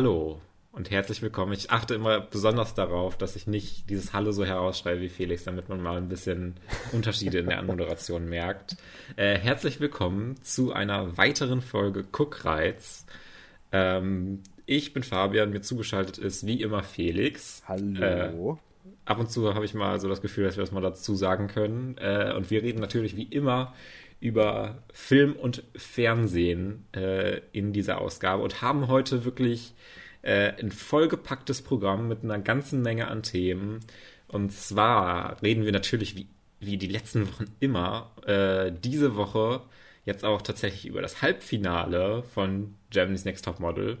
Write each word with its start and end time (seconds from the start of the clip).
Hallo 0.00 0.40
und 0.72 0.90
herzlich 0.90 1.20
willkommen. 1.20 1.52
Ich 1.52 1.70
achte 1.70 1.92
immer 1.92 2.20
besonders 2.20 2.72
darauf, 2.72 3.18
dass 3.18 3.36
ich 3.36 3.46
nicht 3.46 3.90
dieses 3.90 4.14
Hallo 4.14 4.32
so 4.32 4.46
herausschreibe 4.46 5.02
wie 5.02 5.10
Felix, 5.10 5.44
damit 5.44 5.68
man 5.68 5.82
mal 5.82 5.98
ein 5.98 6.08
bisschen 6.08 6.54
Unterschiede 6.92 7.40
in 7.40 7.50
der 7.50 7.58
Anmoderation 7.58 8.26
merkt. 8.26 8.78
Äh, 9.16 9.36
herzlich 9.36 9.78
willkommen 9.78 10.42
zu 10.42 10.72
einer 10.72 11.18
weiteren 11.18 11.60
Folge 11.60 12.02
Guckreiz. 12.02 13.04
Ähm, 13.72 14.42
ich 14.64 14.94
bin 14.94 15.02
Fabian, 15.02 15.50
mir 15.50 15.60
zugeschaltet 15.60 16.16
ist 16.16 16.46
wie 16.46 16.62
immer 16.62 16.82
Felix. 16.82 17.62
Hallo. 17.68 18.58
Äh, 18.86 18.90
ab 19.04 19.18
und 19.18 19.30
zu 19.30 19.54
habe 19.54 19.66
ich 19.66 19.74
mal 19.74 20.00
so 20.00 20.08
das 20.08 20.22
Gefühl, 20.22 20.44
dass 20.44 20.56
wir 20.56 20.62
das 20.62 20.72
mal 20.72 20.80
dazu 20.80 21.14
sagen 21.14 21.46
können. 21.46 21.98
Äh, 21.98 22.32
und 22.34 22.50
wir 22.50 22.62
reden 22.62 22.80
natürlich 22.80 23.16
wie 23.16 23.24
immer 23.24 23.74
über 24.20 24.82
Film 24.92 25.32
und 25.32 25.64
Fernsehen 25.74 26.84
äh, 26.94 27.40
in 27.52 27.72
dieser 27.72 28.00
Ausgabe 28.00 28.42
und 28.42 28.60
haben 28.62 28.88
heute 28.88 29.24
wirklich 29.24 29.74
äh, 30.22 30.52
ein 30.60 30.70
vollgepacktes 30.70 31.62
Programm 31.62 32.08
mit 32.08 32.22
einer 32.22 32.38
ganzen 32.38 32.82
Menge 32.82 33.08
an 33.08 33.22
Themen. 33.22 33.80
Und 34.28 34.52
zwar 34.52 35.42
reden 35.42 35.64
wir 35.64 35.72
natürlich 35.72 36.16
wie, 36.16 36.26
wie 36.60 36.76
die 36.76 36.86
letzten 36.86 37.28
Wochen 37.28 37.46
immer 37.60 38.12
äh, 38.26 38.70
diese 38.72 39.16
Woche 39.16 39.62
jetzt 40.04 40.24
auch 40.24 40.42
tatsächlich 40.42 40.86
über 40.86 41.02
das 41.02 41.22
Halbfinale 41.22 42.22
von 42.22 42.74
Germany's 42.90 43.24
Next 43.24 43.44
Top 43.44 43.60
Model. 43.60 43.98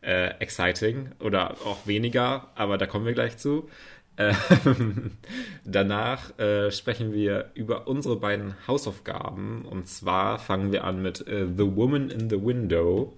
Äh, 0.00 0.38
exciting 0.38 1.10
oder 1.18 1.56
auch 1.64 1.88
weniger, 1.88 2.52
aber 2.54 2.78
da 2.78 2.86
kommen 2.86 3.04
wir 3.04 3.14
gleich 3.14 3.36
zu. 3.36 3.68
Ähm, 4.18 5.12
danach 5.64 6.38
äh, 6.38 6.70
sprechen 6.70 7.12
wir 7.12 7.50
über 7.54 7.86
unsere 7.86 8.16
beiden 8.16 8.54
Hausaufgaben. 8.66 9.64
Und 9.64 9.88
zwar 9.88 10.38
fangen 10.38 10.72
wir 10.72 10.84
an 10.84 11.00
mit 11.00 11.26
äh, 11.26 11.46
The 11.46 11.76
Woman 11.76 12.10
in 12.10 12.28
the 12.28 12.42
Window. 12.42 13.16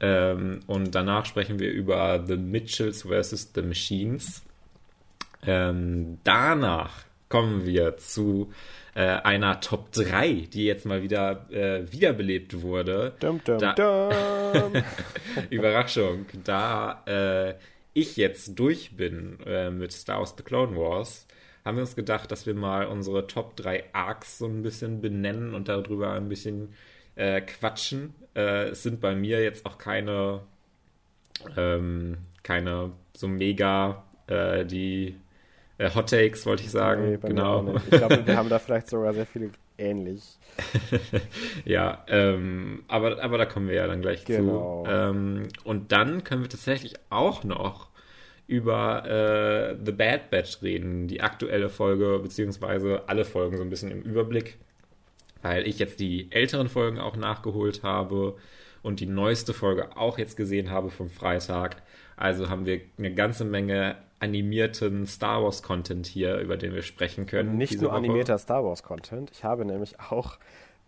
Ähm, 0.00 0.60
und 0.66 0.94
danach 0.94 1.26
sprechen 1.26 1.58
wir 1.58 1.70
über 1.70 2.24
The 2.26 2.36
Mitchells 2.36 3.02
vs. 3.02 3.52
The 3.54 3.62
Machines. 3.62 4.42
Ähm, 5.44 6.18
danach 6.24 7.04
kommen 7.28 7.64
wir 7.64 7.96
zu 7.96 8.52
äh, 8.94 9.06
einer 9.06 9.60
Top 9.60 9.90
3, 9.92 10.48
die 10.52 10.66
jetzt 10.66 10.84
mal 10.84 11.02
wieder 11.02 11.46
äh, 11.50 11.90
wiederbelebt 11.90 12.62
wurde. 12.62 13.14
Dum, 13.20 13.40
dum, 13.42 13.58
da 13.58 13.72
dum. 13.72 14.82
Überraschung, 15.50 16.26
da 16.44 17.02
äh, 17.06 17.54
ich 17.94 18.16
jetzt 18.16 18.58
durch 18.58 18.96
bin 18.96 19.38
äh, 19.46 19.70
mit 19.70 19.92
Star 19.92 20.18
Wars 20.18 20.34
The 20.36 20.42
Clone 20.42 20.76
Wars, 20.76 21.26
haben 21.64 21.76
wir 21.76 21.82
uns 21.82 21.94
gedacht, 21.94 22.30
dass 22.30 22.46
wir 22.46 22.54
mal 22.54 22.86
unsere 22.86 23.26
Top 23.26 23.56
3 23.56 23.84
Arcs 23.92 24.38
so 24.38 24.46
ein 24.46 24.62
bisschen 24.62 25.00
benennen 25.00 25.54
und 25.54 25.68
darüber 25.68 26.12
ein 26.12 26.28
bisschen 26.28 26.74
äh, 27.14 27.40
quatschen. 27.40 28.14
Äh, 28.34 28.70
es 28.70 28.82
sind 28.82 29.00
bei 29.00 29.14
mir 29.14 29.42
jetzt 29.42 29.64
auch 29.66 29.78
keine, 29.78 30.40
ähm, 31.56 32.18
keine 32.42 32.92
so 33.14 33.28
mega 33.28 34.04
äh, 34.26 34.64
die 34.64 35.16
äh, 35.78 35.90
Hot 35.94 36.10
Takes, 36.10 36.46
wollte 36.46 36.64
ich 36.64 36.70
sagen. 36.70 37.10
Nee, 37.10 37.18
genau. 37.18 37.76
Ich 37.76 37.90
glaube, 37.90 38.26
wir 38.26 38.36
haben 38.36 38.48
da 38.48 38.58
vielleicht 38.58 38.88
sogar 38.88 39.12
sehr 39.12 39.26
viele 39.26 39.50
ähnlich. 39.78 40.22
ja, 41.64 42.04
ähm, 42.08 42.84
aber, 42.88 43.22
aber 43.22 43.38
da 43.38 43.46
kommen 43.46 43.68
wir 43.68 43.74
ja 43.76 43.86
dann 43.86 44.02
gleich 44.02 44.24
Genau. 44.24 44.84
zu. 44.84 44.90
Ähm, 44.90 45.48
und 45.64 45.92
dann 45.92 46.24
können 46.24 46.42
wir 46.42 46.48
tatsächlich 46.48 46.94
auch 47.10 47.44
noch 47.44 47.88
über 48.46 49.04
äh, 49.06 49.76
The 49.84 49.92
Bad 49.92 50.30
Batch 50.30 50.62
reden, 50.62 51.08
die 51.08 51.20
aktuelle 51.20 51.68
Folge, 51.68 52.18
beziehungsweise 52.22 53.02
alle 53.06 53.24
Folgen 53.24 53.56
so 53.56 53.62
ein 53.62 53.70
bisschen 53.70 53.90
im 53.90 54.02
Überblick, 54.02 54.58
weil 55.42 55.66
ich 55.66 55.78
jetzt 55.78 56.00
die 56.00 56.30
älteren 56.30 56.68
Folgen 56.68 56.98
auch 56.98 57.16
nachgeholt 57.16 57.82
habe 57.82 58.36
und 58.82 59.00
die 59.00 59.06
neueste 59.06 59.54
Folge 59.54 59.96
auch 59.96 60.18
jetzt 60.18 60.36
gesehen 60.36 60.70
habe 60.70 60.90
vom 60.90 61.08
Freitag. 61.08 61.82
Also 62.16 62.50
haben 62.50 62.66
wir 62.66 62.80
eine 62.98 63.14
ganze 63.14 63.44
Menge 63.44 63.96
animierten 64.22 65.06
Star 65.06 65.42
Wars 65.42 65.62
Content 65.62 66.06
hier, 66.06 66.38
über 66.38 66.56
den 66.56 66.74
wir 66.74 66.82
sprechen 66.82 67.26
können. 67.26 67.56
Nicht 67.56 67.80
nur 67.80 67.90
Woche. 67.90 67.98
animierter 67.98 68.38
Star 68.38 68.64
Wars 68.64 68.82
Content. 68.82 69.30
Ich 69.32 69.44
habe 69.44 69.64
nämlich 69.64 69.98
auch 70.00 70.38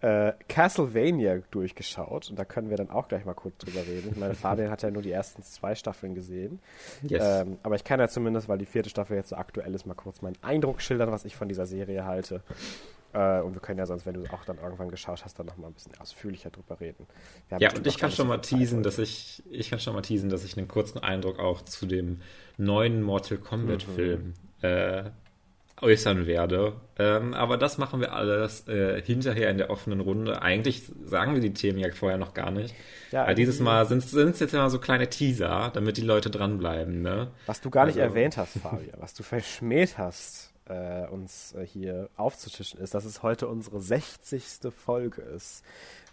äh, 0.00 0.32
Castlevania 0.48 1.38
durchgeschaut 1.50 2.28
und 2.28 2.38
da 2.38 2.44
können 2.44 2.68
wir 2.68 2.76
dann 2.76 2.90
auch 2.90 3.08
gleich 3.08 3.24
mal 3.24 3.34
kurz 3.34 3.56
drüber 3.58 3.80
reden. 3.86 4.10
Ich 4.12 4.16
meine, 4.16 4.34
Fabian 4.34 4.70
hat 4.70 4.82
ja 4.82 4.90
nur 4.90 5.02
die 5.02 5.12
ersten 5.12 5.42
zwei 5.42 5.74
Staffeln 5.74 6.14
gesehen. 6.14 6.60
Yes. 7.02 7.22
Ähm, 7.24 7.58
aber 7.62 7.76
ich 7.76 7.84
kann 7.84 8.00
ja 8.00 8.08
zumindest, 8.08 8.48
weil 8.48 8.58
die 8.58 8.66
vierte 8.66 8.90
Staffel 8.90 9.16
jetzt 9.16 9.30
so 9.30 9.36
aktuell 9.36 9.74
ist, 9.74 9.86
mal 9.86 9.94
kurz 9.94 10.20
meinen 10.20 10.36
Eindruck 10.42 10.82
schildern, 10.82 11.10
was 11.10 11.24
ich 11.24 11.36
von 11.36 11.48
dieser 11.48 11.66
Serie 11.66 12.04
halte. 12.04 12.42
Äh, 13.14 13.40
und 13.40 13.54
wir 13.54 13.60
können 13.60 13.78
ja 13.78 13.86
sonst, 13.86 14.04
wenn 14.04 14.14
du 14.14 14.24
auch 14.32 14.44
dann 14.44 14.58
irgendwann 14.58 14.90
geschaut 14.90 15.24
hast, 15.24 15.38
dann 15.38 15.46
noch 15.46 15.56
mal 15.56 15.68
ein 15.68 15.72
bisschen 15.72 15.92
ausführlicher 16.00 16.50
drüber 16.50 16.80
reden. 16.80 17.06
Ja, 17.58 17.70
und 17.74 17.86
ich 17.86 17.96
kann 17.96 18.10
schon 18.10 18.26
mal 18.26 18.38
teasen, 18.38 18.82
dass 18.82 18.98
ich, 18.98 19.42
ich 19.48 19.70
kann 19.70 19.78
schon 19.78 19.94
mal 19.94 20.02
teasen, 20.02 20.28
dass 20.28 20.44
ich 20.44 20.58
einen 20.58 20.68
kurzen 20.68 20.98
Eindruck 20.98 21.38
auch 21.38 21.62
zu 21.62 21.86
dem 21.86 22.20
neuen 22.58 23.02
Mortal 23.02 23.38
Kombat 23.38 23.86
Mhm. 23.86 23.92
Film 23.92 24.34
äh, 24.62 25.04
äußern 25.80 26.26
werde. 26.26 26.74
Ähm, 26.98 27.34
aber 27.34 27.56
das 27.56 27.78
machen 27.78 28.00
wir 28.00 28.12
alles 28.12 28.68
äh, 28.68 29.02
hinterher 29.02 29.50
in 29.50 29.58
der 29.58 29.70
offenen 29.70 30.00
Runde. 30.00 30.40
Eigentlich 30.42 30.82
sagen 31.04 31.34
wir 31.34 31.40
die 31.40 31.52
Themen 31.52 31.78
ja 31.78 31.90
vorher 31.92 32.18
noch 32.18 32.32
gar 32.34 32.50
nicht. 32.50 32.74
Ja, 33.10 33.22
aber 33.24 33.34
dieses 33.34 33.60
Mal 33.60 33.86
sind 33.86 34.04
es 34.04 34.40
jetzt 34.40 34.54
immer 34.54 34.70
so 34.70 34.78
kleine 34.78 35.08
Teaser, 35.10 35.70
damit 35.74 35.96
die 35.96 36.02
Leute 36.02 36.30
dranbleiben. 36.30 37.02
Ne? 37.02 37.28
Was 37.46 37.60
du 37.60 37.70
gar 37.70 37.86
nicht 37.86 37.98
Also- 38.00 38.08
erwähnt 38.08 38.36
hast, 38.36 38.58
Fabian, 38.58 38.98
was 39.00 39.14
du 39.14 39.22
verschmäht 39.24 39.98
hast, 39.98 40.52
äh, 40.68 41.06
uns 41.08 41.54
äh, 41.54 41.66
hier 41.66 42.08
aufzutischen, 42.16 42.80
ist, 42.80 42.94
dass 42.94 43.04
es 43.04 43.22
heute 43.22 43.48
unsere 43.48 43.80
60. 43.80 44.44
Folge 44.76 45.22
ist, 45.22 45.62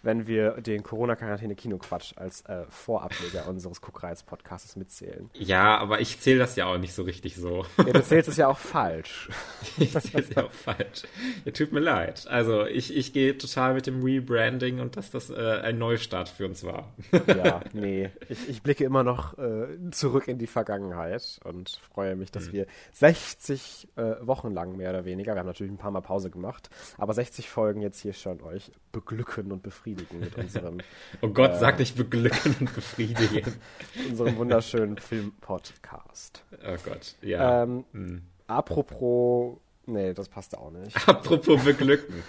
wenn 0.02 0.26
wir 0.26 0.60
den 0.60 0.82
Corona-Quarantäne-Kino-Quatsch 0.82 2.14
als 2.16 2.42
äh, 2.42 2.64
Vorableger 2.68 3.48
unseres 3.48 3.80
Guckreiz-Podcasts 3.80 4.76
mitzählen. 4.76 5.30
Ja, 5.34 5.78
aber 5.78 6.00
ich 6.00 6.20
zähle 6.20 6.38
das 6.40 6.56
ja 6.56 6.66
auch 6.66 6.78
nicht 6.78 6.92
so 6.94 7.02
richtig 7.02 7.36
so. 7.36 7.64
Ja, 7.78 7.92
du 7.92 8.02
zählst 8.02 8.28
es 8.28 8.36
ja 8.36 8.48
auch 8.48 8.58
falsch. 8.58 9.28
Ich 9.78 9.92
zähle 9.98 10.22
es 10.24 10.34
ja 10.34 10.44
auch 10.44 10.52
falsch. 10.52 11.02
Ja, 11.44 11.52
tut 11.52 11.72
mir 11.72 11.80
leid. 11.80 12.26
Also 12.28 12.66
ich, 12.66 12.94
ich 12.96 13.12
gehe 13.12 13.36
total 13.38 13.74
mit 13.74 13.86
dem 13.86 14.02
Rebranding 14.02 14.80
und 14.80 14.96
dass 14.96 15.10
das 15.10 15.30
äh, 15.30 15.60
ein 15.62 15.78
Neustart 15.78 16.28
für 16.28 16.46
uns 16.46 16.62
war. 16.64 16.92
Ja, 17.26 17.60
nee. 17.72 18.10
Ich, 18.28 18.48
ich 18.48 18.62
blicke 18.62 18.84
immer 18.84 19.02
noch 19.02 19.38
äh, 19.38 19.66
zurück 19.92 20.28
in 20.28 20.38
die 20.38 20.46
Vergangenheit 20.46 21.40
und 21.44 21.80
freue 21.92 22.16
mich, 22.16 22.30
Mhm. 22.30 22.32
dass 22.32 22.52
wir 22.52 22.66
60 22.92 23.88
äh, 23.96 24.02
Wochen 24.26 24.52
lang 24.52 24.76
mehr 24.76 24.90
oder 24.90 25.04
weniger, 25.04 25.34
wir 25.34 25.40
haben 25.40 25.46
natürlich 25.46 25.72
ein 25.72 25.76
paar 25.78 25.90
Mal 25.90 26.00
Pause 26.02 26.30
gemacht, 26.30 26.70
aber 26.98 27.14
60 27.14 27.48
Folgen 27.48 27.82
jetzt 27.82 28.00
hier 28.00 28.12
schon 28.12 28.42
euch 28.42 28.70
beglücken 28.92 29.52
und 29.52 29.62
befriedigen 29.62 29.91
mit 30.12 30.36
unserem, 30.36 30.78
Oh 31.22 31.28
Gott, 31.28 31.52
Äh. 31.52 31.58
sag 31.58 31.78
nicht 31.78 31.96
beglücken 31.96 32.56
und 32.60 32.74
befriedigen. 32.74 33.54
unserem 34.10 34.36
wunderschönen 34.36 34.98
Film-Podcast. 34.98 36.44
Oh 36.66 36.76
Gott, 36.84 37.14
ja. 37.22 37.62
Ähm, 37.64 37.84
Hm. 37.92 38.22
apropos, 38.46 39.58
nee, 39.86 40.12
das 40.14 40.28
passt 40.28 40.56
auch 40.56 40.70
nicht. 40.70 40.96
Apropos 41.08 41.64
beglücken. 41.64 42.22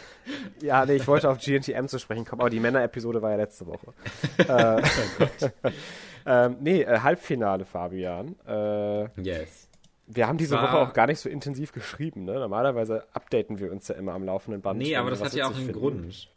Ja, 0.62 0.86
nee, 0.86 0.96
ich 0.96 1.08
wollte 1.08 1.30
auf 1.30 1.40
GNTM 1.40 1.88
zu 1.88 2.00
sprechen 2.00 2.26
kommen, 2.26 2.42
aber 2.42 2.50
die 2.50 2.60
Männer-Episode 2.60 3.22
war 3.22 3.32
ja 3.32 3.38
letzte 3.38 3.66
Woche. 3.68 3.94
äh, 4.48 4.82
ähm, 6.26 6.58
nee, 6.62 6.82
äh, 6.84 7.00
Halbfinale, 7.00 7.66
Fabian. 7.66 8.36
Äh, 8.48 9.10
Yes. 9.22 9.70
Wir 10.06 10.28
haben 10.28 10.38
diese 10.38 10.56
War- 10.56 10.64
Woche 10.64 10.78
auch 10.80 10.94
gar 10.94 11.08
nicht 11.08 11.20
so 11.20 11.30
intensiv 11.30 11.72
geschrieben. 11.72 12.26
Ne? 12.26 12.34
Normalerweise 12.34 13.06
updaten 13.14 13.58
wir 13.60 13.72
uns 13.72 13.88
ja 13.88 13.96
immer 13.96 14.14
am 14.14 14.26
laufenden 14.26 14.62
Band. 14.62 14.80
Nee, 14.80 14.98
aber 14.98 15.10
das 15.10 15.24
hat 15.24 15.34
ja 15.34 15.46
auch 15.46 15.52
einen 15.56 15.66
finden. 15.66 15.74
Grund. 15.80 16.30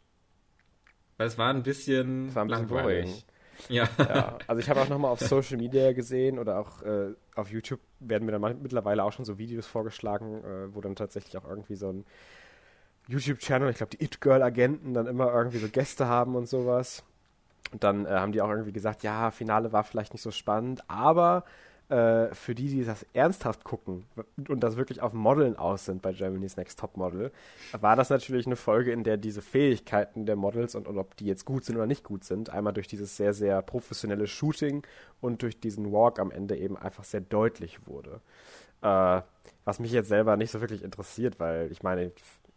Weil 1.17 1.27
es 1.27 1.37
war 1.37 1.49
ein 1.49 1.63
bisschen 1.63 2.29
Es 2.29 2.35
war 2.35 2.45
ein 2.45 2.47
bisschen 2.47 2.69
langweilig. 2.69 3.25
Ja. 3.69 3.87
Ja, 3.97 4.37
also 4.47 4.59
ich 4.59 4.69
habe 4.69 4.81
auch 4.81 4.87
nochmal 4.89 5.11
auf 5.11 5.19
Social 5.19 5.57
Media 5.57 5.91
gesehen 5.93 6.37
oder 6.37 6.59
auch 6.59 6.83
äh, 6.83 7.13
auf 7.35 7.49
YouTube 7.49 7.79
werden 7.99 8.25
mir 8.25 8.31
dann 8.31 8.61
mittlerweile 8.61 9.03
auch 9.03 9.11
schon 9.11 9.25
so 9.25 9.37
Videos 9.37 9.65
vorgeschlagen, 9.65 10.43
äh, 10.43 10.75
wo 10.75 10.81
dann 10.81 10.95
tatsächlich 10.95 11.35
auch 11.37 11.43
irgendwie 11.43 11.75
so 11.75 11.91
ein 11.91 12.05
YouTube-Channel, 13.07 13.69
ich 13.69 13.77
glaube 13.77 13.95
die 13.97 14.03
It-Girl-Agenten 14.03 14.93
dann 14.93 15.07
immer 15.07 15.33
irgendwie 15.33 15.57
so 15.57 15.69
Gäste 15.69 16.07
haben 16.07 16.35
und 16.35 16.47
sowas. 16.47 17.03
Und 17.71 17.83
dann 17.83 18.05
äh, 18.05 18.09
haben 18.09 18.31
die 18.31 18.41
auch 18.41 18.49
irgendwie 18.49 18.71
gesagt, 18.71 19.03
ja, 19.03 19.31
Finale 19.31 19.71
war 19.71 19.83
vielleicht 19.83 20.13
nicht 20.13 20.21
so 20.21 20.31
spannend, 20.31 20.83
aber 20.87 21.43
äh, 21.89 22.33
für 22.33 22.53
die, 22.53 22.67
die 22.67 22.83
das 22.83 23.05
ernsthaft 23.13 23.63
gucken 23.63 24.05
und 24.49 24.61
das 24.61 24.75
wirklich 24.75 25.01
auf 25.01 25.13
Modeln 25.13 25.55
aus 25.55 25.85
sind 25.85 26.01
bei 26.01 26.11
Germany's 26.11 26.57
Next 26.57 26.79
Top 26.79 26.97
Model, 26.97 27.31
war 27.79 27.95
das 27.95 28.09
natürlich 28.09 28.45
eine 28.45 28.55
Folge, 28.57 28.91
in 28.91 29.03
der 29.03 29.17
diese 29.17 29.41
Fähigkeiten 29.41 30.25
der 30.25 30.35
Models 30.35 30.75
und, 30.75 30.87
und 30.87 30.97
ob 30.97 31.15
die 31.15 31.25
jetzt 31.25 31.45
gut 31.45 31.63
sind 31.63 31.75
oder 31.75 31.87
nicht 31.87 32.03
gut 32.03 32.23
sind, 32.23 32.49
einmal 32.49 32.73
durch 32.73 32.87
dieses 32.87 33.15
sehr, 33.15 33.33
sehr 33.33 33.61
professionelle 33.61 34.27
Shooting 34.27 34.85
und 35.21 35.41
durch 35.41 35.59
diesen 35.59 35.91
Walk 35.91 36.19
am 36.19 36.31
Ende 36.31 36.57
eben 36.57 36.77
einfach 36.77 37.03
sehr 37.05 37.21
deutlich 37.21 37.87
wurde. 37.87 38.21
Äh, 38.81 39.21
was 39.63 39.79
mich 39.79 39.91
jetzt 39.91 40.09
selber 40.09 40.37
nicht 40.37 40.51
so 40.51 40.61
wirklich 40.61 40.83
interessiert, 40.83 41.39
weil 41.39 41.71
ich 41.71 41.83
meine, 41.83 42.11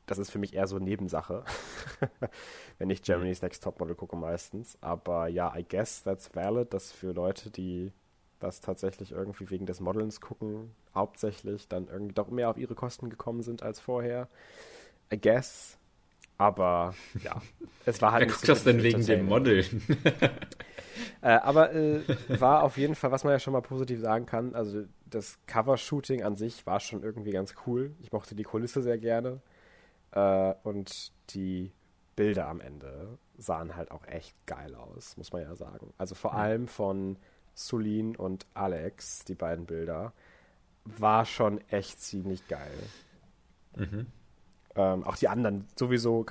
das 0.06 0.18
ist 0.18 0.30
für 0.30 0.40
mich 0.40 0.54
eher 0.54 0.66
so 0.66 0.80
Nebensache, 0.80 1.44
wenn 2.78 2.90
ich 2.90 3.02
Germany's 3.02 3.42
Next 3.42 3.62
Topmodel 3.62 3.94
gucke 3.94 4.16
meistens. 4.16 4.76
Aber 4.80 5.28
ja, 5.28 5.56
I 5.56 5.64
guess 5.64 6.02
that's 6.02 6.34
valid, 6.34 6.74
dass 6.74 6.90
für 6.90 7.12
Leute, 7.12 7.50
die 7.50 7.92
das 8.40 8.60
tatsächlich 8.60 9.12
irgendwie 9.12 9.50
wegen 9.50 9.66
des 9.66 9.80
Modelns 9.80 10.20
gucken, 10.20 10.74
hauptsächlich 10.94 11.68
dann 11.68 11.88
irgendwie 11.88 12.14
doch 12.14 12.28
mehr 12.28 12.50
auf 12.50 12.58
ihre 12.58 12.74
Kosten 12.74 13.10
gekommen 13.10 13.42
sind 13.42 13.62
als 13.62 13.80
vorher. 13.80 14.28
I 15.12 15.20
guess. 15.20 15.78
Aber 16.38 16.94
ja, 17.22 17.40
es 17.84 18.00
war 18.00 18.12
halt 18.12 18.22
Wer 18.22 18.28
guckt 18.28 18.46
so 18.46 18.52
das 18.52 18.64
denn 18.64 18.82
wegen 18.82 19.04
dem. 19.04 19.26
Modeln? 19.26 19.82
Äh, 21.22 21.32
aber 21.32 21.72
äh, 21.74 22.00
war 22.40 22.62
auf 22.62 22.76
jeden 22.78 22.94
Fall, 22.94 23.10
was 23.10 23.24
man 23.24 23.32
ja 23.32 23.38
schon 23.38 23.52
mal 23.52 23.60
positiv 23.60 24.00
sagen 24.00 24.24
kann, 24.24 24.54
also 24.54 24.84
das 25.06 25.38
Cover-Shooting 25.46 26.22
an 26.22 26.36
sich 26.36 26.66
war 26.66 26.80
schon 26.80 27.02
irgendwie 27.02 27.30
ganz 27.30 27.54
cool. 27.66 27.92
Ich 28.00 28.10
mochte 28.12 28.34
die 28.34 28.42
Kulisse 28.42 28.82
sehr 28.82 28.96
gerne. 28.96 29.40
Äh, 30.12 30.54
und 30.62 31.12
die 31.30 31.72
Bilder 32.16 32.48
am 32.48 32.60
Ende 32.60 33.18
sahen 33.36 33.76
halt 33.76 33.90
auch 33.90 34.06
echt 34.06 34.34
geil 34.46 34.74
aus, 34.74 35.16
muss 35.16 35.32
man 35.32 35.42
ja 35.42 35.54
sagen. 35.54 35.92
Also 35.98 36.14
vor 36.14 36.34
allem 36.34 36.68
von 36.68 37.16
Sulin 37.54 38.16
und 38.16 38.46
Alex, 38.54 39.24
die 39.24 39.34
beiden 39.34 39.66
Bilder, 39.66 40.12
war 40.84 41.24
schon 41.24 41.60
echt 41.68 42.00
ziemlich 42.00 42.46
geil. 42.48 42.78
Mhm. 43.76 44.06
Ähm, 44.76 45.04
auch 45.04 45.16
die 45.16 45.28
anderen 45.28 45.66
sowieso, 45.76 46.24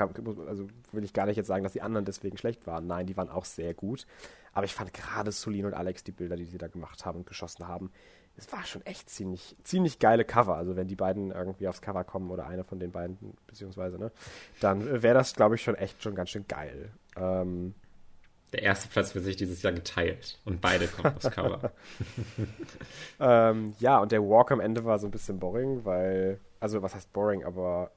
also 0.47 0.67
will 0.91 1.03
ich 1.03 1.13
gar 1.13 1.25
nicht 1.25 1.35
jetzt 1.35 1.47
sagen, 1.47 1.63
dass 1.63 1.73
die 1.73 1.81
anderen 1.81 2.05
deswegen 2.05 2.37
schlecht 2.37 2.65
waren. 2.67 2.87
Nein, 2.87 3.05
die 3.05 3.17
waren 3.17 3.29
auch 3.29 3.45
sehr 3.45 3.73
gut. 3.73 4.05
Aber 4.53 4.65
ich 4.65 4.73
fand 4.73 4.93
gerade 4.93 5.31
Sulin 5.31 5.65
und 5.65 5.73
Alex, 5.73 6.03
die 6.03 6.11
Bilder, 6.11 6.35
die 6.35 6.45
sie 6.45 6.57
da 6.57 6.67
gemacht 6.67 7.05
haben 7.05 7.19
und 7.19 7.27
geschossen 7.27 7.67
haben, 7.67 7.91
es 8.37 8.51
war 8.53 8.63
schon 8.63 8.85
echt 8.85 9.09
ziemlich, 9.09 9.55
ziemlich 9.63 9.99
geile 9.99 10.23
Cover. 10.23 10.55
Also 10.55 10.75
wenn 10.75 10.87
die 10.87 10.95
beiden 10.95 11.31
irgendwie 11.31 11.67
aufs 11.67 11.81
Cover 11.81 12.05
kommen 12.05 12.31
oder 12.31 12.47
einer 12.47 12.63
von 12.63 12.79
den 12.79 12.91
beiden, 12.91 13.17
beziehungsweise, 13.47 13.99
ne, 13.99 14.11
dann 14.61 15.03
wäre 15.03 15.13
das, 15.13 15.35
glaube 15.35 15.55
ich, 15.55 15.61
schon 15.61 15.75
echt 15.75 16.01
schon 16.01 16.15
ganz 16.15 16.29
schön 16.29 16.47
geil. 16.47 16.91
Ähm, 17.17 17.73
der 18.53 18.63
erste 18.63 18.87
Platz 18.87 19.13
wird 19.13 19.25
sich 19.25 19.35
dieses 19.35 19.61
Jahr 19.61 19.73
geteilt 19.73 20.39
und 20.45 20.61
beide 20.61 20.87
kommen 20.87 21.15
aufs 21.15 21.29
Cover. 21.29 21.71
ähm, 23.19 23.75
ja, 23.79 23.99
und 23.99 24.11
der 24.11 24.21
Walk 24.21 24.51
am 24.51 24.59
Ende 24.59 24.83
war 24.85 24.97
so 24.99 25.07
ein 25.07 25.11
bisschen 25.11 25.39
boring, 25.39 25.85
weil, 25.85 26.39
also 26.59 26.81
was 26.81 26.95
heißt 26.95 27.13
boring, 27.13 27.43
aber 27.43 27.91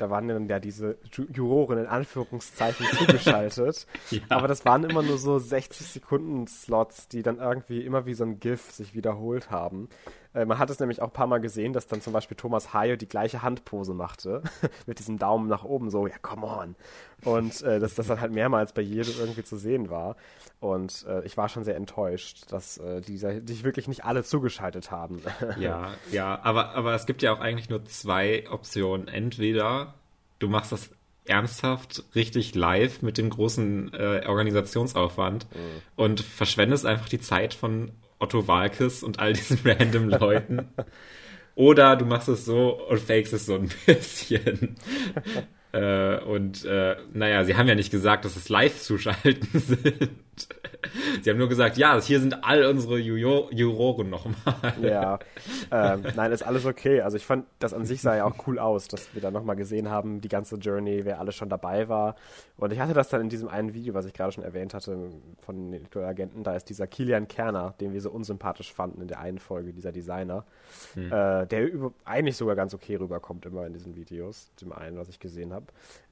da 0.00 0.10
waren 0.10 0.28
dann 0.28 0.48
ja 0.48 0.58
diese 0.58 0.96
Juroren 1.32 1.78
in 1.78 1.86
Anführungszeichen 1.86 2.86
zugeschaltet. 2.98 3.86
ja. 4.10 4.20
Aber 4.28 4.48
das 4.48 4.64
waren 4.64 4.84
immer 4.84 5.02
nur 5.02 5.18
so 5.18 5.38
60 5.38 5.86
Sekunden 5.86 6.46
Slots, 6.46 7.08
die 7.08 7.22
dann 7.22 7.38
irgendwie 7.38 7.80
immer 7.80 8.06
wie 8.06 8.14
so 8.14 8.24
ein 8.24 8.40
GIF 8.40 8.70
sich 8.70 8.94
wiederholt 8.94 9.50
haben. 9.50 9.88
Äh, 10.32 10.44
man 10.44 10.58
hat 10.58 10.70
es 10.70 10.78
nämlich 10.78 11.02
auch 11.02 11.08
ein 11.08 11.12
paar 11.12 11.26
Mal 11.26 11.40
gesehen, 11.40 11.72
dass 11.72 11.86
dann 11.86 12.00
zum 12.00 12.12
Beispiel 12.12 12.36
Thomas 12.36 12.72
Hayo 12.72 12.96
die 12.96 13.08
gleiche 13.08 13.42
Handpose 13.42 13.94
machte. 13.94 14.42
mit 14.86 14.98
diesem 14.98 15.18
Daumen 15.18 15.48
nach 15.48 15.64
oben, 15.64 15.90
so, 15.90 16.06
ja, 16.06 16.18
come 16.22 16.46
on. 16.46 16.76
Und 17.24 17.62
äh, 17.62 17.80
dass 17.80 17.94
das 17.94 18.06
dann 18.06 18.20
halt 18.20 18.32
mehrmals 18.32 18.72
bei 18.72 18.82
jedem 18.82 19.14
irgendwie 19.18 19.44
zu 19.44 19.56
sehen 19.56 19.90
war. 19.90 20.16
Und 20.60 21.04
äh, 21.08 21.24
ich 21.24 21.36
war 21.36 21.48
schon 21.48 21.64
sehr 21.64 21.76
enttäuscht, 21.76 22.44
dass 22.50 22.78
äh, 22.78 23.00
die 23.00 23.16
sich 23.18 23.64
wirklich 23.64 23.88
nicht 23.88 24.04
alle 24.04 24.22
zugeschaltet 24.22 24.90
haben. 24.90 25.22
ja, 25.58 25.90
ja, 26.12 26.38
aber, 26.42 26.74
aber 26.74 26.94
es 26.94 27.06
gibt 27.06 27.22
ja 27.22 27.32
auch 27.32 27.40
eigentlich 27.40 27.68
nur 27.68 27.84
zwei 27.84 28.48
Optionen. 28.50 29.08
Entweder 29.08 29.89
du 30.40 30.48
machst 30.48 30.72
das 30.72 30.90
ernsthaft 31.24 32.02
richtig 32.14 32.54
live 32.56 33.02
mit 33.02 33.16
dem 33.16 33.30
großen 33.30 33.94
äh, 33.94 34.24
Organisationsaufwand 34.26 35.46
mhm. 35.54 35.82
und 35.94 36.20
verschwendest 36.20 36.84
einfach 36.84 37.08
die 37.08 37.20
Zeit 37.20 37.54
von 37.54 37.92
Otto 38.18 38.48
Walkes 38.48 39.02
und 39.02 39.20
all 39.20 39.32
diesen 39.32 39.58
random 39.64 40.08
Leuten. 40.08 40.68
Oder 41.54 41.96
du 41.96 42.04
machst 42.04 42.28
es 42.28 42.44
so 42.44 42.80
und 42.88 43.00
fakest 43.00 43.32
es 43.32 43.46
so 43.46 43.54
ein 43.54 43.70
bisschen. 43.86 44.76
äh, 45.72 46.18
und 46.18 46.64
äh, 46.64 46.96
naja, 47.12 47.44
sie 47.44 47.56
haben 47.56 47.68
ja 47.68 47.74
nicht 47.74 47.90
gesagt, 47.90 48.24
dass 48.24 48.36
es 48.36 48.48
Live-Zuschalten 48.48 49.48
sind. 49.60 50.10
Sie 51.22 51.30
haben 51.30 51.38
nur 51.38 51.48
gesagt, 51.48 51.76
ja, 51.76 52.00
hier 52.00 52.20
sind 52.20 52.44
all 52.44 52.64
unsere 52.64 52.98
Juroren 52.98 54.10
nochmal. 54.10 54.74
Ja, 54.82 55.18
ähm, 55.70 56.04
nein, 56.16 56.32
ist 56.32 56.42
alles 56.42 56.66
okay. 56.66 57.00
Also 57.00 57.16
ich 57.16 57.26
fand, 57.26 57.46
das 57.58 57.74
an 57.74 57.84
sich 57.84 58.00
sah 58.00 58.16
ja 58.16 58.24
auch 58.24 58.46
cool 58.46 58.58
aus, 58.58 58.88
dass 58.88 59.14
wir 59.14 59.22
da 59.22 59.30
nochmal 59.30 59.56
gesehen 59.56 59.90
haben, 59.90 60.20
die 60.20 60.28
ganze 60.28 60.56
Journey, 60.56 61.04
wer 61.04 61.20
alles 61.20 61.34
schon 61.34 61.48
dabei 61.48 61.88
war. 61.88 62.16
Und 62.56 62.72
ich 62.72 62.80
hatte 62.80 62.94
das 62.94 63.08
dann 63.08 63.22
in 63.22 63.28
diesem 63.28 63.48
einen 63.48 63.74
Video, 63.74 63.94
was 63.94 64.06
ich 64.06 64.12
gerade 64.12 64.32
schon 64.32 64.44
erwähnt 64.44 64.74
hatte, 64.74 65.10
von 65.40 65.72
den 65.72 65.86
Agenten, 65.94 66.42
da 66.42 66.54
ist 66.54 66.68
dieser 66.68 66.86
Kilian 66.86 67.28
Kerner, 67.28 67.74
den 67.80 67.92
wir 67.92 68.00
so 68.00 68.10
unsympathisch 68.10 68.72
fanden 68.72 69.00
in 69.02 69.08
der 69.08 69.20
einen 69.20 69.38
Folge, 69.38 69.72
dieser 69.72 69.92
Designer, 69.92 70.44
hm. 70.94 71.06
äh, 71.06 71.46
der 71.46 71.70
über, 71.70 71.92
eigentlich 72.04 72.36
sogar 72.36 72.56
ganz 72.56 72.74
okay 72.74 72.96
rüberkommt 72.96 73.46
immer 73.46 73.66
in 73.66 73.72
diesen 73.72 73.96
Videos, 73.96 74.50
dem 74.60 74.72
einen, 74.72 74.96
was 74.98 75.08
ich 75.08 75.18
gesehen 75.18 75.52
habe. 75.52 75.66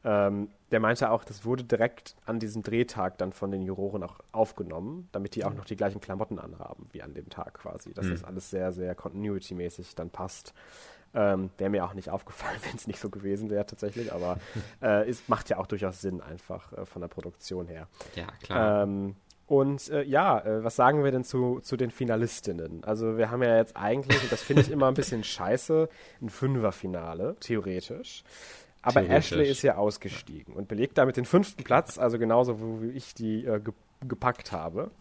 Ähm, 0.09 0.49
der 0.71 0.81
meinte 0.81 1.11
auch, 1.11 1.23
das 1.23 1.45
wurde 1.45 1.65
direkt 1.65 2.17
an 2.25 2.39
diesem 2.39 2.63
Drehtag 2.63 3.19
dann 3.19 3.33
von 3.33 3.51
den 3.51 3.61
Juroren 3.61 4.03
auch 4.03 4.21
aufgenommen, 4.33 5.09
damit 5.13 5.35
die 5.35 5.45
auch 5.45 5.53
noch 5.53 5.67
die 5.67 5.77
gleichen 5.77 6.01
Klamotten 6.01 6.39
anhaben 6.39 6.87
wie 6.93 7.03
an 7.03 7.13
dem 7.13 7.29
Tag 7.29 7.55
quasi. 7.55 7.93
Dass 7.93 8.07
mhm. 8.07 8.11
das 8.13 8.25
alles 8.25 8.49
sehr, 8.49 8.73
sehr 8.73 8.95
continuity-mäßig 8.95 9.95
dann 9.97 10.09
passt. 10.09 10.55
Ähm, 11.15 11.51
wäre 11.59 11.69
mir 11.69 11.85
auch 11.85 11.93
nicht 11.93 12.09
aufgefallen, 12.09 12.59
wenn 12.67 12.77
es 12.77 12.87
nicht 12.87 13.01
so 13.01 13.11
gewesen 13.11 13.51
wäre 13.51 13.67
tatsächlich, 13.67 14.13
aber 14.13 14.39
äh, 14.83 15.09
es 15.09 15.29
macht 15.29 15.51
ja 15.51 15.59
auch 15.59 15.67
durchaus 15.67 16.01
Sinn 16.01 16.23
einfach 16.23 16.73
äh, 16.73 16.87
von 16.87 17.03
der 17.03 17.09
Produktion 17.09 17.67
her. 17.67 17.87
Ja, 18.15 18.29
klar. 18.43 18.85
Ähm, 18.85 19.17
und 19.47 19.89
äh, 19.91 20.03
ja, 20.05 20.41
äh, 20.41 20.65
was 20.65 20.77
sagen 20.77 21.05
wir 21.05 21.11
denn 21.11 21.25
zu, 21.25 21.61
zu 21.61 21.77
den 21.77 21.91
Finalistinnen? 21.91 22.85
Also 22.85 23.19
wir 23.19 23.31
haben 23.31 23.43
ja 23.43 23.57
jetzt 23.57 23.77
eigentlich, 23.77 24.23
und 24.23 24.33
das 24.33 24.43
finde 24.43 24.63
ich 24.63 24.71
immer 24.71 24.89
ein 24.89 24.95
bisschen 24.95 25.25
scheiße, 25.25 25.89
ein 26.23 26.29
Fünferfinale, 26.31 27.37
theoretisch. 27.41 28.25
Aber 28.83 29.09
Ashley 29.09 29.49
ist 29.49 29.63
ja 29.63 29.77
ausgestiegen 29.77 30.55
und 30.55 30.69
belegt 30.69 30.99
damit 30.99 31.17
den 31.17 31.25
fünften 31.25 31.65
Platz, 31.65 31.99
also 31.99 32.19
genauso, 32.19 32.83
wie 32.83 32.91
ich 32.91 33.15
die 33.15 33.45
äh, 33.45 33.61
ge 33.61 33.73
gepackt 34.07 34.53
habe. 34.53 34.93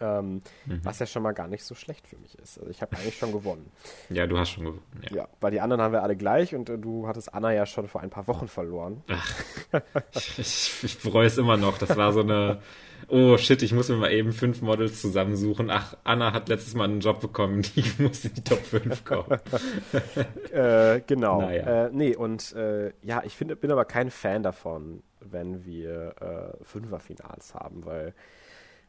Ähm, 0.00 0.42
mhm. 0.66 0.80
Was 0.82 0.98
ja 0.98 1.06
schon 1.06 1.22
mal 1.22 1.32
gar 1.32 1.48
nicht 1.48 1.64
so 1.64 1.74
schlecht 1.74 2.06
für 2.06 2.16
mich 2.16 2.38
ist. 2.38 2.58
Also 2.58 2.70
ich 2.70 2.82
habe 2.82 2.96
eigentlich 2.96 3.16
schon 3.16 3.32
gewonnen. 3.32 3.70
Ja, 4.10 4.26
du 4.26 4.38
hast 4.38 4.50
schon 4.50 4.64
gewonnen. 4.64 4.82
Ja. 5.10 5.16
ja. 5.16 5.28
weil 5.40 5.50
die 5.50 5.60
anderen 5.60 5.82
haben 5.82 5.92
wir 5.92 6.02
alle 6.02 6.16
gleich 6.16 6.54
und 6.54 6.68
äh, 6.68 6.78
du 6.78 7.06
hattest 7.06 7.32
Anna 7.32 7.52
ja 7.52 7.66
schon 7.66 7.88
vor 7.88 8.00
ein 8.00 8.10
paar 8.10 8.26
Wochen 8.26 8.48
verloren. 8.48 9.02
Ach, 9.08 9.32
ich, 10.36 10.72
ich, 10.82 10.98
bereue 11.00 11.26
es 11.26 11.38
immer 11.38 11.56
noch. 11.56 11.78
Das 11.78 11.96
war 11.96 12.12
so 12.12 12.20
eine 12.20 12.60
oh 13.08 13.36
shit, 13.36 13.62
ich 13.62 13.72
muss 13.72 13.88
mir 13.88 13.96
mal 13.96 14.12
eben 14.12 14.32
fünf 14.32 14.62
Models 14.62 15.00
zusammensuchen. 15.00 15.70
Ach, 15.70 15.96
Anna 16.04 16.32
hat 16.32 16.48
letztes 16.48 16.74
Mal 16.74 16.84
einen 16.84 17.00
Job 17.00 17.20
bekommen, 17.20 17.62
die 17.76 17.84
muss 17.98 18.24
in 18.24 18.34
die 18.34 18.44
Top 18.44 18.60
5 18.60 19.04
kommen. 19.04 19.30
äh, 20.52 21.00
genau. 21.06 21.40
Naja. 21.40 21.86
Äh, 21.86 21.90
nee, 21.92 22.16
und 22.16 22.52
äh, 22.54 22.92
ja, 23.02 23.22
ich 23.24 23.36
find, 23.36 23.60
bin 23.60 23.70
aber 23.70 23.84
kein 23.84 24.10
Fan 24.10 24.42
davon, 24.42 25.02
wenn 25.20 25.64
wir 25.64 26.14
äh, 26.60 26.64
Fünferfinals 26.64 27.54
haben, 27.54 27.84
weil 27.84 28.14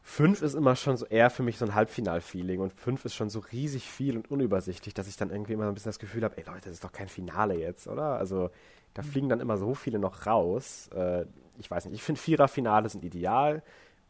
fünf 0.08 0.40
ist 0.40 0.54
immer 0.54 0.76
schon 0.76 0.96
so 0.96 1.04
eher 1.06 1.30
für 1.30 1.42
mich 1.42 1.58
so 1.58 1.64
ein 1.64 1.74
Halbfinal-Feeling 1.74 2.60
und 2.60 2.72
fünf 2.72 3.04
ist 3.04 3.16
schon 3.16 3.28
so 3.28 3.40
riesig 3.40 3.90
viel 3.90 4.16
und 4.16 4.30
unübersichtlich, 4.30 4.94
dass 4.94 5.08
ich 5.08 5.16
dann 5.16 5.30
irgendwie 5.30 5.54
immer 5.54 5.64
so 5.64 5.70
ein 5.70 5.74
bisschen 5.74 5.88
das 5.88 5.98
Gefühl 5.98 6.22
habe, 6.22 6.38
ey 6.38 6.44
Leute, 6.44 6.66
das 6.66 6.74
ist 6.74 6.84
doch 6.84 6.92
kein 6.92 7.08
Finale 7.08 7.58
jetzt, 7.58 7.88
oder? 7.88 8.16
Also 8.16 8.50
da 8.94 9.02
fliegen 9.02 9.28
dann 9.28 9.40
immer 9.40 9.56
so 9.58 9.74
viele 9.74 9.98
noch 9.98 10.24
raus. 10.26 10.88
Äh, 10.94 11.26
ich 11.58 11.68
weiß 11.68 11.86
nicht, 11.86 11.94
ich 11.94 12.02
finde 12.04 12.20
Vierer-Finale 12.20 12.88
sind 12.88 13.04
ideal 13.04 13.62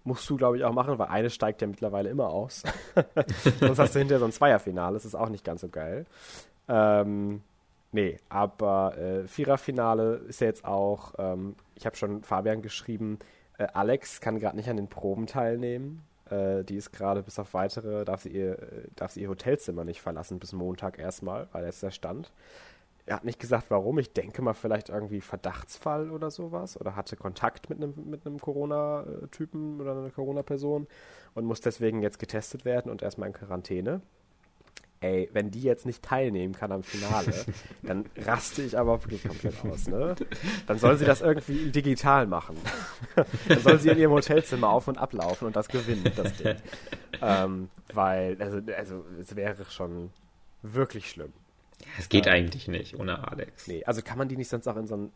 musst 0.05 0.31
du, 0.31 0.37
glaube 0.37 0.57
ich, 0.57 0.65
auch 0.65 0.73
machen, 0.73 0.99
weil 0.99 1.09
eine 1.09 1.31
steigt 1.31 1.61
ja 1.61 1.67
mittlerweile 1.67 2.09
immer 2.09 2.29
aus. 2.29 2.63
Sonst 3.61 3.79
hast 3.79 3.95
du 3.95 3.99
hinterher 3.99 4.21
so 4.21 4.27
ein 4.27 4.33
Zweierfinale, 4.33 4.95
das 4.95 5.05
ist 5.05 5.17
auch 5.17 5.29
nicht 5.29 5.45
ganz 5.45 5.63
so 5.63 5.69
geil. 5.69 6.07
Ähm, 6.69 7.43
nee, 7.91 8.19
aber 8.29 8.97
äh, 8.97 9.27
Viererfinale 9.27 10.21
ist 10.29 10.41
ja 10.41 10.47
jetzt 10.47 10.65
auch, 10.65 11.15
ähm, 11.19 11.57
ich 11.75 11.87
habe 11.87 11.97
schon 11.97 12.23
Fabian 12.23 12.63
geschrieben, 12.63 13.19
äh, 13.59 13.67
Alex 13.73 14.21
kann 14.21 14.39
gerade 14.39 14.57
nicht 14.57 14.69
an 14.69 14.77
den 14.77 14.89
Proben 14.89 15.27
teilnehmen. 15.27 16.03
Äh, 16.31 16.65
die 16.65 16.77
ist 16.77 16.93
gerade 16.93 17.23
bis 17.23 17.39
auf 17.39 17.55
weitere, 17.55 18.05
darf 18.05 18.23
sie, 18.23 18.31
ihr, 18.31 18.59
äh, 18.61 18.89
darf 18.97 19.13
sie 19.13 19.23
ihr 19.23 19.29
Hotelzimmer 19.29 19.85
nicht 19.85 20.01
verlassen 20.01 20.39
bis 20.39 20.53
Montag 20.53 20.99
erstmal, 20.99 21.49
weil 21.53 21.63
er 21.65 21.69
ist 21.69 21.83
der 21.83 21.91
Stand. 21.91 22.33
Er 23.07 23.17
hat 23.17 23.25
nicht 23.25 23.39
gesagt, 23.39 23.67
warum. 23.71 24.01
Ich 24.01 24.13
denke 24.13 24.43
mal 24.43 24.53
vielleicht 24.53 24.89
irgendwie 24.89 25.21
Verdachtsfall 25.21 26.11
oder 26.11 26.33
sowas. 26.33 26.79
Oder 26.81 26.97
hatte 26.97 27.15
Kontakt 27.17 27.71
mit 27.71 27.79
einem, 27.81 27.95
mit 28.11 28.27
einem 28.27 28.41
Corona-Typen 28.41 29.81
oder 29.81 29.93
einer 29.93 30.11
Corona-Person 30.11 30.89
und 31.35 31.45
muss 31.45 31.61
deswegen 31.61 32.03
jetzt 32.03 32.19
getestet 32.19 32.65
werden 32.65 32.91
und 32.91 33.03
erstmal 33.03 33.29
in 33.29 33.35
Quarantäne. 33.35 34.01
Ey, 35.01 35.29
wenn 35.33 35.51
die 35.51 35.61
jetzt 35.61 35.85
nicht 35.85 36.03
teilnehmen 36.03 36.55
kann 36.55 36.73
am 36.73 36.83
Finale, 36.83 37.33
dann 37.83 38.07
raste 38.17 38.63
ich 38.63 38.79
aber 38.79 39.03
wirklich 39.03 39.23
komplett 39.25 39.63
aus, 39.65 39.89
ne? 39.89 40.15
Dann 40.67 40.79
soll 40.79 40.97
sie 40.97 41.05
das 41.05 41.21
irgendwie 41.21 41.71
digital 41.71 42.27
machen. 42.27 42.57
dann 43.49 43.61
soll 43.61 43.79
sie 43.79 43.91
in 43.91 43.99
ihrem 43.99 44.13
Hotelzimmer 44.13 44.71
auf 44.71 44.89
und 44.89 44.97
ablaufen 44.97 45.47
und 45.47 45.57
das 45.57 45.69
gewinnen, 45.69 46.11
das 46.17 46.35
Ding. 46.37 46.57
Ähm, 47.21 47.69
weil, 47.93 48.41
also, 48.41 48.61
also, 48.75 49.05
es 49.21 49.37
wäre 49.37 49.65
schon 49.71 50.11
wirklich 50.63 51.11
schlimm. 51.11 51.33
Es 51.99 52.09
geht 52.09 52.27
äh, 52.27 52.31
eigentlich 52.31 52.69
nicht 52.69 52.99
ohne 52.99 53.29
Alex. 53.31 53.69
Nee, 53.69 53.85
also 53.85 54.03
kann 54.03 54.19
man 54.19 54.29
die 54.29 54.37
nicht 54.37 54.49
sonst 54.49 54.67
auch 54.67 54.77
in 54.77 54.87
so 54.87 55.11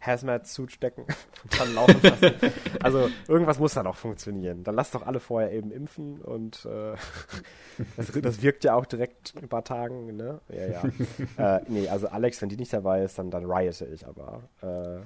einen 0.00 0.12
Hazmat-Suit 0.12 0.72
stecken 0.72 1.02
und 1.42 1.60
dann 1.60 1.74
laufen 1.74 2.00
lassen. 2.02 2.34
also 2.82 3.08
irgendwas 3.28 3.58
muss 3.58 3.74
da 3.74 3.82
noch 3.82 3.96
funktionieren. 3.96 4.64
Dann 4.64 4.74
lass 4.74 4.90
doch 4.90 5.06
alle 5.06 5.20
vorher 5.20 5.52
eben 5.52 5.70
impfen 5.70 6.20
und 6.20 6.64
äh, 6.64 6.94
das, 7.96 8.12
das, 8.12 8.42
wirkt 8.42 8.64
ja 8.64 8.74
auch 8.74 8.86
direkt 8.86 9.34
ein 9.40 9.48
paar 9.48 9.64
Tagen, 9.64 10.16
ne? 10.16 10.40
Ja, 10.48 10.66
ja. 10.66 11.56
äh, 11.56 11.62
nee, 11.68 11.88
also 11.88 12.08
Alex, 12.08 12.40
wenn 12.42 12.48
die 12.48 12.56
nicht 12.56 12.72
dabei 12.72 13.02
ist, 13.02 13.18
dann, 13.18 13.30
dann 13.30 13.44
riote 13.44 13.86
ich 13.86 14.06
aber. 14.06 14.42
Äh, 14.62 15.00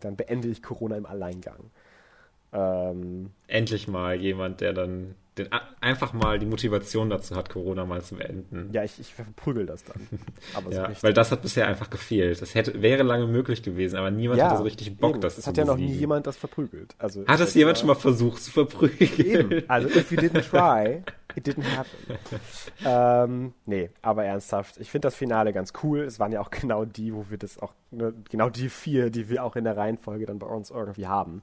dann 0.00 0.16
beende 0.16 0.48
ich 0.48 0.62
Corona 0.62 0.96
im 0.96 1.06
Alleingang. 1.06 1.70
Ähm, 2.54 3.30
Endlich 3.48 3.88
mal 3.88 4.14
jemand, 4.14 4.60
der 4.60 4.72
dann 4.72 5.16
den, 5.36 5.48
einfach 5.80 6.12
mal 6.12 6.38
die 6.38 6.46
Motivation 6.46 7.10
dazu 7.10 7.34
hat, 7.34 7.50
Corona 7.50 7.84
mal 7.84 8.02
zu 8.02 8.14
beenden. 8.14 8.70
Ja, 8.72 8.84
ich, 8.84 9.00
ich 9.00 9.12
verprügel 9.12 9.66
das 9.66 9.82
dann. 9.84 10.06
Aber 10.54 10.70
so 10.70 10.78
ja, 10.78 10.90
weil 11.00 11.12
das 11.12 11.32
hat 11.32 11.42
bisher 11.42 11.66
einfach 11.66 11.90
gefehlt. 11.90 12.40
Das 12.40 12.54
hätte, 12.54 12.80
wäre 12.80 13.02
lange 13.02 13.26
möglich 13.26 13.62
gewesen, 13.62 13.96
aber 13.96 14.10
niemand 14.10 14.38
ja, 14.38 14.46
hatte 14.46 14.58
so 14.58 14.62
richtig 14.62 14.96
Bock, 14.96 15.14
eben. 15.14 15.20
das 15.20 15.36
es 15.36 15.44
zu 15.44 15.50
hat 15.50 15.56
ja 15.56 15.64
noch 15.64 15.76
nie 15.76 15.92
jemand 15.92 16.26
das 16.26 16.36
verprügelt. 16.36 16.94
Also, 16.98 17.26
hat 17.26 17.40
es 17.40 17.54
jemand 17.54 17.78
schon 17.78 17.88
mal 17.88 17.94
versucht 17.94 18.42
zu 18.42 18.52
verprügeln? 18.52 19.10
Eben. 19.18 19.68
Also, 19.68 19.88
if 19.88 20.12
you 20.12 20.18
didn't 20.18 20.48
try, 20.48 21.02
it 21.34 21.46
didn't 21.46 21.64
happen. 21.76 21.98
ähm, 22.84 23.54
nee, 23.66 23.90
aber 24.02 24.24
ernsthaft. 24.24 24.78
Ich 24.78 24.90
finde 24.90 25.06
das 25.06 25.16
Finale 25.16 25.52
ganz 25.52 25.72
cool. 25.82 26.00
Es 26.00 26.20
waren 26.20 26.30
ja 26.30 26.40
auch 26.40 26.50
genau 26.50 26.84
die, 26.84 27.12
wo 27.12 27.26
wir 27.28 27.38
das 27.38 27.58
auch, 27.58 27.72
ne, 27.90 28.14
genau 28.30 28.50
die 28.50 28.68
vier, 28.68 29.10
die 29.10 29.28
wir 29.28 29.42
auch 29.42 29.56
in 29.56 29.64
der 29.64 29.76
Reihenfolge 29.76 30.26
dann 30.26 30.38
bei 30.38 30.46
uns 30.46 30.70
irgendwie 30.70 31.08
haben. 31.08 31.42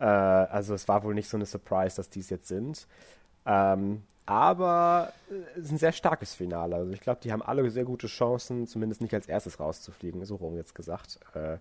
Äh, 0.00 0.04
also 0.04 0.74
es 0.74 0.88
war 0.88 1.02
wohl 1.04 1.14
nicht 1.14 1.28
so 1.28 1.36
eine 1.36 1.46
Surprise, 1.46 1.96
dass 1.96 2.10
die 2.10 2.20
es 2.20 2.30
jetzt 2.30 2.48
sind. 2.48 2.86
Ähm, 3.46 4.02
aber 4.26 5.12
es 5.56 5.64
ist 5.64 5.72
ein 5.72 5.78
sehr 5.78 5.92
starkes 5.92 6.34
Finale. 6.34 6.76
Also 6.76 6.92
ich 6.92 7.00
glaube, 7.00 7.20
die 7.22 7.32
haben 7.32 7.42
alle 7.42 7.70
sehr 7.70 7.84
gute 7.84 8.08
Chancen, 8.08 8.66
zumindest 8.66 9.00
nicht 9.00 9.14
als 9.14 9.26
erstes 9.26 9.58
rauszufliegen, 9.58 10.22
so 10.26 10.36
rum 10.36 10.54
jetzt 10.54 10.74
gesagt. 10.74 11.18
Äh, 11.34 11.56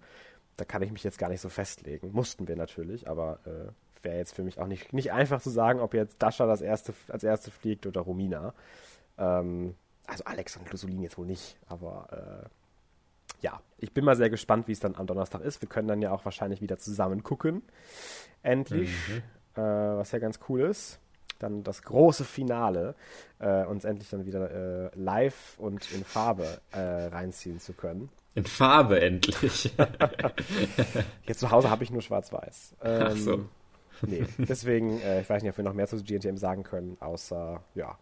da 0.58 0.66
kann 0.66 0.82
ich 0.82 0.92
mich 0.92 1.04
jetzt 1.04 1.18
gar 1.18 1.30
nicht 1.30 1.40
so 1.40 1.50
festlegen. 1.50 2.12
Mussten 2.12 2.48
wir 2.48 2.58
natürlich, 2.58 3.08
aber 3.08 3.40
äh, 3.46 4.04
wäre 4.04 4.18
jetzt 4.18 4.36
für 4.36 4.44
mich 4.44 4.60
auch 4.60 4.68
nicht, 4.68 4.92
nicht 4.92 5.12
einfach 5.14 5.42
zu 5.42 5.50
sagen, 5.50 5.80
ob 5.80 5.94
jetzt 5.94 6.22
Dasha 6.22 6.46
das 6.46 6.62
erste, 6.62 6.94
als 7.08 7.24
erste 7.24 7.52
fliegt 7.52 7.86
oder 7.86 8.02
Romina. 8.02 8.54
Ähm, 9.18 9.76
also 10.06 10.24
Alex 10.26 10.58
und 10.58 10.70
Lusolin 10.72 11.02
jetzt 11.04 11.18
wohl 11.18 11.26
nicht, 11.26 11.58
aber 11.68 12.08
äh, 12.44 12.50
ja, 13.42 13.62
ich 13.78 13.94
bin 13.94 14.06
mal 14.06 14.16
sehr 14.16 14.30
gespannt, 14.30 14.68
wie 14.68 14.72
es 14.72 14.80
dann 14.80 14.96
am 14.96 15.08
Donnerstag 15.08 15.42
ist. 15.42 15.62
Wir 15.62 15.70
können 15.70 15.88
dann 15.88 16.02
ja 16.02 16.12
auch 16.12 16.26
wahrscheinlich 16.26 16.62
wieder 16.62 16.78
zusammen 16.78 17.24
gucken. 17.24 17.62
Endlich. 18.44 18.90
Mhm. 19.10 19.62
Äh, 19.62 19.62
was 19.98 20.12
ja 20.12 20.20
ganz 20.20 20.40
cool 20.50 20.62
ist. 20.62 21.00
Dann 21.40 21.64
das 21.64 21.84
große 21.84 22.24
Finale, 22.24 22.96
äh, 23.40 23.64
uns 23.66 23.86
endlich 23.86 24.10
dann 24.10 24.26
wieder 24.26 24.50
äh, 24.50 24.90
live 24.96 25.56
und 25.60 25.92
in 25.92 26.04
Farbe 26.04 26.62
äh, 26.72 26.80
reinziehen 26.80 27.60
zu 27.60 27.74
können. 27.74 28.10
In 28.34 28.46
Farbe 28.46 29.02
endlich. 29.02 29.72
Jetzt 31.24 31.40
zu 31.40 31.52
Hause 31.52 31.70
habe 31.70 31.84
ich 31.84 31.92
nur 31.92 32.02
schwarz-weiß. 32.02 32.76
Ähm, 32.84 33.04
Ach 33.04 33.16
so. 33.16 33.46
Nee, 34.02 34.26
deswegen, 34.38 35.00
äh, 35.02 35.22
ich 35.22 35.30
weiß 35.30 35.44
nicht, 35.44 35.52
ob 35.52 35.58
wir 35.58 35.64
noch 35.64 35.74
mehr 35.74 35.88
zu 35.88 35.98
GNTM 36.04 36.38
sagen 36.38 36.64
können, 36.64 36.98
außer, 37.00 37.62
ja, 37.76 37.98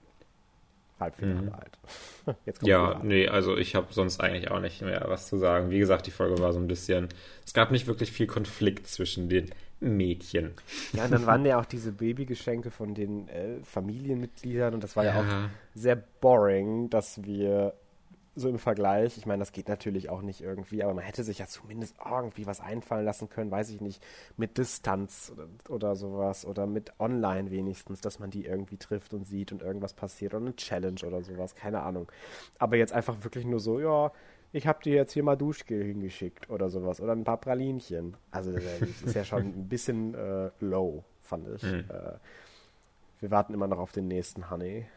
Halbfinale 1.00 1.42
mhm. 1.42 1.54
halt. 1.54 2.58
ja, 2.62 3.00
nee, 3.04 3.28
also 3.28 3.58
ich 3.58 3.75
habe 3.75 3.88
sonst 3.94 4.22
eigentlich 4.22 4.50
auch 4.52 4.60
nicht 4.60 4.82
mehr 4.82 5.06
was 5.08 5.28
zu 5.28 5.38
sagen. 5.38 5.70
Wie 5.70 5.80
gesagt, 5.80 6.08
die 6.08 6.12
Folge 6.12 6.40
war 6.40 6.54
so 6.54 6.60
ein 6.60 6.68
bisschen. 6.68 7.10
Es 7.46 7.54
gab 7.54 7.72
nicht 7.72 7.88
wirklich 7.88 8.12
viel 8.12 8.28
Konflikt 8.28 8.88
zwischen 8.88 9.30
den 9.30 9.50
Mädchen. 9.80 10.54
Ja, 10.94 11.06
und 11.06 11.12
dann 11.12 11.25
waren 11.25 11.46
ja 11.46 11.60
auch 11.60 11.66
diese 11.66 11.92
Babygeschenke 11.92 12.72
von 12.72 12.94
den 12.94 13.28
äh, 13.28 13.62
Familienmitgliedern 13.64 14.74
und 14.74 14.84
das 14.84 14.96
war 14.96 15.04
ja. 15.04 15.16
ja 15.16 15.22
auch 15.22 15.50
sehr 15.74 15.96
boring, 15.96 16.90
dass 16.90 17.24
wir 17.24 17.74
so 18.36 18.50
im 18.50 18.60
Vergleich, 18.60 19.18
ich 19.18 19.25
meine, 19.25 19.39
das 19.39 19.54
geht 19.54 19.70
natürlich 19.70 20.10
auch 20.10 20.22
nicht 20.22 20.42
irgendwie, 20.42 20.84
aber 20.84 20.94
man 20.94 21.04
hätte 21.04 21.24
sich 21.24 21.39
ja 21.39 21.48
zumindest 21.48 21.96
irgendwie 22.04 22.46
was 22.46 22.60
einfallen 22.60 23.06
lassen 23.06 23.30
können, 23.30 23.50
weiß 23.50 23.70
ich 23.70 23.80
nicht, 23.80 24.04
mit 24.36 24.58
Distanz 24.58 25.32
oder, 25.34 25.48
oder, 25.70 25.96
sowas 25.96 26.46
oder 26.46 26.68
mit 26.68 26.92
Online 27.00 27.50
wenigstens, 27.50 28.01
dass 28.01 28.20
man 28.20 28.32
die 28.32 28.46
irgendwie 28.46 28.77
trifft 28.77 29.13
und 29.13 29.25
sieht 29.25 29.54
und 29.54 29.62
irgendwas 29.62 29.94
passiert 29.94 30.34
oder 30.34 30.46
eine 30.46 30.56
Challenge 30.56 31.00
oder 31.06 31.22
sowas, 31.24 31.56
keine 31.56 31.82
Ahnung. 31.82 32.12
Aber 32.60 32.75
jetzt 32.75 32.92
einfach 32.92 33.24
wirklich 33.24 33.46
nur 33.46 33.62
so, 33.62 33.80
ja, 33.80 34.12
ich 34.51 34.68
habe 34.68 34.84
dir 34.84 34.96
jetzt 34.96 35.13
hier 35.13 35.24
mal 35.24 35.38
Duschgel 35.38 35.84
hingeschickt 35.84 36.50
oder 36.50 36.70
sowas 36.70 37.00
oder 37.00 37.13
ein 37.13 37.24
paar 37.24 37.38
Pralinchen. 37.38 38.15
Also 38.32 38.51
das 38.51 39.01
ist 39.06 39.15
ja 39.15 39.24
schon 39.24 39.44
ein 39.44 39.70
bisschen 39.70 40.13
äh, 40.13 40.50
low, 40.60 41.04
fand 41.24 41.48
ich. 41.56 41.63
Mhm. 41.63 41.86
Äh, 41.89 42.13
wir 43.22 43.32
warten 43.32 43.54
immer 43.54 43.68
noch 43.68 43.80
auf 43.80 43.94
den 43.94 44.10
nächsten 44.10 44.50
Honey. 44.50 44.88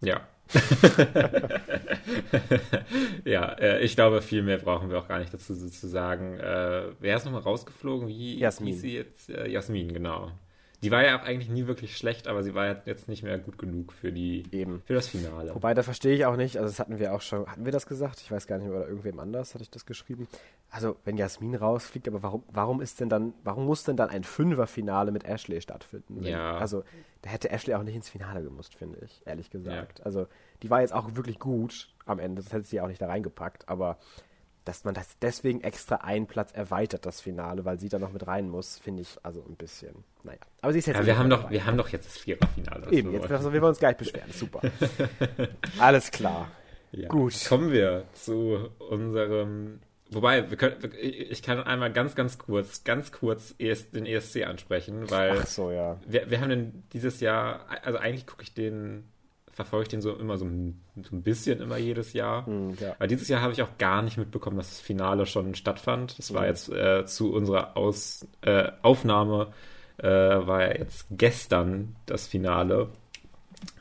Ja, 0.00 0.26
ja, 3.24 3.52
äh, 3.52 3.82
ich 3.82 3.94
glaube, 3.94 4.22
viel 4.22 4.42
mehr 4.42 4.58
brauchen 4.58 4.90
wir 4.90 4.98
auch 4.98 5.08
gar 5.08 5.18
nicht 5.18 5.32
dazu 5.32 5.54
zu 5.54 5.88
sagen. 5.88 6.38
Äh, 6.38 6.84
wer 7.00 7.16
ist 7.16 7.24
nochmal 7.24 7.42
rausgeflogen? 7.42 8.08
Wie 8.08 8.38
Jasmin. 8.38 8.74
sie 8.74 8.94
jetzt? 8.94 9.30
Äh, 9.30 9.48
Jasmin, 9.48 9.92
genau. 9.92 10.30
Die 10.82 10.90
war 10.90 11.04
ja 11.04 11.18
auch 11.18 11.24
eigentlich 11.24 11.48
nie 11.48 11.68
wirklich 11.68 11.96
schlecht, 11.96 12.26
aber 12.26 12.42
sie 12.42 12.54
war 12.54 12.86
jetzt 12.86 13.06
nicht 13.06 13.22
mehr 13.22 13.38
gut 13.38 13.56
genug 13.56 13.92
für 13.92 14.10
die 14.10 14.44
Eben. 14.50 14.82
für 14.84 14.94
das 14.94 15.06
Finale. 15.06 15.54
Wobei, 15.54 15.74
da 15.74 15.84
verstehe 15.84 16.14
ich 16.14 16.26
auch 16.26 16.36
nicht, 16.36 16.56
also 16.56 16.68
das 16.68 16.80
hatten 16.80 16.98
wir 16.98 17.14
auch 17.14 17.20
schon, 17.20 17.46
hatten 17.46 17.64
wir 17.64 17.70
das 17.70 17.86
gesagt? 17.86 18.20
Ich 18.20 18.32
weiß 18.32 18.48
gar 18.48 18.58
nicht 18.58 18.68
mehr, 18.68 18.76
oder 18.76 18.88
irgendwem 18.88 19.20
anders 19.20 19.54
hatte 19.54 19.62
ich 19.62 19.70
das 19.70 19.86
geschrieben. 19.86 20.26
Also, 20.70 20.96
wenn 21.04 21.16
Jasmin 21.16 21.54
rausfliegt, 21.54 22.08
aber 22.08 22.22
warum, 22.24 22.42
warum 22.48 22.80
ist 22.80 22.98
denn 22.98 23.08
dann, 23.08 23.32
warum 23.44 23.66
muss 23.66 23.84
denn 23.84 23.96
dann 23.96 24.10
ein 24.10 24.24
Fünfer-Finale 24.24 25.12
mit 25.12 25.24
Ashley 25.24 25.60
stattfinden? 25.60 26.16
Wenn, 26.24 26.32
ja. 26.32 26.56
Also, 26.58 26.82
da 27.22 27.30
hätte 27.30 27.50
Ashley 27.50 27.74
auch 27.74 27.84
nicht 27.84 27.94
ins 27.94 28.08
Finale 28.08 28.42
gemusst, 28.42 28.74
finde 28.74 28.98
ich, 29.04 29.22
ehrlich 29.24 29.50
gesagt. 29.50 30.00
Ja. 30.00 30.04
Also, 30.04 30.26
die 30.62 30.70
war 30.70 30.80
jetzt 30.80 30.94
auch 30.94 31.14
wirklich 31.14 31.38
gut 31.38 31.94
am 32.06 32.18
Ende, 32.18 32.42
das 32.42 32.52
hätte 32.52 32.66
sie 32.66 32.80
auch 32.80 32.88
nicht 32.88 33.00
da 33.00 33.06
reingepackt, 33.06 33.68
aber 33.68 33.98
dass 34.64 34.84
man 34.84 34.94
das 34.94 35.18
deswegen 35.20 35.60
extra 35.60 35.96
einen 35.96 36.26
Platz 36.26 36.52
erweitert, 36.52 37.04
das 37.06 37.20
Finale, 37.20 37.64
weil 37.64 37.78
sie 37.78 37.88
da 37.88 37.98
noch 37.98 38.12
mit 38.12 38.26
rein 38.26 38.48
muss, 38.48 38.78
finde 38.78 39.02
ich 39.02 39.16
also 39.22 39.44
ein 39.48 39.56
bisschen, 39.56 40.04
naja. 40.22 40.38
Aber 40.60 40.72
sie 40.72 40.78
ist 40.78 40.86
jetzt 40.86 40.96
ja, 40.96 41.06
wir 41.06 41.18
haben 41.18 41.30
doch, 41.30 41.50
wir 41.50 41.66
haben 41.66 41.76
doch 41.76 41.88
jetzt 41.88 42.06
das 42.06 42.18
Viererfinale. 42.18 42.90
Eben, 42.92 43.12
jetzt 43.12 43.30
also, 43.30 43.52
wir 43.52 43.62
uns 43.62 43.78
gleich 43.78 43.96
beschweren, 43.96 44.30
super. 44.32 44.60
Alles 45.78 46.10
klar. 46.10 46.50
Ja. 46.92 47.08
Gut. 47.08 47.34
Kommen 47.48 47.72
wir 47.72 48.04
zu 48.12 48.70
unserem, 48.78 49.80
wobei, 50.10 50.48
wir 50.50 50.56
können, 50.56 50.76
ich 51.00 51.42
kann 51.42 51.58
einmal 51.60 51.92
ganz, 51.92 52.14
ganz 52.14 52.38
kurz, 52.38 52.84
ganz 52.84 53.10
kurz 53.12 53.56
den 53.56 54.06
ESC 54.06 54.44
ansprechen, 54.46 55.10
weil 55.10 55.44
so, 55.46 55.70
ja. 55.70 55.98
wir, 56.06 56.30
wir 56.30 56.40
haben 56.40 56.50
den 56.50 56.84
dieses 56.92 57.20
Jahr, 57.20 57.66
also 57.82 57.98
eigentlich 57.98 58.26
gucke 58.26 58.42
ich 58.42 58.54
den 58.54 59.08
verfolge 59.52 59.84
ich 59.84 59.88
den 59.88 60.00
so 60.00 60.14
immer 60.14 60.38
so 60.38 60.46
ein, 60.46 60.80
so 61.02 61.14
ein 61.14 61.22
bisschen 61.22 61.60
immer 61.60 61.76
jedes 61.76 62.12
Jahr. 62.12 62.48
Mm, 62.48 62.74
ja. 62.80 62.96
Weil 62.98 63.08
dieses 63.08 63.28
Jahr 63.28 63.42
habe 63.42 63.52
ich 63.52 63.62
auch 63.62 63.78
gar 63.78 64.02
nicht 64.02 64.16
mitbekommen, 64.16 64.56
dass 64.56 64.70
das 64.70 64.80
Finale 64.80 65.26
schon 65.26 65.54
stattfand. 65.54 66.18
Das 66.18 66.32
war 66.32 66.42
mm. 66.42 66.46
jetzt 66.46 66.68
äh, 66.70 67.04
zu 67.06 67.32
unserer 67.32 67.76
Aus, 67.76 68.26
äh, 68.40 68.70
Aufnahme, 68.82 69.52
äh, 69.98 70.08
war 70.08 70.62
ja 70.62 70.78
jetzt 70.78 71.06
gestern 71.10 71.96
das 72.06 72.26
Finale. 72.26 72.88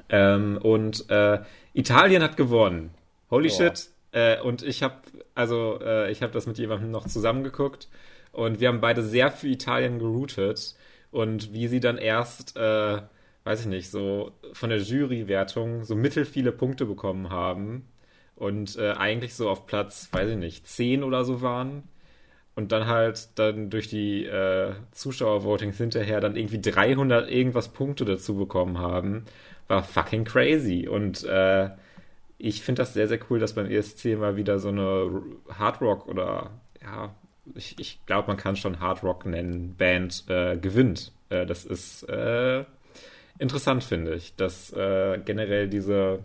Ähm, 0.10 0.60
und 0.62 1.10
äh, 1.10 1.40
Italien 1.74 2.22
hat 2.22 2.36
gewonnen. 2.36 2.92
Holy 3.30 3.50
oh. 3.50 3.56
shit. 3.56 3.90
Äh, 4.12 4.42
und 4.42 4.62
ich 4.62 4.84
habe 4.84 4.96
also 5.36 5.80
äh, 5.82 6.12
ich 6.12 6.22
habe 6.22 6.34
das 6.34 6.48
mit 6.48 6.58
jemandem 6.58 6.92
noch 6.92 7.08
zusammengeguckt 7.08 7.88
und 8.32 8.60
wir 8.60 8.68
haben 8.68 8.82
beide 8.82 9.04
sehr 9.04 9.32
für 9.32 9.48
Italien 9.48 10.00
geroutet 10.00 10.76
und 11.12 11.54
wie 11.54 11.68
sie 11.68 11.80
dann 11.80 11.98
erst 11.98 12.58
weiß 13.44 13.62
ich 13.62 13.68
nicht, 13.68 13.90
so 13.90 14.32
von 14.54 14.70
der 14.70 14.80
Jurywertung 14.80 15.84
so 15.84 15.96
mittel 15.96 16.26
viele 16.26 16.52
Punkte 16.52 16.86
bekommen 16.86 17.30
haben 17.30 17.88
und 18.36 18.78
äh, 18.78 18.92
eigentlich 18.92 19.34
so 19.36 19.50
auf 19.50 19.66
Platz, 19.66 20.10
weiß 20.12 20.32
ich 20.32 20.38
nicht, 20.38 20.68
10 20.68 21.04
oder 21.04 21.26
so 21.26 21.42
waren 21.42 21.84
und 22.56 22.72
dann 22.72 22.88
halt 22.88 23.30
dann 23.40 23.70
durch 23.70 23.88
die 23.88 24.26
äh, 24.26 24.74
Zuschauervotings 24.92 25.78
hinterher 25.78 26.20
dann 26.22 26.36
irgendwie 26.36 26.62
300 26.62 27.30
irgendwas 27.30 27.70
Punkte 27.70 28.06
dazu 28.06 28.36
bekommen 28.36 28.78
haben, 28.78 29.26
war 29.68 29.84
fucking 29.84 30.26
crazy 30.26 30.88
und 30.88 31.24
äh, 31.24 31.70
ich 32.38 32.62
finde 32.62 32.82
das 32.82 32.94
sehr, 32.94 33.08
sehr 33.08 33.20
cool, 33.30 33.40
dass 33.40 33.54
beim 33.54 33.70
ESC 33.70 34.18
mal 34.18 34.36
wieder 34.36 34.60
so 34.60 34.70
eine 34.70 35.22
Hardrock 35.50 36.08
oder 36.08 36.52
ja, 36.82 37.14
ich, 37.56 37.80
ich 37.80 38.06
glaube, 38.06 38.28
man 38.28 38.38
kann 38.38 38.56
schon 38.56 38.80
Hardrock 38.80 39.26
nennen, 39.26 39.76
Band 39.78 40.26
äh, 40.28 40.58
gewinnt. 40.58 41.12
Äh, 41.30 41.46
das 41.46 41.66
ist 41.66 42.04
äh, 42.10 42.66
interessant, 43.42 43.84
finde 43.84 44.16
ich, 44.16 44.36
dass 44.36 44.72
äh, 44.74 45.20
generell 45.26 45.68
diese 45.68 46.20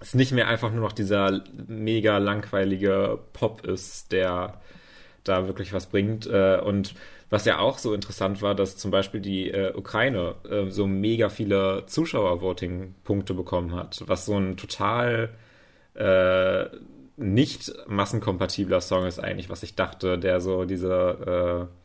es 0.00 0.14
nicht 0.14 0.32
mehr 0.32 0.48
einfach 0.48 0.70
nur 0.70 0.82
noch 0.82 0.92
dieser 0.92 1.42
mega 1.66 2.18
langweilige 2.18 3.18
Pop 3.32 3.64
ist, 3.64 4.12
der 4.12 4.60
da 5.24 5.46
wirklich 5.46 5.72
was 5.72 5.86
bringt. 5.86 6.26
Äh, 6.26 6.60
und 6.60 6.94
was 7.30 7.46
ja 7.46 7.58
auch 7.58 7.78
so 7.78 7.94
interessant 7.94 8.42
war, 8.42 8.54
dass 8.54 8.76
zum 8.76 8.90
Beispiel 8.90 9.20
die 9.20 9.50
äh, 9.50 9.72
Ukraine 9.74 10.34
äh, 10.48 10.70
so 10.70 10.86
mega 10.86 11.30
viele 11.30 11.84
Zuschauer-Voting-Punkte 11.86 13.34
bekommen 13.34 13.74
hat, 13.74 14.02
was 14.06 14.26
so 14.26 14.36
ein 14.38 14.56
total 14.56 15.30
äh, 15.94 16.66
nicht 17.16 17.72
massenkompatibler 17.86 18.80
Song 18.80 19.06
ist 19.06 19.20
eigentlich, 19.20 19.48
was 19.48 19.62
ich 19.62 19.74
dachte, 19.74 20.18
der 20.18 20.40
so 20.40 20.64
diese 20.64 21.68
äh, 21.70 21.83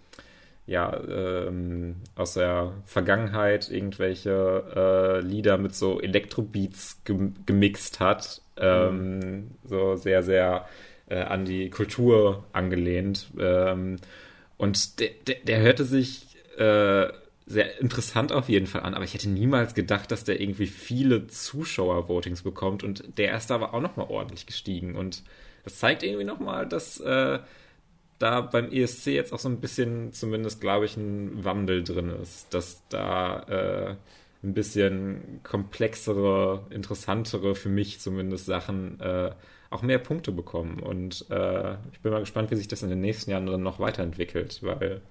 ja, 0.69 0.95
ähm, 1.09 1.95
aus 2.15 2.35
der 2.35 2.73
Vergangenheit 2.85 3.71
irgendwelche 3.71 4.63
äh, 4.75 5.25
Lieder 5.25 5.57
mit 5.57 5.73
so 5.73 5.99
Elektrobeats 5.99 7.01
gem 7.05 7.33
gemixt 7.47 7.99
hat. 7.99 8.41
Ähm, 8.55 9.19
mhm. 9.19 9.51
So 9.65 9.95
sehr, 9.95 10.21
sehr 10.21 10.67
äh, 11.07 11.21
an 11.21 11.45
die 11.45 11.71
Kultur 11.71 12.43
angelehnt. 12.53 13.31
Ähm, 13.39 13.95
und 14.57 14.99
der, 14.99 15.09
der, 15.25 15.35
der, 15.43 15.59
hörte 15.61 15.85
sich 15.85 16.37
äh, 16.57 17.07
sehr 17.47 17.81
interessant 17.81 18.31
auf 18.31 18.47
jeden 18.47 18.67
Fall 18.67 18.81
an, 18.81 18.93
aber 18.93 19.05
ich 19.05 19.15
hätte 19.15 19.29
niemals 19.29 19.73
gedacht, 19.73 20.11
dass 20.11 20.23
der 20.23 20.39
irgendwie 20.39 20.67
viele 20.67 21.25
Zuschauer-Votings 21.25 22.43
bekommt 22.43 22.83
und 22.83 23.17
der 23.17 23.35
ist 23.35 23.49
aber 23.51 23.73
auch 23.73 23.81
nochmal 23.81 24.05
ordentlich 24.09 24.45
gestiegen 24.45 24.95
und 24.95 25.23
das 25.63 25.79
zeigt 25.79 26.03
irgendwie 26.03 26.25
nochmal, 26.25 26.67
dass 26.67 26.99
äh, 26.99 27.39
da 28.19 28.41
beim 28.41 28.71
ESC 28.71 29.07
jetzt 29.07 29.33
auch 29.33 29.39
so 29.39 29.49
ein 29.49 29.59
bisschen, 29.59 30.13
zumindest 30.13 30.61
glaube 30.61 30.85
ich, 30.85 30.97
ein 30.97 31.43
Wandel 31.43 31.83
drin 31.83 32.09
ist, 32.21 32.53
dass 32.53 32.83
da 32.89 33.39
äh, 33.43 33.95
ein 34.43 34.53
bisschen 34.53 35.39
komplexere, 35.43 36.65
interessantere, 36.69 37.55
für 37.55 37.69
mich 37.69 37.99
zumindest 37.99 38.45
Sachen 38.45 38.99
äh, 38.99 39.31
auch 39.69 39.81
mehr 39.81 39.99
Punkte 39.99 40.31
bekommen. 40.31 40.79
Und 40.79 41.25
äh, 41.29 41.73
ich 41.91 41.99
bin 42.01 42.11
mal 42.11 42.19
gespannt, 42.19 42.51
wie 42.51 42.55
sich 42.55 42.67
das 42.67 42.83
in 42.83 42.89
den 42.89 43.01
nächsten 43.01 43.31
Jahren 43.31 43.45
dann 43.45 43.63
noch 43.63 43.79
weiterentwickelt, 43.79 44.59
weil 44.63 45.01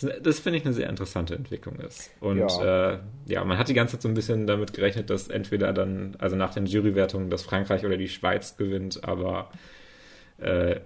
das, 0.00 0.10
das 0.22 0.38
finde 0.38 0.58
ich 0.58 0.64
eine 0.64 0.74
sehr 0.74 0.88
interessante 0.88 1.34
Entwicklung 1.34 1.76
ist. 1.80 2.10
Und 2.20 2.38
ja. 2.38 2.92
Äh, 2.92 2.98
ja, 3.26 3.44
man 3.44 3.58
hat 3.58 3.68
die 3.68 3.74
ganze 3.74 3.92
Zeit 3.92 4.02
so 4.02 4.08
ein 4.08 4.14
bisschen 4.14 4.46
damit 4.46 4.72
gerechnet, 4.72 5.10
dass 5.10 5.28
entweder 5.28 5.72
dann, 5.72 6.16
also 6.18 6.36
nach 6.36 6.54
den 6.54 6.66
Jurywertungen, 6.66 7.30
dass 7.30 7.42
Frankreich 7.42 7.84
oder 7.84 7.96
die 7.96 8.08
Schweiz 8.08 8.56
gewinnt, 8.56 9.04
aber 9.04 9.50
äh, 10.38 10.80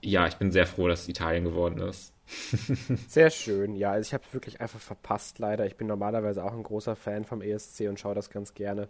ja, 0.00 0.26
ich 0.26 0.36
bin 0.36 0.50
sehr 0.50 0.66
froh, 0.66 0.88
dass 0.88 1.08
Italien 1.08 1.44
geworden 1.44 1.78
ist. 1.80 2.12
Sehr 3.08 3.30
schön, 3.30 3.74
ja. 3.74 3.92
Also 3.92 4.08
ich 4.08 4.14
habe 4.14 4.22
es 4.26 4.34
wirklich 4.34 4.60
einfach 4.60 4.80
verpasst, 4.80 5.38
leider. 5.38 5.64
Ich 5.64 5.76
bin 5.76 5.86
normalerweise 5.86 6.44
auch 6.44 6.52
ein 6.52 6.62
großer 6.62 6.94
Fan 6.94 7.24
vom 7.24 7.40
ESC 7.40 7.88
und 7.88 7.98
schaue 7.98 8.14
das 8.14 8.28
ganz 8.28 8.52
gerne. 8.52 8.88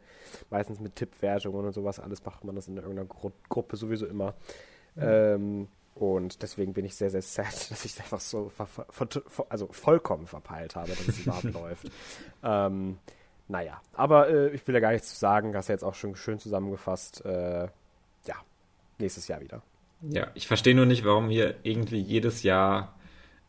Meistens 0.50 0.81
mit 0.81 0.97
Tippwertungen 0.97 1.65
und 1.65 1.73
sowas. 1.73 2.00
Alles 2.00 2.25
macht 2.25 2.45
man 2.45 2.57
das 2.57 2.67
in 2.67 2.77
irgendeiner 2.77 3.07
Gru 3.07 3.31
Gruppe 3.49 3.77
sowieso 3.77 4.07
immer. 4.07 4.35
Mhm. 4.97 5.03
Ähm, 5.03 5.69
und 5.95 6.43
deswegen 6.43 6.75
bin 6.75 6.85
ich 6.85 6.95
sehr, 6.97 7.11
sehr 7.11 7.23
sad, 7.23 7.47
dass 7.71 7.85
ich 7.85 7.93
es 7.93 8.00
einfach 8.00 8.21
so 8.21 8.50
also 9.49 9.69
vollkommen 9.71 10.27
verpeilt 10.27 10.77
habe, 10.77 10.88
dass 10.88 11.09
es 11.09 11.21
überhaupt 11.21 11.45
läuft. 11.55 11.91
Ähm, 12.43 12.99
naja, 13.47 13.81
aber 13.95 14.29
äh, 14.29 14.49
ich 14.50 14.67
will 14.67 14.75
ja 14.75 14.81
gar 14.81 14.93
nichts 14.93 15.11
zu 15.11 15.17
sagen. 15.17 15.57
Hast 15.57 15.69
ja 15.69 15.75
jetzt 15.75 15.85
auch 15.85 15.95
schon 15.95 16.17
schön 16.17 16.38
zusammengefasst. 16.38 17.25
Äh, 17.25 17.69
ja, 18.27 18.35
nächstes 18.99 19.29
Jahr 19.29 19.41
wieder. 19.41 19.62
Ja, 20.02 20.28
ich 20.35 20.47
verstehe 20.47 20.75
nur 20.75 20.87
nicht, 20.87 21.05
warum 21.05 21.28
hier 21.28 21.57
irgendwie 21.62 22.00
jedes 22.00 22.43
Jahr 22.43 22.95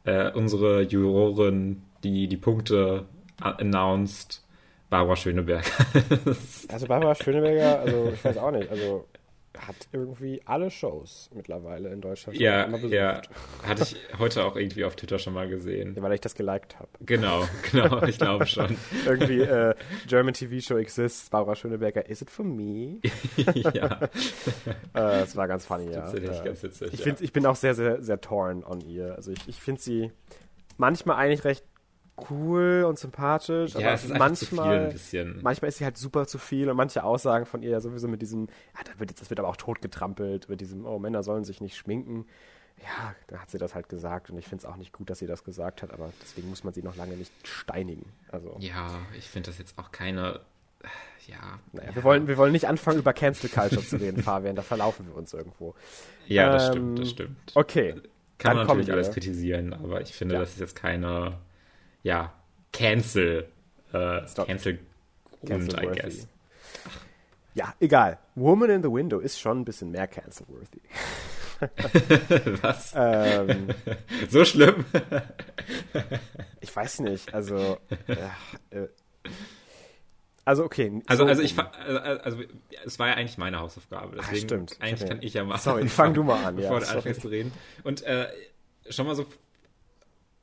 äh, 0.03 0.32
unsere 0.32 0.82
Jurorin, 0.82 1.84
die 2.03 2.27
die 2.27 2.38
Punkte 2.38 3.06
announced, 3.39 4.44
Barbara 4.89 5.15
Schöneberger. 5.15 5.63
also 6.70 6.88
Barbara 6.88 7.13
Schöneberger, 7.15 7.79
also 7.79 8.12
ich 8.13 8.24
weiß 8.24 8.38
auch 8.38 8.51
nicht, 8.51 8.70
also 8.70 9.06
hat 9.68 9.75
irgendwie 9.92 10.42
alle 10.46 10.72
Shows 10.72 11.30
mittlerweile 11.34 11.89
in 11.89 12.01
Deutschland. 12.01 12.39
Ja, 12.39 12.68
ja. 12.68 13.22
Hatte 13.63 13.84
ich 13.84 13.98
heute 14.18 14.46
auch 14.46 14.56
irgendwie 14.56 14.86
auf 14.86 14.96
Twitter 14.96 15.20
schon 15.20 15.34
mal 15.34 15.48
gesehen. 15.48 15.96
Ja, 15.96 16.01
weil 16.01 16.13
ich 16.13 16.22
das 16.22 16.36
geliked 16.36 16.80
habe. 16.80 16.89
Genau, 17.01 17.48
genau, 17.72 18.04
ich 18.04 18.18
glaube 18.18 18.46
schon. 18.46 18.78
irgendwie 19.06 19.42
äh, 19.42 19.75
German 20.08 20.34
TV 20.34 20.60
Show 20.60 20.78
exists, 20.78 21.30
Barbara 21.30 21.56
Schöneberger, 21.56 22.08
is 22.10 22.22
it 22.22 22.30
for 22.30 22.46
me? 22.46 23.00
ja. 23.54 24.01
äh, 24.01 24.10
das 24.94 25.36
war 25.36 25.48
ganz 25.48 25.66
funny, 25.66 25.92
ja. 25.92 26.01
Tatsächlich, 26.01 26.44
ganz 26.44 26.63
witzig. 26.63 26.94
Ich, 26.94 27.06
ja. 27.06 27.16
ich 27.20 27.34
bin 27.34 27.46
auch 27.46 27.56
sehr, 27.56 27.75
sehr, 27.75 28.01
sehr 28.01 28.22
torn 28.22 28.63
on 28.63 28.82
ihr. 28.82 29.16
Also 29.16 29.32
ich, 29.32 29.48
ich 29.48 29.62
finde 29.62 29.82
sie 29.82 30.12
manchmal 30.78 31.18
eigentlich 31.18 31.44
recht 31.44 31.66
cool 32.30 32.86
und 32.88 32.98
sympathisch, 32.98 33.74
ja, 33.74 33.80
aber 33.80 33.94
es 33.94 34.06
ist 34.06 34.18
manchmal, 34.18 34.86
ein 34.86 34.92
bisschen. 34.92 35.40
manchmal 35.42 35.70
ist 35.70 35.78
sie 35.78 35.86
halt 35.86 35.98
super 35.98 36.28
zu 36.28 36.38
viel 36.38 36.70
und 36.70 36.78
manche 36.78 37.04
Aussagen 37.04 37.46
von 37.46 37.62
ihr 37.62 37.72
ja 37.72 37.80
sowieso 37.80 38.08
mit 38.08 38.22
diesem, 38.22 38.48
ja, 38.76 38.84
das 38.86 39.00
wird, 39.00 39.20
das 39.20 39.30
wird 39.30 39.40
aber 39.40 39.50
auch 39.50 39.58
totgetrampelt, 39.58 40.50
mit 40.50 40.62
diesem, 40.62 40.86
oh, 40.86 41.00
Männer 41.00 41.24
sollen 41.24 41.44
sich 41.44 41.62
nicht 41.62 41.78
schminken. 41.78 42.26
Ja, 42.82 43.14
da 43.28 43.40
hat 43.40 43.52
sie 43.52 43.58
das 43.58 43.76
halt 43.76 43.90
gesagt 43.90 44.30
und 44.30 44.38
ich 44.38 44.48
finde 44.48 44.64
es 44.64 44.66
auch 44.66 44.78
nicht 44.78 44.94
gut, 44.94 45.10
dass 45.10 45.20
sie 45.20 45.28
das 45.28 45.44
gesagt 45.44 45.82
hat, 45.84 45.92
aber 45.92 46.14
deswegen 46.22 46.50
muss 46.50 46.64
man 46.64 46.74
sie 46.74 46.82
noch 46.82 46.96
lange 46.96 47.16
nicht 47.16 47.32
steinigen. 47.46 48.06
Also. 48.32 48.56
Ja, 48.60 49.00
ich 49.18 49.28
finde 49.28 49.50
das 49.50 49.58
jetzt 49.58 49.78
auch 49.78 49.92
keine, 49.92 50.40
ja. 51.28 51.60
Naja, 51.74 51.90
ja. 51.90 51.96
Wir, 51.96 52.04
wollen, 52.04 52.28
wir 52.28 52.38
wollen 52.38 52.52
nicht 52.52 52.68
anfangen, 52.68 53.00
über 53.00 53.14
Cancel 53.14 53.50
Culture 53.50 53.84
zu 53.84 53.98
reden, 53.98 54.24
Fabian, 54.24 54.56
da 54.56 54.62
verlaufen 54.62 55.08
wir 55.08 55.16
uns 55.16 55.34
irgendwo. 55.34 55.76
Ja, 56.28 56.52
das 56.52 56.68
ähm, 56.68 56.72
stimmt, 56.72 57.00
das 57.00 57.10
stimmt. 57.10 57.52
Okay. 57.56 57.96
Kann 58.38 58.56
man 58.56 58.68
natürlich 58.68 58.92
alles 58.92 59.12
kritisieren, 59.12 59.74
aber 59.74 60.02
ich 60.02 60.14
finde, 60.14 60.36
ja. 60.36 60.42
das 60.42 60.52
ist 60.52 60.60
jetzt 60.60 60.76
keine 60.76 61.38
ja, 62.03 62.34
Cancel, 62.72 63.48
äh, 63.94 64.22
Cancel 64.46 64.79
Grund, 65.46 65.74
I 65.74 65.88
guess. 65.88 66.27
Ja, 67.53 67.74
egal. 67.79 68.20
Woman 68.36 68.70
in 68.70 68.84
the 68.84 68.91
Window 68.91 69.20
ist 69.20 69.39
schon 69.39 69.62
ein 69.62 69.65
bisschen 69.65 69.91
mehr 69.91 70.07
cancel-worthy. 70.07 70.81
Was? 72.62 72.94
Ähm, 72.96 73.68
so 74.29 74.46
schlimm? 74.46 74.85
ich 76.62 76.74
weiß 76.74 77.01
nicht, 77.01 77.33
also. 77.33 77.77
Äh, 78.72 78.88
also 80.46 80.64
okay. 80.64 81.01
Also, 81.05 81.24
so 81.24 81.29
also 81.29 81.42
ich 81.42 81.57
also, 81.59 82.00
also 82.00 82.44
es 82.85 82.98
war 82.98 83.09
ja 83.09 83.16
eigentlich 83.16 83.38
meine 83.38 83.59
Hausaufgabe. 83.59 84.16
Deswegen 84.16 84.38
Ach, 84.38 84.44
stimmt. 84.44 84.77
Eigentlich 84.79 85.01
okay. 85.01 85.09
kann 85.09 85.22
ich 85.22 85.33
ja 85.33 85.44
mal. 85.44 85.57
Sorry, 85.57 85.88
fang 85.90 86.14
du 86.14 86.24
mal 86.24 86.44
an, 86.46 86.55
bevor 86.55 86.79
ja, 86.79 86.85
du 86.85 86.92
anfängst 86.92 87.22
zu 87.22 87.27
reden. 87.27 87.51
Und 87.83 88.03
äh, 88.03 88.29
schon 88.90 89.05
mal 89.05 89.16
so 89.16 89.25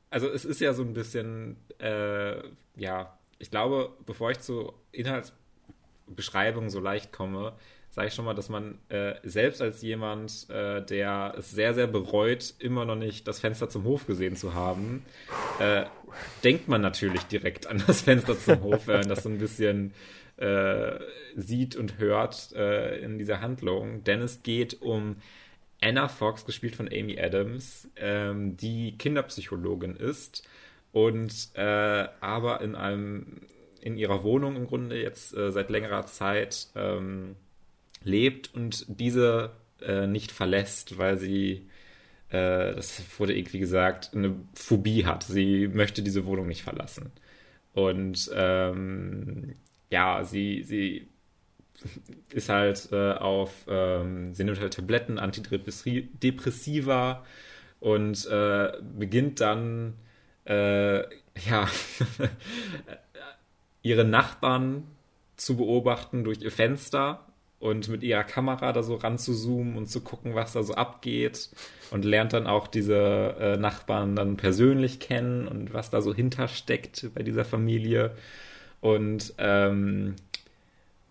also 0.09 0.29
es 0.29 0.45
ist 0.45 0.61
ja 0.61 0.73
so 0.73 0.83
ein 0.83 0.93
bisschen, 0.93 1.57
äh, 1.79 2.37
ja, 2.75 3.17
ich 3.39 3.51
glaube, 3.51 3.93
bevor 4.05 4.31
ich 4.31 4.39
zu 4.39 4.73
Inhaltsbeschreibungen 4.91 6.69
so 6.69 6.79
leicht 6.79 7.11
komme, 7.11 7.53
sage 7.89 8.09
ich 8.09 8.13
schon 8.13 8.25
mal, 8.25 8.35
dass 8.35 8.49
man 8.49 8.77
äh, 8.89 9.15
selbst 9.23 9.61
als 9.61 9.81
jemand, 9.81 10.49
äh, 10.49 10.83
der 10.85 11.33
es 11.37 11.51
sehr, 11.51 11.73
sehr 11.73 11.87
bereut, 11.87 12.53
immer 12.59 12.85
noch 12.85 12.95
nicht 12.95 13.27
das 13.27 13.39
Fenster 13.39 13.69
zum 13.69 13.85
Hof 13.85 14.05
gesehen 14.05 14.35
zu 14.35 14.53
haben, 14.53 15.03
äh, 15.59 15.85
denkt 16.43 16.67
man 16.67 16.81
natürlich 16.81 17.23
direkt 17.23 17.67
an 17.67 17.83
das 17.87 18.01
Fenster 18.01 18.37
zum 18.37 18.61
Hof, 18.61 18.87
wenn 18.87 18.99
man 18.99 19.09
das 19.09 19.23
so 19.23 19.29
ein 19.29 19.39
bisschen 19.39 19.93
äh, 20.37 20.99
sieht 21.35 21.75
und 21.75 21.97
hört 21.97 22.53
äh, 22.53 22.99
in 22.99 23.17
dieser 23.17 23.41
Handlung. 23.41 24.03
Denn 24.03 24.21
es 24.21 24.43
geht 24.43 24.81
um 24.81 25.17
Anna 25.81 26.07
Fox, 26.07 26.45
gespielt 26.45 26.75
von 26.75 26.87
Amy 26.87 27.19
Adams, 27.19 27.89
ähm, 27.97 28.57
die 28.57 28.97
Kinderpsychologin 28.97 29.95
ist 29.95 30.47
und 30.91 31.49
äh, 31.55 32.07
aber 32.19 32.61
in 32.61 32.75
einem 32.75 33.41
in 33.81 33.97
ihrer 33.97 34.23
Wohnung 34.23 34.55
im 34.55 34.67
Grunde 34.67 35.01
jetzt 35.01 35.35
äh, 35.35 35.51
seit 35.51 35.69
längerer 35.69 36.05
Zeit 36.05 36.67
ähm, 36.75 37.35
lebt 38.03 38.53
und 38.53 38.85
diese 38.87 39.51
äh, 39.81 40.07
nicht 40.07 40.31
verlässt, 40.31 40.97
weil 40.97 41.17
sie, 41.17 41.67
äh, 42.29 42.73
das 42.75 43.01
wurde 43.19 43.37
irgendwie 43.37 43.59
gesagt, 43.59 44.11
eine 44.13 44.35
Phobie 44.55 45.05
hat. 45.05 45.23
Sie 45.23 45.67
möchte 45.67 46.01
diese 46.01 46.25
Wohnung 46.25 46.47
nicht 46.47 46.63
verlassen. 46.63 47.11
Und 47.73 48.29
ähm, 48.33 49.55
ja, 49.89 50.23
sie, 50.23 50.63
sie 50.63 51.07
ist 52.31 52.49
halt 52.49 52.89
äh, 52.91 53.13
auf, 53.13 53.65
ähm, 53.67 54.33
sie 54.33 54.43
nimmt 54.43 54.59
halt 54.59 54.73
Tabletten, 54.73 55.19
Antidepressiva 55.19 57.23
und 57.79 58.25
äh, 58.27 58.71
beginnt 58.97 59.41
dann, 59.41 59.93
äh, 60.45 60.99
ja, 60.99 61.67
ihre 63.81 64.05
Nachbarn 64.05 64.83
zu 65.35 65.57
beobachten 65.57 66.23
durch 66.23 66.41
ihr 66.41 66.51
Fenster 66.51 67.27
und 67.59 67.89
mit 67.89 68.03
ihrer 68.03 68.23
Kamera 68.23 68.73
da 68.73 68.83
so 68.83 68.95
ranzuzoomen 68.95 69.77
und 69.77 69.87
zu 69.87 70.01
gucken, 70.01 70.35
was 70.35 70.53
da 70.53 70.63
so 70.63 70.73
abgeht 70.73 71.49
und 71.91 72.05
lernt 72.05 72.33
dann 72.33 72.47
auch 72.47 72.67
diese 72.67 73.35
äh, 73.39 73.57
Nachbarn 73.57 74.15
dann 74.15 74.37
persönlich 74.37 74.99
kennen 74.99 75.47
und 75.47 75.73
was 75.73 75.89
da 75.89 76.01
so 76.01 76.13
hintersteckt 76.13 77.09
bei 77.15 77.23
dieser 77.23 77.45
Familie. 77.45 78.15
Und 78.79 79.33
ähm, 79.39 80.15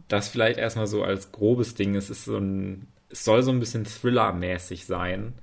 das 0.08 0.28
vielleicht 0.28 0.58
erstmal 0.58 0.86
so 0.86 1.02
als 1.02 1.32
grobes 1.32 1.74
Ding. 1.74 1.94
Es 1.94 2.10
ist 2.10 2.24
so 2.24 2.36
ein, 2.36 2.88
es 3.08 3.24
soll 3.24 3.42
so 3.42 3.50
ein 3.50 3.60
bisschen 3.60 3.84
Thriller-mäßig 3.84 4.86
sein. 4.86 5.34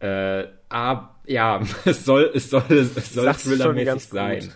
Äh, 0.00 0.48
aber 0.68 1.20
ja, 1.26 1.62
es 1.84 2.04
soll, 2.04 2.30
es 2.34 2.50
soll, 2.50 2.64
es 2.70 3.14
soll 3.14 3.32
Thriller-mäßig 3.32 4.08
sein. 4.08 4.52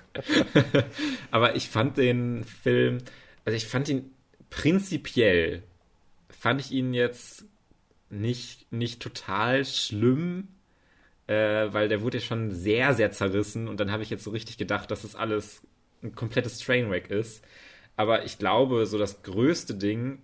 aber 1.31 1.57
ich 1.57 1.69
fand 1.69 1.97
den 1.97 2.45
Film, 2.45 2.99
also 3.45 3.57
ich 3.57 3.67
fand 3.67 3.89
ihn 3.89 4.11
prinzipiell, 4.51 5.63
fand 6.29 6.61
ich 6.61 6.73
ihn 6.73 6.95
jetzt 6.95 7.45
nicht, 8.11 8.71
nicht 8.73 9.01
total 9.01 9.65
schlimm, 9.65 10.49
äh, 11.27 11.73
weil 11.73 11.89
der 11.89 12.03
wurde 12.03 12.19
ja 12.19 12.25
schon 12.25 12.51
sehr, 12.51 12.95
sehr 12.95 13.11
zerrissen 13.11 13.69
und 13.69 13.81
dann 13.81 13.91
habe 13.91 14.03
ich 14.03 14.11
jetzt 14.11 14.25
so 14.25 14.31
richtig 14.31 14.59
gedacht, 14.59 14.91
dass 14.91 15.03
das 15.03 15.17
alles 15.17 15.63
ein 16.03 16.15
komplettes 16.15 16.59
Trainwreck 16.59 17.11
ist. 17.11 17.45
Aber 17.97 18.25
ich 18.25 18.39
glaube, 18.39 18.87
so 18.87 18.99
das 18.99 19.23
größte 19.23 19.75
Ding, 19.75 20.23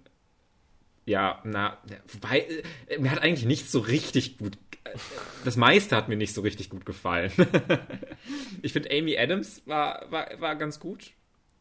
ja, 1.05 1.41
na, 1.45 1.79
wobei, 2.13 2.47
äh, 2.87 2.99
mir 2.99 3.11
hat 3.11 3.23
eigentlich 3.23 3.47
nicht 3.47 3.71
so 3.71 3.81
richtig 3.81 4.39
gut, 4.39 4.57
äh, 4.85 4.91
das 5.45 5.57
meiste 5.57 5.97
hat 5.97 6.09
mir 6.09 6.17
nicht 6.17 6.35
so 6.35 6.43
richtig 6.43 6.71
gut 6.71 6.87
gefallen. 6.87 7.33
ich 8.63 8.73
finde, 8.73 8.91
Amy 8.93 9.17
Adams 9.19 9.63
war, 9.67 10.07
war, 10.11 10.29
war 10.41 10.57
ganz 10.57 10.79
gut. 10.79 11.13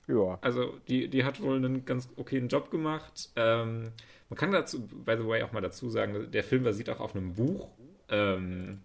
Ja. 0.08 0.38
Also, 0.42 0.78
die, 0.88 1.08
die 1.08 1.24
hat 1.24 1.42
wohl 1.42 1.56
einen 1.56 1.86
ganz 1.86 2.10
okayen 2.18 2.50
Job 2.50 2.70
gemacht. 2.70 3.30
Ähm, 3.36 3.92
man 4.30 4.38
kann 4.38 4.52
dazu, 4.52 4.88
by 4.88 5.16
the 5.18 5.26
way, 5.26 5.44
auch 5.44 5.54
mal 5.54 5.62
dazu 5.62 5.90
sagen, 5.90 6.30
der 6.32 6.44
Film 6.44 6.64
basiert 6.64 6.90
auch 6.90 7.00
auf 7.00 7.16
einem 7.16 7.34
Buch. 7.34 7.70
Ähm, 8.10 8.80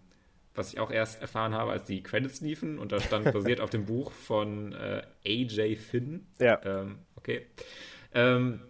was 0.56 0.72
ich 0.72 0.80
auch 0.80 0.90
erst 0.90 1.20
erfahren 1.20 1.54
habe, 1.54 1.70
als 1.72 1.84
die 1.84 2.02
Credits 2.02 2.40
liefen. 2.40 2.78
Und 2.78 2.92
da 2.92 3.00
stand 3.00 3.24
basiert 3.32 3.60
auf 3.60 3.70
dem 3.70 3.84
Buch 3.84 4.12
von 4.12 4.72
äh, 4.72 5.02
AJ 5.26 5.76
Finn. 5.76 6.26
Ja. 6.38 6.60
Ähm, 6.64 6.98
okay. 7.26 7.46
Ähm, 8.14 8.60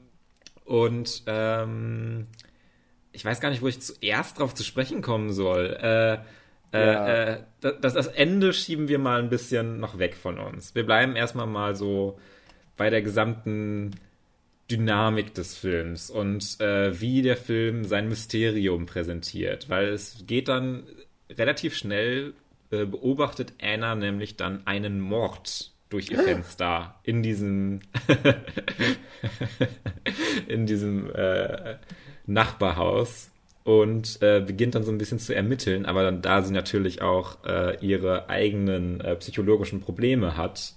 und 0.64 1.23
ähm, 1.27 2.27
ich 3.12 3.25
weiß 3.25 3.40
gar 3.40 3.51
nicht, 3.51 3.62
wo 3.62 3.69
ich 3.69 3.81
zuerst 3.81 4.38
drauf 4.38 4.55
zu 4.55 4.64
sprechen 4.64 5.03
kommen 5.03 5.33
soll. 5.33 5.77
Äh, 5.81 6.19
Ja. 6.73 7.07
Äh, 7.07 7.45
das, 7.61 7.95
das 7.95 8.07
Ende 8.09 8.53
schieben 8.53 8.88
wir 8.88 8.99
mal 8.99 9.21
ein 9.23 9.31
bisschen 9.31 9.79
noch 9.81 9.99
weg 9.99 10.14
von 10.16 10.38
uns. 10.38 10.75
Wir 10.75 10.85
bleiben 10.85 11.16
erstmal 11.16 11.47
mal 11.47 11.75
so 11.77 12.19
bei 12.77 12.90
der 12.90 13.03
gesamten 13.03 13.92
Dynamik 14.71 15.33
des 15.33 15.57
Films 15.57 16.11
und 16.11 16.61
äh, 16.61 17.01
wie 17.01 17.23
der 17.23 17.37
Film 17.37 17.85
sein 17.85 18.09
Mysterium 18.09 18.85
präsentiert, 18.85 19.69
weil 19.71 19.87
es 19.87 20.25
geht 20.27 20.49
dann 20.49 20.83
relativ 21.31 21.77
schnell, 21.77 22.35
äh, 22.71 22.85
beobachtet 22.85 23.55
Anna 23.62 23.95
nämlich 23.95 24.37
dann 24.37 24.66
einen 24.66 25.01
Mord 25.01 25.73
durch 25.88 26.11
ihr 26.11 26.18
Fenster 26.18 26.96
in 27.03 27.22
diesem 27.22 27.81
in 30.49 30.66
diesem 30.66 31.11
äh, 31.14 31.77
Nachbarhaus 32.27 33.31
und 33.64 34.20
äh, 34.22 34.40
beginnt 34.40 34.75
dann 34.75 34.85
so 34.85 34.92
ein 34.92 34.99
bisschen 34.99 35.18
zu 35.18 35.35
ermitteln, 35.35 35.87
aber 35.87 36.05
dann, 36.05 36.22
da 36.22 36.42
sie 36.42 36.53
natürlich 36.53 37.03
auch 37.03 37.44
äh, 37.44 37.77
ihre 37.85 38.29
eigenen 38.29 39.01
äh, 39.01 39.16
psychologischen 39.16 39.81
Probleme 39.81 40.37
hat, 40.37 40.75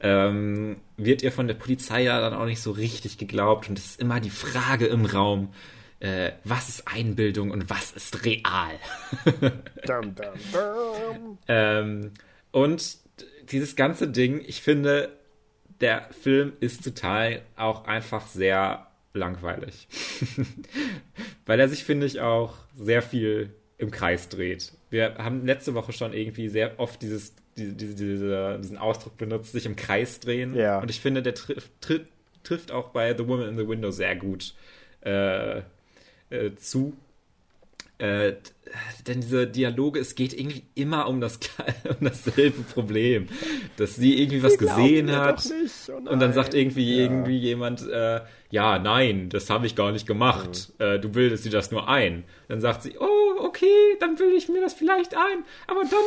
ähm, 0.00 0.76
wird 0.96 1.22
ihr 1.22 1.30
von 1.30 1.46
der 1.46 1.54
Polizei 1.54 2.02
ja 2.02 2.20
dann 2.20 2.34
auch 2.34 2.46
nicht 2.46 2.60
so 2.60 2.72
richtig 2.72 3.18
geglaubt 3.18 3.68
und 3.68 3.78
es 3.78 3.86
ist 3.86 4.00
immer 4.00 4.20
die 4.20 4.30
Frage 4.30 4.86
im 4.86 5.04
Raum, 5.04 5.52
äh, 6.00 6.32
was 6.42 6.68
ist 6.68 6.88
Einbildung 6.88 7.52
und 7.52 7.70
was 7.70 7.92
ist 7.92 8.24
real? 8.24 8.72
dum, 9.86 10.14
dum, 10.14 10.34
dum. 10.52 11.38
Ähm, 11.46 12.10
und 12.50 13.01
dieses 13.52 13.76
ganze 13.76 14.08
Ding, 14.08 14.42
ich 14.46 14.62
finde, 14.62 15.10
der 15.80 16.08
Film 16.22 16.52
ist 16.60 16.84
total 16.84 17.42
auch 17.56 17.84
einfach 17.84 18.26
sehr 18.26 18.86
langweilig. 19.14 19.88
Weil 21.46 21.60
er 21.60 21.68
sich, 21.68 21.84
finde 21.84 22.06
ich, 22.06 22.20
auch 22.20 22.54
sehr 22.76 23.02
viel 23.02 23.50
im 23.78 23.90
Kreis 23.90 24.28
dreht. 24.28 24.72
Wir 24.90 25.16
haben 25.18 25.44
letzte 25.44 25.74
Woche 25.74 25.92
schon 25.92 26.12
irgendwie 26.12 26.48
sehr 26.48 26.78
oft 26.78 27.02
dieses 27.02 27.34
diese, 27.56 27.74
diese, 27.74 28.58
diesen 28.58 28.78
Ausdruck 28.78 29.16
benutzt, 29.16 29.52
sich 29.52 29.66
im 29.66 29.76
Kreis 29.76 30.20
drehen. 30.20 30.54
Ja. 30.54 30.80
Und 30.80 30.90
ich 30.90 31.00
finde, 31.00 31.22
der 31.22 31.34
trifft, 31.34 31.70
trifft, 31.80 32.08
trifft 32.42 32.72
auch 32.72 32.90
bei 32.90 33.16
The 33.16 33.26
Woman 33.26 33.48
in 33.48 33.58
the 33.58 33.68
Window 33.68 33.90
sehr 33.90 34.16
gut 34.16 34.54
äh, 35.04 35.58
äh, 36.30 36.54
zu. 36.56 36.96
Äh, 38.02 38.34
denn 39.06 39.20
diese 39.20 39.46
Dialoge, 39.46 40.00
es 40.00 40.16
geht 40.16 40.32
irgendwie 40.32 40.64
immer 40.74 41.06
um, 41.06 41.20
das, 41.20 41.38
um 42.00 42.04
dasselbe 42.04 42.62
Problem. 42.62 43.28
Dass 43.76 43.94
sie 43.94 44.20
irgendwie 44.20 44.42
was 44.42 44.58
gesehen 44.58 45.14
hat. 45.14 45.48
Oh 45.88 46.10
und 46.10 46.18
dann 46.18 46.32
sagt 46.32 46.54
irgendwie, 46.54 46.96
ja. 46.96 47.04
irgendwie 47.04 47.38
jemand, 47.38 47.88
äh, 47.88 48.20
ja, 48.50 48.80
nein, 48.80 49.28
das 49.28 49.50
habe 49.50 49.66
ich 49.66 49.76
gar 49.76 49.92
nicht 49.92 50.06
gemacht. 50.06 50.72
Mhm. 50.78 50.84
Äh, 50.84 50.98
du 50.98 51.10
bildest 51.10 51.44
dir 51.44 51.50
das 51.50 51.70
nur 51.70 51.88
ein. 51.88 52.24
Dann 52.48 52.60
sagt 52.60 52.82
sie, 52.82 52.94
oh, 52.98 53.38
okay, 53.38 53.96
dann 54.00 54.16
bilde 54.16 54.34
ich 54.34 54.48
mir 54.48 54.60
das 54.60 54.74
vielleicht 54.74 55.14
ein. 55.14 55.44
Aber 55.68 55.82
dann 55.82 56.00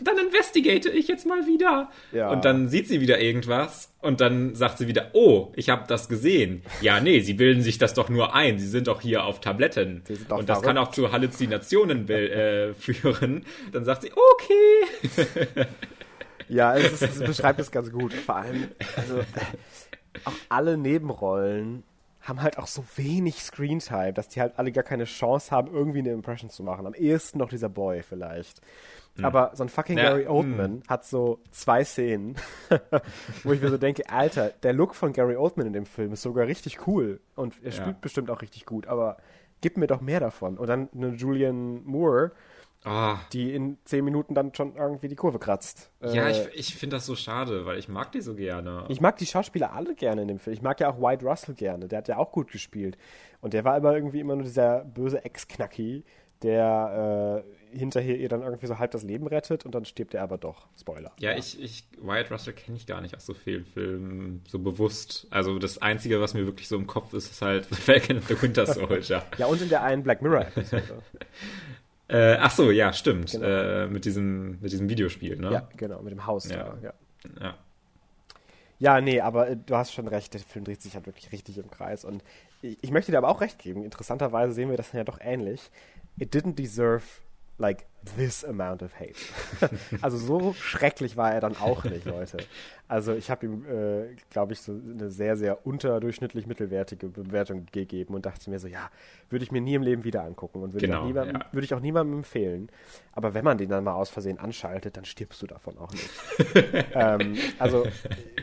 dann 0.00 0.18
investigate 0.18 0.90
ich 0.90 1.08
jetzt 1.08 1.26
mal 1.26 1.46
wieder. 1.46 1.90
Ja. 2.12 2.30
Und 2.30 2.44
dann 2.44 2.68
sieht 2.68 2.88
sie 2.88 3.00
wieder 3.00 3.20
irgendwas 3.20 3.92
und 4.00 4.20
dann 4.20 4.54
sagt 4.54 4.78
sie 4.78 4.86
wieder, 4.86 5.10
oh, 5.12 5.52
ich 5.56 5.70
habe 5.70 5.84
das 5.88 6.08
gesehen. 6.08 6.62
Ja, 6.80 7.00
nee, 7.00 7.20
sie 7.20 7.34
bilden 7.34 7.62
sich 7.62 7.78
das 7.78 7.94
doch 7.94 8.08
nur 8.08 8.34
ein. 8.34 8.58
Sie 8.58 8.68
sind 8.68 8.86
doch 8.86 9.00
hier 9.00 9.24
auf 9.24 9.40
Tabletten. 9.40 10.02
Und 10.28 10.48
das 10.48 10.62
kann 10.62 10.78
auch 10.78 10.90
zu 10.90 11.10
Halluzinationen 11.10 12.08
äh, 12.08 12.74
führen. 12.78 13.44
Dann 13.72 13.84
sagt 13.84 14.02
sie, 14.02 14.12
okay. 14.12 15.26
ja, 16.48 16.76
es, 16.76 17.02
ist, 17.02 17.02
es 17.02 17.18
beschreibt 17.18 17.58
es 17.60 17.70
ganz 17.70 17.90
gut. 17.90 18.12
Vor 18.12 18.36
allem, 18.36 18.68
also 18.96 19.20
auch 20.24 20.34
alle 20.48 20.76
Nebenrollen 20.76 21.82
haben 22.20 22.42
halt 22.42 22.58
auch 22.58 22.66
so 22.66 22.84
wenig 22.96 23.42
Screentime, 23.42 24.12
dass 24.12 24.28
die 24.28 24.40
halt 24.40 24.58
alle 24.58 24.70
gar 24.70 24.84
keine 24.84 25.04
Chance 25.04 25.50
haben, 25.50 25.72
irgendwie 25.72 26.00
eine 26.00 26.12
Impression 26.12 26.50
zu 26.50 26.62
machen. 26.62 26.86
Am 26.86 26.94
ehesten 26.94 27.38
noch 27.38 27.48
dieser 27.48 27.68
Boy 27.70 28.02
vielleicht. 28.02 28.60
Hm. 29.18 29.24
Aber 29.24 29.50
so 29.54 29.64
ein 29.64 29.68
fucking 29.68 29.98
ja, 29.98 30.10
Gary 30.10 30.26
Oldman 30.26 30.70
hm. 30.70 30.82
hat 30.88 31.04
so 31.04 31.40
zwei 31.50 31.84
Szenen, 31.84 32.36
wo 33.44 33.52
ich 33.52 33.60
mir 33.60 33.68
so 33.68 33.78
denke, 33.78 34.08
Alter, 34.08 34.50
der 34.62 34.72
Look 34.72 34.94
von 34.94 35.12
Gary 35.12 35.36
Oldman 35.36 35.66
in 35.66 35.72
dem 35.72 35.86
Film 35.86 36.12
ist 36.12 36.22
sogar 36.22 36.46
richtig 36.46 36.86
cool 36.86 37.20
und 37.34 37.54
er 37.62 37.72
spielt 37.72 37.88
ja. 37.88 37.98
bestimmt 38.00 38.30
auch 38.30 38.42
richtig 38.42 38.64
gut, 38.64 38.86
aber 38.86 39.16
gib 39.60 39.76
mir 39.76 39.86
doch 39.86 40.00
mehr 40.00 40.20
davon. 40.20 40.56
Und 40.56 40.68
dann 40.68 40.88
eine 40.94 41.08
Julian 41.14 41.84
Moore, 41.84 42.32
oh. 42.84 43.14
die 43.32 43.54
in 43.54 43.78
zehn 43.84 44.04
Minuten 44.04 44.34
dann 44.34 44.54
schon 44.54 44.76
irgendwie 44.76 45.08
die 45.08 45.16
Kurve 45.16 45.38
kratzt. 45.38 45.90
Ja, 46.00 46.28
äh, 46.28 46.30
ich, 46.30 46.70
ich 46.70 46.74
finde 46.76 46.96
das 46.96 47.06
so 47.06 47.16
schade, 47.16 47.66
weil 47.66 47.78
ich 47.78 47.88
mag 47.88 48.12
die 48.12 48.20
so 48.20 48.34
gerne. 48.34 48.84
Ich 48.88 49.00
mag 49.00 49.16
die 49.16 49.26
Schauspieler 49.26 49.72
alle 49.72 49.94
gerne 49.94 50.22
in 50.22 50.28
dem 50.28 50.38
Film. 50.38 50.54
Ich 50.54 50.62
mag 50.62 50.78
ja 50.80 50.90
auch 50.90 51.00
White 51.00 51.26
Russell 51.26 51.54
gerne, 51.54 51.88
der 51.88 51.98
hat 51.98 52.08
ja 52.08 52.18
auch 52.18 52.30
gut 52.30 52.50
gespielt. 52.50 52.96
Und 53.40 53.52
der 53.52 53.64
war 53.64 53.74
aber 53.74 53.94
irgendwie 53.94 54.20
immer 54.20 54.36
nur 54.36 54.44
dieser 54.44 54.84
böse 54.84 55.24
Ex-Knacki, 55.24 56.04
der 56.42 57.44
äh, 57.44 57.57
hinterher 57.72 58.16
ihr 58.16 58.28
dann 58.28 58.42
irgendwie 58.42 58.66
so 58.66 58.78
halb 58.78 58.90
das 58.90 59.02
Leben 59.02 59.26
rettet 59.26 59.64
und 59.64 59.74
dann 59.74 59.84
stirbt 59.84 60.14
er 60.14 60.22
aber 60.22 60.38
doch. 60.38 60.66
Spoiler. 60.78 61.12
Ja, 61.18 61.32
ja. 61.32 61.38
ich, 61.38 61.60
ich, 61.60 61.84
Wyatt 62.00 62.30
Russell 62.30 62.52
kenne 62.52 62.76
ich 62.76 62.86
gar 62.86 63.00
nicht 63.00 63.16
aus 63.16 63.26
so 63.26 63.34
vielen 63.34 63.64
Filmen 63.64 64.42
so 64.48 64.58
bewusst. 64.58 65.26
Also 65.30 65.58
das 65.58 65.80
Einzige, 65.80 66.20
was 66.20 66.34
mir 66.34 66.46
wirklich 66.46 66.68
so 66.68 66.76
im 66.76 66.86
Kopf 66.86 67.12
ist, 67.12 67.30
ist 67.30 67.42
halt 67.42 67.66
The 67.70 67.74
Falcon 67.80 68.16
and 68.16 68.28
the 68.28 68.40
Winter 68.40 68.66
Soldier. 68.66 69.22
ja, 69.36 69.46
und 69.46 69.60
in 69.60 69.68
der 69.68 69.82
einen 69.82 70.02
Black 70.02 70.22
Mirror-Episode. 70.22 71.02
äh, 72.08 72.36
ach 72.40 72.50
so, 72.50 72.70
ja, 72.70 72.92
stimmt. 72.92 73.32
Genau. 73.32 73.46
Äh, 73.46 73.86
mit, 73.88 74.04
diesem, 74.04 74.60
mit 74.60 74.72
diesem 74.72 74.88
Videospiel, 74.88 75.36
ne? 75.36 75.52
Ja, 75.52 75.68
genau, 75.76 76.02
mit 76.02 76.12
dem 76.12 76.26
Haus. 76.26 76.48
Ja. 76.48 76.56
Da, 76.56 76.78
ja. 76.82 76.92
ja. 77.40 77.54
Ja, 78.80 79.00
nee, 79.00 79.20
aber 79.20 79.48
äh, 79.48 79.56
du 79.56 79.74
hast 79.74 79.92
schon 79.92 80.06
recht, 80.06 80.34
der 80.34 80.40
Film 80.40 80.64
dreht 80.64 80.82
sich 80.82 80.94
halt 80.94 81.06
wirklich 81.06 81.32
richtig 81.32 81.58
im 81.58 81.70
Kreis. 81.70 82.04
Und 82.04 82.22
ich, 82.62 82.78
ich 82.80 82.90
möchte 82.90 83.10
dir 83.10 83.18
aber 83.18 83.28
auch 83.28 83.40
recht 83.40 83.58
geben. 83.58 83.84
Interessanterweise 83.84 84.52
sehen 84.52 84.70
wir 84.70 84.76
das 84.76 84.92
ja 84.92 85.04
doch 85.04 85.18
ähnlich. 85.20 85.70
It 86.18 86.34
didn't 86.34 86.54
deserve 86.54 87.04
like 87.58 87.86
this 88.16 88.44
amount 88.44 88.82
of 88.82 88.92
hate. 88.98 89.16
also 90.02 90.16
so 90.16 90.52
schrecklich 90.54 91.16
war 91.16 91.32
er 91.32 91.40
dann 91.40 91.56
auch 91.56 91.84
nicht, 91.84 92.06
Leute. 92.06 92.38
Also 92.86 93.12
ich 93.12 93.30
habe 93.30 93.46
ihm, 93.46 93.66
äh, 93.66 94.16
glaube 94.30 94.54
ich, 94.54 94.60
so 94.60 94.72
eine 94.72 95.10
sehr, 95.10 95.36
sehr 95.36 95.66
unterdurchschnittlich 95.66 96.46
mittelwertige 96.46 97.08
Bewertung 97.08 97.66
gegeben 97.70 98.14
und 98.14 98.24
dachte 98.24 98.48
mir 98.48 98.58
so, 98.58 98.68
ja, 98.68 98.90
würde 99.28 99.44
ich 99.44 99.52
mir 99.52 99.60
nie 99.60 99.74
im 99.74 99.82
Leben 99.82 100.04
wieder 100.04 100.22
angucken 100.22 100.62
und 100.62 100.72
würde 100.72 100.86
genau, 100.86 101.08
ich, 101.08 101.14
ja. 101.14 101.40
würd 101.52 101.64
ich 101.64 101.74
auch 101.74 101.80
niemandem 101.80 102.18
empfehlen. 102.18 102.70
Aber 103.12 103.34
wenn 103.34 103.44
man 103.44 103.58
den 103.58 103.68
dann 103.68 103.84
mal 103.84 103.94
aus 103.94 104.08
Versehen 104.08 104.38
anschaltet, 104.38 104.96
dann 104.96 105.04
stirbst 105.04 105.42
du 105.42 105.46
davon 105.46 105.76
auch 105.76 105.90
nicht. 105.92 106.08
ähm, 106.94 107.36
also 107.58 107.86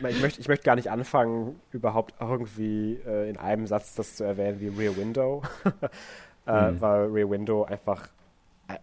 ich 0.08 0.20
möchte 0.20 0.40
ich 0.40 0.48
möcht 0.48 0.62
gar 0.62 0.76
nicht 0.76 0.90
anfangen, 0.90 1.58
überhaupt 1.72 2.14
irgendwie 2.20 3.00
äh, 3.06 3.28
in 3.28 3.36
einem 3.36 3.66
Satz 3.66 3.94
das 3.94 4.16
zu 4.16 4.24
erwähnen 4.24 4.60
wie 4.60 4.68
Rear 4.68 4.96
Window. 4.96 5.42
äh, 6.46 6.70
mhm. 6.70 6.80
Weil 6.80 7.06
Rear 7.06 7.30
Window 7.30 7.64
einfach 7.64 8.08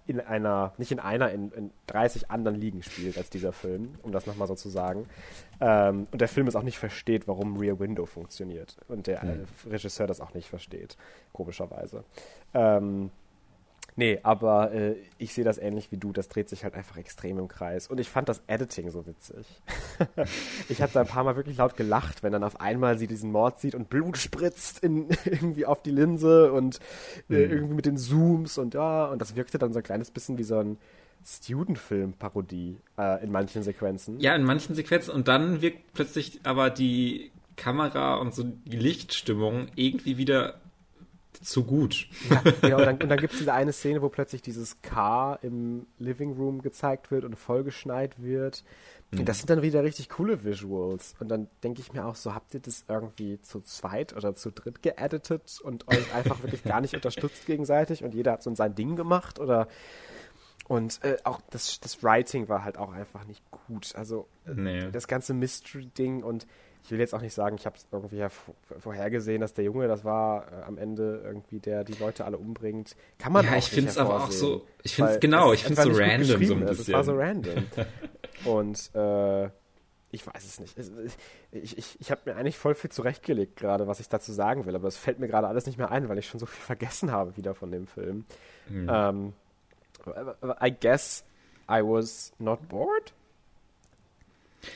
in 0.05 0.19
einer, 0.19 0.73
nicht 0.77 0.91
in 0.91 0.99
einer, 0.99 1.31
in, 1.31 1.51
in 1.51 1.71
30 1.87 2.31
anderen 2.31 2.59
Ligen 2.59 2.83
spielt 2.83 3.17
als 3.17 3.29
dieser 3.29 3.51
Film, 3.51 3.95
um 4.01 4.11
das 4.11 4.25
nochmal 4.25 4.47
so 4.47 4.55
zu 4.55 4.69
sagen. 4.69 5.07
Ähm, 5.59 6.07
und 6.11 6.21
der 6.21 6.27
Film 6.27 6.47
es 6.47 6.55
auch 6.55 6.63
nicht 6.63 6.77
versteht, 6.77 7.27
warum 7.27 7.57
Rear 7.57 7.79
Window 7.79 8.05
funktioniert. 8.05 8.77
Und 8.87 9.07
der 9.07 9.23
mhm. 9.23 9.45
Regisseur 9.69 10.07
das 10.07 10.21
auch 10.21 10.33
nicht 10.33 10.47
versteht, 10.47 10.97
komischerweise. 11.33 12.03
Ähm, 12.53 13.11
Nee, 13.95 14.19
aber 14.23 14.71
äh, 14.71 14.95
ich 15.17 15.33
sehe 15.33 15.43
das 15.43 15.57
ähnlich 15.57 15.91
wie 15.91 15.97
du. 15.97 16.11
Das 16.11 16.27
dreht 16.27 16.49
sich 16.49 16.63
halt 16.63 16.73
einfach 16.73 16.97
extrem 16.97 17.37
im 17.37 17.47
Kreis. 17.47 17.87
Und 17.87 17.99
ich 17.99 18.09
fand 18.09 18.29
das 18.29 18.41
Editing 18.47 18.89
so 18.89 19.05
witzig. 19.05 19.45
ich 20.69 20.81
habe 20.81 20.91
da 20.93 21.01
ein 21.01 21.07
paar 21.07 21.23
Mal 21.23 21.35
wirklich 21.35 21.57
laut 21.57 21.75
gelacht, 21.75 22.23
wenn 22.23 22.31
dann 22.31 22.43
auf 22.43 22.59
einmal 22.59 22.97
sie 22.97 23.07
diesen 23.07 23.31
Mord 23.31 23.59
sieht 23.59 23.75
und 23.75 23.89
Blut 23.89 24.17
spritzt 24.17 24.79
in, 24.79 25.09
irgendwie 25.25 25.65
auf 25.65 25.81
die 25.81 25.91
Linse 25.91 26.51
und 26.51 26.79
äh, 27.29 27.45
mhm. 27.45 27.51
irgendwie 27.51 27.75
mit 27.75 27.85
den 27.85 27.97
Zooms 27.97 28.57
und 28.57 28.73
ja. 28.73 29.05
Und 29.05 29.21
das 29.21 29.35
wirkte 29.35 29.57
dann 29.57 29.73
so 29.73 29.79
ein 29.79 29.83
kleines 29.83 30.11
bisschen 30.11 30.37
wie 30.37 30.43
so 30.43 30.57
ein 30.57 30.77
Student-Film-Parodie 31.25 32.77
äh, 32.97 33.23
in 33.23 33.31
manchen 33.31 33.63
Sequenzen. 33.63 34.19
Ja, 34.19 34.35
in 34.35 34.43
manchen 34.43 34.75
Sequenzen. 34.75 35.13
Und 35.13 35.27
dann 35.27 35.61
wirkt 35.61 35.93
plötzlich 35.93 36.41
aber 36.43 36.69
die 36.69 37.31
Kamera 37.55 38.15
und 38.15 38.33
so 38.33 38.43
die 38.43 38.77
Lichtstimmung 38.77 39.67
irgendwie 39.75 40.17
wieder 40.17 40.59
zu 41.43 41.63
gut. 41.63 42.07
Ja, 42.29 42.41
genau, 42.61 42.77
und 42.77 42.85
dann, 42.85 42.97
und 43.01 43.09
dann 43.09 43.17
gibt 43.19 43.33
es 43.33 43.39
diese 43.39 43.53
eine 43.53 43.73
Szene, 43.73 44.01
wo 44.01 44.09
plötzlich 44.09 44.41
dieses 44.41 44.81
Car 44.81 45.39
im 45.43 45.85
Living 45.99 46.33
Room 46.33 46.61
gezeigt 46.61 47.11
wird 47.11 47.25
und 47.25 47.35
vollgeschneit 47.35 48.21
wird. 48.21 48.63
Mhm. 49.11 49.25
Das 49.25 49.39
sind 49.39 49.49
dann 49.49 49.61
wieder 49.61 49.83
richtig 49.83 50.09
coole 50.09 50.43
Visuals. 50.43 51.15
Und 51.19 51.29
dann 51.29 51.47
denke 51.63 51.81
ich 51.81 51.93
mir 51.93 52.05
auch 52.05 52.15
so, 52.15 52.33
habt 52.33 52.53
ihr 52.53 52.59
das 52.59 52.85
irgendwie 52.87 53.39
zu 53.41 53.61
zweit 53.61 54.15
oder 54.15 54.35
zu 54.35 54.51
dritt 54.51 54.81
geeditet 54.81 55.59
und 55.63 55.87
euch 55.87 56.13
einfach 56.13 56.41
wirklich 56.43 56.63
gar 56.63 56.81
nicht 56.81 56.93
unterstützt 56.95 57.45
gegenseitig 57.45 58.03
und 58.03 58.13
jeder 58.13 58.33
hat 58.33 58.43
so 58.43 58.53
sein 58.55 58.75
Ding 58.75 58.95
gemacht 58.95 59.39
oder 59.39 59.67
und 60.67 61.03
äh, 61.03 61.17
auch 61.25 61.41
das, 61.49 61.81
das 61.81 62.03
Writing 62.03 62.47
war 62.47 62.63
halt 62.63 62.77
auch 62.77 62.93
einfach 62.93 63.25
nicht 63.25 63.43
gut. 63.51 63.93
Also 63.95 64.27
äh, 64.45 64.53
nee. 64.53 64.91
das 64.91 65.07
ganze 65.07 65.33
Mystery-Ding 65.33 66.23
und 66.23 66.47
ich 66.83 66.91
will 66.91 66.99
jetzt 66.99 67.15
auch 67.15 67.21
nicht 67.21 67.33
sagen, 67.33 67.55
ich 67.55 67.65
habe 67.65 67.77
es 67.77 67.87
irgendwie 67.91 68.17
ja 68.17 68.29
vorhergesehen, 68.79 69.39
dass 69.39 69.53
der 69.53 69.63
Junge, 69.63 69.87
das 69.87 70.03
war 70.03 70.51
äh, 70.51 70.63
am 70.63 70.77
Ende 70.77 71.21
irgendwie 71.23 71.59
der 71.59 71.83
die 71.83 71.93
Leute 71.93 72.25
alle 72.25 72.37
umbringt. 72.37 72.95
Kann 73.17 73.31
man 73.31 73.45
ja, 73.45 73.55
ich 73.55 73.69
finde 73.69 73.89
es 73.89 73.97
aber 73.97 74.23
auch 74.23 74.31
so, 74.31 74.65
ich 74.83 74.95
finde 74.95 75.11
es 75.11 75.19
genau, 75.19 75.53
ich 75.53 75.63
finde 75.63 75.81
es 75.81 75.87
so 75.87 76.01
random 76.01 76.45
so 76.45 76.53
ein 76.53 76.65
bisschen. 76.65 76.81
Es 76.81 76.91
war 76.91 77.03
so 77.03 77.13
random. 77.15 77.65
Und 78.45 78.93
äh, 78.95 79.45
ich 80.11 80.27
weiß 80.27 80.43
es 80.43 80.59
nicht. 80.59 80.77
Ich, 81.51 81.77
ich, 81.77 82.01
ich 82.01 82.11
habe 82.11 82.21
mir 82.25 82.35
eigentlich 82.35 82.57
voll 82.57 82.75
viel 82.75 82.91
zurechtgelegt 82.91 83.55
gerade, 83.55 83.87
was 83.87 83.99
ich 83.99 84.09
dazu 84.09 84.33
sagen 84.33 84.65
will, 84.65 84.75
aber 84.75 84.87
es 84.87 84.97
fällt 84.97 85.19
mir 85.19 85.27
gerade 85.27 85.47
alles 85.47 85.65
nicht 85.65 85.77
mehr 85.77 85.89
ein, 85.89 86.09
weil 86.09 86.17
ich 86.17 86.27
schon 86.27 86.39
so 86.39 86.45
viel 86.45 86.61
vergessen 86.61 87.11
habe 87.11 87.37
wieder 87.37 87.55
von 87.55 87.71
dem 87.71 87.87
Film. 87.87 88.25
Mhm. 88.69 88.89
Ähm, 88.91 89.33
I 90.61 90.71
guess 90.77 91.23
I 91.69 91.81
was 91.81 92.33
not 92.39 92.67
bored. 92.67 93.13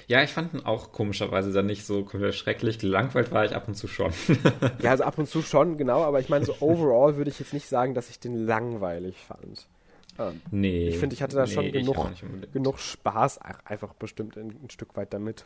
Ja, 0.08 0.24
ich 0.24 0.32
fand 0.32 0.54
ihn 0.54 0.62
auch 0.62 0.92
komischerweise 0.92 1.52
dann 1.52 1.66
nicht 1.66 1.86
so 1.86 2.08
schrecklich. 2.32 2.80
Gelangweilt 2.80 3.32
war 3.32 3.46
ich 3.46 3.56
ab 3.56 3.68
und 3.68 3.76
zu 3.76 3.88
schon. 3.88 4.12
ja, 4.82 4.92
also 4.92 5.04
ab 5.04 5.18
und 5.18 5.28
zu 5.28 5.42
schon, 5.42 5.78
genau. 5.78 6.04
Aber 6.04 6.20
ich 6.20 6.30
meine, 6.30 6.46
so 6.46 6.56
overall 6.60 7.18
würde 7.18 7.30
ich 7.30 7.40
jetzt 7.40 7.54
nicht 7.54 7.68
sagen, 7.68 7.94
dass 7.94 8.10
ich 8.10 8.20
den 8.20 8.46
langweilig 8.46 9.16
fand. 9.18 9.68
Ähm, 10.20 10.42
nee. 10.52 10.90
Ich 10.90 10.98
finde, 10.98 11.14
ich 11.14 11.22
hatte 11.22 11.36
da 11.36 11.46
nee, 11.46 11.52
schon 11.52 11.72
genug, 11.72 11.98
genug 12.54 12.80
Spaß, 12.80 13.40
einfach 13.66 13.94
bestimmt 13.94 14.38
ein, 14.38 14.56
ein 14.64 14.70
Stück 14.70 14.96
weit 14.96 15.14
damit 15.14 15.46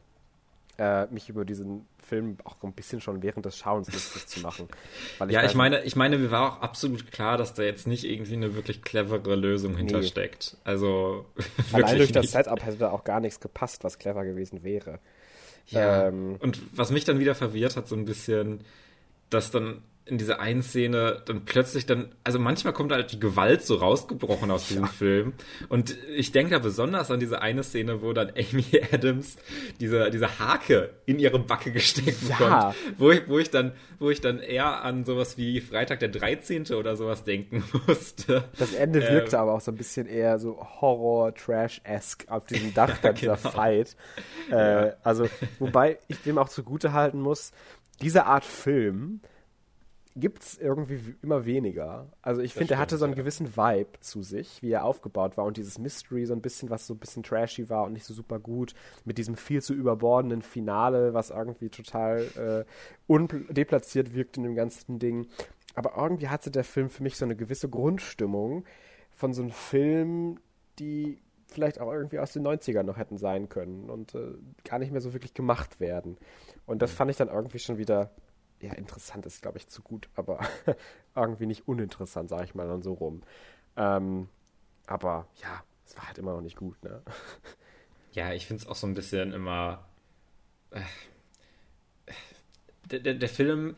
äh, 0.81 1.05
mich 1.11 1.29
über 1.29 1.45
diesen 1.45 1.85
Film 1.99 2.37
auch 2.43 2.55
ein 2.63 2.73
bisschen 2.73 3.01
schon 3.01 3.21
während 3.21 3.45
des 3.45 3.55
Schauens 3.55 3.93
lustig 3.93 4.25
zu 4.25 4.39
machen. 4.39 4.67
Ich 5.27 5.31
ja, 5.31 5.45
ich 5.45 5.53
meine, 5.53 5.83
ich 5.83 5.95
meine, 5.95 6.17
mir 6.17 6.31
war 6.31 6.53
auch 6.53 6.61
absolut 6.61 7.11
klar, 7.11 7.37
dass 7.37 7.53
da 7.53 7.61
jetzt 7.61 7.85
nicht 7.85 8.03
irgendwie 8.03 8.33
eine 8.33 8.55
wirklich 8.55 8.81
clevere 8.81 9.35
Lösung 9.35 9.77
hintersteckt. 9.77 10.53
Nee. 10.53 10.59
Also 10.63 11.25
allein 11.71 11.97
durch 11.97 12.09
nicht. 12.09 12.15
das 12.15 12.31
Setup 12.31 12.65
hätte 12.65 12.77
da 12.77 12.89
auch 12.89 13.03
gar 13.03 13.19
nichts 13.19 13.39
gepasst, 13.39 13.83
was 13.83 13.99
clever 13.99 14.25
gewesen 14.25 14.63
wäre. 14.63 14.99
Ja. 15.67 16.07
Ähm, 16.07 16.37
und 16.39 16.59
was 16.75 16.89
mich 16.89 17.05
dann 17.05 17.19
wieder 17.19 17.35
verwirrt 17.35 17.77
hat, 17.77 17.87
so 17.87 17.95
ein 17.95 18.05
bisschen, 18.05 18.61
dass 19.29 19.51
dann 19.51 19.83
in 20.05 20.17
dieser 20.17 20.39
einen 20.39 20.63
Szene 20.63 21.21
dann 21.25 21.45
plötzlich 21.45 21.85
dann, 21.85 22.11
also 22.23 22.39
manchmal 22.39 22.73
kommt 22.73 22.91
halt 22.91 23.11
die 23.11 23.19
Gewalt 23.19 23.63
so 23.63 23.75
rausgebrochen 23.75 24.49
aus 24.49 24.67
diesem 24.67 24.83
ja. 24.83 24.89
Film. 24.89 25.33
Und 25.69 25.95
ich 26.15 26.31
denke 26.31 26.51
da 26.51 26.59
besonders 26.59 27.11
an 27.11 27.19
diese 27.19 27.41
eine 27.41 27.63
Szene, 27.63 28.01
wo 28.01 28.11
dann 28.11 28.29
Amy 28.29 28.65
Adams 28.91 29.37
diese, 29.79 30.09
diese 30.09 30.39
Hake 30.39 30.89
in 31.05 31.19
ihre 31.19 31.39
Backe 31.39 31.71
gesteckt 31.71 32.17
ja. 32.27 32.37
bekommt. 32.37 32.75
Wo 32.97 33.11
ich, 33.11 33.29
wo 33.29 33.37
ich 33.37 33.51
dann, 33.51 33.73
wo 33.99 34.09
ich 34.09 34.21
dann 34.21 34.39
eher 34.39 34.83
an 34.83 35.05
sowas 35.05 35.37
wie 35.37 35.61
Freitag 35.61 35.99
der 35.99 36.09
13. 36.09 36.65
oder 36.73 36.95
sowas 36.95 37.23
denken 37.23 37.63
musste. 37.87 38.43
Das 38.57 38.73
Ende 38.73 38.99
ähm, 38.99 39.13
wirkte 39.13 39.37
aber 39.39 39.53
auch 39.53 39.61
so 39.61 39.71
ein 39.71 39.77
bisschen 39.77 40.07
eher 40.07 40.39
so 40.39 40.57
Horror-Trash-esque 40.81 42.27
auf 42.27 42.47
diesem 42.47 42.73
Dach 42.73 42.97
bei 42.97 43.13
dieser 43.13 43.37
genau. 43.37 43.49
Fight. 43.49 43.95
Äh, 44.49 44.93
also, 45.03 45.29
wobei 45.59 45.99
ich 46.07 46.21
dem 46.23 46.39
auch 46.39 46.49
zugute 46.49 46.91
halten 46.93 47.21
muss, 47.21 47.51
diese 48.01 48.25
Art 48.25 48.45
Film, 48.45 49.21
gibt 50.15 50.43
es 50.43 50.57
irgendwie 50.57 51.15
immer 51.21 51.45
weniger. 51.45 52.11
Also 52.21 52.41
ich 52.41 52.53
finde, 52.53 52.73
er 52.73 52.79
hatte 52.79 52.97
so 52.97 53.05
einen 53.05 53.13
ja. 53.13 53.19
gewissen 53.19 53.55
Vibe 53.55 53.99
zu 54.01 54.23
sich, 54.23 54.61
wie 54.61 54.71
er 54.71 54.83
aufgebaut 54.83 55.37
war 55.37 55.45
und 55.45 55.57
dieses 55.57 55.79
Mystery 55.79 56.25
so 56.25 56.33
ein 56.33 56.41
bisschen, 56.41 56.69
was 56.69 56.85
so 56.85 56.93
ein 56.93 56.99
bisschen 56.99 57.23
trashy 57.23 57.69
war 57.69 57.85
und 57.85 57.93
nicht 57.93 58.05
so 58.05 58.13
super 58.13 58.39
gut, 58.39 58.73
mit 59.05 59.17
diesem 59.17 59.35
viel 59.35 59.61
zu 59.61 59.73
überbordenden 59.73 60.41
Finale, 60.41 61.13
was 61.13 61.29
irgendwie 61.29 61.69
total 61.69 62.65
äh, 63.09 63.53
deplatziert 63.53 64.13
wirkt 64.13 64.37
in 64.37 64.43
dem 64.43 64.55
ganzen 64.55 64.99
Ding. 64.99 65.27
Aber 65.75 65.93
irgendwie 65.95 66.27
hatte 66.27 66.51
der 66.51 66.65
Film 66.65 66.89
für 66.89 67.03
mich 67.03 67.17
so 67.17 67.25
eine 67.25 67.35
gewisse 67.35 67.69
Grundstimmung 67.69 68.65
von 69.11 69.33
so 69.33 69.41
einem 69.41 69.51
Film, 69.51 70.39
die 70.79 71.19
vielleicht 71.47 71.79
auch 71.79 71.91
irgendwie 71.91 72.19
aus 72.19 72.33
den 72.33 72.45
90ern 72.45 72.83
noch 72.83 72.97
hätten 72.97 73.17
sein 73.17 73.49
können 73.49 73.89
und 73.89 74.15
äh, 74.15 74.33
gar 74.63 74.79
nicht 74.79 74.91
mehr 74.91 75.01
so 75.01 75.13
wirklich 75.13 75.33
gemacht 75.33 75.79
werden. 75.79 76.17
Und 76.65 76.81
das 76.81 76.91
fand 76.91 77.11
ich 77.11 77.17
dann 77.17 77.27
irgendwie 77.27 77.59
schon 77.59 77.77
wieder 77.77 78.11
ja, 78.61 78.73
interessant 78.73 79.25
ist, 79.25 79.41
glaube 79.41 79.57
ich, 79.57 79.67
zu 79.67 79.81
gut, 79.81 80.09
aber 80.15 80.39
irgendwie 81.15 81.45
nicht 81.45 81.67
uninteressant, 81.67 82.29
sage 82.29 82.45
ich 82.45 82.55
mal 82.55 82.67
dann 82.67 82.81
so 82.81 82.93
rum. 82.93 83.23
Ähm, 83.75 84.29
aber 84.87 85.27
ja, 85.41 85.63
es 85.85 85.97
war 85.97 86.07
halt 86.07 86.17
immer 86.17 86.33
noch 86.33 86.41
nicht 86.41 86.57
gut, 86.57 86.81
ne? 86.83 87.01
Ja, 88.13 88.33
ich 88.33 88.45
finde 88.45 88.61
es 88.61 88.67
auch 88.67 88.75
so 88.75 88.87
ein 88.87 88.93
bisschen 88.93 89.31
immer. 89.31 89.85
Äh, 90.71 90.81
der, 92.91 92.99
der, 92.99 93.13
der, 93.13 93.29
Film, 93.29 93.75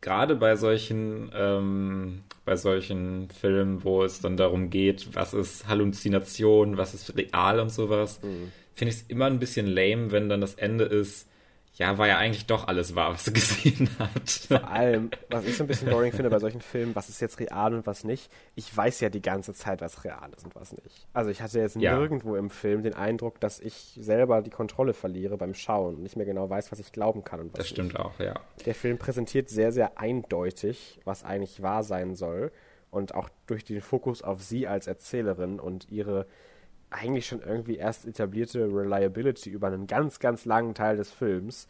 gerade 0.00 0.34
bei 0.34 0.56
solchen, 0.56 1.30
ähm, 1.34 2.22
bei 2.46 2.56
solchen 2.56 3.28
Filmen, 3.28 3.84
wo 3.84 4.02
es 4.02 4.20
dann 4.20 4.38
darum 4.38 4.70
geht, 4.70 5.14
was 5.14 5.34
ist 5.34 5.68
Halluzination, 5.68 6.78
was 6.78 6.94
ist 6.94 7.18
real 7.18 7.60
und 7.60 7.70
sowas, 7.70 8.22
mhm. 8.22 8.50
finde 8.74 8.94
ich 8.94 9.02
es 9.02 9.06
immer 9.08 9.26
ein 9.26 9.38
bisschen 9.38 9.66
lame, 9.66 10.10
wenn 10.10 10.30
dann 10.30 10.40
das 10.40 10.54
Ende 10.54 10.84
ist, 10.84 11.28
ja, 11.76 11.98
war 11.98 12.08
ja 12.08 12.16
eigentlich 12.16 12.46
doch 12.46 12.68
alles 12.68 12.94
wahr, 12.94 13.12
was 13.12 13.24
du 13.24 13.32
gesehen 13.34 13.90
hast. 13.98 14.46
Vor 14.46 14.68
allem, 14.68 15.10
was 15.30 15.44
ich 15.44 15.56
so 15.56 15.64
ein 15.64 15.66
bisschen 15.66 15.90
boring 15.90 16.12
finde 16.12 16.30
bei 16.30 16.38
solchen 16.38 16.62
Filmen, 16.62 16.94
was 16.94 17.08
ist 17.08 17.20
jetzt 17.20 17.38
real 17.38 17.74
und 17.74 17.86
was 17.86 18.02
nicht. 18.02 18.30
Ich 18.54 18.74
weiß 18.74 19.00
ja 19.00 19.10
die 19.10 19.20
ganze 19.20 19.52
Zeit, 19.52 19.82
was 19.82 20.04
real 20.04 20.30
ist 20.34 20.44
und 20.44 20.54
was 20.54 20.72
nicht. 20.72 21.06
Also 21.12 21.30
ich 21.30 21.42
hatte 21.42 21.60
jetzt 21.60 21.76
ja. 21.76 21.98
nirgendwo 21.98 22.36
im 22.36 22.48
Film 22.48 22.82
den 22.82 22.94
Eindruck, 22.94 23.40
dass 23.40 23.60
ich 23.60 23.98
selber 24.00 24.40
die 24.40 24.50
Kontrolle 24.50 24.94
verliere 24.94 25.36
beim 25.36 25.52
Schauen 25.52 25.96
und 25.96 26.02
nicht 26.02 26.16
mehr 26.16 26.26
genau 26.26 26.48
weiß, 26.48 26.72
was 26.72 26.78
ich 26.78 26.92
glauben 26.92 27.24
kann 27.24 27.40
und 27.40 27.52
was 27.52 27.58
Das 27.58 27.68
stimmt 27.68 27.92
nicht. 27.92 28.00
auch, 28.00 28.18
ja. 28.18 28.40
Der 28.64 28.74
Film 28.74 28.96
präsentiert 28.96 29.50
sehr, 29.50 29.70
sehr 29.70 29.98
eindeutig, 29.98 31.00
was 31.04 31.24
eigentlich 31.24 31.62
wahr 31.62 31.84
sein 31.84 32.14
soll. 32.14 32.52
Und 32.90 33.14
auch 33.14 33.28
durch 33.46 33.64
den 33.64 33.82
Fokus 33.82 34.22
auf 34.22 34.42
sie 34.42 34.66
als 34.66 34.86
Erzählerin 34.86 35.60
und 35.60 35.90
ihre 35.90 36.26
eigentlich 36.90 37.26
schon 37.26 37.42
irgendwie 37.42 37.76
erst 37.76 38.06
etablierte 38.06 38.60
Reliability 38.60 39.50
über 39.50 39.68
einen 39.68 39.86
ganz, 39.86 40.18
ganz 40.18 40.44
langen 40.44 40.74
Teil 40.74 40.96
des 40.96 41.10
Films 41.10 41.66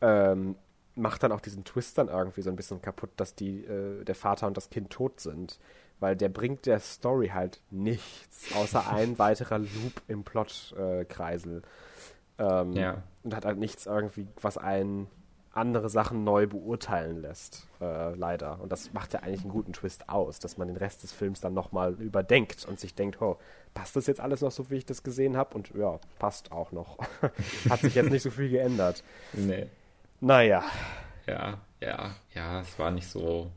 ähm, 0.00 0.56
macht 0.94 1.22
dann 1.22 1.32
auch 1.32 1.40
diesen 1.40 1.64
Twist 1.64 1.98
dann 1.98 2.08
irgendwie 2.08 2.42
so 2.42 2.50
ein 2.50 2.56
bisschen 2.56 2.80
kaputt, 2.80 3.10
dass 3.16 3.34
die, 3.34 3.64
äh, 3.64 4.04
der 4.04 4.14
Vater 4.14 4.46
und 4.46 4.56
das 4.56 4.70
Kind 4.70 4.90
tot 4.90 5.20
sind. 5.20 5.58
Weil 6.00 6.16
der 6.16 6.28
bringt 6.28 6.66
der 6.66 6.80
Story 6.80 7.28
halt 7.28 7.60
nichts, 7.70 8.54
außer 8.54 8.90
ein 8.92 9.18
weiterer 9.18 9.58
Loop 9.58 10.02
im 10.08 10.24
Plotkreisel. 10.24 11.62
Äh, 12.38 12.44
ähm, 12.44 12.72
ja. 12.72 13.02
Und 13.22 13.34
hat 13.34 13.44
halt 13.44 13.58
nichts 13.58 13.86
irgendwie, 13.86 14.26
was 14.40 14.58
einen 14.58 15.08
andere 15.56 15.88
Sachen 15.88 16.24
neu 16.24 16.46
beurteilen 16.46 17.22
lässt, 17.22 17.66
äh, 17.80 18.14
leider. 18.14 18.60
Und 18.60 18.72
das 18.72 18.92
macht 18.92 19.12
ja 19.12 19.20
eigentlich 19.20 19.42
einen 19.42 19.52
guten 19.52 19.72
Twist 19.72 20.08
aus, 20.08 20.38
dass 20.38 20.58
man 20.58 20.68
den 20.68 20.76
Rest 20.76 21.02
des 21.02 21.12
Films 21.12 21.40
dann 21.40 21.54
nochmal 21.54 21.94
überdenkt 21.94 22.64
und 22.64 22.80
sich 22.80 22.94
denkt, 22.94 23.20
oh, 23.20 23.36
passt 23.72 23.96
das 23.96 24.06
jetzt 24.06 24.20
alles 24.20 24.40
noch 24.40 24.50
so, 24.50 24.70
wie 24.70 24.76
ich 24.76 24.86
das 24.86 25.02
gesehen 25.02 25.36
habe? 25.36 25.54
Und 25.54 25.70
ja, 25.74 25.98
passt 26.18 26.52
auch 26.52 26.72
noch. 26.72 26.98
Hat 27.70 27.80
sich 27.80 27.94
jetzt 27.94 28.10
nicht 28.10 28.22
so 28.22 28.30
viel 28.30 28.50
geändert. 28.50 29.02
Nee. 29.32 29.66
Naja. 30.20 30.64
Ja, 31.26 31.60
ja, 31.80 32.14
ja, 32.34 32.60
es 32.60 32.78
war 32.78 32.90
nicht 32.90 33.08
so, 33.08 33.50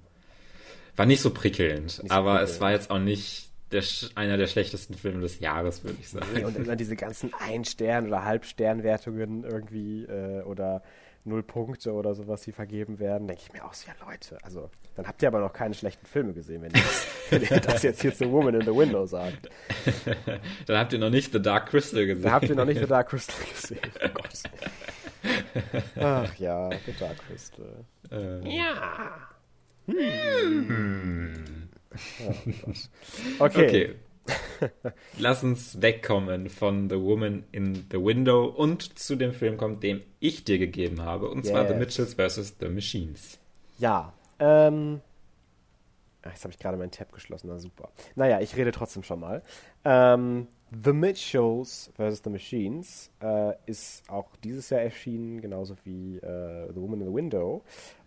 war 0.96 1.06
nicht 1.06 1.22
so 1.22 1.32
prickelnd, 1.32 1.84
nicht 1.84 2.10
so 2.10 2.14
aber 2.14 2.32
prickelnd. 2.32 2.50
es 2.50 2.62
war 2.62 2.72
jetzt 2.72 2.92
auch 2.92 3.00
nicht 3.00 3.48
der, 3.72 3.84
einer 4.16 4.38
der 4.38 4.48
schlechtesten 4.48 4.94
Filme 4.94 5.22
des 5.22 5.40
Jahres, 5.40 5.84
würde 5.84 5.98
ich 6.00 6.10
sagen. 6.10 6.28
Nee, 6.34 6.46
und 6.46 6.56
immer 6.56 6.76
diese 6.76 6.96
ganzen 6.96 7.34
Ein-Stern- 7.34 8.08
oder 8.08 8.24
Halbsternwertungen 8.24 9.44
irgendwie 9.44 10.04
äh, 10.06 10.42
oder 10.44 10.82
null 11.28 11.44
Punkte 11.44 11.94
oder 11.94 12.16
sowas, 12.16 12.42
die 12.42 12.52
vergeben 12.52 13.00
werden, 13.00 13.28
denke 13.28 13.44
ich 13.46 13.54
mir 13.54 13.64
auch 13.66 13.74
so, 13.74 13.88
ja 13.88 13.94
Leute, 14.06 14.38
also 14.44 14.70
dann 14.96 15.08
habt 15.08 15.22
ihr 15.22 15.28
aber 15.28 15.40
noch 15.40 15.54
keine 15.54 15.74
schlechten 15.74 16.06
Filme 16.06 16.34
gesehen, 16.34 16.62
wenn 16.62 16.72
ihr 16.72 16.82
das, 16.82 17.08
wenn 17.30 17.42
ihr 17.44 17.60
das 17.60 17.84
jetzt 17.84 18.02
hier 18.02 18.14
zu 18.14 18.32
Woman 18.32 18.56
in 18.56 18.62
the 18.62 18.76
Window 18.76 19.06
sagt. 19.06 19.50
dann 20.66 20.78
habt 20.78 20.94
ihr 20.94 21.00
noch 21.00 21.10
nicht 21.10 21.32
The 21.32 21.42
Dark 21.42 21.70
Crystal 21.70 22.06
gesehen. 22.06 22.24
Dann 22.24 22.34
habt 22.34 22.50
ihr 22.50 22.56
noch 22.56 22.66
nicht 22.66 22.80
The 22.80 22.88
Dark 22.88 23.10
Crystal 23.10 23.36
gesehen. 23.54 23.80
Oh 24.04 24.10
Gott. 24.14 24.44
Ach 26.00 26.36
ja, 26.36 26.70
The 26.86 26.94
Dark 27.00 27.18
Crystal. 27.28 27.84
Äh. 28.12 28.58
Ja. 28.58 29.28
Hm. 29.88 31.70
Oh 33.40 33.46
okay. 33.46 33.68
okay. 33.68 33.96
Lass 35.18 35.44
uns 35.44 35.82
wegkommen 35.82 36.50
von 36.50 36.90
The 36.90 37.00
Woman 37.00 37.44
in 37.52 37.86
the 37.92 37.98
Window 37.98 38.46
und 38.46 38.98
zu 38.98 39.16
dem 39.16 39.34
Film 39.34 39.58
kommen, 39.58 39.80
den 39.80 40.02
ich 40.20 40.44
dir 40.44 40.58
gegeben 40.58 41.02
habe, 41.02 41.30
und 41.30 41.46
yes. 41.46 41.54
zwar 41.54 41.68
The 41.68 41.74
Mitchells 41.74 42.14
vs. 42.16 42.56
The 42.60 42.70
Machines. 42.70 43.40
Ja, 43.78 44.14
ähm. 44.40 45.02
Ach, 46.24 46.32
jetzt 46.32 46.44
habe 46.44 46.52
ich 46.52 46.60
gerade 46.60 46.78
meinen 46.78 46.92
Tab 46.92 47.12
geschlossen, 47.14 47.48
na 47.48 47.58
super. 47.58 47.90
Naja, 48.16 48.42
ich 48.42 48.56
rede 48.58 48.72
trotzdem 48.72 49.04
schon 49.04 49.20
mal. 49.20 49.44
Ähm, 49.86 50.48
The 50.72 50.92
Mitchells 50.92 51.92
vs. 51.96 52.22
The 52.24 52.30
Machines 52.30 53.10
äh, 53.22 53.54
ist 53.66 54.10
auch 54.10 54.36
dieses 54.44 54.70
Jahr 54.70 54.82
erschienen, 54.82 55.40
genauso 55.40 55.76
wie 55.86 56.18
äh, 56.18 56.68
The 56.74 56.82
Woman 56.82 57.02
in 57.02 57.08
the 57.08 57.14
Window, 57.14 57.64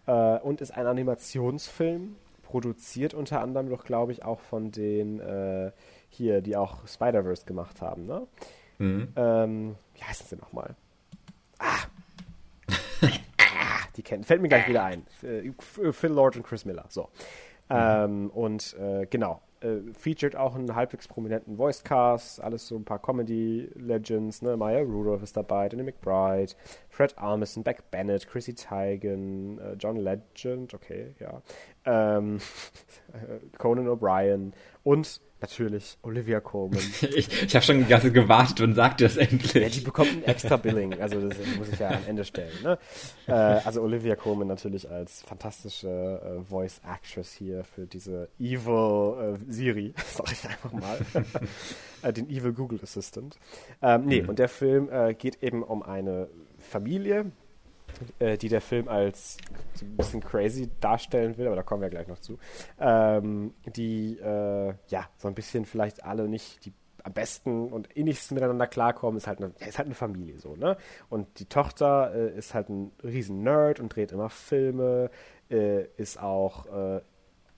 äh, 0.06 0.38
und 0.40 0.60
ist 0.60 0.72
ein 0.72 0.86
Animationsfilm, 0.86 2.16
produziert 2.42 3.14
unter 3.14 3.40
anderem 3.40 3.70
doch, 3.70 3.84
glaube 3.84 4.12
ich, 4.12 4.24
auch 4.24 4.40
von 4.40 4.72
den 4.72 5.20
äh, 5.20 5.70
hier, 6.10 6.40
die 6.40 6.56
auch 6.56 6.86
Spider-Verse 6.86 7.46
gemacht 7.46 7.80
haben, 7.80 8.06
ne? 8.06 8.26
Mhm. 8.78 9.08
Ähm, 9.16 9.76
wie 9.94 10.02
heißen 10.02 10.26
sie 10.26 10.36
nochmal? 10.36 10.74
Ah! 11.58 11.78
die 13.96 14.02
kennen, 14.02 14.24
fällt 14.24 14.40
mir 14.40 14.48
gleich 14.48 14.68
wieder 14.68 14.84
ein. 14.84 15.06
Äh, 15.22 15.52
Phil 15.92 16.10
Lord 16.10 16.36
und 16.36 16.42
Chris 16.44 16.64
Miller, 16.64 16.86
so. 16.88 17.10
Mhm. 17.68 17.76
Ähm, 17.76 18.30
und 18.30 18.76
äh, 18.78 19.06
genau, 19.06 19.40
äh, 19.60 19.92
featured 19.92 20.36
auch 20.36 20.54
einen 20.54 20.74
halbwegs 20.74 21.06
prominenten 21.06 21.58
Voicecast, 21.58 22.40
alles 22.40 22.66
so 22.66 22.76
ein 22.76 22.84
paar 22.84 23.00
Comedy-Legends, 23.00 24.42
ne? 24.42 24.56
Maya 24.56 24.80
Rudolph 24.80 25.22
ist 25.22 25.36
dabei, 25.36 25.68
Danny 25.68 25.82
McBride, 25.82 26.52
Fred 26.88 27.16
Armisen, 27.18 27.62
Beck 27.62 27.90
Bennett, 27.90 28.26
Chrissy 28.26 28.54
Teigen, 28.54 29.58
äh, 29.58 29.74
John 29.74 29.96
Legend, 29.96 30.72
okay, 30.74 31.14
ja, 31.20 31.42
ähm, 31.84 32.38
Conan 33.58 33.88
O'Brien 33.88 34.52
und 34.82 35.20
natürlich 35.42 35.98
Olivia 36.02 36.40
Colman. 36.40 36.78
ich 37.00 37.42
ich 37.42 37.54
habe 37.54 37.64
schon 37.64 37.78
die 37.78 37.84
ganze 37.84 38.12
gewartet 38.12 38.60
und 38.60 38.74
sagte 38.74 39.04
das 39.04 39.16
endlich. 39.16 39.54
Ja, 39.54 39.68
die 39.68 39.80
bekommt 39.80 40.10
ein 40.10 40.24
extra 40.24 40.56
Billing, 40.56 41.00
also 41.00 41.28
das 41.28 41.38
muss 41.58 41.68
ich 41.68 41.78
ja 41.78 41.90
am 41.90 42.06
Ende 42.06 42.24
stellen. 42.24 42.52
Ne? 42.62 42.78
Äh, 43.26 43.32
also 43.32 43.82
Olivia 43.82 44.16
Colman 44.16 44.48
natürlich 44.48 44.90
als 44.90 45.22
fantastische 45.22 45.88
äh, 45.88 46.42
Voice 46.42 46.80
Actress 46.84 47.32
hier 47.32 47.64
für 47.64 47.86
diese 47.86 48.28
Evil 48.38 49.36
äh, 49.36 49.52
Siri, 49.52 49.94
sag 50.06 50.32
ich 50.32 50.44
einfach 50.46 50.72
mal, 50.72 50.98
äh, 52.02 52.12
den 52.12 52.28
Evil 52.28 52.52
Google 52.52 52.80
Assistant. 52.82 53.38
Ähm, 53.82 54.06
nee, 54.06 54.22
mhm. 54.22 54.30
und 54.30 54.38
der 54.38 54.48
Film 54.48 54.88
äh, 54.90 55.14
geht 55.14 55.42
eben 55.42 55.62
um 55.62 55.82
eine 55.82 56.28
Familie, 56.58 57.32
äh, 58.18 58.36
die 58.36 58.48
der 58.48 58.60
Film 58.60 58.88
als 58.88 59.36
so 59.74 59.84
ein 59.84 59.96
bisschen 59.96 60.20
crazy 60.20 60.70
darstellen 60.80 61.36
will, 61.38 61.46
aber 61.46 61.56
da 61.56 61.62
kommen 61.62 61.82
wir 61.82 61.90
gleich 61.90 62.08
noch 62.08 62.18
zu, 62.18 62.38
ähm, 62.78 63.54
die 63.66 64.18
äh, 64.18 64.74
ja 64.88 65.08
so 65.16 65.28
ein 65.28 65.34
bisschen 65.34 65.64
vielleicht 65.64 66.04
alle 66.04 66.28
nicht 66.28 66.64
die 66.64 66.72
am 67.02 67.12
besten 67.14 67.72
und 67.72 67.90
innigsten 67.94 68.34
miteinander 68.34 68.66
klarkommen, 68.66 69.16
ist 69.16 69.26
halt 69.26 69.38
eine, 69.38 69.54
ist 69.66 69.78
halt 69.78 69.86
eine 69.86 69.94
Familie 69.94 70.38
so, 70.38 70.54
ne? 70.56 70.76
Und 71.08 71.38
die 71.38 71.46
Tochter 71.46 72.12
äh, 72.14 72.36
ist 72.36 72.54
halt 72.54 72.68
ein 72.68 72.92
riesen 73.02 73.42
Nerd 73.42 73.80
und 73.80 73.94
dreht 73.94 74.12
immer 74.12 74.28
Filme, 74.28 75.10
äh, 75.50 75.84
ist 75.96 76.20
auch, 76.20 76.66
äh, 76.66 77.00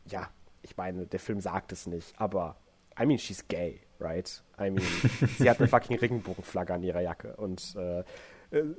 ja, 0.07 0.29
ich 0.63 0.77
meine, 0.77 1.07
der 1.07 1.21
Film 1.21 1.41
sagt 1.41 1.73
es 1.73 1.87
nicht, 1.87 2.15
aber 2.21 2.57
I 3.01 3.07
mean, 3.07 3.19
she's 3.19 3.47
gay, 3.49 3.81
right? 3.99 4.43
I 4.61 4.71
mean, 4.71 4.87
sie 5.39 5.49
hat 5.49 5.59
eine 5.59 5.69
fucking 5.69 5.99
Regenbogenflagge 5.99 6.75
an 6.75 6.83
ihrer 6.83 7.01
Jacke 7.01 7.35
und 7.37 7.75
äh, 7.77 8.01
äh, 8.01 8.05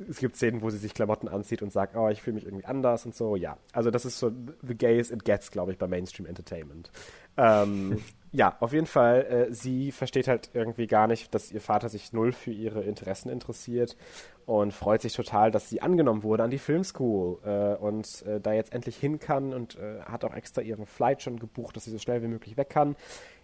es 0.09 0.17
gibt 0.17 0.35
Szenen, 0.35 0.61
wo 0.61 0.69
sie 0.69 0.77
sich 0.77 0.93
Klamotten 0.93 1.27
anzieht 1.27 1.61
und 1.61 1.71
sagt, 1.71 1.95
oh, 1.95 2.09
ich 2.09 2.21
fühle 2.21 2.35
mich 2.35 2.45
irgendwie 2.45 2.65
anders 2.65 3.05
und 3.05 3.15
so. 3.15 3.35
Ja, 3.35 3.57
also 3.71 3.89
das 3.89 4.05
ist 4.05 4.19
so 4.19 4.31
the 4.61 4.75
gays 4.75 5.09
it 5.09 5.25
gets, 5.25 5.49
glaube 5.49 5.71
ich, 5.71 5.77
bei 5.77 5.87
Mainstream 5.87 6.27
Entertainment. 6.27 6.91
Ähm, 7.37 7.99
ja, 8.31 8.55
auf 8.59 8.73
jeden 8.73 8.85
Fall, 8.85 9.47
äh, 9.49 9.53
sie 9.53 9.91
versteht 9.91 10.27
halt 10.27 10.51
irgendwie 10.53 10.85
gar 10.85 11.07
nicht, 11.07 11.33
dass 11.33 11.51
ihr 11.51 11.61
Vater 11.61 11.89
sich 11.89 12.13
null 12.13 12.31
für 12.31 12.51
ihre 12.51 12.83
Interessen 12.83 13.29
interessiert 13.29 13.97
und 14.45 14.73
freut 14.73 15.01
sich 15.01 15.13
total, 15.13 15.49
dass 15.49 15.69
sie 15.69 15.81
angenommen 15.81 16.21
wurde 16.21 16.43
an 16.43 16.51
die 16.51 16.59
Filmschool 16.59 17.39
äh, 17.43 17.81
und 17.81 18.23
äh, 18.27 18.39
da 18.39 18.53
jetzt 18.53 18.73
endlich 18.73 18.97
hin 18.97 19.19
kann 19.19 19.53
und 19.53 19.77
äh, 19.79 20.01
hat 20.01 20.23
auch 20.23 20.35
extra 20.35 20.61
ihren 20.61 20.85
Flight 20.85 21.23
schon 21.23 21.39
gebucht, 21.39 21.75
dass 21.75 21.85
sie 21.85 21.91
so 21.91 21.97
schnell 21.97 22.21
wie 22.21 22.27
möglich 22.27 22.57
weg 22.57 22.69
kann. 22.69 22.95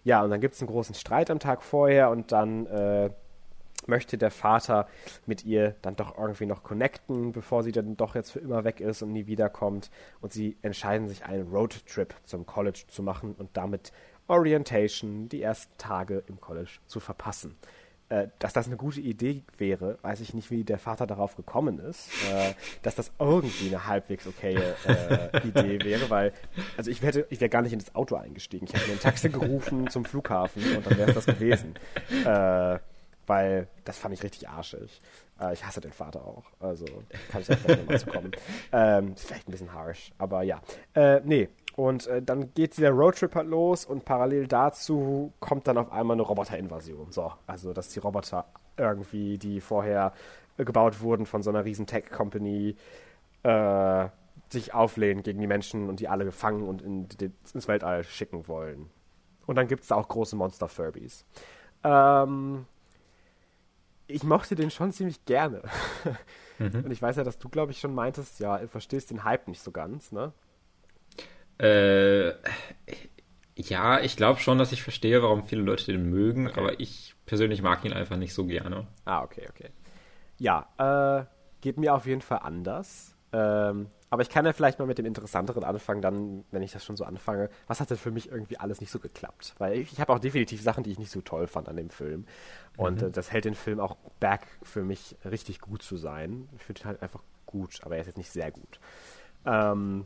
Ja, 0.04 0.24
und 0.24 0.30
dann 0.30 0.42
gibt 0.42 0.54
es 0.54 0.62
einen 0.62 0.70
großen 0.70 0.94
Streit 0.94 1.32
am 1.32 1.40
Tag 1.40 1.64
vorher 1.64 2.12
und 2.12 2.32
dann 2.32 2.68
äh, 2.68 3.10
möchte 3.90 4.18
der 4.18 4.32
Vater 4.32 4.88
mit 5.26 5.44
ihr 5.46 5.76
dann 5.82 5.96
doch 5.96 6.18
irgendwie 6.18 6.46
noch 6.46 6.64
connecten, 6.64 7.32
bevor 7.32 7.64
sie 7.64 7.72
dann 7.72 7.98
doch 7.98 8.16
jetzt 8.16 8.32
für 8.32 8.40
immer 8.40 8.64
weg 8.64 8.80
ist 8.80 9.02
und 9.02 9.12
nie 9.12 9.28
wiederkommt. 9.28 9.92
Und 10.22 10.32
sie 10.32 10.58
entscheiden 10.62 11.08
sich, 11.08 11.26
einen 11.26 11.50
Roadtrip 11.50 12.16
zum 12.24 12.46
College 12.46 12.84
zu 12.88 13.04
machen 13.04 13.36
und 13.38 13.50
damit 13.58 13.92
Orientation, 14.28 15.28
die 15.28 15.42
ersten 15.42 15.76
Tage 15.78 16.24
im 16.28 16.40
College 16.40 16.80
zu 16.86 17.00
verpassen. 17.00 17.58
Äh, 18.10 18.30
dass 18.40 18.54
das 18.54 18.66
eine 18.66 18.76
gute 18.76 19.00
Idee 19.02 19.44
wäre, 19.60 20.00
weiß 20.02 20.20
ich 20.22 20.34
nicht, 20.34 20.50
wie 20.50 20.64
der 20.64 20.80
Vater 20.80 21.06
darauf 21.06 21.36
gekommen 21.36 21.78
ist, 21.78 22.10
äh, 22.34 22.54
dass 22.82 22.96
das 22.96 23.12
irgendwie 23.20 23.68
eine 23.68 23.86
halbwegs 23.86 24.26
okaye 24.26 24.76
äh, 24.88 25.48
Idee 25.48 25.84
wäre, 25.84 26.10
weil, 26.10 26.34
also 26.76 26.90
ich 26.90 27.04
wäre 27.04 27.28
ich 27.30 27.40
wär 27.40 27.50
gar 27.50 27.62
nicht 27.62 27.74
in 27.74 27.78
das 27.78 27.94
Auto 27.94 28.16
eingestiegen. 28.16 28.66
Ich 28.66 28.74
hätte 28.74 28.88
mir 28.88 28.94
ein 28.94 29.00
Taxi 29.00 29.30
gerufen 29.30 29.92
zum 29.92 30.06
Flughafen 30.06 30.76
und 30.76 30.88
dann 30.88 30.98
wäre 30.98 31.10
es 31.10 31.24
das 31.24 31.26
gewesen. 31.28 31.76
Äh, 33.30 33.34
weil 33.40 33.68
das 33.86 33.98
fand 33.98 34.14
ich 34.14 34.24
richtig 34.24 34.50
arschig. 34.50 35.02
Äh, 35.40 35.54
ich 35.54 35.66
hasse 35.66 35.82
den 35.82 35.92
Vater 35.92 36.26
auch, 36.26 36.44
also 36.60 36.86
kann 37.32 37.42
ich 37.42 37.48
vielleicht 37.48 37.82
nochmal 37.82 38.00
zu 38.00 38.08
kommen. 38.08 38.32
Ähm, 38.72 39.16
vielleicht 39.16 39.48
ein 39.48 39.52
bisschen 39.52 39.74
harsh, 39.74 40.12
aber 40.18 40.44
ja. 40.44 40.62
Äh, 40.94 41.22
nee, 41.24 41.50
und 41.76 42.08
äh, 42.08 42.22
dann 42.22 42.54
geht 42.54 42.78
der 42.78 42.92
Roadtrip 42.92 43.34
halt 43.36 43.48
los 43.48 43.86
und 43.86 44.06
parallel 44.06 44.48
dazu 44.48 45.34
kommt 45.40 45.68
dann 45.68 45.78
auf 45.78 45.92
einmal 45.92 46.16
eine 46.16 46.22
Roboterinvasion. 46.22 47.12
So, 47.12 47.32
also 47.48 47.74
dass 47.74 47.90
die 47.90 48.00
Roboter 48.00 48.46
irgendwie, 48.78 49.38
die 49.38 49.60
vorher 49.60 50.14
gebaut 50.58 51.02
wurden 51.02 51.26
von 51.26 51.42
so 51.42 51.50
einer 51.50 51.66
riesen 51.66 51.88
Tech-Company, 51.88 52.76
äh, 53.44 54.08
sich 54.50 54.74
auflehnen 54.74 55.24
gegen 55.24 55.40
die 55.40 55.48
Menschen 55.48 55.90
und 55.90 56.00
die 56.00 56.08
alle 56.08 56.26
gefangen 56.26 56.68
und 56.68 56.82
in, 56.82 57.08
ins 57.54 57.68
Weltall 57.68 58.04
schicken 58.04 58.48
wollen. 58.48 58.90
Und 59.48 59.56
dann 59.56 59.68
gibt 59.68 59.84
es 59.84 59.88
da 59.88 59.96
auch 59.96 60.08
große 60.08 60.36
Monster-Furbies. 60.36 61.26
Ähm, 61.84 62.66
ich 64.10 64.24
mochte 64.24 64.56
den 64.56 64.72
schon 64.72 64.92
ziemlich 64.92 65.26
gerne. 65.26 65.62
Mhm. 66.62 66.84
Und 66.84 66.92
ich 66.92 67.02
weiß 67.02 67.16
ja, 67.16 67.24
dass 67.24 67.40
du, 67.40 67.48
glaube 67.48 67.72
ich, 67.72 67.80
schon 67.80 67.96
meintest, 67.96 68.42
ja, 68.42 68.58
du 68.58 68.68
verstehst 68.68 69.12
den 69.12 69.24
Hype 69.24 69.48
nicht 69.48 69.62
so 69.62 69.72
ganz, 69.72 70.12
ne? 70.12 70.34
Äh, 71.58 72.34
ja, 73.56 74.02
ich 74.02 74.18
glaube 74.18 74.42
schon, 74.42 74.58
dass 74.58 74.74
ich 74.74 74.84
verstehe, 74.84 75.24
warum 75.24 75.44
viele 75.44 75.62
Leute 75.62 75.86
den 75.90 76.10
mögen, 76.10 76.48
okay. 76.48 76.60
aber 76.60 76.80
ich 76.82 77.16
persönlich 77.26 77.62
mag 77.62 77.86
ihn 77.86 77.94
einfach 77.94 78.18
nicht 78.18 78.34
so 78.34 78.46
gerne. 78.46 78.88
Ah, 79.06 79.24
okay, 79.24 79.48
okay. 79.50 79.70
Ja, 80.38 80.68
äh, 80.78 81.26
geht 81.62 81.78
mir 81.78 81.94
auf 81.94 82.06
jeden 82.06 82.20
Fall 82.20 82.40
anders. 82.40 83.16
Ähm, 83.32 83.88
aber 84.10 84.22
ich 84.24 84.30
kann 84.30 84.46
ja 84.46 84.54
vielleicht 84.54 84.80
mal 84.80 84.86
mit 84.86 84.98
dem 84.98 85.06
Interessanteren 85.06 85.64
anfangen, 85.64 86.02
dann, 86.02 86.44
wenn 86.52 86.64
ich 86.64 86.72
das 86.72 86.84
schon 86.84 86.98
so 86.98 87.04
anfange. 87.04 87.50
Was 87.68 87.80
hat 87.80 87.90
denn 87.92 87.98
für 87.98 88.12
mich 88.12 88.32
irgendwie 88.32 88.58
alles 88.58 88.82
nicht 88.82 88.92
so 88.92 89.00
geklappt? 89.00 89.54
Weil 89.60 89.78
ich, 89.78 89.94
ich 89.94 90.00
habe 90.02 90.14
auch 90.14 90.20
definitiv 90.20 90.62
Sachen, 90.62 90.84
die 90.84 90.92
ich 90.92 91.00
nicht 91.00 91.12
so 91.12 91.22
toll 91.22 91.48
fand 91.48 91.70
an 91.70 91.76
dem 91.76 91.90
Film. 91.90 92.26
Und 92.76 93.02
mhm. 93.02 93.08
äh, 93.10 93.12
das 93.12 93.32
hält 93.32 93.46
den 93.46 93.56
Film 93.56 93.80
auch 93.80 93.98
back 94.20 94.48
für 94.64 94.84
mich 94.84 95.16
richtig 95.26 95.62
gut 95.62 95.84
zu 95.84 95.98
sein. 95.98 96.50
Ich 96.56 96.64
finde 96.64 96.82
ihn 96.82 96.86
halt 96.86 97.04
einfach 97.04 97.22
gut, 97.46 97.80
aber 97.84 97.96
er 97.96 98.02
ist 98.02 98.08
jetzt 98.08 98.18
nicht 98.18 98.32
sehr 98.32 98.52
gut. 98.52 98.80
Ähm, 99.46 100.06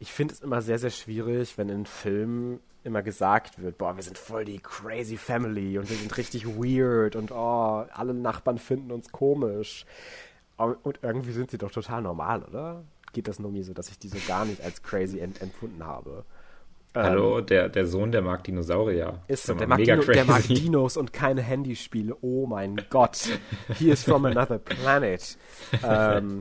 ich 0.00 0.12
finde 0.12 0.34
es 0.34 0.40
immer 0.40 0.62
sehr, 0.62 0.78
sehr 0.78 0.90
schwierig, 0.90 1.56
wenn 1.58 1.68
in 1.68 1.86
Filmen 1.86 2.60
immer 2.82 3.02
gesagt 3.02 3.60
wird, 3.60 3.76
boah, 3.76 3.96
wir 3.96 4.02
sind 4.02 4.16
voll 4.16 4.44
die 4.44 4.58
crazy 4.58 5.18
Family 5.18 5.78
und 5.78 5.90
wir 5.90 5.96
sind 5.96 6.16
richtig 6.16 6.46
weird 6.46 7.14
und 7.14 7.30
oh, 7.30 7.84
alle 7.92 8.14
Nachbarn 8.14 8.58
finden 8.58 8.90
uns 8.90 9.12
komisch. 9.12 9.84
Und 10.60 11.00
irgendwie 11.02 11.32
sind 11.32 11.50
sie 11.50 11.58
doch 11.58 11.70
total 11.70 12.02
normal, 12.02 12.42
oder? 12.42 12.84
geht 13.12 13.28
das 13.28 13.38
nur 13.38 13.50
mir 13.50 13.64
so, 13.64 13.72
dass 13.72 13.88
ich 13.88 13.98
die 13.98 14.08
so 14.08 14.18
gar 14.26 14.44
nicht 14.44 14.62
als 14.62 14.82
crazy 14.82 15.18
ent 15.18 15.40
empfunden 15.40 15.84
habe. 15.84 16.24
Hallo, 16.94 17.38
ähm, 17.38 17.46
der, 17.46 17.68
der 17.68 17.86
Sohn, 17.86 18.10
der 18.10 18.22
mag 18.22 18.42
Dinosaurier. 18.42 19.20
Ist 19.28 19.44
so, 19.44 19.54
der 19.54 19.68
mag, 19.68 19.78
Dino, 19.78 20.02
der 20.02 20.24
mag, 20.24 20.42
Dinos 20.48 20.96
und 20.96 21.12
keine 21.12 21.40
Handyspiele. 21.40 22.16
Oh 22.20 22.46
mein 22.46 22.80
Gott. 22.90 23.28
He 23.78 23.90
is 23.90 24.02
from 24.02 24.24
another 24.24 24.58
planet. 24.58 25.38
ähm, 25.84 26.40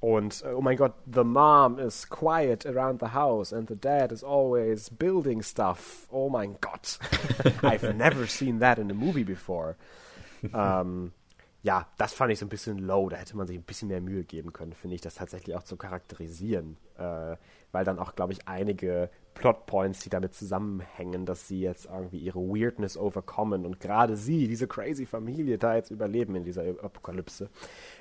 und, 0.00 0.44
oh 0.52 0.60
mein 0.60 0.76
Gott, 0.76 0.94
the 1.06 1.22
mom 1.22 1.78
is 1.78 2.08
quiet 2.08 2.66
around 2.66 3.00
the 3.00 3.12
house 3.14 3.52
and 3.52 3.68
the 3.68 3.76
dad 3.76 4.10
is 4.10 4.24
always 4.24 4.90
building 4.90 5.42
stuff. 5.42 6.08
Oh 6.10 6.28
mein 6.28 6.56
Gott. 6.60 6.98
I've 7.62 7.94
never 7.94 8.26
seen 8.26 8.58
that 8.58 8.78
in 8.78 8.90
a 8.90 8.94
movie 8.94 9.24
before. 9.24 9.76
Ähm, 10.52 11.12
ja, 11.68 11.86
das 11.98 12.14
fand 12.14 12.32
ich 12.32 12.38
so 12.38 12.46
ein 12.46 12.48
bisschen 12.48 12.78
low. 12.78 13.10
Da 13.10 13.18
hätte 13.18 13.36
man 13.36 13.46
sich 13.46 13.58
ein 13.58 13.62
bisschen 13.62 13.88
mehr 13.88 14.00
Mühe 14.00 14.24
geben 14.24 14.54
können, 14.54 14.72
finde 14.72 14.94
ich, 14.94 15.02
das 15.02 15.16
tatsächlich 15.16 15.54
auch 15.54 15.62
zu 15.62 15.76
charakterisieren. 15.76 16.78
Äh, 16.96 17.36
weil 17.72 17.84
dann 17.84 17.98
auch, 17.98 18.14
glaube 18.14 18.32
ich, 18.32 18.48
einige 18.48 19.10
Plotpoints, 19.34 20.00
die 20.00 20.08
damit 20.08 20.32
zusammenhängen, 20.32 21.26
dass 21.26 21.46
sie 21.46 21.60
jetzt 21.60 21.84
irgendwie 21.84 22.20
ihre 22.20 22.40
Weirdness 22.40 22.96
overkommen 22.96 23.66
und 23.66 23.80
gerade 23.80 24.16
sie, 24.16 24.48
diese 24.48 24.66
crazy 24.66 25.04
Familie, 25.04 25.58
da 25.58 25.74
jetzt 25.74 25.90
überleben 25.90 26.36
in 26.36 26.44
dieser 26.44 26.62
Apokalypse, 26.82 27.50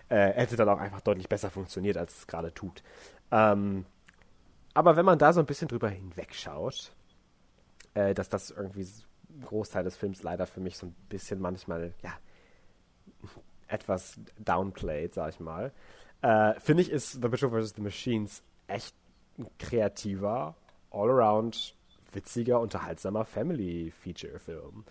äh, 0.08 0.32
hätte 0.32 0.56
dann 0.56 0.70
auch 0.70 0.80
einfach 0.80 1.02
deutlich 1.02 1.28
besser 1.28 1.50
funktioniert, 1.50 1.98
als 1.98 2.20
es 2.20 2.28
gerade 2.28 2.54
tut. 2.54 2.84
Ähm, 3.32 3.86
aber 4.74 4.96
wenn 4.96 5.04
man 5.04 5.20
da 5.20 5.34
so 5.34 5.42
ein 5.42 5.46
bisschen 5.46 5.68
drüber 5.68 5.90
hinwegschaut, 5.90 6.94
äh, 7.96 8.14
dass 8.14 8.30
das 8.30 8.50
irgendwie 8.50 8.88
Großteil 9.42 9.84
des 9.84 9.98
Films 9.98 10.24
leider 10.24 10.48
für 10.48 10.62
mich 10.62 10.78
so 10.78 10.86
ein 10.86 10.96
bisschen 11.10 11.42
manchmal, 11.42 11.94
ja, 12.02 12.14
etwas 13.68 14.20
downplayed, 14.40 15.14
sag 15.14 15.30
ich 15.34 15.40
mal. 15.40 15.72
Äh, 16.22 16.60
Finde 16.60 16.84
ich, 16.84 16.92
ist 16.92 17.22
The 17.22 17.28
Bishop 17.28 17.52
vs. 17.52 17.76
The 17.76 17.82
Machines 17.82 18.44
echt 18.68 18.96
ein 19.38 19.48
kreativer, 19.60 20.56
all-around, 20.92 21.76
witziger, 22.12 22.60
unterhaltsamer 22.60 23.26
Family-Feature-Film. 23.26 24.86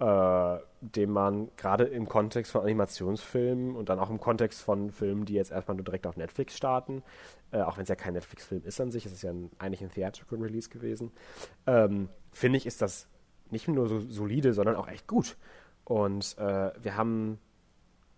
Äh, 0.00 0.58
den 0.80 1.10
man 1.10 1.50
gerade 1.56 1.84
im 1.84 2.08
Kontext 2.08 2.50
von 2.50 2.62
Animationsfilmen 2.62 3.76
und 3.76 3.88
dann 3.88 4.00
auch 4.00 4.10
im 4.10 4.18
Kontext 4.18 4.60
von 4.60 4.90
Filmen, 4.90 5.24
die 5.24 5.34
jetzt 5.34 5.52
erstmal 5.52 5.76
nur 5.76 5.84
direkt 5.84 6.08
auf 6.08 6.16
Netflix 6.16 6.56
starten, 6.56 7.04
äh, 7.52 7.60
auch 7.60 7.76
wenn 7.76 7.84
es 7.84 7.88
ja 7.88 7.94
kein 7.94 8.14
Netflix-Film 8.14 8.64
ist 8.64 8.80
an 8.80 8.90
sich, 8.90 9.06
es 9.06 9.12
ist 9.12 9.22
ja 9.22 9.30
ein, 9.30 9.50
eigentlich 9.58 9.82
ein 9.82 9.92
Theatrical 9.92 10.40
Release 10.40 10.68
gewesen, 10.68 11.12
ähm, 11.68 12.08
finde 12.32 12.56
ich, 12.56 12.66
ist 12.66 12.82
das 12.82 13.06
nicht 13.50 13.68
nur 13.68 13.88
so 13.88 14.00
solide, 14.00 14.52
sondern 14.52 14.74
auch 14.74 14.88
echt 14.88 15.06
gut. 15.06 15.36
Und 15.84 16.36
äh, 16.38 16.72
wir 16.82 16.96
haben 16.96 17.38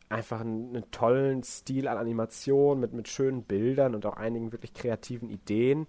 einfach 0.09 0.40
einen, 0.40 0.76
einen, 0.76 0.90
tollen 0.90 1.42
Stil 1.42 1.88
an 1.88 1.98
Animation 1.98 2.80
mit, 2.80 2.92
mit 2.92 3.09
schönen 3.09 3.42
Bildern 3.42 3.94
und 3.94 4.07
auch 4.07 4.16
einigen 4.16 4.52
wirklich 4.52 4.74
kreativen 4.74 5.28
Ideen, 5.28 5.86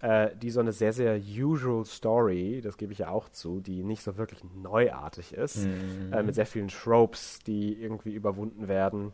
äh, 0.00 0.30
die 0.36 0.50
so 0.50 0.60
eine 0.60 0.72
sehr, 0.72 0.92
sehr 0.92 1.18
usual 1.18 1.84
Story, 1.84 2.60
das 2.62 2.76
gebe 2.76 2.92
ich 2.92 3.00
ja 3.00 3.08
auch 3.08 3.28
zu, 3.28 3.60
die 3.60 3.82
nicht 3.82 4.02
so 4.02 4.16
wirklich 4.16 4.42
neuartig 4.54 5.32
ist, 5.32 5.66
mhm. 5.66 6.12
äh, 6.12 6.22
mit 6.22 6.34
sehr 6.34 6.46
vielen 6.46 6.68
Tropes, 6.68 7.40
die 7.46 7.80
irgendwie 7.80 8.12
überwunden 8.12 8.68
werden. 8.68 9.12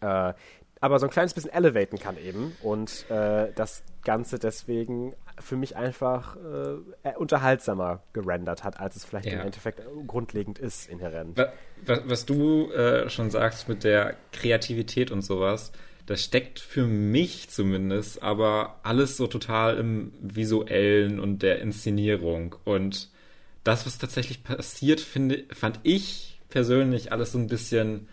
Äh, 0.00 0.34
aber 0.80 0.98
so 0.98 1.06
ein 1.06 1.10
kleines 1.10 1.34
bisschen 1.34 1.50
elevaten 1.50 1.98
kann 1.98 2.16
eben 2.18 2.52
und 2.62 3.10
äh, 3.10 3.52
das 3.54 3.82
Ganze 4.04 4.38
deswegen 4.38 5.14
für 5.40 5.56
mich 5.56 5.76
einfach 5.76 6.36
äh, 6.36 7.14
unterhaltsamer 7.16 8.02
gerendert 8.12 8.64
hat, 8.64 8.80
als 8.80 8.96
es 8.96 9.04
vielleicht 9.04 9.26
ja. 9.26 9.34
im 9.34 9.40
Endeffekt 9.40 9.82
grundlegend 10.06 10.58
ist, 10.58 10.88
inhärent. 10.88 11.38
Was, 11.86 12.00
was 12.04 12.26
du 12.26 12.70
äh, 12.72 13.08
schon 13.08 13.30
sagst 13.30 13.68
mit 13.68 13.84
der 13.84 14.16
Kreativität 14.32 15.10
und 15.10 15.22
sowas, 15.22 15.72
das 16.06 16.24
steckt 16.24 16.58
für 16.58 16.86
mich 16.86 17.50
zumindest 17.50 18.22
aber 18.22 18.80
alles 18.82 19.18
so 19.18 19.26
total 19.26 19.76
im 19.76 20.12
visuellen 20.20 21.20
und 21.20 21.42
der 21.42 21.60
Inszenierung. 21.60 22.56
Und 22.64 23.10
das, 23.62 23.84
was 23.84 23.98
tatsächlich 23.98 24.42
passiert, 24.42 25.00
finde, 25.00 25.44
fand 25.52 25.80
ich 25.82 26.40
persönlich 26.48 27.12
alles 27.12 27.32
so 27.32 27.38
ein 27.38 27.46
bisschen 27.46 28.08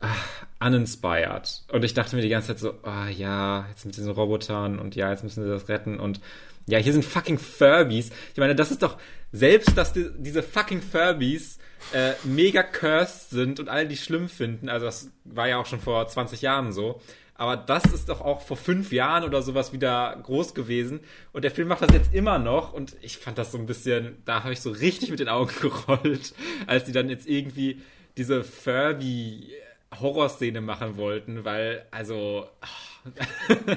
ach, 0.00 0.46
uninspired. 0.60 1.62
Und 1.70 1.84
ich 1.84 1.94
dachte 1.94 2.16
mir 2.16 2.22
die 2.22 2.28
ganze 2.28 2.48
Zeit 2.48 2.58
so, 2.58 2.74
ah 2.82 3.06
oh, 3.06 3.08
ja, 3.08 3.66
jetzt 3.68 3.86
mit 3.86 3.96
diesen 3.96 4.10
Robotern 4.10 4.78
und 4.78 4.96
ja, 4.96 5.10
jetzt 5.10 5.22
müssen 5.22 5.44
sie 5.44 5.48
das 5.48 5.68
retten 5.68 6.00
und 6.00 6.20
ja, 6.68 6.78
hier 6.78 6.92
sind 6.92 7.04
fucking 7.04 7.38
Furbies. 7.38 8.10
Ich 8.32 8.38
meine, 8.38 8.54
das 8.54 8.70
ist 8.70 8.82
doch 8.82 8.98
selbst, 9.32 9.76
dass 9.76 9.92
die, 9.92 10.10
diese 10.18 10.42
fucking 10.42 10.82
Furbies 10.82 11.58
äh, 11.92 12.12
mega 12.24 12.62
cursed 12.62 13.30
sind 13.30 13.58
und 13.58 13.68
alle 13.68 13.86
die 13.86 13.96
schlimm 13.96 14.28
finden. 14.28 14.68
Also 14.68 14.86
das 14.86 15.10
war 15.24 15.48
ja 15.48 15.58
auch 15.58 15.66
schon 15.66 15.80
vor 15.80 16.06
20 16.06 16.42
Jahren 16.42 16.72
so. 16.72 17.00
Aber 17.34 17.56
das 17.56 17.84
ist 17.84 18.08
doch 18.08 18.20
auch 18.20 18.42
vor 18.42 18.56
fünf 18.56 18.92
Jahren 18.92 19.24
oder 19.24 19.42
sowas 19.42 19.72
wieder 19.72 20.18
groß 20.24 20.54
gewesen. 20.54 21.00
Und 21.32 21.42
der 21.42 21.52
Film 21.52 21.68
macht 21.68 21.82
das 21.82 21.94
jetzt 21.94 22.12
immer 22.12 22.38
noch. 22.38 22.72
Und 22.72 22.96
ich 23.00 23.16
fand 23.16 23.38
das 23.38 23.52
so 23.52 23.58
ein 23.58 23.66
bisschen, 23.66 24.18
da 24.24 24.42
habe 24.42 24.52
ich 24.52 24.60
so 24.60 24.70
richtig 24.70 25.10
mit 25.10 25.20
den 25.20 25.28
Augen 25.28 25.52
gerollt, 25.60 26.34
als 26.66 26.84
die 26.84 26.92
dann 26.92 27.08
jetzt 27.08 27.28
irgendwie 27.28 27.80
diese 28.16 28.44
Furby 28.44 29.52
Horrorszene 29.94 30.60
machen 30.60 30.96
wollten, 30.96 31.44
weil, 31.44 31.86
also. 31.90 32.46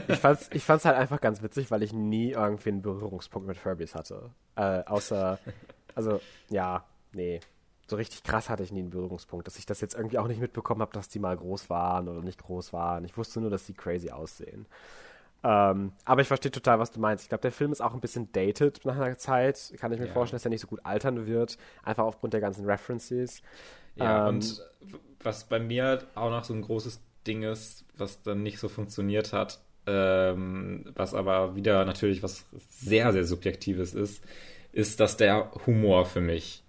ich, 0.07 0.17
fand's, 0.17 0.49
ich 0.53 0.63
fand's 0.63 0.85
halt 0.85 0.97
einfach 0.97 1.21
ganz 1.21 1.41
witzig, 1.41 1.71
weil 1.71 1.83
ich 1.83 1.93
nie 1.93 2.31
irgendwie 2.31 2.69
einen 2.69 2.81
Berührungspunkt 2.81 3.47
mit 3.47 3.57
Furbies 3.57 3.95
hatte. 3.95 4.31
Äh, 4.55 4.83
außer, 4.85 5.39
also, 5.95 6.19
ja, 6.49 6.83
nee. 7.13 7.39
So 7.87 7.97
richtig 7.97 8.23
krass 8.23 8.49
hatte 8.49 8.63
ich 8.63 8.71
nie 8.71 8.79
einen 8.79 8.89
Berührungspunkt, 8.89 9.47
dass 9.47 9.57
ich 9.57 9.65
das 9.65 9.81
jetzt 9.81 9.95
irgendwie 9.95 10.17
auch 10.17 10.27
nicht 10.27 10.39
mitbekommen 10.39 10.81
habe, 10.81 10.93
dass 10.93 11.09
die 11.09 11.19
mal 11.19 11.35
groß 11.35 11.69
waren 11.69 12.07
oder 12.07 12.21
nicht 12.21 12.41
groß 12.41 12.71
waren. 12.71 13.03
Ich 13.03 13.17
wusste 13.17 13.41
nur, 13.41 13.49
dass 13.49 13.65
die 13.65 13.73
crazy 13.73 14.11
aussehen. 14.11 14.65
Ähm, 15.43 15.91
aber 16.05 16.21
ich 16.21 16.27
verstehe 16.27 16.51
total, 16.51 16.79
was 16.79 16.91
du 16.91 16.99
meinst. 16.99 17.23
Ich 17.23 17.29
glaube, 17.29 17.41
der 17.41 17.51
Film 17.51 17.71
ist 17.71 17.81
auch 17.81 17.93
ein 17.93 17.99
bisschen 17.99 18.31
dated 18.31 18.85
nach 18.85 18.95
einer 18.95 19.17
Zeit. 19.17 19.73
Kann 19.79 19.91
ich 19.91 19.99
mir 19.99 20.07
ja. 20.07 20.13
vorstellen, 20.13 20.37
dass 20.37 20.45
er 20.45 20.51
nicht 20.51 20.61
so 20.61 20.67
gut 20.67 20.85
altern 20.85 21.25
wird. 21.25 21.57
Einfach 21.83 22.03
aufgrund 22.03 22.33
der 22.33 22.41
ganzen 22.41 22.65
References. 22.65 23.41
Ja, 23.95 24.27
ähm, 24.27 24.35
und 24.35 24.61
was 25.23 25.45
bei 25.45 25.59
mir 25.59 26.03
auch 26.15 26.29
noch 26.29 26.43
so 26.43 26.53
ein 26.53 26.61
großes 26.61 26.99
Ding 27.27 27.43
ist, 27.43 27.85
was 27.97 28.23
dann 28.23 28.43
nicht 28.43 28.59
so 28.59 28.69
funktioniert 28.69 29.33
hat, 29.33 29.59
ähm, 29.87 30.85
was 30.95 31.13
aber 31.13 31.55
wieder 31.55 31.85
natürlich 31.85 32.23
was 32.23 32.45
sehr, 32.69 33.11
sehr 33.13 33.25
Subjektives 33.25 33.93
ist, 33.93 34.23
ist, 34.71 34.99
dass 34.99 35.17
der 35.17 35.51
Humor 35.65 36.05
für 36.05 36.21
mich 36.21 36.63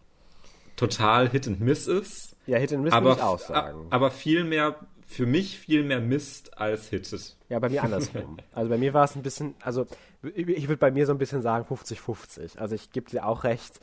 total 0.76 1.28
Hit 1.28 1.46
and 1.46 1.60
Miss 1.60 1.86
ist. 1.86 2.36
Ja, 2.46 2.58
Hit 2.58 2.72
and 2.72 2.82
Miss 2.84 2.92
aber, 2.92 3.12
ich 3.12 3.22
auch 3.22 3.38
sagen. 3.38 3.86
Aber 3.90 4.10
viel 4.10 4.44
mehr, 4.44 4.76
für 5.06 5.26
mich 5.26 5.58
viel 5.58 5.84
mehr 5.84 6.00
Mist 6.00 6.58
als 6.58 6.88
Hittet. 6.88 7.36
Ja, 7.48 7.58
bei 7.58 7.68
mir 7.68 7.82
andersrum. 7.82 8.38
also 8.52 8.70
bei 8.70 8.78
mir 8.78 8.94
war 8.94 9.04
es 9.04 9.14
ein 9.14 9.22
bisschen, 9.22 9.54
also 9.62 9.86
ich 10.34 10.68
würde 10.68 10.78
bei 10.78 10.90
mir 10.90 11.06
so 11.06 11.12
ein 11.12 11.18
bisschen 11.18 11.42
sagen 11.42 11.66
50-50. 11.72 12.58
Also 12.58 12.74
ich 12.74 12.90
gebe 12.90 13.10
dir 13.10 13.26
auch 13.26 13.44
recht, 13.44 13.80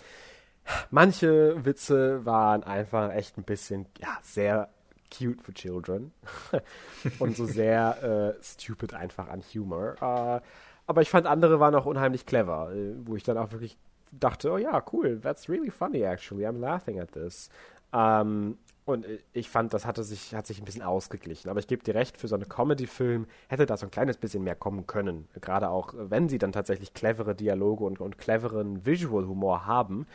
Manche 0.91 1.63
Witze 1.65 2.25
waren 2.25 2.63
einfach 2.63 3.13
echt 3.13 3.37
ein 3.37 3.43
bisschen, 3.43 3.85
ja, 3.99 4.17
sehr 4.21 4.69
cute 5.15 5.41
for 5.41 5.53
children 5.53 6.11
und 7.19 7.35
so 7.35 7.45
sehr 7.45 8.35
äh, 8.37 8.43
stupid 8.43 8.93
einfach 8.93 9.27
an 9.29 9.41
Humor. 9.53 9.95
Äh, 10.01 10.41
aber 10.87 11.01
ich 11.01 11.09
fand 11.09 11.27
andere 11.27 11.59
waren 11.59 11.75
auch 11.75 11.85
unheimlich 11.85 12.25
clever, 12.25 12.71
äh, 12.73 12.93
wo 13.05 13.15
ich 13.15 13.23
dann 13.23 13.37
auch 13.37 13.51
wirklich 13.51 13.77
dachte, 14.11 14.51
oh 14.51 14.57
ja, 14.57 14.83
cool, 14.91 15.19
that's 15.21 15.49
really 15.49 15.69
funny 15.69 16.01
actually, 16.01 16.45
I'm 16.45 16.59
laughing 16.59 16.99
at 16.99 17.11
this. 17.11 17.49
Ähm, 17.93 18.57
und 18.85 19.05
ich 19.33 19.49
fand, 19.49 19.71
das 19.75 19.85
hatte 19.85 20.03
sich, 20.03 20.33
hat 20.33 20.47
sich 20.47 20.59
ein 20.59 20.65
bisschen 20.65 20.81
ausgeglichen. 20.81 21.51
Aber 21.51 21.59
ich 21.59 21.67
gebe 21.67 21.83
dir 21.83 21.93
recht, 21.93 22.17
für 22.17 22.27
so 22.27 22.33
einen 22.33 22.49
Comedy-Film 22.49 23.27
hätte 23.47 23.67
da 23.67 23.77
so 23.77 23.85
ein 23.85 23.91
kleines 23.91 24.17
bisschen 24.17 24.43
mehr 24.43 24.55
kommen 24.55 24.87
können. 24.87 25.27
Gerade 25.41 25.69
auch, 25.69 25.93
wenn 25.95 26.27
sie 26.27 26.39
dann 26.39 26.51
tatsächlich 26.51 26.95
clevere 26.95 27.35
Dialoge 27.35 27.83
und, 27.83 27.99
und 28.01 28.17
cleveren 28.17 28.87
Visual-Humor 28.87 29.67
haben, 29.67 30.07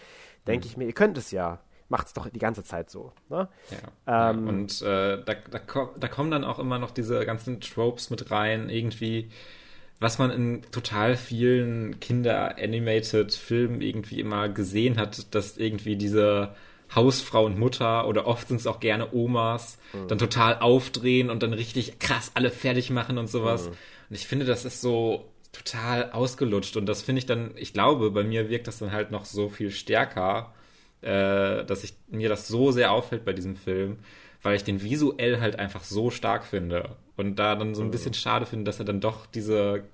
denke 0.46 0.66
mhm. 0.66 0.70
ich 0.70 0.76
mir, 0.76 0.84
ihr 0.86 0.92
könnt 0.92 1.18
es 1.18 1.30
ja. 1.30 1.60
Macht 1.90 2.06
es 2.06 2.12
doch 2.14 2.28
die 2.28 2.38
ganze 2.38 2.64
Zeit 2.64 2.90
so. 2.90 3.12
Ne? 3.28 3.46
Ja. 4.06 4.30
Ähm. 4.30 4.48
Und 4.48 4.80
äh, 4.80 5.22
da, 5.22 5.34
da, 5.34 5.58
da 5.96 6.08
kommen 6.08 6.30
dann 6.30 6.42
auch 6.42 6.58
immer 6.58 6.78
noch 6.78 6.90
diese 6.90 7.24
ganzen 7.26 7.60
Tropes 7.60 8.08
mit 8.08 8.30
rein, 8.30 8.70
irgendwie 8.70 9.30
was 10.00 10.18
man 10.18 10.30
in 10.30 10.62
total 10.70 11.16
vielen 11.16 12.00
Kinder-Animated-Filmen 12.00 13.80
irgendwie 13.80 14.20
immer 14.20 14.48
gesehen 14.48 14.98
hat, 14.98 15.34
dass 15.34 15.56
irgendwie 15.56 15.96
diese 15.96 16.54
Hausfrau 16.94 17.46
und 17.46 17.58
Mutter 17.58 18.06
oder 18.06 18.26
oft 18.26 18.48
sind 18.48 18.60
es 18.60 18.66
auch 18.66 18.80
gerne 18.80 19.14
Omas, 19.14 19.78
mhm. 19.92 20.08
dann 20.08 20.18
total 20.18 20.58
aufdrehen 20.58 21.30
und 21.30 21.42
dann 21.42 21.52
richtig 21.52 21.98
krass 21.98 22.32
alle 22.34 22.50
fertig 22.50 22.90
machen 22.90 23.18
und 23.18 23.28
sowas. 23.28 23.66
Mhm. 23.66 23.72
Und 24.10 24.16
ich 24.16 24.26
finde, 24.26 24.44
das 24.46 24.64
ist 24.64 24.80
so 24.80 25.24
total 25.54 26.12
ausgelutscht 26.12 26.76
und 26.76 26.86
das 26.86 27.02
finde 27.02 27.20
ich 27.20 27.26
dann, 27.26 27.52
ich 27.56 27.72
glaube, 27.72 28.10
bei 28.10 28.24
mir 28.24 28.48
wirkt 28.48 28.66
das 28.66 28.78
dann 28.78 28.92
halt 28.92 29.10
noch 29.10 29.24
so 29.24 29.48
viel 29.48 29.70
stärker, 29.70 30.52
äh, 31.00 31.64
dass 31.64 31.84
ich 31.84 31.94
mir 32.08 32.28
das 32.28 32.48
so 32.48 32.72
sehr 32.72 32.92
auffällt 32.92 33.24
bei 33.24 33.32
diesem 33.32 33.56
Film, 33.56 33.98
weil 34.42 34.56
ich 34.56 34.64
den 34.64 34.82
visuell 34.82 35.40
halt 35.40 35.58
einfach 35.58 35.84
so 35.84 36.10
stark 36.10 36.44
finde 36.44 36.96
und 37.16 37.36
da 37.36 37.54
dann 37.56 37.74
so 37.74 37.82
ein 37.82 37.88
mhm. 37.88 37.92
bisschen 37.92 38.14
schade 38.14 38.46
finde, 38.46 38.64
dass 38.64 38.78
er 38.78 38.84
dann 38.84 39.00
doch 39.00 39.26
diese 39.26 39.84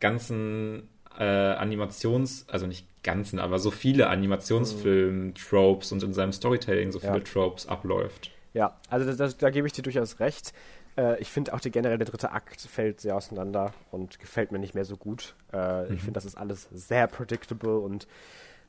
ganzen 0.00 0.88
äh, 1.18 1.24
Animations, 1.24 2.46
also 2.48 2.66
nicht 2.66 2.86
ganzen, 3.02 3.38
aber 3.38 3.58
so 3.58 3.70
viele 3.70 4.08
Animationsfilm-Tropes 4.08 5.92
und 5.92 6.02
in 6.02 6.12
seinem 6.12 6.32
Storytelling 6.32 6.92
so 6.92 6.98
viele 6.98 7.14
ja. 7.14 7.20
Tropes 7.20 7.66
abläuft. 7.66 8.30
Ja, 8.54 8.76
also 8.88 9.06
das, 9.06 9.16
das, 9.16 9.36
da 9.36 9.50
gebe 9.50 9.66
ich 9.66 9.72
dir 9.72 9.82
durchaus 9.82 10.20
recht. 10.20 10.52
Äh, 10.98 11.20
ich 11.20 11.30
finde 11.30 11.54
auch 11.54 11.60
die 11.60 11.70
generell 11.70 11.98
der 11.98 12.06
dritte 12.06 12.32
Akt 12.32 12.60
fällt 12.60 13.00
sehr 13.00 13.16
auseinander 13.16 13.72
und 13.90 14.18
gefällt 14.18 14.52
mir 14.52 14.58
nicht 14.58 14.74
mehr 14.74 14.84
so 14.84 14.96
gut. 14.96 15.36
Äh, 15.52 15.84
mhm. 15.84 15.94
Ich 15.94 16.00
finde, 16.00 16.14
das 16.14 16.24
ist 16.24 16.36
alles 16.36 16.68
sehr 16.72 17.06
predictable 17.06 17.78
und 17.78 18.06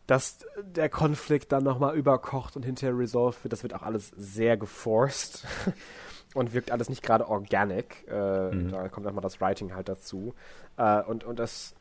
dass 0.07 0.39
der 0.63 0.89
Konflikt 0.89 1.51
dann 1.51 1.63
nochmal 1.63 1.95
überkocht 1.95 2.55
und 2.55 2.63
hinterher 2.63 2.97
resolved 2.97 3.43
wird, 3.43 3.53
das 3.53 3.61
wird 3.63 3.75
auch 3.75 3.84
alles 3.84 4.11
sehr 4.17 4.57
geforced 4.57 5.45
und 6.34 6.53
wirkt 6.53 6.71
alles 6.71 6.89
nicht 6.89 7.03
gerade 7.03 7.27
organic. 7.27 8.07
Äh, 8.07 8.51
mhm. 8.51 8.71
Da 8.71 8.88
kommt 8.89 9.05
nochmal 9.05 9.21
das 9.21 9.41
Writing 9.41 9.75
halt 9.75 9.89
dazu. 9.89 10.34
Äh, 10.77 11.01
und, 11.03 11.23
und 11.23 11.38
das 11.38 11.75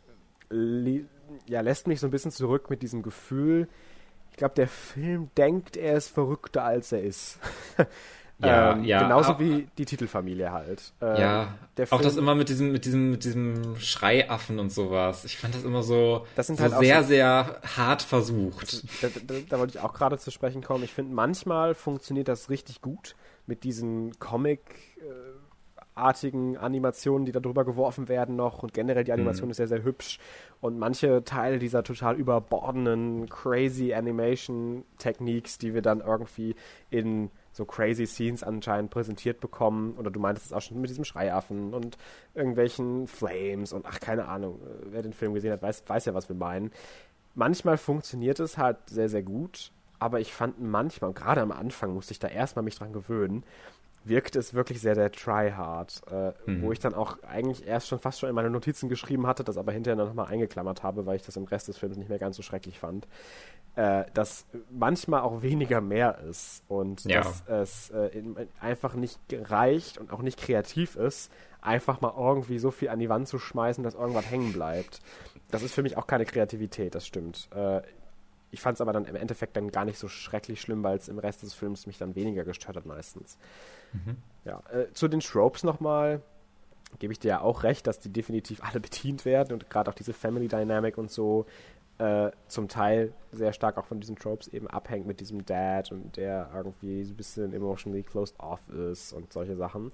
ja, 1.47 1.61
lässt 1.61 1.87
mich 1.87 2.01
so 2.01 2.07
ein 2.07 2.11
bisschen 2.11 2.31
zurück 2.31 2.71
mit 2.71 2.83
diesem 2.83 3.03
Gefühl, 3.03 3.69
ich 4.31 4.37
glaube, 4.37 4.55
der 4.55 4.69
Film 4.69 5.31
denkt, 5.37 5.77
er 5.77 5.97
ist 5.97 6.09
verrückter, 6.09 6.65
als 6.65 6.93
er 6.93 7.03
ist. 7.03 7.39
Ja, 8.41 8.73
ähm, 8.73 8.85
ja. 8.85 9.03
Genauso 9.03 9.33
auch, 9.33 9.39
wie 9.41 9.67
die 9.77 9.85
Titelfamilie 9.85 10.53
halt. 10.53 10.93
Ähm, 11.01 11.17
ja, 11.17 11.55
auch 11.91 12.01
das 12.01 12.17
immer 12.17 12.37
mit 12.37 12.49
diesem, 12.49 12.71
mit 12.71 12.85
diesem, 12.85 13.11
mit 13.11 13.25
diesem 13.25 13.77
Schreiaffen 13.81 14.61
und 14.61 14.71
sowas. 14.71 15.25
Ich 15.25 15.39
fand 15.39 15.57
das 15.57 15.65
immer 15.65 15.83
so, 15.83 16.25
das 16.37 16.47
sind 16.47 16.57
so 16.57 16.63
halt 16.63 16.79
sehr, 16.79 17.03
so, 17.03 17.09
sehr 17.09 17.61
hart 17.77 18.03
versucht. 18.03 18.85
Da, 19.03 19.09
da, 19.27 19.35
da 19.49 19.59
wollte 19.59 19.77
ich 19.77 19.83
auch 19.83 19.93
gerade 19.93 20.19
zu 20.19 20.31
sprechen 20.31 20.63
kommen. 20.63 20.85
Ich 20.85 20.93
finde, 20.93 21.15
manchmal 21.15 21.75
funktioniert 21.75 22.29
das 22.29 22.49
richtig 22.49 22.81
gut 22.81 23.17
mit 23.47 23.65
diesen 23.65 24.19
Comic- 24.21 24.97
äh, 24.99 25.39
Animationen, 25.99 27.27
die 27.27 27.33
da 27.33 27.41
drüber 27.41 27.65
geworfen 27.65 28.09
werden 28.09 28.37
noch 28.37 28.63
und 28.63 28.73
generell 28.73 29.03
die 29.03 29.11
Animation 29.11 29.49
mhm. 29.49 29.51
ist 29.51 29.57
sehr, 29.57 29.67
sehr 29.67 29.83
hübsch 29.83 30.21
und 30.61 30.79
manche 30.79 31.25
Teile 31.25 31.59
dieser 31.59 31.83
total 31.83 32.15
überbordenden, 32.15 33.29
crazy 33.29 33.93
Animation 33.93 34.85
Techniques, 34.99 35.59
die 35.59 35.75
wir 35.75 35.83
dann 35.83 36.01
irgendwie 36.01 36.55
in 36.91 37.33
so 37.53 37.65
crazy 37.65 38.07
Scenes 38.07 38.43
anscheinend 38.43 38.91
präsentiert 38.91 39.41
bekommen 39.41 39.95
oder 39.99 40.11
du 40.11 40.21
meintest 40.21 40.47
es 40.47 40.53
auch 40.53 40.61
schon 40.61 40.81
mit 40.81 40.91
diesem 40.91 41.05
Schreiaffen 41.05 41.75
und 41.75 41.97
irgendwelchen 42.35 43.07
Flames 43.07 43.73
und 43.73 43.87
ach, 43.87 44.01
keine 44.01 44.27
Ahnung, 44.27 44.61
wer 44.91 45.03
den 45.03 45.13
Film 45.13 45.35
gesehen 45.35 45.53
hat, 45.53 45.63
weiß, 45.63 45.85
weiß 45.87 46.07
ja, 46.07 46.15
was 46.15 46.29
wir 46.29 46.37
meinen. 46.37 46.71
Manchmal 47.35 47.79
funktioniert 47.79 48.41
es 48.41 48.59
halt 48.59 48.77
sehr, 48.87 49.09
sehr 49.09 49.23
gut, 49.23 49.73
aber 49.99 50.21
ich 50.21 50.33
fand 50.33 50.61
manchmal, 50.61 51.13
gerade 51.13 51.41
am 51.41 51.53
Anfang 51.53 51.95
musste 51.95 52.13
ich 52.13 52.19
da 52.19 52.29
erstmal 52.29 52.65
mich 52.65 52.77
dran 52.77 52.93
gewöhnen, 52.93 53.45
wirkt 54.09 54.37
es 54.37 54.55
wirklich 54.55 54.81
sehr, 54.81 54.95
sehr 54.95 55.11
tryhard. 55.11 56.03
Äh, 56.11 56.33
mhm. 56.47 56.63
Wo 56.63 56.73
ich 56.73 56.79
dann 56.79 56.95
auch 56.95 57.23
eigentlich 57.23 57.67
erst 57.67 57.89
schon 57.89 57.99
fast 57.99 58.21
schon 58.21 58.29
in 58.29 58.35
meine 58.35 58.51
Notizen 58.51 58.89
geschrieben 58.89 59.27
hatte, 59.27 59.45
das 59.45 59.57
aber 59.57 59.73
hinterher 59.73 59.97
nochmal 59.97 60.27
eingeklammert 60.27 60.83
habe, 60.83 61.07
weil 61.07 61.17
ich 61.17 61.23
das 61.23 61.37
im 61.37 61.45
Rest 61.45 61.69
des 61.69 61.79
Films 61.79 61.97
nicht 61.97 62.09
mehr 62.09 62.19
ganz 62.19 62.37
so 62.37 62.43
schrecklich 62.43 62.79
fand. 62.79 63.07
Äh, 63.79 64.07
dass 64.13 64.45
manchmal 64.71 65.21
auch 65.21 65.43
weniger 65.43 65.81
mehr 65.81 66.19
ist 66.29 66.65
und 66.67 67.05
ja. 67.05 67.21
dass 67.21 67.45
es 67.47 67.91
äh, 67.91 68.09
in, 68.09 68.37
einfach 68.61 68.95
nicht 68.95 69.21
reicht 69.31 69.99
und 69.99 70.13
auch 70.13 70.21
nicht 70.21 70.37
kreativ 70.37 70.97
ist, 70.97 71.31
einfach 71.61 72.01
mal 72.01 72.13
irgendwie 72.17 72.59
so 72.59 72.73
viel 72.73 72.89
an 72.89 72.99
die 72.99 73.09
Wand 73.09 73.29
zu 73.29 73.39
schmeißen, 73.39 73.85
dass 73.85 73.95
irgendwas 73.95 74.29
hängen 74.29 74.53
bleibt. 74.53 75.01
Das 75.51 75.63
ist 75.63 75.75
für 75.75 75.83
mich 75.83 75.97
auch 75.97 76.09
keine 76.09 76.25
Kreativität, 76.25 76.97
das 76.97 77.07
stimmt. 77.07 77.49
Äh, 77.55 77.83
ich 78.51 78.61
fand 78.61 78.77
es 78.77 78.81
aber 78.81 78.93
dann 78.93 79.05
im 79.05 79.17
Endeffekt 79.17 79.57
dann 79.57 79.71
gar 79.71 79.85
nicht 79.85 79.99
so 79.99 80.09
schrecklich 80.09 80.61
schlimm, 80.61 80.83
weil 80.83 80.97
es 80.97 81.09
im 81.09 81.19
Rest 81.19 81.43
des 81.43 81.55
Films 81.55 81.87
mich 81.87 81.99
dann 81.99 82.15
weniger 82.15 82.45
gestört 82.45 82.77
hat 82.77 82.87
meistens. 82.87 83.39
Mhm. 83.93 84.17
Ja, 84.45 84.63
äh, 84.71 84.93
zu 84.93 85.09
den 85.09 85.21
Tropes 85.21 85.65
nochmal. 85.65 86.23
gebe 86.99 87.13
ich 87.13 87.19
dir 87.19 87.29
ja 87.29 87.41
auch 87.41 87.65
recht, 87.65 87.87
dass 87.87 88.01
die 88.01 88.13
definitiv 88.13 88.63
alle 88.65 88.81
bedient 88.81 89.25
werden 89.25 89.53
und 89.53 89.69
gerade 89.69 89.91
auch 89.91 89.95
diese 89.95 90.13
Family 90.13 90.49
Dynamic 90.49 90.97
und 90.97 91.11
so 91.11 91.47
äh, 91.99 92.31
zum 92.47 92.69
Teil 92.69 93.13
sehr 93.33 93.53
stark 93.53 93.77
auch 93.77 93.85
von 93.85 94.01
diesen 94.01 94.17
Tropes 94.17 94.49
eben 94.49 94.69
abhängt 94.69 95.07
mit 95.07 95.21
diesem 95.21 95.45
Dad 95.45 95.91
und 95.91 96.17
der 96.17 96.51
irgendwie 96.55 97.05
so 97.05 97.13
ein 97.13 97.17
bisschen 97.17 97.53
emotionally 97.53 98.03
closed 98.03 98.39
off 98.39 98.67
ist 98.69 99.13
und 99.13 99.33
solche 99.33 99.57
Sachen. 99.57 99.91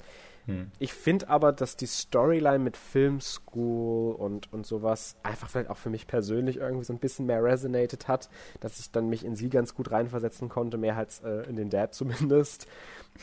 Hm. 0.47 0.71
Ich 0.79 0.93
finde 0.93 1.29
aber, 1.29 1.53
dass 1.53 1.77
die 1.77 1.87
Storyline 1.87 2.59
mit 2.59 2.77
Film 2.77 3.21
School 3.21 4.15
und, 4.15 4.53
und 4.53 4.67
sowas 4.67 5.17
einfach 5.23 5.49
vielleicht 5.49 5.71
auch 5.71 5.79
für 5.79 5.91
mich 5.91 6.07
persönlich 6.07 6.59
irgendwie 6.59 6.85
so 6.85 6.93
ein 6.93 6.99
bisschen 6.99 7.27
mehr 7.27 7.43
resonated 7.43 8.09
hat, 8.09 8.29
dass 8.61 8.79
ich 8.79 8.91
dann 8.91 9.09
mich 9.09 9.25
in 9.25 9.37
sie 9.37 9.49
ganz 9.49 9.75
gut 9.75 9.91
reinversetzen 9.91 10.49
konnte, 10.49 10.77
mehr 10.77 10.97
als 10.97 11.21
äh, 11.21 11.49
in 11.49 11.57
den 11.57 11.71
Dad 11.71 11.95
zumindest. 11.95 12.67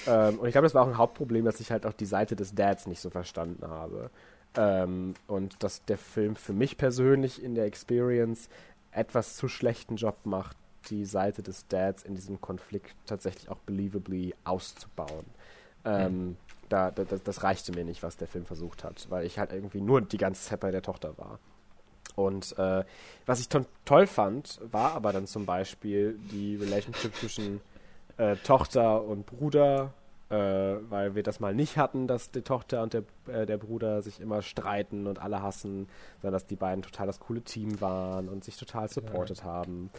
Ähm, 0.07 0.39
und 0.39 0.47
ich 0.47 0.53
glaube, 0.53 0.65
das 0.65 0.73
war 0.73 0.83
auch 0.83 0.87
ein 0.87 0.97
Hauptproblem, 0.97 1.45
dass 1.45 1.59
ich 1.59 1.71
halt 1.71 1.85
auch 1.85 1.93
die 1.93 2.05
Seite 2.05 2.35
des 2.35 2.55
Dads 2.55 2.87
nicht 2.87 3.01
so 3.01 3.09
verstanden 3.09 3.67
habe. 3.67 4.09
Ähm, 4.55 5.13
und 5.27 5.63
dass 5.63 5.85
der 5.85 5.97
Film 5.97 6.35
für 6.35 6.53
mich 6.53 6.77
persönlich 6.77 7.41
in 7.41 7.55
der 7.55 7.65
Experience 7.65 8.49
etwas 8.91 9.35
zu 9.35 9.47
schlechten 9.47 9.95
Job 9.95 10.17
macht, 10.25 10.57
die 10.89 11.05
Seite 11.05 11.43
des 11.43 11.67
Dads 11.67 12.03
in 12.03 12.15
diesem 12.15 12.41
Konflikt 12.41 12.95
tatsächlich 13.05 13.49
auch 13.49 13.59
believably 13.59 14.33
auszubauen. 14.43 15.25
Ähm, 15.85 16.27
mhm. 16.27 16.37
Da, 16.71 16.91
da, 16.91 17.03
das 17.03 17.43
reichte 17.43 17.73
mir 17.73 17.83
nicht, 17.83 18.03
was 18.03 18.17
der 18.17 18.27
Film 18.27 18.45
versucht 18.45 18.83
hat, 18.83 19.07
weil 19.09 19.25
ich 19.25 19.39
halt 19.39 19.51
irgendwie 19.51 19.81
nur 19.81 20.01
die 20.01 20.17
ganze 20.17 20.49
Zeit 20.49 20.59
bei 20.59 20.71
der 20.71 20.81
Tochter 20.81 21.17
war. 21.17 21.39
Und 22.15 22.57
äh, 22.57 22.83
was 23.25 23.39
ich 23.39 23.49
toll 23.85 24.07
fand, 24.07 24.59
war 24.71 24.93
aber 24.93 25.13
dann 25.13 25.27
zum 25.27 25.45
Beispiel 25.45 26.17
die 26.31 26.55
Relationship 26.55 27.15
zwischen 27.15 27.61
äh, 28.17 28.35
Tochter 28.37 29.03
und 29.03 29.25
Bruder, 29.25 29.93
äh, 30.29 30.35
weil 30.35 31.15
wir 31.15 31.23
das 31.23 31.39
mal 31.39 31.53
nicht 31.53 31.77
hatten, 31.77 32.07
dass 32.07 32.31
die 32.31 32.41
Tochter 32.41 32.83
und 32.83 32.93
der, 32.93 33.03
äh, 33.27 33.45
der 33.45 33.57
Bruder 33.57 34.01
sich 34.01 34.19
immer 34.19 34.41
streiten 34.41 35.07
und 35.07 35.19
alle 35.19 35.41
hassen, 35.41 35.87
sondern 36.21 36.33
dass 36.33 36.45
die 36.45 36.55
beiden 36.55 36.83
total 36.83 37.07
das 37.07 37.19
coole 37.19 37.41
Team 37.41 37.79
waren 37.81 38.29
und 38.29 38.43
sich 38.43 38.57
total 38.57 38.89
supported 38.89 39.39
ja. 39.39 39.43
haben. 39.43 39.89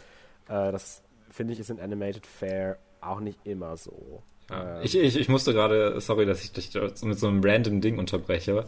Äh, 0.47 0.71
das 0.71 1.01
finde 1.29 1.53
ich 1.53 1.59
ist 1.59 1.69
in 1.69 1.79
Animated 1.79 2.27
Fair 2.27 2.77
auch 3.01 3.19
nicht 3.19 3.39
immer 3.45 3.75
so. 3.77 4.23
Ja. 4.49 4.77
Ähm, 4.77 4.81
ich, 4.83 4.97
ich, 4.97 5.19
ich 5.19 5.29
musste 5.29 5.53
gerade, 5.53 5.99
sorry, 6.01 6.25
dass 6.25 6.43
ich 6.43 6.51
dich 6.51 6.71
mit 7.03 7.19
so 7.19 7.27
einem 7.27 7.41
random 7.43 7.81
Ding 7.81 7.97
unterbreche, 7.97 8.65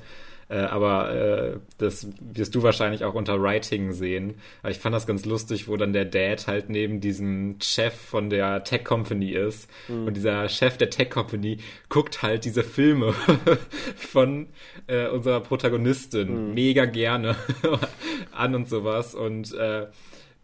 äh, 0.47 0.57
aber 0.57 1.11
äh, 1.11 1.59
das 1.79 2.07
wirst 2.19 2.53
du 2.53 2.61
wahrscheinlich 2.61 3.03
auch 3.03 3.15
unter 3.15 3.41
Writing 3.41 3.93
sehen. 3.93 4.35
Aber 4.61 4.71
ich 4.71 4.77
fand 4.77 4.93
das 4.93 5.07
ganz 5.07 5.25
lustig, 5.25 5.67
wo 5.67 5.75
dann 5.75 5.91
der 5.91 6.05
Dad 6.05 6.45
halt 6.45 6.69
neben 6.69 7.01
diesem 7.01 7.55
Chef 7.61 7.95
von 7.95 8.29
der 8.29 8.63
Tech 8.63 8.83
Company 8.83 9.31
ist. 9.31 9.67
Mhm. 9.87 10.07
Und 10.07 10.13
dieser 10.15 10.47
Chef 10.49 10.77
der 10.77 10.91
Tech 10.91 11.09
Company 11.09 11.57
guckt 11.89 12.21
halt 12.21 12.45
diese 12.45 12.63
Filme 12.63 13.15
von 13.95 14.47
äh, 14.85 15.07
unserer 15.07 15.39
Protagonistin 15.39 16.49
mhm. 16.49 16.53
mega 16.53 16.85
gerne 16.85 17.35
an 18.31 18.53
und 18.53 18.69
sowas. 18.69 19.15
Und 19.15 19.51
äh, 19.55 19.87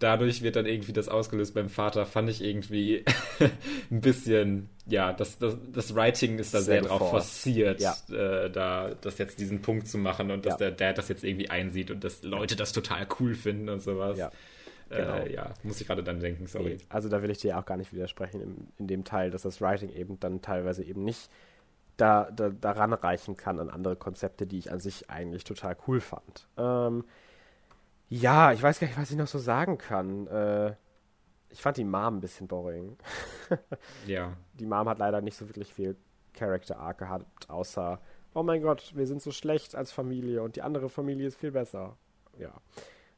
dadurch 0.02 0.42
wird 0.42 0.56
dann 0.56 0.66
irgendwie 0.66 0.94
das 0.94 1.08
ausgelöst 1.08 1.54
beim 1.54 1.70
Vater, 1.70 2.06
fand 2.06 2.30
ich 2.30 2.44
irgendwie 2.44 3.06
ein 3.92 4.02
bisschen, 4.02 4.70
ja, 4.88 5.14
das, 5.14 5.38
das, 5.40 5.56
das 5.72 5.96
Writing 5.96 6.40
ist 6.40 6.54
da 6.54 6.62
sehr, 6.62 6.82
sehr 6.82 6.90
drauf 6.90 7.10
forciert, 7.10 7.80
ja. 7.80 7.96
äh, 8.10 8.50
da 8.50 8.94
das 9.00 9.18
jetzt 9.18 9.40
diesen 9.40 9.62
Punkt 9.62 9.88
zu 9.88 9.98
machen 9.98 10.32
und 10.32 10.46
dass 10.46 10.54
ja. 10.54 10.70
der 10.70 10.72
Dad 10.72 10.98
das 10.98 11.08
jetzt 11.08 11.24
irgendwie 11.24 11.50
einsieht 11.50 11.92
und 11.92 12.04
dass 12.04 12.24
Leute 12.24 12.56
das 12.56 12.72
total 12.72 13.08
cool 13.20 13.36
finden 13.36 13.70
und 13.70 13.82
sowas. 13.82 14.18
Ja. 14.18 14.32
Äh, 14.90 14.98
genau. 14.98 15.16
Äh, 15.18 15.34
ja, 15.34 15.54
muss 15.64 15.80
ich 15.80 15.88
gerade 15.88 16.04
dann 16.04 16.20
denken, 16.20 16.48
sorry. 16.48 16.78
Also 16.90 17.08
da 17.08 17.22
will 17.22 17.30
ich 17.30 17.38
dir 17.38 17.58
auch 17.58 17.66
gar 17.66 17.78
nicht 17.78 17.94
widersprechen 17.94 18.42
in, 18.42 18.68
in 18.80 18.88
dem 18.88 19.04
Teil, 19.04 19.32
dass 19.32 19.44
das 19.44 19.62
Writing 19.62 19.90
eben 19.90 20.20
dann 20.20 20.42
teilweise 20.42 20.84
eben 20.84 21.04
nicht 21.04 21.30
da, 21.98 22.30
da, 22.32 22.50
daran 22.50 22.94
reichen 22.94 23.38
kann 23.38 23.60
an 23.60 23.70
andere 23.70 23.96
Konzepte, 23.96 24.48
die 24.48 24.58
ich 24.58 24.72
an 24.72 24.80
sich 24.80 25.10
eigentlich 25.10 25.44
total 25.44 25.78
cool 25.88 26.02
fand. 26.02 26.48
Ähm, 26.58 27.06
ja, 28.12 28.52
ich 28.52 28.62
weiß 28.62 28.82
gar 28.82 28.88
nicht, 28.88 28.98
was 28.98 29.10
ich 29.10 29.16
noch 29.16 29.28
so 29.28 29.40
sagen 29.40 29.78
kann. 29.78 30.28
Äh, 30.28 30.76
ich 31.50 31.62
fand 31.62 31.78
die 31.78 31.86
Mom 31.86 32.18
ein 32.18 32.20
bisschen 32.20 32.46
boring. 32.46 32.98
ja. 34.06 34.36
Die 34.54 34.66
Mom 34.66 34.90
hat 34.90 35.00
leider 35.00 35.22
nicht 35.22 35.38
so 35.38 35.48
wirklich 35.48 35.74
viel 35.74 35.96
Character 36.34 36.78
Arc 36.78 36.98
gehabt, 36.98 37.50
außer, 37.50 38.02
oh 38.34 38.44
mein 38.44 38.62
Gott, 38.62 38.92
wir 38.96 39.08
sind 39.08 39.22
so 39.22 39.32
schlecht 39.32 39.76
als 39.76 39.94
Familie 39.94 40.44
und 40.44 40.58
die 40.58 40.62
andere 40.62 40.90
Familie 40.90 41.26
ist 41.26 41.40
viel 41.40 41.52
besser. 41.52 41.96
Ja. 42.38 42.52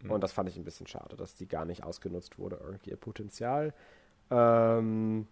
Mhm. 0.03 0.11
Und 0.11 0.21
das 0.21 0.31
fand 0.31 0.47
ich 0.49 0.57
ein 0.57 0.63
bisschen 0.63 0.85
schade, 0.85 1.15
dass 1.15 1.33
die 1.33 1.47
gar 1.47 1.65
nicht 1.65 1.83
ausgenutzt 1.83 2.37
wurde, 2.37 2.59
irgendwie 2.63 2.91
ihr 2.91 2.97
Potenzial. 2.97 3.73
Ähm, 4.29 5.27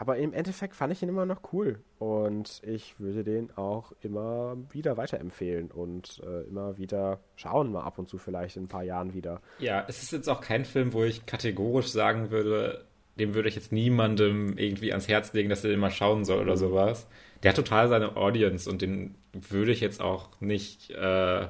aber 0.00 0.16
im 0.16 0.32
Endeffekt 0.32 0.74
fand 0.74 0.94
ich 0.94 1.02
ihn 1.02 1.10
immer 1.10 1.26
noch 1.26 1.52
cool 1.52 1.78
und 1.98 2.62
ich 2.64 2.98
würde 2.98 3.22
den 3.22 3.54
auch 3.58 3.92
immer 4.00 4.56
wieder 4.70 4.96
weiterempfehlen 4.96 5.70
und 5.70 6.22
äh, 6.24 6.48
immer 6.48 6.78
wieder 6.78 7.20
schauen, 7.36 7.70
mal 7.70 7.82
ab 7.82 7.98
und 7.98 8.08
zu 8.08 8.16
vielleicht 8.16 8.56
in 8.56 8.64
ein 8.64 8.68
paar 8.68 8.82
Jahren 8.82 9.12
wieder. 9.12 9.42
Ja, 9.58 9.84
es 9.88 10.02
ist 10.02 10.12
jetzt 10.12 10.30
auch 10.30 10.40
kein 10.40 10.64
Film, 10.64 10.94
wo 10.94 11.04
ich 11.04 11.26
kategorisch 11.26 11.88
sagen 11.88 12.30
würde, 12.30 12.86
dem 13.18 13.34
würde 13.34 13.50
ich 13.50 13.54
jetzt 13.54 13.72
niemandem 13.72 14.56
irgendwie 14.56 14.90
ans 14.90 15.06
Herz 15.06 15.34
legen, 15.34 15.50
dass 15.50 15.64
er 15.64 15.70
den 15.70 15.80
mal 15.80 15.90
schauen 15.90 16.24
soll 16.24 16.40
oder 16.40 16.54
mhm. 16.54 16.60
sowas. 16.60 17.06
Der 17.42 17.50
hat 17.50 17.56
total 17.56 17.88
seine 17.88 18.16
Audience 18.16 18.70
und 18.70 18.80
den 18.80 19.16
würde 19.34 19.72
ich 19.72 19.82
jetzt 19.82 20.00
auch 20.00 20.30
nicht. 20.40 20.92
Äh, 20.92 21.46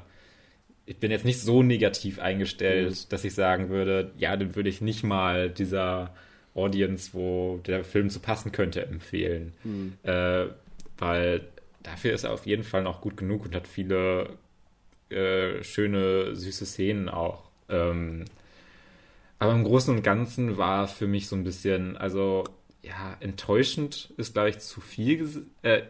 ich 0.86 0.98
bin 0.98 1.12
jetzt 1.12 1.24
nicht 1.24 1.40
so 1.40 1.62
negativ 1.62 2.18
eingestellt, 2.18 2.90
mhm. 2.90 3.08
dass 3.10 3.22
ich 3.22 3.32
sagen 3.32 3.68
würde, 3.68 4.10
ja, 4.16 4.36
den 4.36 4.56
würde 4.56 4.70
ich 4.70 4.80
nicht 4.80 5.04
mal 5.04 5.50
dieser 5.50 6.12
Audience, 6.54 7.10
wo 7.12 7.60
der 7.66 7.84
Film 7.84 8.10
zu 8.10 8.20
passen 8.20 8.52
könnte, 8.52 8.84
empfehlen. 8.84 9.52
Mhm. 9.64 9.92
Äh, 10.02 10.46
weil 10.98 11.48
dafür 11.82 12.12
ist 12.12 12.24
er 12.24 12.32
auf 12.32 12.46
jeden 12.46 12.64
Fall 12.64 12.82
noch 12.82 13.00
gut 13.00 13.16
genug 13.16 13.44
und 13.44 13.54
hat 13.54 13.66
viele 13.66 14.30
äh, 15.10 15.62
schöne, 15.62 16.34
süße 16.34 16.66
Szenen 16.66 17.08
auch. 17.08 17.50
Ähm, 17.68 18.24
aber 19.38 19.52
im 19.52 19.64
Großen 19.64 19.96
und 19.96 20.02
Ganzen 20.02 20.58
war 20.58 20.86
für 20.86 21.06
mich 21.06 21.26
so 21.26 21.34
ein 21.34 21.44
bisschen, 21.44 21.96
also 21.96 22.44
ja, 22.82 23.16
enttäuschend 23.20 24.12
ist, 24.16 24.34
glaube 24.34 24.50
ich, 24.50 24.58
zu 24.58 24.80
viel, 24.80 25.46
äh, 25.62 25.82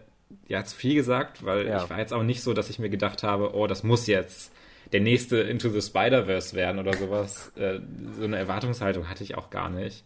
ja, 0.49 0.65
zu 0.65 0.77
viel 0.77 0.95
gesagt, 0.95 1.45
weil 1.45 1.67
ja. 1.67 1.83
ich 1.83 1.91
war 1.91 1.99
jetzt 1.99 2.13
auch 2.13 2.23
nicht 2.23 2.43
so, 2.43 2.55
dass 2.55 2.71
ich 2.71 2.79
mir 2.79 2.91
gedacht 2.91 3.23
habe, 3.23 3.55
oh, 3.55 3.67
das 3.67 3.83
muss 3.83 4.07
jetzt 4.07 4.53
der 4.93 5.01
nächste 5.01 5.39
Into 5.39 5.69
the 5.69 5.83
Spider-Verse 5.83 6.55
werden 6.55 6.79
oder 6.79 6.95
sowas. 6.97 7.53
Äh, 7.57 7.81
so 8.17 8.25
eine 8.25 8.39
Erwartungshaltung 8.39 9.09
hatte 9.09 9.25
ich 9.25 9.37
auch 9.37 9.51
gar 9.51 9.69
nicht. 9.69 10.05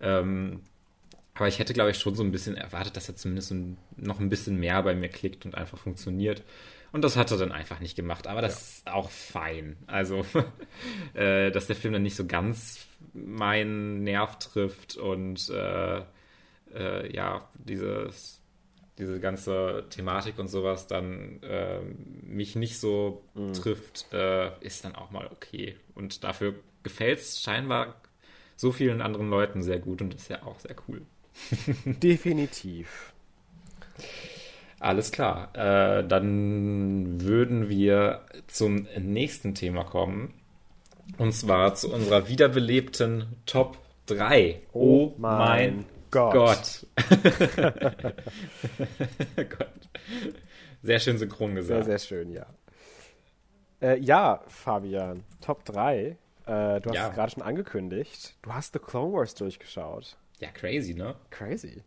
Ähm, 0.00 0.60
aber 1.34 1.48
ich 1.48 1.58
hätte, 1.58 1.74
glaube 1.74 1.90
ich, 1.90 1.98
schon 1.98 2.14
so 2.14 2.22
ein 2.22 2.30
bisschen 2.30 2.56
erwartet, 2.56 2.96
dass 2.96 3.08
er 3.08 3.16
zumindest 3.16 3.54
noch 3.96 4.20
ein 4.20 4.28
bisschen 4.28 4.58
mehr 4.58 4.82
bei 4.82 4.94
mir 4.94 5.08
klickt 5.08 5.44
und 5.44 5.56
einfach 5.56 5.78
funktioniert. 5.78 6.42
Und 6.92 7.02
das 7.02 7.16
hat 7.16 7.32
er 7.32 7.38
dann 7.38 7.50
einfach 7.50 7.80
nicht 7.80 7.96
gemacht. 7.96 8.28
Aber 8.28 8.40
das 8.40 8.54
ja. 8.54 8.60
ist 8.60 8.96
auch 8.96 9.10
fein. 9.10 9.76
Also, 9.88 10.24
äh, 11.14 11.50
dass 11.50 11.66
der 11.66 11.74
Film 11.74 11.92
dann 11.92 12.04
nicht 12.04 12.14
so 12.14 12.24
ganz 12.24 12.86
meinen 13.12 14.04
Nerv 14.04 14.38
trifft 14.38 14.96
und 14.96 15.48
äh, 15.50 16.02
äh, 16.72 17.12
ja, 17.12 17.48
dieses, 17.54 18.40
diese 18.98 19.18
ganze 19.18 19.86
Thematik 19.90 20.38
und 20.38 20.46
sowas 20.46 20.86
dann 20.86 21.42
äh, 21.42 21.80
mich 21.80 22.54
nicht 22.54 22.78
so 22.78 23.24
mhm. 23.34 23.54
trifft, 23.54 24.06
äh, 24.12 24.52
ist 24.60 24.84
dann 24.84 24.94
auch 24.94 25.10
mal 25.10 25.26
okay. 25.26 25.76
Und 25.96 26.22
dafür 26.22 26.54
gefällt 26.84 27.18
es 27.18 27.42
scheinbar 27.42 28.00
so 28.56 28.72
vielen 28.72 29.00
anderen 29.00 29.30
Leuten 29.30 29.62
sehr 29.62 29.78
gut 29.78 30.02
und 30.02 30.14
ist 30.14 30.28
ja 30.28 30.42
auch 30.44 30.58
sehr 30.60 30.76
cool. 30.88 31.02
Definitiv. 31.84 33.12
Alles 34.80 35.12
klar. 35.12 35.50
Äh, 35.54 36.06
dann 36.06 37.20
würden 37.22 37.68
wir 37.68 38.20
zum 38.46 38.86
nächsten 38.98 39.54
Thema 39.54 39.84
kommen. 39.84 40.34
Und 41.18 41.32
zwar 41.32 41.74
zu 41.74 41.92
unserer 41.92 42.28
wiederbelebten 42.28 43.36
Top 43.46 43.78
3. 44.06 44.60
Oh, 44.72 44.80
oh 44.80 45.14
mein, 45.18 45.38
mein 45.38 45.84
Gott. 46.10 46.34
Gott. 46.34 46.86
Gott. 49.36 49.88
Sehr 50.82 51.00
schön 51.00 51.18
synchron 51.18 51.54
gesagt. 51.54 51.84
Sehr, 51.84 51.98
sehr 51.98 52.06
schön, 52.06 52.30
ja. 52.30 52.46
Äh, 53.80 53.98
ja, 54.00 54.42
Fabian, 54.46 55.24
Top 55.40 55.64
3 55.64 56.16
äh, 56.46 56.80
du 56.80 56.90
hast 56.90 56.96
ja. 56.96 57.08
es 57.08 57.14
gerade 57.14 57.32
schon 57.32 57.42
angekündigt. 57.42 58.36
Du 58.42 58.52
hast 58.52 58.72
The 58.72 58.78
Clone 58.78 59.12
Wars 59.12 59.34
durchgeschaut. 59.34 60.16
Ja, 60.40 60.50
crazy, 60.50 60.94
ne? 60.94 61.16
Crazy. 61.30 61.82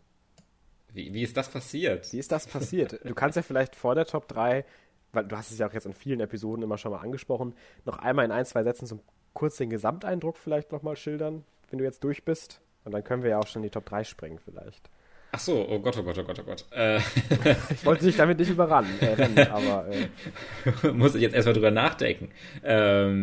Wie, 0.93 1.13
wie 1.13 1.21
ist 1.21 1.37
das 1.37 1.49
passiert? 1.49 2.11
Wie 2.11 2.19
ist 2.19 2.31
das 2.31 2.47
passiert? 2.47 2.99
du 3.03 3.13
kannst 3.13 3.35
ja 3.35 3.43
vielleicht 3.43 3.75
vor 3.75 3.93
der 3.93 4.05
Top 4.05 4.27
3, 4.27 4.65
weil 5.11 5.25
du 5.25 5.37
hast 5.37 5.51
es 5.51 5.59
ja 5.59 5.67
auch 5.67 5.73
jetzt 5.73 5.85
in 5.85 5.93
vielen 5.93 6.19
Episoden 6.19 6.63
immer 6.63 6.77
schon 6.77 6.91
mal 6.91 6.99
angesprochen, 6.99 7.53
noch 7.85 7.99
einmal 7.99 8.25
in 8.25 8.31
ein, 8.31 8.45
zwei 8.45 8.63
Sätzen 8.63 8.85
so 8.85 8.99
kurz 9.33 9.57
den 9.57 9.69
Gesamteindruck 9.69 10.37
vielleicht 10.37 10.71
nochmal 10.71 10.95
schildern, 10.95 11.43
wenn 11.69 11.77
du 11.77 11.85
jetzt 11.85 12.03
durch 12.03 12.25
bist. 12.25 12.61
Und 12.83 12.93
dann 12.93 13.03
können 13.03 13.21
wir 13.21 13.31
ja 13.31 13.39
auch 13.39 13.47
schon 13.47 13.61
in 13.61 13.67
die 13.67 13.71
Top 13.71 13.85
3 13.85 14.03
springen 14.05 14.39
vielleicht. 14.39 14.89
Ach 15.31 15.39
so, 15.39 15.67
oh 15.69 15.79
Gott, 15.79 15.97
oh 15.97 16.03
Gott, 16.03 16.17
oh 16.17 16.23
Gott, 16.23 16.39
oh 16.39 16.43
Gott. 16.43 16.65
Äh. 16.71 16.97
ich 17.69 17.85
wollte 17.85 18.05
dich 18.05 18.15
damit 18.15 18.39
nicht 18.39 18.49
überrannen, 18.49 18.99
äh, 19.01 19.13
rennen, 19.13 19.37
aber. 19.51 19.85
Äh. 19.89 20.07
Muss 20.91 21.15
ich 21.15 21.21
jetzt 21.21 21.35
erstmal 21.35 21.53
drüber 21.53 21.71
nachdenken. 21.71 22.29
Ähm, 22.63 23.19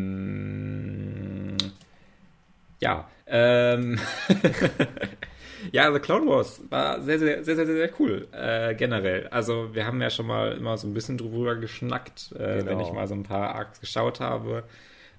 ja, 2.81 3.09
ähm, 3.27 3.99
ja, 5.73 5.93
The 5.93 5.99
Clone 5.99 6.27
Wars 6.27 6.61
war 6.69 7.01
sehr, 7.01 7.19
sehr, 7.19 7.43
sehr, 7.43 7.57
sehr, 7.57 7.67
sehr, 7.67 7.77
sehr 7.77 7.91
cool, 7.99 8.29
äh, 8.33 8.75
generell. 8.75 9.29
Also 9.29 9.75
wir 9.75 9.87
haben 9.87 10.03
ja 10.03 10.11
schon 10.11 10.27
mal 10.27 10.53
immer 10.53 10.77
so 10.77 10.87
ein 10.87 10.95
bisschen 10.95 11.17
drüber 11.17 11.57
geschnackt, 11.57 12.33
äh, 12.39 12.59
genau. 12.59 12.67
wenn 12.67 12.81
ich 12.81 12.93
mal 12.93 13.09
so 13.09 13.15
ein 13.15 13.23
paar 13.23 13.55
Arcs 13.55 13.81
geschaut 13.81 14.21
habe. 14.21 14.65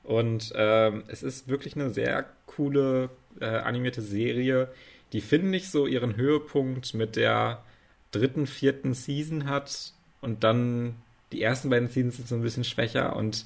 Und 0.03 0.53
ähm, 0.55 1.03
es 1.07 1.23
ist 1.23 1.47
wirklich 1.47 1.75
eine 1.75 1.89
sehr 1.89 2.25
coole 2.45 3.09
äh, 3.41 3.45
animierte 3.45 4.01
Serie, 4.01 4.69
die, 5.15 5.21
finde 5.21 5.57
ich, 5.57 5.69
so 5.69 5.87
ihren 5.87 6.17
Höhepunkt 6.17 6.93
mit 6.93 7.15
der 7.15 7.63
dritten, 8.11 8.47
vierten 8.47 8.93
Season 8.93 9.49
hat 9.49 9.93
und 10.19 10.43
dann 10.43 10.95
die 11.31 11.41
ersten 11.41 11.69
beiden 11.69 11.87
Seasons 11.87 12.17
sind 12.17 12.27
so 12.27 12.35
ein 12.35 12.41
bisschen 12.41 12.65
schwächer 12.65 13.15
und 13.15 13.45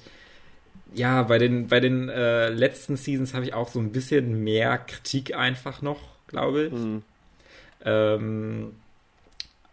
ja, 0.95 1.21
bei 1.21 1.37
den, 1.37 1.67
bei 1.67 1.79
den 1.79 2.09
äh, 2.09 2.49
letzten 2.49 2.97
Seasons 2.97 3.35
habe 3.35 3.45
ich 3.45 3.53
auch 3.53 3.69
so 3.69 3.79
ein 3.79 3.91
bisschen 3.91 4.43
mehr 4.43 4.79
Kritik 4.79 5.35
einfach 5.35 5.83
noch, 5.83 5.99
glaube 6.25 6.63
ich. 6.65 6.73
Mhm. 6.73 7.03
Ähm, 7.85 8.73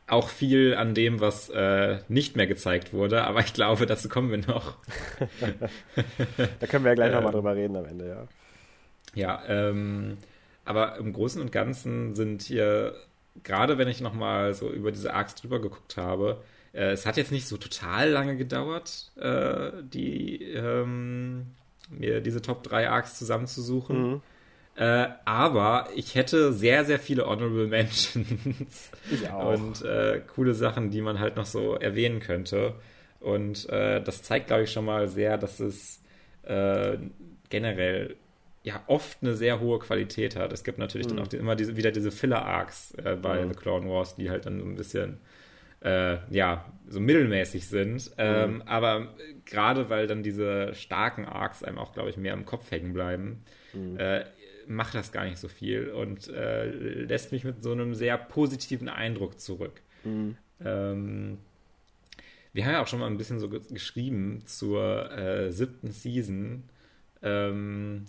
auch 0.06 0.28
viel 0.28 0.74
an 0.74 0.92
dem, 0.94 1.20
was 1.20 1.48
äh, 1.48 2.00
nicht 2.08 2.36
mehr 2.36 2.46
gezeigt 2.46 2.92
wurde, 2.92 3.24
aber 3.24 3.40
ich 3.40 3.54
glaube, 3.54 3.86
dazu 3.86 4.10
kommen 4.10 4.30
wir 4.30 4.46
noch. 4.46 4.76
da 6.60 6.66
können 6.66 6.84
wir 6.84 6.90
ja 6.90 6.94
gleich 6.94 7.12
nochmal 7.12 7.32
ähm, 7.32 7.36
drüber 7.36 7.56
reden 7.56 7.76
am 7.76 7.86
Ende, 7.86 8.06
ja. 8.06 8.28
Ja, 9.14 9.42
ähm, 9.48 10.18
aber 10.66 10.96
im 10.98 11.12
Großen 11.12 11.40
und 11.40 11.52
Ganzen 11.52 12.14
sind 12.14 12.42
hier, 12.42 12.94
gerade 13.42 13.78
wenn 13.78 13.88
ich 13.88 14.00
nochmal 14.00 14.52
so 14.52 14.70
über 14.70 14.92
diese 14.92 15.14
Arcs 15.14 15.34
drüber 15.36 15.60
geguckt 15.60 15.96
habe, 15.96 16.42
äh, 16.72 16.90
es 16.90 17.06
hat 17.06 17.16
jetzt 17.16 17.32
nicht 17.32 17.48
so 17.48 17.56
total 17.56 18.10
lange 18.10 18.36
gedauert, 18.36 19.12
äh, 19.16 19.70
die, 19.82 20.42
ähm, 20.42 21.46
mir 21.88 22.20
diese 22.20 22.42
Top 22.42 22.62
3 22.64 22.90
Arcs 22.90 23.16
zusammenzusuchen. 23.18 24.10
Mhm. 24.10 24.22
Äh, 24.76 25.08
aber 25.24 25.88
ich 25.94 26.14
hätte 26.14 26.52
sehr, 26.52 26.84
sehr 26.84 26.98
viele 26.98 27.26
Honorable 27.26 27.66
Mentions. 27.68 28.90
Ich 29.10 29.30
auch. 29.30 29.54
Und 29.54 29.82
äh, 29.82 30.20
coole 30.34 30.52
Sachen, 30.54 30.90
die 30.90 31.00
man 31.00 31.18
halt 31.18 31.36
noch 31.36 31.46
so 31.46 31.74
erwähnen 31.74 32.20
könnte. 32.20 32.74
Und 33.20 33.68
äh, 33.70 34.02
das 34.02 34.22
zeigt, 34.22 34.48
glaube 34.48 34.64
ich, 34.64 34.72
schon 34.72 34.84
mal 34.84 35.08
sehr, 35.08 35.38
dass 35.38 35.60
es 35.60 36.02
äh, 36.42 36.98
generell 37.48 38.16
ja 38.66 38.82
oft 38.88 39.18
eine 39.22 39.36
sehr 39.36 39.60
hohe 39.60 39.78
Qualität 39.78 40.34
hat. 40.34 40.52
Es 40.52 40.64
gibt 40.64 40.78
natürlich 40.78 41.06
mhm. 41.06 41.10
dann 41.10 41.18
auch 41.20 41.28
die, 41.28 41.36
immer 41.36 41.54
diese, 41.54 41.76
wieder 41.76 41.92
diese 41.92 42.10
Filler-Arcs 42.10 42.94
äh, 42.94 43.16
bei 43.20 43.44
mhm. 43.44 43.50
The 43.50 43.54
Clone 43.54 43.88
Wars, 43.88 44.16
die 44.16 44.28
halt 44.28 44.44
dann 44.44 44.58
so 44.58 44.66
ein 44.66 44.74
bisschen 44.74 45.18
äh, 45.84 46.16
ja, 46.30 46.64
so 46.88 46.98
mittelmäßig 46.98 47.68
sind. 47.68 48.10
Ähm, 48.18 48.54
mhm. 48.54 48.62
Aber 48.62 49.14
gerade 49.44 49.88
weil 49.88 50.08
dann 50.08 50.24
diese 50.24 50.74
starken 50.74 51.26
Arcs 51.26 51.62
einem 51.62 51.78
auch, 51.78 51.92
glaube 51.92 52.10
ich, 52.10 52.16
mehr 52.16 52.34
im 52.34 52.44
Kopf 52.44 52.68
hängen 52.72 52.92
bleiben, 52.92 53.44
mhm. 53.72 53.98
äh, 53.98 54.24
macht 54.66 54.96
das 54.96 55.12
gar 55.12 55.24
nicht 55.24 55.38
so 55.38 55.46
viel 55.46 55.90
und 55.90 56.26
äh, 56.26 56.68
lässt 56.68 57.30
mich 57.30 57.44
mit 57.44 57.62
so 57.62 57.70
einem 57.70 57.94
sehr 57.94 58.18
positiven 58.18 58.88
Eindruck 58.88 59.38
zurück. 59.38 59.80
Mhm. 60.02 60.36
Ähm, 60.64 61.38
wir 62.52 62.64
haben 62.64 62.72
ja 62.72 62.82
auch 62.82 62.88
schon 62.88 62.98
mal 62.98 63.06
ein 63.06 63.18
bisschen 63.18 63.38
so 63.38 63.48
geschrieben 63.48 64.42
zur 64.44 65.12
äh, 65.12 65.52
siebten 65.52 65.92
Season. 65.92 66.64
Ähm, 67.22 68.06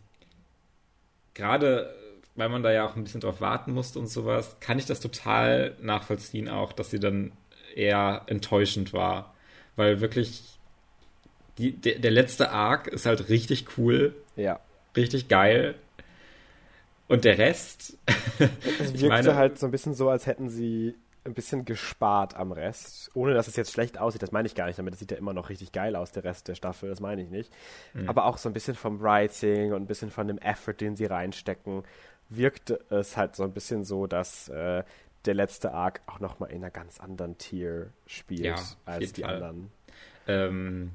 Gerade 1.38 1.94
weil 2.38 2.50
man 2.50 2.64
da 2.64 2.72
ja 2.72 2.86
auch 2.86 2.96
ein 2.96 3.04
bisschen 3.04 3.20
drauf 3.20 3.42
warten 3.42 3.74
musste 3.74 4.00
und 4.00 4.08
sowas, 4.08 4.58
kann 4.60 4.78
ich 4.78 4.86
das 4.86 5.00
total 5.00 5.76
nachvollziehen 5.82 6.48
auch, 6.48 6.72
dass 6.72 6.92
sie 6.92 7.00
dann 7.00 7.32
eher 7.76 8.22
enttäuschend 8.28 8.94
war. 8.94 9.34
Weil 9.76 10.02
wirklich 10.02 10.44
die, 11.58 11.72
der, 11.72 11.98
der 11.98 12.12
letzte 12.12 12.52
Arc 12.52 12.88
ist 12.88 13.08
halt 13.08 13.30
richtig 13.30 13.78
cool. 13.78 14.16
Ja. 14.36 14.60
Richtig 14.96 15.28
geil. 15.28 15.74
Und 17.08 17.26
der 17.26 17.40
Rest. 17.40 17.98
Es 18.80 18.94
wirkte 18.94 19.08
meine, 19.08 19.36
halt 19.36 19.58
so 19.58 19.66
ein 19.66 19.72
bisschen 19.72 19.96
so, 19.96 20.10
als 20.10 20.28
hätten 20.28 20.50
sie 20.50 20.94
ein 21.28 21.34
bisschen 21.34 21.66
gespart 21.66 22.36
am 22.36 22.52
Rest. 22.52 23.12
Ohne 23.14 23.34
dass 23.34 23.48
es 23.48 23.56
jetzt 23.56 23.72
schlecht 23.72 24.00
aussieht, 24.00 24.24
das 24.24 24.32
meine 24.32 24.48
ich 24.48 24.56
gar 24.56 24.66
nicht 24.66 24.80
damit. 24.80 24.94
Das 24.94 25.00
sieht 25.00 25.12
ja 25.12 25.18
immer 25.18 25.34
noch 25.34 25.50
richtig 25.50 25.72
geil 25.72 25.96
aus, 25.96 26.12
der 26.12 26.24
Rest 26.24 26.48
der 26.48 26.56
Staffel, 26.56 26.90
das 26.90 27.00
meine 27.00 27.22
ich 27.22 27.30
nicht. 27.30 27.54
Mhm. 27.94 28.10
Aber 28.10 28.26
auch 28.26 28.38
so 28.38 28.50
ein 28.50 28.54
bisschen 28.54 28.76
vom 28.76 29.02
Writing 29.02 29.74
und 29.74 29.84
ein 29.84 29.88
bisschen 29.88 30.10
von 30.10 30.28
dem 30.28 30.38
Effort, 30.40 30.76
den 30.80 30.96
sie 30.96 31.06
reinstecken, 31.06 31.84
wirkte 32.30 32.80
es 32.90 33.16
halt 33.16 33.36
so 33.36 33.44
ein 33.44 33.54
bisschen 33.54 33.84
so, 33.84 34.08
dass 34.08 34.50
äh, 34.50 34.84
der 35.26 35.34
letzte 35.34 35.74
Arc 35.74 36.02
auch 36.08 36.20
nochmal 36.20 36.52
in 36.52 36.58
einer 36.58 36.72
ganz 36.72 37.00
anderen 37.00 37.38
Tier 37.38 37.92
spielt 38.06 38.46
ja, 38.46 38.56
als 38.86 39.14
die 39.14 39.22
Fall. 39.22 39.36
anderen. 39.36 39.72
Ähm, 40.28 40.92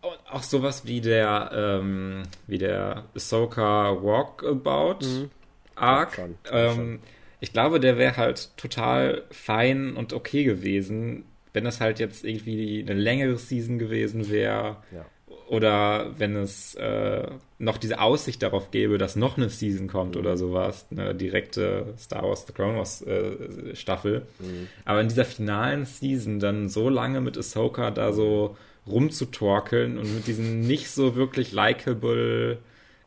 auch 0.00 0.42
sowas 0.42 0.84
wie 0.86 1.00
der, 1.00 1.50
ähm, 1.54 2.24
wie 2.46 2.58
der 2.58 3.04
Ahsoka 3.14 4.02
Walkabout 4.02 5.06
mhm. 5.06 5.30
Arc. 5.76 6.18
Ja, 6.18 6.24
schon, 6.24 6.38
ähm, 6.50 7.00
ich 7.42 7.52
glaube, 7.52 7.80
der 7.80 7.98
wäre 7.98 8.16
halt 8.16 8.56
total 8.56 9.24
fein 9.32 9.96
und 9.96 10.12
okay 10.12 10.44
gewesen, 10.44 11.24
wenn 11.52 11.64
das 11.64 11.80
halt 11.80 11.98
jetzt 11.98 12.24
irgendwie 12.24 12.86
eine 12.88 12.98
längere 12.98 13.36
Season 13.36 13.80
gewesen 13.80 14.30
wäre. 14.30 14.76
Ja. 14.94 15.04
Oder 15.48 16.14
wenn 16.18 16.36
es 16.36 16.76
äh, 16.76 17.26
noch 17.58 17.78
diese 17.78 18.00
Aussicht 18.00 18.44
darauf 18.44 18.70
gäbe, 18.70 18.96
dass 18.96 19.16
noch 19.16 19.38
eine 19.38 19.48
Season 19.48 19.88
kommt 19.88 20.14
mhm. 20.14 20.20
oder 20.20 20.36
sowas, 20.36 20.86
eine 20.92 21.16
direkte 21.16 21.94
Star 21.98 22.22
Wars 22.22 22.46
The 22.46 22.52
Clone 22.52 22.78
Wars 22.78 23.02
äh, 23.02 23.74
Staffel. 23.74 24.22
Mhm. 24.38 24.68
Aber 24.84 25.00
in 25.00 25.08
dieser 25.08 25.24
finalen 25.24 25.84
Season 25.84 26.38
dann 26.38 26.68
so 26.68 26.88
lange 26.88 27.20
mit 27.20 27.36
Ahsoka 27.36 27.90
da 27.90 28.12
so 28.12 28.56
rumzutorkeln 28.86 29.98
und 29.98 30.14
mit 30.14 30.28
diesen 30.28 30.60
nicht 30.60 30.90
so 30.90 31.16
wirklich 31.16 31.50
likable 31.50 32.58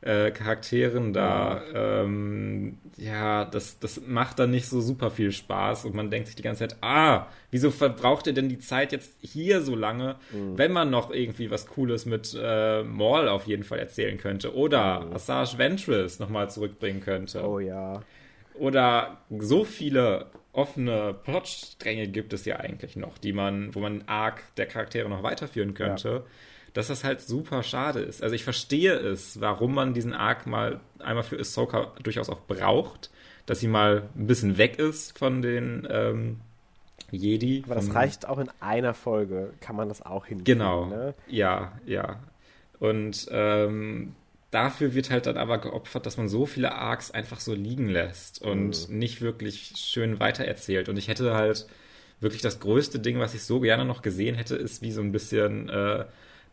äh, 0.06 0.30
Charakteren 0.30 1.14
da, 1.14 1.64
ähm, 1.74 2.78
ja, 2.96 3.44
das, 3.44 3.80
das 3.80 4.02
macht 4.06 4.38
dann 4.38 4.52
nicht 4.52 4.68
so 4.68 4.80
super 4.80 5.10
viel 5.10 5.32
Spaß 5.32 5.86
und 5.86 5.96
man 5.96 6.12
denkt 6.12 6.28
sich 6.28 6.36
die 6.36 6.44
ganze 6.44 6.68
Zeit, 6.68 6.78
ah, 6.82 7.26
wieso 7.50 7.72
verbraucht 7.72 8.28
ihr 8.28 8.34
denn 8.34 8.48
die 8.48 8.60
Zeit 8.60 8.92
jetzt 8.92 9.18
hier 9.22 9.62
so 9.62 9.76
lange, 9.76 10.18
mhm. 10.32 10.58
wenn 10.58 10.72
man 10.72 10.92
noch 10.92 11.10
irgendwie 11.10 11.50
was 11.50 11.66
Cooles 11.66 12.06
mit 12.06 12.38
äh, 12.40 12.84
Maul 12.84 13.28
auf 13.28 13.48
jeden 13.48 13.64
Fall 13.64 13.80
erzählen 13.80 14.20
könnte 14.20 14.56
oder 14.56 15.02
mhm. 15.02 15.14
Assage 15.14 15.58
Ventress 15.58 16.20
nochmal 16.20 16.52
zurückbringen 16.52 17.02
könnte. 17.02 17.44
Oh 17.44 17.58
ja. 17.58 18.04
Oder 18.54 19.18
so 19.40 19.64
viele 19.64 20.28
offene 20.54 21.16
Plotstränge 21.24 22.08
gibt 22.08 22.32
es 22.32 22.46
ja 22.46 22.58
eigentlich 22.58 22.96
noch, 22.96 23.18
die 23.18 23.34
man, 23.34 23.74
wo 23.74 23.80
man 23.80 24.04
Arc 24.06 24.44
der 24.56 24.68
Charaktere 24.68 25.10
noch 25.10 25.24
weiterführen 25.24 25.74
könnte. 25.74 26.10
Ja 26.10 26.24
dass 26.76 26.88
das 26.88 27.06
halt 27.06 27.22
super 27.22 27.64
schade 27.64 28.02
ist. 28.02 28.22
Also 28.22 28.36
ich 28.36 28.44
verstehe 28.44 28.94
es, 28.94 29.40
warum 29.40 29.74
man 29.74 29.94
diesen 29.94 30.14
Arc 30.14 30.46
mal 30.46 30.82
einmal 31.00 31.24
für 31.24 31.40
Ahsoka 31.40 31.94
durchaus 32.04 32.30
auch 32.30 32.42
braucht, 32.48 33.10
dass 33.46 33.62
sie 33.62 33.70
mal 33.70 34.04
ein 34.16 34.28
bisschen 34.28 34.58
weg 34.58 34.78
ist 34.78 35.18
von 35.18 35.42
den 35.42 35.88
ähm, 35.90 36.42
Jedi. 37.12 37.64
Aber 37.66 37.76
das 37.76 37.96
reicht 37.96 38.28
auch 38.28 38.40
in 38.40 38.50
einer 38.60 38.94
Folge, 38.94 39.54
kann 39.62 39.78
man 39.78 39.88
das 39.88 40.02
auch 40.02 40.26
hinkriegen. 40.26 40.60
Genau, 40.60 40.88
ne? 40.88 41.14
ja, 41.28 41.72
ja. 41.86 42.20
Und 42.80 43.26
ähm, 43.32 44.14
dafür 44.52 44.94
wird 44.94 45.12
halt 45.12 45.28
dann 45.28 45.38
aber 45.38 45.60
geopfert, 45.60 46.06
dass 46.06 46.18
man 46.18 46.28
so 46.28 46.46
viele 46.46 46.74
Arcs 46.74 47.10
einfach 47.10 47.40
so 47.40 47.54
liegen 47.54 47.88
lässt 47.88 48.42
und 48.42 48.90
mhm. 48.90 48.98
nicht 48.98 49.22
wirklich 49.22 49.76
schön 49.78 50.20
weitererzählt. 50.20 50.90
Und 50.90 50.98
ich 50.98 51.08
hätte 51.08 51.36
halt 51.36 51.68
wirklich 52.20 52.42
das 52.42 52.60
größte 52.60 53.00
Ding, 53.00 53.18
was 53.20 53.34
ich 53.34 53.44
so 53.44 53.62
gerne 53.62 53.86
noch 53.86 54.02
gesehen 54.02 54.36
hätte, 54.36 54.58
ist 54.58 54.82
wie 54.82 54.92
so 54.92 55.00
ein 55.00 55.14
bisschen 55.14 55.70
äh, 55.70 56.04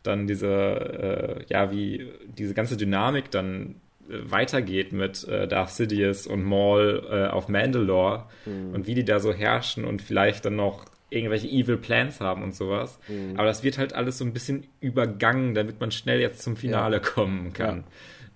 dann 0.03 0.27
diese, 0.27 0.49
äh, 0.49 1.45
ja, 1.49 1.71
wie 1.71 2.09
diese 2.37 2.55
ganze 2.55 2.77
Dynamik 2.77 3.31
dann 3.31 3.77
äh, 4.09 4.31
weitergeht 4.31 4.93
mit 4.93 5.27
äh, 5.29 5.47
Darth 5.47 5.71
Sidious 5.71 6.27
und 6.27 6.43
Maul 6.45 7.07
äh, 7.11 7.27
auf 7.27 7.49
Mandalore 7.49 8.25
mhm. 8.47 8.75
und 8.75 8.87
wie 8.87 8.95
die 8.95 9.05
da 9.05 9.21
so 9.21 9.33
herrschen 9.33 9.85
und 9.85 10.03
vielleicht 10.03 10.45
dann 10.45 10.57
noch 10.57 10.87
irgendwelche 11.11 11.47
Evil 11.47 11.77
Plans 11.77 12.21
haben 12.21 12.43
und 12.43 12.55
sowas. 12.55 12.99
Mhm. 13.09 13.37
Aber 13.37 13.47
das 13.47 13.63
wird 13.63 13.79
halt 13.79 13.93
alles 13.93 14.19
so 14.19 14.25
ein 14.25 14.33
bisschen 14.33 14.65
übergangen, 14.81 15.55
damit 15.55 15.79
man 15.81 15.91
schnell 15.91 16.21
jetzt 16.21 16.43
zum 16.43 16.57
Finale 16.57 16.97
ja. 16.97 17.03
kommen 17.03 17.53
kann. 17.53 17.85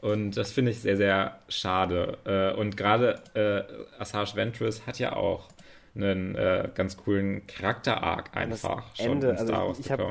Ja. 0.03 0.11
Und 0.11 0.37
das 0.37 0.53
finde 0.53 0.71
ich 0.73 0.81
sehr, 0.81 0.97
sehr 0.97 1.39
schade. 1.49 2.19
Äh, 2.25 2.57
und 2.59 2.77
gerade 2.77 3.19
äh, 3.35 3.63
Asajj 4.01 4.37
Ventress 4.37 4.87
hat 4.87 4.99
ja 4.99 5.15
auch 5.15 5.49
einen 5.97 6.35
äh, 6.35 6.71
ganz 6.75 6.97
coolen 6.97 7.47
Charakter-Arc 7.47 8.37
einfach 8.37 8.91
das 8.91 9.07
Ende, 9.07 9.37
schon 9.37 9.47
Star 9.47 9.67
Wars. 9.67 9.79
Ich, 9.79 9.87
ich 9.87 9.93
habe 9.93 10.05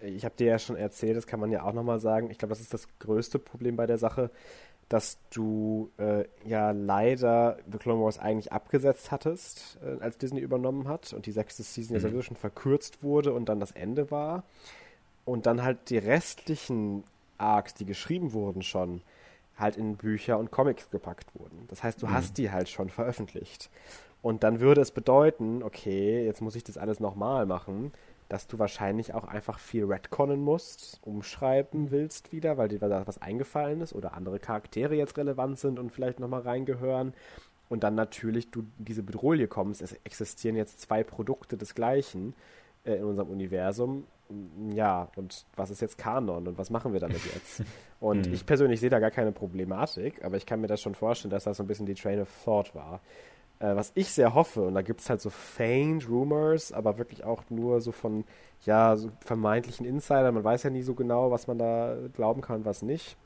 äh, 0.00 0.18
hab 0.18 0.36
dir 0.36 0.46
ja 0.46 0.58
schon 0.58 0.76
erzählt, 0.76 1.16
das 1.16 1.26
kann 1.26 1.40
man 1.40 1.50
ja 1.50 1.62
auch 1.62 1.72
nochmal 1.72 2.00
sagen. 2.00 2.30
Ich 2.30 2.38
glaube, 2.38 2.50
das 2.50 2.60
ist 2.60 2.72
das 2.72 2.88
größte 2.98 3.38
Problem 3.38 3.76
bei 3.76 3.86
der 3.86 3.98
Sache, 3.98 4.30
dass 4.88 5.18
du 5.30 5.90
äh, 5.98 6.24
ja 6.44 6.70
leider 6.70 7.58
The 7.70 7.78
Clone 7.78 8.02
Wars 8.02 8.18
eigentlich 8.18 8.52
abgesetzt 8.52 9.10
hattest, 9.10 9.78
äh, 9.84 10.00
als 10.02 10.16
Disney 10.18 10.40
übernommen 10.40 10.88
hat 10.88 11.12
und 11.12 11.26
die 11.26 11.32
sechste 11.32 11.62
Season 11.62 11.96
mhm. 11.96 12.02
ja 12.02 12.08
sowieso 12.08 12.22
schon 12.22 12.36
verkürzt 12.36 13.02
wurde 13.02 13.32
und 13.32 13.48
dann 13.48 13.60
das 13.60 13.72
Ende 13.72 14.10
war. 14.10 14.44
Und 15.24 15.46
dann 15.46 15.64
halt 15.64 15.90
die 15.90 15.98
restlichen 15.98 17.02
Arcs, 17.36 17.74
die 17.74 17.84
geschrieben 17.84 18.32
wurden 18.32 18.62
schon, 18.62 19.02
halt 19.58 19.76
in 19.76 19.96
Bücher 19.96 20.38
und 20.38 20.50
Comics 20.50 20.90
gepackt 20.90 21.34
wurden. 21.34 21.64
Das 21.68 21.82
heißt, 21.82 22.00
du 22.02 22.06
mhm. 22.06 22.12
hast 22.12 22.38
die 22.38 22.50
halt 22.50 22.68
schon 22.68 22.90
veröffentlicht. 22.90 23.70
Und 24.26 24.42
dann 24.42 24.58
würde 24.58 24.80
es 24.80 24.90
bedeuten, 24.90 25.62
okay, 25.62 26.24
jetzt 26.24 26.42
muss 26.42 26.56
ich 26.56 26.64
das 26.64 26.76
alles 26.76 26.98
nochmal 26.98 27.46
machen, 27.46 27.92
dass 28.28 28.48
du 28.48 28.58
wahrscheinlich 28.58 29.14
auch 29.14 29.22
einfach 29.22 29.60
viel 29.60 29.84
retconnen 29.84 30.40
musst, 30.40 30.98
umschreiben 31.02 31.92
willst 31.92 32.32
wieder, 32.32 32.58
weil 32.58 32.66
dir 32.66 32.80
da 32.80 33.06
was 33.06 33.22
eingefallen 33.22 33.82
ist 33.82 33.92
oder 33.92 34.14
andere 34.14 34.40
Charaktere 34.40 34.96
jetzt 34.96 35.16
relevant 35.16 35.60
sind 35.60 35.78
und 35.78 35.92
vielleicht 35.92 36.18
nochmal 36.18 36.40
reingehören. 36.40 37.14
und 37.68 37.84
dann 37.84 37.94
natürlich 37.94 38.50
du 38.50 38.62
in 38.78 38.84
diese 38.84 39.04
Bedrohung 39.04 39.48
kommst, 39.48 39.80
es 39.80 39.92
existieren 40.02 40.56
jetzt 40.56 40.80
zwei 40.80 41.04
Produkte 41.04 41.56
des 41.56 41.76
Gleichen 41.76 42.34
äh, 42.82 42.94
in 42.94 43.04
unserem 43.04 43.28
Universum. 43.28 44.08
Ja, 44.74 45.08
und 45.14 45.46
was 45.54 45.70
ist 45.70 45.80
jetzt 45.80 45.98
Kanon 45.98 46.48
und 46.48 46.58
was 46.58 46.70
machen 46.70 46.92
wir 46.92 46.98
damit 46.98 47.24
jetzt? 47.32 47.62
Und 48.00 48.26
ich 48.26 48.44
persönlich 48.44 48.80
sehe 48.80 48.90
da 48.90 48.98
gar 48.98 49.10
keine 49.10 49.32
Problematik, 49.32 50.22
aber 50.22 50.36
ich 50.36 50.44
kann 50.44 50.60
mir 50.60 50.66
das 50.66 50.82
schon 50.82 50.94
vorstellen, 50.94 51.30
dass 51.30 51.44
das 51.44 51.56
so 51.56 51.62
ein 51.62 51.66
bisschen 51.66 51.86
die 51.86 51.94
Train 51.94 52.20
of 52.20 52.28
Thought 52.44 52.74
war. 52.74 53.00
Äh, 53.58 53.74
was 53.74 53.92
ich 53.94 54.12
sehr 54.12 54.34
hoffe, 54.34 54.62
und 54.62 54.74
da 54.74 54.82
gibt 54.82 55.00
es 55.00 55.08
halt 55.08 55.20
so 55.20 55.30
faint 55.30 56.08
Rumors, 56.08 56.72
aber 56.72 56.98
wirklich 56.98 57.24
auch 57.24 57.42
nur 57.48 57.80
so 57.80 57.92
von, 57.92 58.24
ja, 58.64 58.96
so 58.96 59.10
vermeintlichen 59.20 59.86
Insidern, 59.86 60.34
man 60.34 60.44
weiß 60.44 60.64
ja 60.64 60.70
nie 60.70 60.82
so 60.82 60.94
genau, 60.94 61.30
was 61.30 61.46
man 61.46 61.58
da 61.58 61.96
glauben 62.14 62.42
kann 62.42 62.56
und 62.56 62.64
was 62.66 62.82
nicht, 62.82 63.16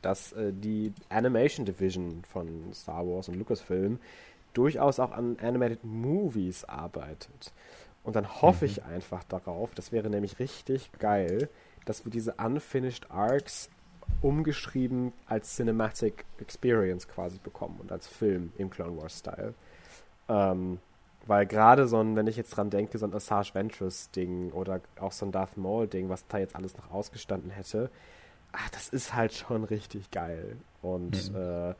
dass 0.00 0.32
äh, 0.32 0.52
die 0.52 0.92
Animation 1.08 1.64
Division 1.64 2.22
von 2.24 2.72
Star 2.72 3.06
Wars 3.06 3.28
und 3.28 3.36
Lucasfilm 3.36 4.00
durchaus 4.52 4.98
auch 4.98 5.12
an 5.12 5.36
Animated 5.40 5.84
Movies 5.84 6.64
arbeitet. 6.64 7.52
Und 8.02 8.16
dann 8.16 8.42
hoffe 8.42 8.64
mhm. 8.64 8.70
ich 8.70 8.84
einfach 8.84 9.22
darauf, 9.24 9.74
das 9.74 9.92
wäre 9.92 10.10
nämlich 10.10 10.38
richtig 10.38 10.90
geil, 10.98 11.48
dass 11.84 12.04
wir 12.04 12.10
diese 12.10 12.34
Unfinished 12.34 13.10
Arcs 13.10 13.70
umgeschrieben 14.20 15.12
als 15.26 15.56
Cinematic 15.56 16.24
Experience 16.38 17.08
quasi 17.08 17.38
bekommen 17.38 17.78
und 17.80 17.92
als 17.92 18.06
Film 18.06 18.52
im 18.58 18.70
Clone 18.70 19.00
Wars 19.00 19.18
Style. 19.18 19.54
Ähm, 20.28 20.78
weil 21.26 21.46
gerade 21.46 21.86
so 21.86 22.00
ein, 22.00 22.16
wenn 22.16 22.26
ich 22.26 22.36
jetzt 22.36 22.50
dran 22.50 22.70
denke, 22.70 22.98
so 22.98 23.06
ein 23.06 23.14
Asajj 23.14 23.54
Ventress 23.54 24.10
Ding 24.10 24.50
oder 24.52 24.80
auch 25.00 25.12
so 25.12 25.26
ein 25.26 25.32
Darth 25.32 25.56
Maul 25.56 25.86
Ding, 25.86 26.08
was 26.08 26.26
da 26.26 26.38
jetzt 26.38 26.56
alles 26.56 26.76
noch 26.76 26.90
ausgestanden 26.90 27.50
hätte, 27.50 27.90
ach, 28.52 28.68
das 28.70 28.88
ist 28.88 29.14
halt 29.14 29.32
schon 29.32 29.64
richtig 29.64 30.10
geil. 30.10 30.56
Und 30.82 31.32
mhm. 31.32 31.36
äh, 31.36 31.74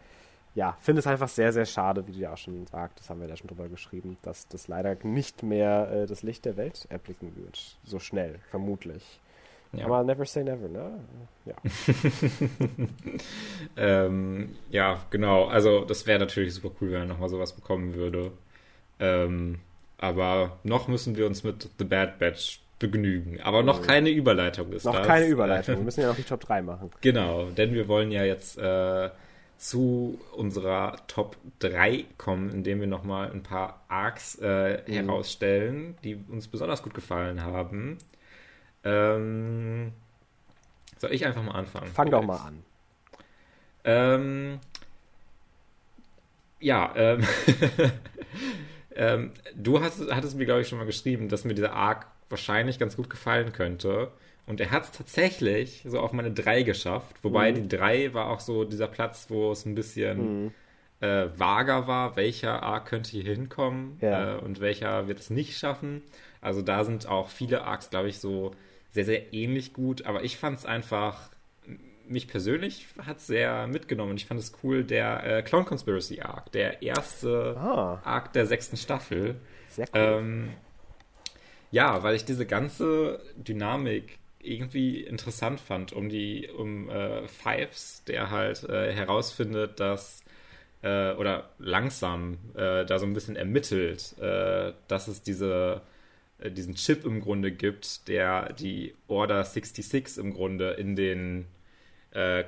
ja, 0.55 0.77
finde 0.81 1.01
es 1.01 1.07
einfach 1.07 1.29
sehr, 1.29 1.53
sehr 1.53 1.65
schade, 1.65 2.07
wie 2.07 2.13
du 2.13 2.19
ja 2.19 2.33
auch 2.33 2.39
schon 2.39 2.67
sagst, 2.67 3.01
das 3.01 3.11
haben 3.11 3.21
wir 3.21 3.29
ja 3.29 3.37
schon 3.37 3.49
drüber 3.49 3.69
geschrieben, 3.69 4.19
dass 4.23 4.49
das 4.49 4.69
leider 4.69 4.97
nicht 5.03 5.43
mehr 5.43 5.91
äh, 5.91 6.07
das 6.07 6.23
Licht 6.23 6.45
der 6.45 6.57
Welt 6.57 6.87
erblicken 6.91 7.35
wird. 7.37 7.79
So 7.85 7.99
schnell, 7.99 8.39
vermutlich. 8.51 9.21
Ja. 9.73 9.87
Aber 9.87 10.05
never 10.05 10.25
say 10.27 10.45
never, 10.45 10.69
ne? 10.69 11.01
Ja. 11.47 11.55
ähm, 13.77 14.51
ja, 14.71 15.01
genau. 15.11 15.47
Also, 15.47 15.85
das 15.85 16.07
wäre 16.07 16.19
natürlich 16.19 16.55
super 16.55 16.71
cool, 16.81 16.93
wenn 16.93 17.01
er 17.03 17.07
nochmal 17.07 17.31
sowas 17.31 17.53
bekommen 17.53 17.95
würde. 17.95 18.33
Ähm, 19.01 19.59
aber 19.99 20.59
noch 20.63 20.89
müssen 20.89 21.17
wir 21.17 21.27
uns 21.27 21.43
mit 21.43 21.69
The 21.79 21.85
Bad 21.85 22.19
Batch 22.19 22.61
begnügen. 22.79 23.41
Aber 23.41 23.63
noch 23.63 23.81
keine 23.83 24.11
Überleitung 24.11 24.73
ist 24.73 24.85
noch 24.85 24.93
das. 24.93 25.03
Noch 25.03 25.07
keine 25.07 25.27
Überleitung. 25.29 25.77
Wir 25.77 25.85
müssen 25.85 26.01
ja 26.01 26.09
noch 26.09 26.17
die 26.17 26.25
Top 26.25 26.41
3 26.41 26.63
machen. 26.63 26.91
Genau, 27.01 27.47
denn 27.47 27.73
wir 27.73 27.89
wollen 27.89 28.11
ja 28.11 28.25
jetzt 28.25 28.59
äh, 28.59 29.11
zu 29.57 30.19
unserer 30.33 30.97
Top 31.07 31.37
3 31.61 32.05
kommen, 32.19 32.51
indem 32.51 32.81
wir 32.81 32.89
nochmal 32.89 33.31
ein 33.31 33.45
paar 33.45 33.85
Arcs 33.89 34.37
äh, 34.43 34.83
mhm. 34.87 34.93
herausstellen, 34.93 35.97
die 36.03 36.17
uns 36.17 36.49
besonders 36.49 36.83
gut 36.83 36.95
gefallen 36.95 37.43
haben. 37.45 37.99
Ähm, 38.85 39.93
soll 40.99 41.13
ich 41.13 41.27
einfach 41.27 41.43
mal 41.43 41.53
anfangen? 41.53 41.87
Fang 41.89 42.09
vielleicht? 42.09 42.23
doch 42.23 42.27
mal 42.27 42.37
an. 42.37 42.63
Ähm, 43.85 44.61
ja, 46.61 46.93
ähm, 46.95 47.27
ähm, 48.95 49.33
du 49.55 49.81
hast, 49.81 50.01
hattest 50.13 50.37
mir, 50.37 50.47
glaube 50.47 50.61
ich, 50.61 50.69
schon 50.69 50.79
mal 50.79 50.85
geschrieben, 50.85 51.29
dass 51.29 51.45
mir 51.45 51.55
dieser 51.55 51.73
Arc 51.73 52.07
wahrscheinlich 52.29 52.79
ganz 52.79 52.97
gut 52.97 53.11
gefallen 53.11 53.53
könnte. 53.53 54.13
Und 54.47 54.61
er 54.61 54.71
hat 54.71 54.85
es 54.85 54.93
tatsächlich 54.93 55.85
so 55.87 56.01
auf 56.01 56.13
meine 56.13 56.33
3 56.33 56.63
geschafft. 56.63 57.17
Wobei 57.23 57.53
mhm. 57.53 57.69
die 57.69 57.77
3 57.77 58.15
war 58.15 58.31
auch 58.31 58.41
so 58.41 58.65
dieser 58.65 58.89
Platz, 58.89 59.27
wo 59.29 59.53
es 59.53 59.65
ein 59.67 59.75
bisschen 59.75 60.45
mhm. 60.45 60.53
äh, 61.01 61.27
vager 61.37 61.87
war, 61.87 62.17
welcher 62.17 62.63
Arc 62.63 62.87
könnte 62.87 63.11
hier 63.11 63.25
hinkommen 63.25 63.99
ja. 64.01 64.37
äh, 64.37 64.39
und 64.39 64.61
welcher 64.61 65.09
wird 65.09 65.21
es 65.21 65.31
nicht 65.31 65.59
schaffen. 65.59 66.03
Also 66.41 66.63
da 66.63 66.85
sind 66.85 67.07
auch 67.07 67.29
viele 67.29 67.63
Arcs, 67.63 67.91
glaube 67.91 68.09
ich, 68.09 68.19
so 68.19 68.53
sehr, 68.93 69.05
sehr 69.05 69.33
ähnlich 69.35 69.73
gut. 69.73 70.07
Aber 70.07 70.23
ich 70.23 70.37
fand 70.37 70.59
es 70.59 70.67
einfach, 70.67 71.31
mich 72.07 72.29
persönlich 72.29 72.87
hat 73.05 73.19
es 73.19 73.27
sehr 73.27 73.67
mitgenommen. 73.67 74.17
Ich 74.17 74.27
fand 74.27 74.39
es 74.39 74.53
cool, 74.63 74.85
der 74.85 75.25
äh, 75.25 75.43
Clone 75.43 75.65
Conspiracy 75.65 76.21
Arc, 76.21 76.53
der 76.53 76.83
erste 76.83 77.57
ah. 77.59 78.01
Arc 78.05 78.33
der 78.33 78.47
sechsten 78.47 78.77
Staffel. 78.77 79.37
Sehr 79.69 79.87
cool. 79.95 80.01
Ähm, 80.01 80.49
ja, 81.71 82.03
weil 82.03 82.15
ich 82.15 82.25
diese 82.25 82.47
ganze 82.47 83.21
Dynamik 83.37 84.19
irgendwie 84.41 85.01
interessant 85.01 85.61
fand, 85.61 85.93
um 85.93 86.09
die, 86.09 86.49
um 86.49 86.91
äh, 86.91 87.27
Fives, 87.29 88.03
der 88.07 88.31
halt 88.31 88.65
äh, 88.65 88.93
herausfindet, 88.93 89.81
dass 89.81 90.23
äh, 90.83 91.13
oder 91.13 91.51
langsam 91.59 92.39
äh, 92.55 92.85
da 92.85 92.99
so 92.99 93.07
ein 93.07 93.15
bisschen 93.15 93.37
ermittelt, 93.37 94.19
äh, 94.19 94.73
dass 94.89 95.09
es 95.09 95.23
diese 95.23 95.81
diesen 96.51 96.75
Chip 96.75 97.05
im 97.05 97.21
Grunde 97.21 97.53
gibt, 97.53 98.09
der 98.09 98.53
die 98.53 98.95
Order 99.09 99.45
66 99.45 100.19
im 100.19 100.33
Grunde 100.33 100.73
in 100.73 100.97
den 100.97 101.47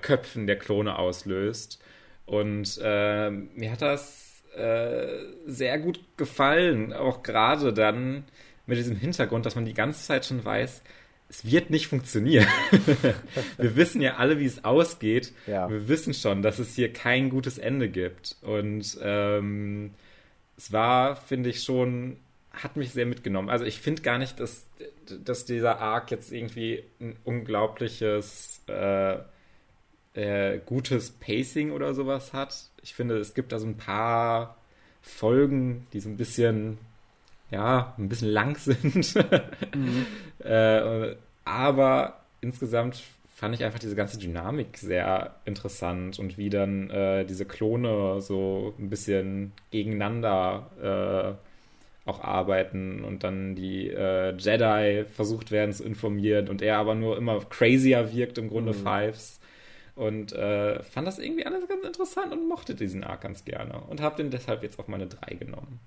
Köpfen 0.02 0.46
der 0.46 0.58
Klone 0.58 0.98
auslöst. 0.98 1.82
Und 2.26 2.78
mir 2.78 3.70
hat 3.72 3.80
das 3.80 4.42
sehr 5.46 5.78
gut 5.78 6.00
gefallen, 6.16 6.92
auch 6.92 7.22
gerade 7.22 7.72
dann 7.72 8.24
mit 8.66 8.78
diesem 8.78 8.96
Hintergrund, 8.96 9.46
dass 9.46 9.54
man 9.54 9.64
die 9.64 9.74
ganze 9.74 10.04
Zeit 10.04 10.26
schon 10.26 10.44
weiß, 10.44 10.82
es 11.28 11.50
wird 11.50 11.70
nicht 11.70 11.88
funktionieren. 11.88 12.46
wir 13.56 13.76
wissen 13.76 14.00
ja 14.00 14.16
alle, 14.16 14.38
wie 14.38 14.44
es 14.44 14.64
ausgeht. 14.64 15.32
Ja. 15.46 15.68
Wir 15.68 15.88
wissen 15.88 16.14
schon, 16.14 16.42
dass 16.42 16.58
es 16.58 16.74
hier 16.74 16.92
kein 16.92 17.30
gutes 17.30 17.58
Ende 17.58 17.88
gibt. 17.88 18.36
Und 18.42 18.98
ähm, 19.02 19.94
es 20.56 20.72
war, 20.72 21.16
finde 21.16 21.50
ich, 21.50 21.62
schon, 21.62 22.18
hat 22.62 22.76
mich 22.76 22.92
sehr 22.92 23.06
mitgenommen. 23.06 23.50
Also 23.50 23.64
ich 23.64 23.80
finde 23.80 24.02
gar 24.02 24.18
nicht, 24.18 24.40
dass, 24.40 24.66
dass 25.24 25.44
dieser 25.44 25.78
Arc 25.80 26.10
jetzt 26.10 26.32
irgendwie 26.32 26.84
ein 27.00 27.16
unglaubliches 27.24 28.62
äh, 28.68 29.18
äh, 30.14 30.60
gutes 30.64 31.10
Pacing 31.10 31.70
oder 31.70 31.94
sowas 31.94 32.32
hat. 32.32 32.70
Ich 32.82 32.94
finde, 32.94 33.18
es 33.18 33.34
gibt 33.34 33.52
da 33.52 33.58
so 33.58 33.66
ein 33.66 33.76
paar 33.76 34.56
Folgen, 35.02 35.86
die 35.92 36.00
so 36.00 36.08
ein 36.08 36.16
bisschen 36.16 36.78
ja, 37.50 37.94
ein 37.98 38.08
bisschen 38.08 38.30
lang 38.30 38.56
sind. 38.58 39.14
mhm. 39.74 40.06
äh, 40.40 41.16
aber 41.44 42.20
insgesamt 42.40 43.02
fand 43.34 43.54
ich 43.54 43.64
einfach 43.64 43.78
diese 43.78 43.96
ganze 43.96 44.18
Dynamik 44.18 44.78
sehr 44.78 45.36
interessant 45.44 46.18
und 46.18 46.38
wie 46.38 46.50
dann 46.50 46.90
äh, 46.90 47.24
diese 47.24 47.44
Klone 47.44 48.20
so 48.20 48.74
ein 48.78 48.90
bisschen 48.90 49.52
gegeneinander 49.70 51.36
äh, 51.38 51.53
auch 52.06 52.20
arbeiten 52.20 53.02
und 53.02 53.24
dann 53.24 53.54
die 53.54 53.88
äh, 53.88 54.34
Jedi 54.36 55.04
versucht 55.06 55.50
werden 55.50 55.72
zu 55.72 55.84
informieren 55.84 56.48
und 56.48 56.60
er 56.60 56.78
aber 56.78 56.94
nur 56.94 57.16
immer 57.16 57.40
crazier 57.40 58.12
wirkt 58.12 58.38
im 58.38 58.48
Grunde 58.48 58.72
mhm. 58.72 58.76
Fives. 58.76 59.40
Und 59.96 60.32
äh, 60.32 60.82
fand 60.82 61.06
das 61.06 61.18
irgendwie 61.18 61.46
alles 61.46 61.68
ganz 61.68 61.84
interessant 61.84 62.32
und 62.32 62.48
mochte 62.48 62.74
diesen 62.74 63.04
Arc 63.04 63.20
ganz 63.20 63.44
gerne 63.44 63.80
und 63.88 64.00
habe 64.00 64.16
den 64.16 64.30
deshalb 64.30 64.62
jetzt 64.64 64.78
auf 64.80 64.88
meine 64.88 65.06
drei 65.06 65.34
genommen. 65.34 65.78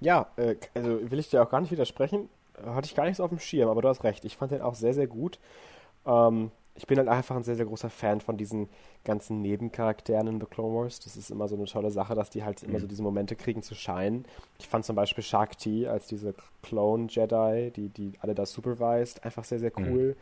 Ja, 0.00 0.28
äh, 0.36 0.54
also 0.74 1.10
will 1.10 1.18
ich 1.18 1.30
dir 1.30 1.42
auch 1.42 1.50
gar 1.50 1.60
nicht 1.60 1.72
widersprechen. 1.72 2.28
Hatte 2.64 2.86
ich 2.86 2.94
gar 2.94 3.04
nichts 3.04 3.20
auf 3.20 3.30
dem 3.30 3.40
Schirm, 3.40 3.68
aber 3.68 3.82
du 3.82 3.88
hast 3.88 4.04
recht. 4.04 4.24
Ich 4.24 4.36
fand 4.36 4.52
den 4.52 4.62
auch 4.62 4.74
sehr, 4.74 4.94
sehr 4.94 5.06
gut. 5.06 5.38
Ähm, 6.06 6.52
ich 6.76 6.86
bin 6.86 6.98
halt 6.98 7.08
einfach 7.08 7.36
ein 7.36 7.42
sehr, 7.42 7.56
sehr 7.56 7.66
großer 7.66 7.90
Fan 7.90 8.20
von 8.20 8.36
diesen 8.36 8.68
ganzen 9.04 9.40
Nebencharakteren 9.40 10.26
in 10.26 10.40
The 10.40 10.46
Clone 10.46 10.74
Wars. 10.74 11.00
Das 11.00 11.16
ist 11.16 11.30
immer 11.30 11.48
so 11.48 11.56
eine 11.56 11.64
tolle 11.64 11.90
Sache, 11.90 12.14
dass 12.14 12.30
die 12.30 12.44
halt 12.44 12.62
mhm. 12.62 12.70
immer 12.70 12.80
so 12.80 12.86
diese 12.86 13.02
Momente 13.02 13.36
kriegen 13.36 13.62
zu 13.62 13.74
scheinen. 13.74 14.26
Ich 14.58 14.68
fand 14.68 14.84
zum 14.84 14.96
Beispiel 14.96 15.24
Shakti 15.24 15.86
als 15.86 16.06
diese 16.06 16.34
Clone-Jedi, 16.62 17.72
die, 17.74 17.88
die 17.88 18.12
alle 18.20 18.34
da 18.34 18.46
supervised, 18.46 19.24
einfach 19.24 19.44
sehr, 19.44 19.58
sehr 19.58 19.72
mhm. 19.76 19.88
cool. 19.88 20.08
Mhm. 20.08 20.16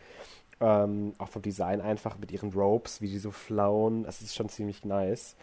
Ähm, 0.60 1.12
auch 1.18 1.28
vom 1.28 1.42
Design 1.42 1.80
einfach 1.80 2.16
mit 2.18 2.30
ihren 2.30 2.52
Ropes, 2.52 3.00
wie 3.00 3.08
die 3.08 3.18
so 3.18 3.32
flown. 3.32 4.04
Das 4.04 4.22
ist 4.22 4.34
schon 4.34 4.48
ziemlich 4.48 4.84
nice. 4.84 5.34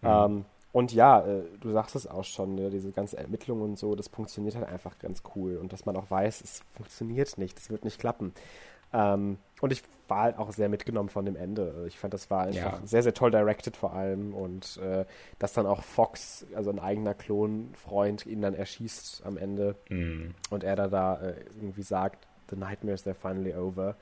Mhm. 0.00 0.08
Ähm, 0.08 0.44
und 0.72 0.92
ja, 0.92 1.20
äh, 1.20 1.42
du 1.60 1.70
sagst 1.70 1.94
es 1.94 2.08
auch 2.08 2.24
schon, 2.24 2.56
ne, 2.56 2.68
diese 2.68 2.90
ganze 2.90 3.16
Ermittlung 3.16 3.60
und 3.62 3.78
so, 3.78 3.94
das 3.94 4.08
funktioniert 4.08 4.56
halt 4.56 4.66
einfach 4.66 4.98
ganz 4.98 5.22
cool. 5.36 5.56
Und 5.58 5.72
dass 5.72 5.86
man 5.86 5.96
auch 5.96 6.10
weiß, 6.10 6.40
es 6.40 6.62
funktioniert 6.74 7.38
nicht, 7.38 7.58
es 7.58 7.70
wird 7.70 7.84
nicht 7.84 8.00
klappen. 8.00 8.34
Ähm, 8.92 9.38
und 9.64 9.72
ich 9.72 9.82
war 10.08 10.24
halt 10.24 10.38
auch 10.38 10.52
sehr 10.52 10.68
mitgenommen 10.68 11.08
von 11.08 11.24
dem 11.24 11.36
Ende. 11.36 11.86
Ich 11.88 11.98
fand, 11.98 12.12
das 12.12 12.30
war 12.30 12.42
einfach 12.42 12.80
ja. 12.80 12.86
sehr, 12.86 13.02
sehr 13.02 13.14
toll 13.14 13.30
directed 13.30 13.78
vor 13.78 13.94
allem. 13.94 14.34
Und 14.34 14.76
äh, 14.76 15.06
dass 15.38 15.54
dann 15.54 15.64
auch 15.64 15.82
Fox, 15.82 16.44
also 16.54 16.68
ein 16.68 16.78
eigener 16.78 17.14
Klonfreund, 17.14 18.26
ihn 18.26 18.42
dann 18.42 18.52
erschießt 18.52 19.22
am 19.24 19.38
Ende. 19.38 19.76
Mm. 19.88 20.32
Und 20.50 20.64
er 20.64 20.76
da, 20.76 20.88
da 20.88 21.14
äh, 21.14 21.34
irgendwie 21.56 21.80
sagt, 21.80 22.28
The 22.50 22.56
Nightmares, 22.56 23.06
they're 23.06 23.14
finally 23.14 23.54
over. 23.54 23.96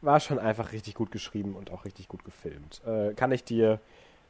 War 0.00 0.20
schon 0.20 0.38
einfach 0.38 0.70
richtig 0.70 0.94
gut 0.94 1.10
geschrieben 1.10 1.56
und 1.56 1.72
auch 1.72 1.84
richtig 1.84 2.06
gut 2.06 2.24
gefilmt. 2.24 2.80
Äh, 2.86 3.14
kann 3.14 3.32
ich 3.32 3.42
dir 3.42 3.80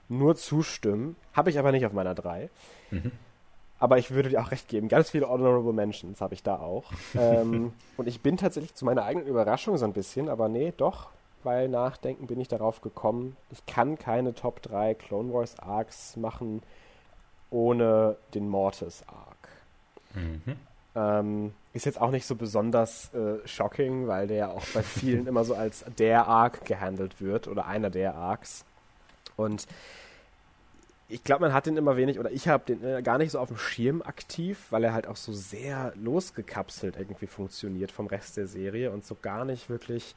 nur 0.09 0.35
zustimmen. 0.35 1.15
Habe 1.35 1.51
ich 1.51 1.59
aber 1.59 1.73
nicht 1.73 1.85
auf 1.85 1.93
meiner 1.93 2.15
3. 2.15 2.49
Mhm. 2.91 3.13
Aber 3.81 3.99
ich 3.99 4.11
würde 4.11 4.29
dir 4.29 4.41
auch 4.41 4.51
recht 4.51 4.69
geben. 4.69 4.89
Ganz 4.89 5.11
viele 5.11 5.29
Honorable 5.29 5.73
Mentions 5.73 6.21
habe 6.21 6.35
ich 6.35 6.43
da 6.43 6.57
auch. 6.57 6.85
ähm, 7.19 7.73
und 7.97 8.07
ich 8.07 8.21
bin 8.21 8.37
tatsächlich 8.37 8.75
zu 8.75 8.85
meiner 8.85 9.05
eigenen 9.05 9.27
Überraschung 9.27 9.77
so 9.79 9.87
ein 9.87 9.95
bisschen, 9.95 10.29
aber 10.29 10.49
nee, 10.49 10.73
doch, 10.77 11.09
bei 11.43 11.67
Nachdenken 11.67 12.27
bin 12.27 12.39
ich 12.39 12.49
darauf 12.49 12.83
gekommen, 12.83 13.37
ich 13.51 13.65
kann 13.67 13.99
keine 13.99 14.35
Top 14.35 14.63
3 14.63 14.95
Clone 14.95 15.33
Wars 15.33 15.59
Arcs 15.59 16.17
machen, 16.17 16.63
ohne 17.51 18.17
den 18.35 18.49
Mortis-Arc. 18.49 19.49
Mhm. 20.15 20.57
Ähm, 20.95 21.55
ist 21.73 21.87
jetzt 21.87 22.01
auch 22.01 22.11
nicht 22.11 22.27
so 22.27 22.35
besonders 22.35 23.15
äh, 23.15 23.47
shocking, 23.47 24.09
weil 24.09 24.27
der 24.27 24.37
ja 24.37 24.49
auch 24.49 24.65
bei 24.75 24.83
vielen 24.83 25.27
immer 25.27 25.45
so 25.45 25.55
als 25.55 25.85
der 25.99 26.27
Arc 26.27 26.65
gehandelt 26.65 27.21
wird 27.21 27.49
oder 27.49 27.67
einer 27.67 27.91
der 27.91 28.15
Arcs. 28.15 28.65
Und 29.37 29.67
ich 31.11 31.25
glaube, 31.25 31.43
man 31.43 31.53
hat 31.53 31.67
den 31.67 31.77
immer 31.77 31.97
wenig, 31.97 32.19
oder 32.19 32.31
ich 32.31 32.49
habe 32.49 32.65
den 32.65 32.85
äh, 32.85 33.03
gar 33.03 33.19
nicht 33.19 33.33
so 33.33 33.41
auf 33.41 33.49
dem 33.49 33.57
Schirm 33.57 34.01
aktiv, 34.01 34.67
weil 34.71 34.85
er 34.85 34.93
halt 34.93 35.07
auch 35.07 35.17
so 35.17 35.33
sehr 35.33 35.93
losgekapselt 35.97 36.97
irgendwie 36.97 37.27
funktioniert 37.27 37.91
vom 37.91 38.07
Rest 38.07 38.37
der 38.37 38.47
Serie 38.47 38.93
und 38.93 39.05
so 39.05 39.17
gar 39.21 39.45
nicht 39.45 39.69
wirklich 39.69 40.15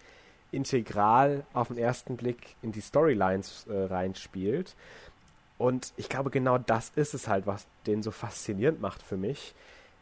integral 0.51 1.45
auf 1.53 1.69
den 1.69 1.77
ersten 1.77 2.15
Blick 2.15 2.55
in 2.61 2.71
die 2.71 2.81
Storylines 2.81 3.65
äh, 3.67 3.85
reinspielt. 3.85 4.75
Und 5.57 5.93
ich 5.97 6.09
glaube, 6.09 6.29
genau 6.29 6.59
das 6.59 6.91
ist 6.95 7.15
es 7.15 7.27
halt, 7.27 7.47
was 7.47 7.65
den 7.87 8.03
so 8.03 8.11
faszinierend 8.11 8.79
macht 8.79 9.01
für 9.01 9.17
mich, 9.17 9.55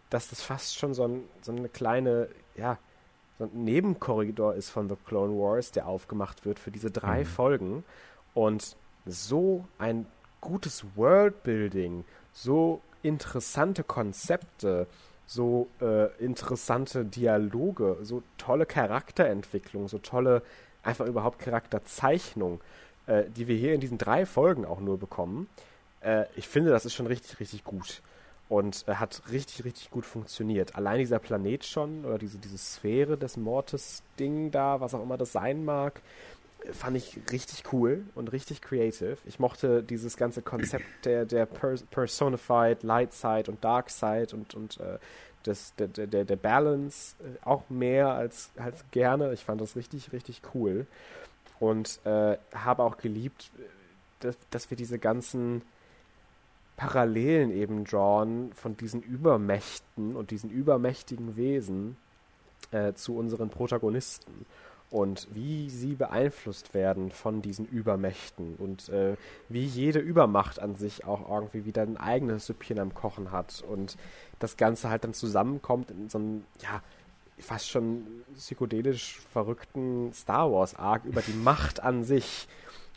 dass 0.10 0.30
das 0.30 0.42
fast 0.42 0.78
schon 0.78 0.94
so, 0.94 1.08
ein, 1.08 1.24
so 1.42 1.54
eine 1.54 1.70
kleine, 1.70 2.28
ja, 2.58 2.78
so 3.40 3.46
ein 3.46 3.64
Nebenkorridor 3.64 4.56
ist 4.56 4.70
von 4.70 4.90
The 4.90 4.96
Clone 5.06 5.34
Wars, 5.34 5.72
der 5.72 5.88
aufgemacht 5.88 6.46
wird 6.46 6.60
für 6.60 6.72
diese 6.72 6.92
drei 6.92 7.20
mhm. 7.20 7.26
Folgen. 7.26 7.84
Und 8.34 8.76
so 9.06 9.66
ein 9.78 10.06
gutes 10.42 10.84
Worldbuilding, 10.96 12.04
so 12.34 12.82
interessante 13.04 13.84
Konzepte, 13.84 14.88
so 15.26 15.70
äh, 15.82 16.08
interessante 16.24 17.06
Dialoge, 17.06 17.98
so 18.02 18.22
tolle 18.38 18.66
Charakterentwicklung, 18.66 19.88
so 19.88 19.98
tolle 20.00 20.42
einfach 20.84 21.06
überhaupt 21.06 21.40
Charakterzeichnung, 21.40 22.60
äh, 23.08 23.24
die 23.30 23.48
wir 23.48 23.56
hier 23.56 23.74
in 23.74 23.80
diesen 23.80 23.98
drei 23.98 24.26
Folgen 24.26 24.66
auch 24.66 24.80
nur 24.80 24.98
bekommen. 24.98 25.48
Äh, 26.02 26.26
ich 26.36 26.48
finde, 26.48 26.72
das 26.72 26.86
ist 26.86 26.94
schon 26.94 27.08
richtig, 27.08 27.40
richtig 27.40 27.64
gut 27.64 28.02
und 28.50 28.84
äh, 28.88 28.96
hat 28.96 29.22
richtig, 29.32 29.64
richtig 29.64 29.92
gut 29.92 30.06
funktioniert. 30.06 30.76
Allein 30.76 31.00
dieser 31.00 31.20
Planet 31.20 31.64
schon 31.64 32.04
oder 32.04 32.18
diese, 32.18 32.38
diese 32.38 32.58
Sphäre 32.58 33.18
des 33.18 33.38
Mortis-Ding 33.38 34.52
da, 34.52 34.82
was 34.82 34.94
auch 34.94 35.02
immer 35.02 35.18
das 35.18 35.32
sein 35.32 35.64
mag, 35.64 36.02
fand 36.72 36.98
ich 36.98 37.20
richtig 37.32 37.64
cool 37.74 38.04
und 38.16 38.32
richtig 38.32 38.62
creative. 38.62 39.18
Ich 39.26 39.40
mochte 39.40 39.84
dieses 39.84 40.18
ganze 40.18 40.42
Konzept 40.42 40.86
der, 41.06 41.26
der 41.26 41.46
Personified 41.46 42.84
Light 42.84 43.14
Side 43.14 43.50
und 43.50 43.64
Dark 43.64 43.90
Side 43.90 44.30
und, 44.34 44.54
und 44.54 44.80
äh, 44.80 45.00
das, 45.44 45.74
der, 45.76 45.88
der, 45.88 46.24
der 46.24 46.36
Balance 46.36 47.16
äh, 47.20 47.46
auch 47.46 47.70
mehr 47.70 48.10
als, 48.10 48.52
als 48.58 48.84
gerne. 48.92 49.34
Ich 49.34 49.44
fand 49.44 49.62
das 49.62 49.76
richtig, 49.76 50.14
richtig 50.14 50.42
cool. 50.54 50.86
Und 51.60 52.00
äh, 52.06 52.38
habe 52.54 52.84
auch 52.84 52.98
geliebt, 52.98 53.52
dass, 54.20 54.38
dass 54.50 54.70
wir 54.70 54.78
diese 54.78 55.00
ganzen 55.00 55.62
Parallelen 56.78 57.52
eben 57.52 57.84
drawn 57.86 58.52
von 58.54 58.78
diesen 58.78 59.02
Übermächten 59.02 60.16
und 60.16 60.32
diesen 60.32 60.50
übermächtigen 60.50 61.36
Wesen 61.36 61.98
äh, 62.72 62.94
zu 62.94 63.16
unseren 63.16 63.50
Protagonisten 63.50 64.46
und 64.92 65.28
wie 65.32 65.70
sie 65.70 65.96
beeinflusst 65.96 66.74
werden 66.74 67.12
von 67.12 67.42
diesen 67.42 67.66
Übermächten 67.66 68.56
und 68.58 68.90
äh, 68.90 69.16
wie 69.48 69.64
jede 69.64 70.00
Übermacht 70.00 70.60
an 70.60 70.76
sich 70.76 71.06
auch 71.06 71.30
irgendwie 71.30 71.66
wieder 71.66 71.82
ein 71.82 71.96
eigenes 71.96 72.48
Süppchen 72.48 72.78
am 72.78 72.94
Kochen 72.94 73.32
hat 73.32 73.64
und 73.68 73.98
das 74.40 74.58
Ganze 74.58 74.90
halt 74.90 75.06
dann 75.06 75.14
zusammenkommt 75.14 75.92
in 75.92 76.10
so 76.10 76.18
einem, 76.18 76.44
ja, 76.62 76.84
fast 77.40 77.70
schon 77.70 78.06
psychedelisch 78.36 79.22
verrückten 79.32 80.12
Star 80.14 80.52
Wars 80.52 80.76
Arc 80.76 81.06
über 81.06 81.22
die 81.22 81.34
Macht 81.34 81.82
an 81.82 82.04
sich, 82.04 82.50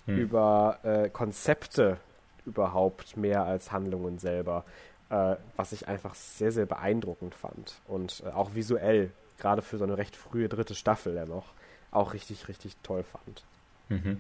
hm. 0.07 0.19
über 0.19 0.81
äh, 0.83 1.09
Konzepte 1.09 1.99
überhaupt 2.45 3.17
mehr 3.17 3.45
als 3.45 3.71
Handlungen 3.71 4.19
selber, 4.19 4.65
äh, 5.11 5.37
was 5.57 5.71
ich 5.71 5.87
einfach 5.87 6.15
sehr, 6.15 6.51
sehr 6.51 6.67
beeindruckend 6.67 7.37
fand 7.37 7.81
und 7.87 8.25
äh, 8.27 8.31
auch 8.31 8.57
visuell, 8.57 9.13
gerade 9.39 9.63
für 9.63 9.79
so 9.79 9.85
eine 9.85 9.97
recht 9.97 10.17
frühe 10.17 10.49
dritte 10.49 10.75
Staffel 10.75 11.15
ja 11.15 11.25
noch 11.25 11.55
auch 11.95 12.15
richtig, 12.15 12.49
richtig 12.49 12.77
toll 12.83 13.05
fand. 13.05 13.43
Mhm. 13.89 14.19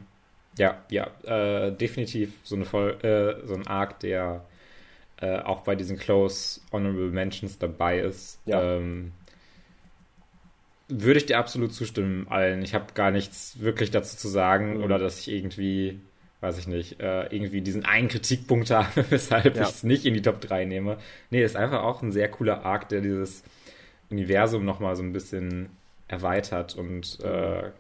Ja, 0.57 0.83
ja, 0.89 1.11
äh, 1.25 1.73
definitiv 1.73 2.33
so, 2.45 2.55
eine 2.55 2.65
Voll 2.65 2.93
äh, 3.03 3.47
so 3.47 3.55
ein 3.55 3.67
Arc, 3.67 4.01
der 4.01 4.45
äh, 5.21 5.39
auch 5.39 5.63
bei 5.63 5.75
diesen 5.75 5.99
Close 5.99 6.61
Honorable 6.73 7.11
Mentions 7.11 7.59
dabei 7.59 8.01
ist. 8.01 8.41
Ja. 8.47 8.77
Ähm, 8.77 9.13
würde 10.89 11.19
ich 11.19 11.27
dir 11.27 11.39
absolut 11.39 11.73
zustimmen, 11.73 12.29
allen. 12.29 12.63
Ich 12.63 12.75
habe 12.75 12.93
gar 12.95 13.11
nichts 13.11 13.61
wirklich 13.61 13.91
dazu 13.91 14.17
zu 14.17 14.29
sagen 14.29 14.79
mhm. 14.79 14.85
oder 14.85 14.99
dass 14.99 15.21
ich 15.21 15.29
irgendwie, 15.29 15.99
weiß 16.41 16.59
ich 16.59 16.69
nicht, 16.69 17.01
äh, 17.01 17.25
irgendwie 17.35 17.63
diesen 17.63 17.85
einen 17.85 18.09
Kritikpunkt 18.09 18.71
habe, 18.71 19.05
weshalb 19.11 19.57
ja. 19.57 19.63
ich 19.63 19.69
es 19.69 19.83
nicht 19.83 20.05
in 20.05 20.15
die 20.15 20.23
Top 20.23 20.41
3 20.41 20.67
nehme. 20.67 20.99
Nee, 21.31 21.43
ist 21.43 21.57
einfach 21.57 21.83
auch 21.83 22.03
ein 22.03 22.13
sehr 22.13 22.31
cooler 22.31 22.65
Arc, 22.65 22.89
der 22.91 23.01
dieses 23.01 23.43
Universum 24.11 24.65
nochmal 24.65 24.95
so 24.95 25.03
ein 25.03 25.13
bisschen 25.13 25.71
erweitert 26.09 26.77
und 26.77 27.21
äh, 27.21 27.71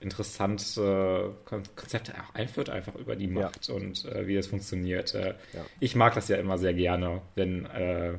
interessante 0.00 1.34
Konzepte 1.76 2.12
einführt, 2.34 2.70
einfach 2.70 2.94
über 2.96 3.16
die 3.16 3.28
Macht 3.28 3.68
ja. 3.68 3.74
und 3.74 4.04
äh, 4.06 4.26
wie 4.26 4.36
es 4.36 4.48
funktioniert. 4.48 5.14
Äh, 5.14 5.34
ja. 5.52 5.64
Ich 5.80 5.94
mag 5.94 6.14
das 6.14 6.28
ja 6.28 6.36
immer 6.36 6.58
sehr 6.58 6.74
gerne, 6.74 7.22
wenn 7.34 7.66
äh, 7.66 8.14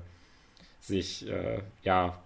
sich, 0.79 1.27
äh, 1.27 1.59
ja, 1.83 2.21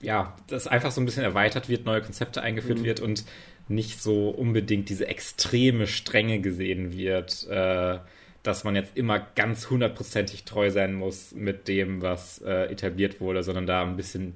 ja, 0.00 0.36
das 0.46 0.66
einfach 0.66 0.90
so 0.90 1.00
ein 1.00 1.04
bisschen 1.04 1.24
erweitert 1.24 1.68
wird, 1.68 1.84
neue 1.84 2.02
Konzepte 2.02 2.42
eingeführt 2.42 2.80
mhm. 2.80 2.84
wird 2.84 3.00
und 3.00 3.24
nicht 3.68 4.02
so 4.02 4.30
unbedingt 4.30 4.88
diese 4.88 5.06
extreme 5.06 5.86
Strenge 5.86 6.40
gesehen 6.40 6.92
wird, 6.92 7.46
äh, 7.48 7.98
dass 8.42 8.64
man 8.64 8.74
jetzt 8.74 8.96
immer 8.96 9.20
ganz 9.34 9.70
hundertprozentig 9.70 10.44
treu 10.44 10.70
sein 10.70 10.94
muss 10.94 11.32
mit 11.32 11.68
dem, 11.68 12.02
was 12.02 12.40
äh, 12.42 12.70
etabliert 12.70 13.20
wurde, 13.20 13.42
sondern 13.42 13.66
da 13.66 13.82
ein 13.82 13.96
bisschen 13.96 14.34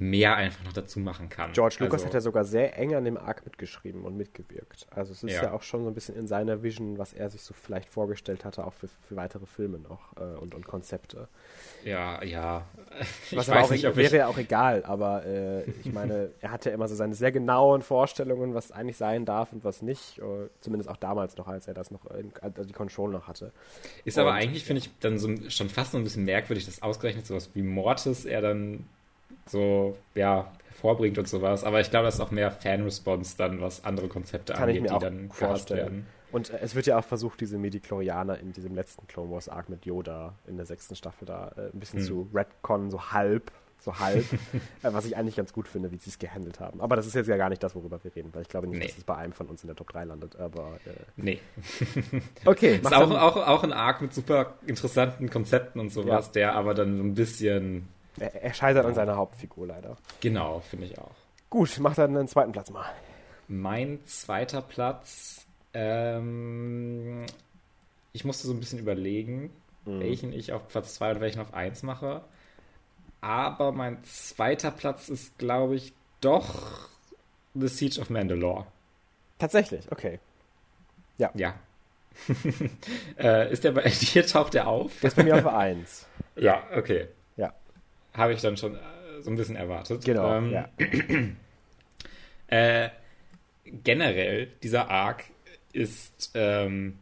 mehr 0.00 0.36
einfach 0.36 0.64
noch 0.64 0.72
dazu 0.72 1.00
machen 1.00 1.28
kann. 1.28 1.52
George 1.52 1.76
Lucas 1.80 1.94
also, 1.94 2.06
hat 2.06 2.14
ja 2.14 2.20
sogar 2.20 2.44
sehr 2.44 2.78
eng 2.78 2.94
an 2.94 3.04
dem 3.04 3.16
Arc 3.16 3.44
mitgeschrieben 3.44 4.04
und 4.04 4.16
mitgewirkt. 4.16 4.86
Also 4.90 5.12
es 5.12 5.24
ist 5.24 5.32
ja. 5.32 5.44
ja. 5.44 5.52
auch 5.52 5.62
schon 5.62 5.82
so 5.82 5.90
ein 5.90 5.94
bisschen 5.94 6.14
in 6.14 6.28
seiner 6.28 6.62
Vision, 6.62 6.98
was 6.98 7.12
er 7.12 7.28
sich 7.30 7.42
so 7.42 7.52
vielleicht 7.52 7.88
vorgestellt 7.88 8.44
hatte, 8.44 8.64
auch 8.64 8.72
für, 8.74 8.86
für 8.86 9.16
weitere 9.16 9.44
Filme 9.46 9.80
noch 9.80 10.16
äh, 10.16 10.38
und, 10.38 10.54
und 10.54 10.66
Konzepte. 10.68 11.26
Ja, 11.84 12.22
ja. 12.22 12.66
Was 13.32 13.48
weiß 13.48 13.66
auch, 13.66 13.70
nicht, 13.72 13.96
wäre 13.96 14.16
ja 14.16 14.26
auch 14.28 14.38
egal, 14.38 14.84
aber 14.84 15.26
äh, 15.26 15.64
ich 15.84 15.92
meine, 15.92 16.30
er 16.40 16.52
hatte 16.52 16.68
ja 16.68 16.76
immer 16.76 16.86
so 16.86 16.94
seine 16.94 17.14
sehr 17.14 17.32
genauen 17.32 17.82
Vorstellungen, 17.82 18.54
was 18.54 18.70
eigentlich 18.70 18.96
sein 18.96 19.24
darf 19.24 19.52
und 19.52 19.64
was 19.64 19.82
nicht. 19.82 20.18
Äh, 20.18 20.48
zumindest 20.60 20.88
auch 20.88 20.96
damals 20.96 21.36
noch, 21.36 21.48
als 21.48 21.66
er 21.66 21.74
das 21.74 21.90
noch, 21.90 22.04
in, 22.12 22.32
also 22.40 22.62
die 22.64 22.72
Control 22.72 23.10
noch 23.10 23.26
hatte. 23.26 23.52
Ist 24.04 24.16
und, 24.16 24.22
aber 24.22 24.34
eigentlich, 24.34 24.62
ja. 24.62 24.66
finde 24.68 24.82
ich, 24.82 24.90
dann 25.00 25.18
so 25.18 25.28
schon 25.50 25.68
fast 25.68 25.90
so 25.90 25.98
ein 25.98 26.04
bisschen 26.04 26.24
merkwürdig, 26.24 26.66
dass 26.66 26.82
ausgerechnet 26.82 27.26
sowas 27.26 27.50
wie 27.54 27.62
Mortis 27.62 28.24
er 28.24 28.42
dann 28.42 28.84
so, 29.48 29.96
ja, 30.14 30.50
hervorbringt 30.78 31.18
und 31.18 31.28
sowas. 31.28 31.64
Aber 31.64 31.80
ich 31.80 31.90
glaube, 31.90 32.06
das 32.06 32.14
ist 32.14 32.20
auch 32.20 32.30
mehr 32.30 32.50
Fan-Response 32.50 33.36
dann, 33.36 33.60
was 33.60 33.84
andere 33.84 34.08
Konzepte 34.08 34.52
Kann 34.52 34.68
angeht, 34.68 34.84
die 34.84 34.98
dann 34.98 35.30
vorstellen. 35.30 35.80
werden. 35.80 36.06
Und 36.30 36.50
äh, 36.50 36.58
es 36.60 36.74
wird 36.74 36.86
ja 36.86 36.98
auch 36.98 37.04
versucht, 37.04 37.40
diese 37.40 37.58
Medichlorianer 37.58 38.38
in 38.38 38.52
diesem 38.52 38.74
letzten 38.74 39.06
Clone 39.06 39.30
Wars 39.30 39.48
Arc 39.48 39.68
mit 39.68 39.86
Yoda 39.86 40.34
in 40.46 40.56
der 40.56 40.66
sechsten 40.66 40.94
Staffel 40.94 41.26
da 41.26 41.52
äh, 41.56 41.74
ein 41.74 41.80
bisschen 41.80 42.00
hm. 42.00 42.06
zu 42.06 42.28
Redcon, 42.34 42.90
so 42.90 43.12
halb, 43.12 43.50
so 43.78 43.98
halb, 43.98 44.24
äh, 44.82 44.92
was 44.92 45.06
ich 45.06 45.16
eigentlich 45.16 45.36
ganz 45.36 45.52
gut 45.52 45.68
finde, 45.68 45.90
wie 45.90 45.96
sie 45.96 46.10
es 46.10 46.18
gehandelt 46.18 46.60
haben. 46.60 46.80
Aber 46.80 46.96
das 46.96 47.06
ist 47.06 47.14
jetzt 47.14 47.28
ja 47.28 47.38
gar 47.38 47.48
nicht 47.48 47.62
das, 47.62 47.74
worüber 47.74 48.02
wir 48.04 48.14
reden, 48.14 48.30
weil 48.34 48.42
ich 48.42 48.48
glaube 48.48 48.68
nicht, 48.68 48.78
nee. 48.78 48.86
dass 48.86 48.98
es 48.98 49.04
bei 49.04 49.16
einem 49.16 49.32
von 49.32 49.46
uns 49.46 49.62
in 49.62 49.68
der 49.68 49.76
Top 49.76 49.90
3 49.90 50.04
landet, 50.04 50.36
aber 50.36 50.78
äh, 50.84 50.90
Nee. 51.16 51.40
okay. 52.44 52.76
Ist 52.76 52.92
auch, 52.92 53.10
auch, 53.10 53.36
auch 53.36 53.64
ein 53.64 53.72
Arc 53.72 54.02
mit 54.02 54.12
super 54.12 54.54
interessanten 54.66 55.30
Konzepten 55.30 55.80
und 55.80 55.90
sowas, 55.90 56.26
ja. 56.26 56.32
der 56.32 56.54
aber 56.56 56.74
dann 56.74 56.98
so 56.98 57.02
ein 57.02 57.14
bisschen 57.14 57.88
er, 58.20 58.42
er 58.42 58.54
scheitert 58.54 58.86
an 58.86 58.94
seiner 58.94 59.16
Hauptfigur 59.16 59.66
leider. 59.66 59.96
Genau, 60.20 60.60
finde 60.60 60.86
ich 60.86 60.98
auch. 60.98 61.14
Gut, 61.50 61.78
mach 61.80 61.94
dann 61.94 62.16
einen 62.16 62.28
zweiten 62.28 62.52
Platz 62.52 62.70
mal. 62.70 62.90
Mein 63.48 64.04
zweiter 64.04 64.60
Platz, 64.60 65.46
ähm, 65.72 67.24
ich 68.12 68.24
musste 68.24 68.46
so 68.46 68.52
ein 68.52 68.60
bisschen 68.60 68.78
überlegen, 68.78 69.50
mhm. 69.86 70.00
welchen 70.00 70.32
ich 70.32 70.52
auf 70.52 70.68
Platz 70.68 70.94
2 70.96 71.12
und 71.12 71.20
welchen 71.20 71.40
auf 71.40 71.54
1 71.54 71.82
mache. 71.82 72.22
Aber 73.20 73.72
mein 73.72 74.04
zweiter 74.04 74.70
Platz 74.70 75.08
ist, 75.08 75.38
glaube 75.38 75.76
ich, 75.76 75.94
doch 76.20 76.88
The 77.54 77.68
Siege 77.68 78.00
of 78.00 78.10
Mandalore. 78.10 78.66
Tatsächlich, 79.38 79.90
okay. 79.90 80.20
Ja. 81.16 81.30
Ja. 81.34 81.54
äh, 83.18 83.50
ist 83.50 83.64
der 83.64 83.72
bei 83.72 83.82
dir, 83.88 84.26
taucht 84.26 84.54
der 84.54 84.68
auf? 84.68 84.92
Der 85.00 85.08
ist 85.08 85.16
bei 85.16 85.24
mir 85.24 85.36
auf 85.36 85.46
1. 85.46 86.06
ja, 86.36 86.62
okay 86.76 87.08
habe 88.18 88.34
ich 88.34 88.40
dann 88.40 88.56
schon 88.56 88.74
äh, 88.74 88.78
so 89.22 89.30
ein 89.30 89.36
bisschen 89.36 89.56
erwartet. 89.56 90.04
Genau. 90.04 90.36
Ähm, 90.36 90.50
ja. 90.50 90.68
äh, 92.48 92.90
generell, 93.64 94.48
dieser 94.62 94.90
Arc 94.90 95.24
ist, 95.72 96.32
ähm, 96.34 96.98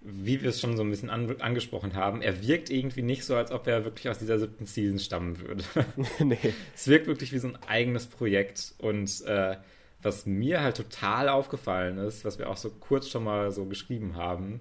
wie 0.00 0.40
wir 0.42 0.50
es 0.50 0.60
schon 0.60 0.76
so 0.76 0.82
ein 0.82 0.90
bisschen 0.90 1.10
an, 1.10 1.40
angesprochen 1.40 1.94
haben, 1.94 2.22
er 2.22 2.42
wirkt 2.46 2.70
irgendwie 2.70 3.02
nicht 3.02 3.24
so, 3.24 3.36
als 3.36 3.50
ob 3.50 3.66
er 3.66 3.84
wirklich 3.84 4.08
aus 4.08 4.18
dieser 4.18 4.38
siebten 4.38 4.66
Season 4.66 4.98
stammen 4.98 5.40
würde. 5.40 5.64
nee. 6.20 6.54
Es 6.74 6.88
wirkt 6.88 7.06
wirklich 7.06 7.32
wie 7.32 7.38
so 7.38 7.48
ein 7.48 7.58
eigenes 7.66 8.06
Projekt 8.06 8.74
und 8.78 9.22
äh, 9.26 9.56
was 10.02 10.26
mir 10.26 10.62
halt 10.62 10.76
total 10.76 11.28
aufgefallen 11.28 11.98
ist, 11.98 12.24
was 12.24 12.38
wir 12.38 12.48
auch 12.48 12.56
so 12.56 12.70
kurz 12.70 13.08
schon 13.08 13.24
mal 13.24 13.50
so 13.50 13.64
geschrieben 13.64 14.16
haben, 14.16 14.60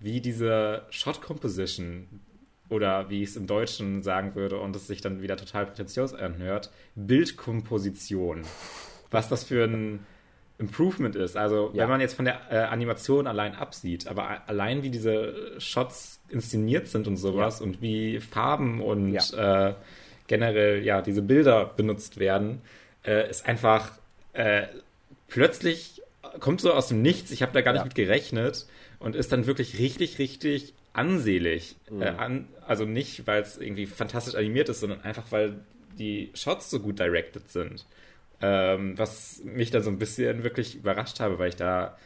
wie 0.00 0.20
diese 0.20 0.82
Shot 0.90 1.22
Composition 1.22 2.08
oder 2.68 3.10
wie 3.10 3.22
ich 3.22 3.30
es 3.30 3.36
im 3.36 3.46
Deutschen 3.46 4.02
sagen 4.02 4.34
würde 4.34 4.58
und 4.58 4.74
es 4.76 4.86
sich 4.86 5.00
dann 5.00 5.22
wieder 5.22 5.36
total 5.36 5.66
prätentiös 5.66 6.14
anhört, 6.14 6.70
Bildkomposition. 6.94 8.42
Was 9.10 9.28
das 9.28 9.44
für 9.44 9.64
ein 9.64 10.06
Improvement 10.58 11.16
ist. 11.16 11.36
Also 11.36 11.70
ja. 11.74 11.82
wenn 11.82 11.90
man 11.90 12.00
jetzt 12.00 12.14
von 12.14 12.24
der 12.24 12.40
äh, 12.50 12.56
Animation 12.56 13.26
allein 13.26 13.54
absieht, 13.54 14.06
aber 14.06 14.48
allein 14.48 14.82
wie 14.82 14.90
diese 14.90 15.60
Shots 15.60 16.20
inszeniert 16.28 16.86
sind 16.88 17.08
und 17.08 17.16
sowas 17.16 17.58
ja. 17.58 17.66
und 17.66 17.82
wie 17.82 18.20
Farben 18.20 18.80
und 18.80 19.12
ja. 19.12 19.68
äh, 19.68 19.74
generell 20.28 20.84
ja 20.84 21.02
diese 21.02 21.20
Bilder 21.20 21.64
benutzt 21.64 22.18
werden, 22.18 22.62
äh, 23.04 23.28
ist 23.28 23.46
einfach 23.46 23.90
äh, 24.32 24.62
plötzlich 25.28 26.02
kommt 26.40 26.60
so 26.60 26.72
aus 26.72 26.88
dem 26.88 27.02
Nichts. 27.02 27.30
Ich 27.30 27.42
habe 27.42 27.52
da 27.52 27.60
gar 27.60 27.72
nicht 27.72 27.84
mit 27.84 27.94
gerechnet 27.94 28.66
und 28.98 29.16
ist 29.16 29.32
dann 29.32 29.46
wirklich 29.46 29.78
richtig, 29.78 30.18
richtig 30.18 30.74
ansehlich. 30.92 31.76
Mhm. 31.90 32.02
Äh, 32.02 32.08
an, 32.08 32.48
also 32.66 32.84
nicht, 32.84 33.26
weil 33.26 33.42
es 33.42 33.58
irgendwie 33.58 33.86
fantastisch 33.86 34.34
animiert 34.34 34.68
ist, 34.68 34.80
sondern 34.80 35.02
einfach, 35.02 35.24
weil 35.30 35.60
die 35.98 36.30
Shots 36.34 36.70
so 36.70 36.80
gut 36.80 36.98
directed 36.98 37.48
sind. 37.50 37.86
Ähm, 38.40 38.98
was 38.98 39.42
mich 39.44 39.70
dann 39.70 39.82
so 39.82 39.90
ein 39.90 39.98
bisschen 39.98 40.42
wirklich 40.42 40.74
überrascht 40.74 41.20
habe, 41.20 41.38
weil 41.38 41.50
ich 41.50 41.56
da 41.56 41.96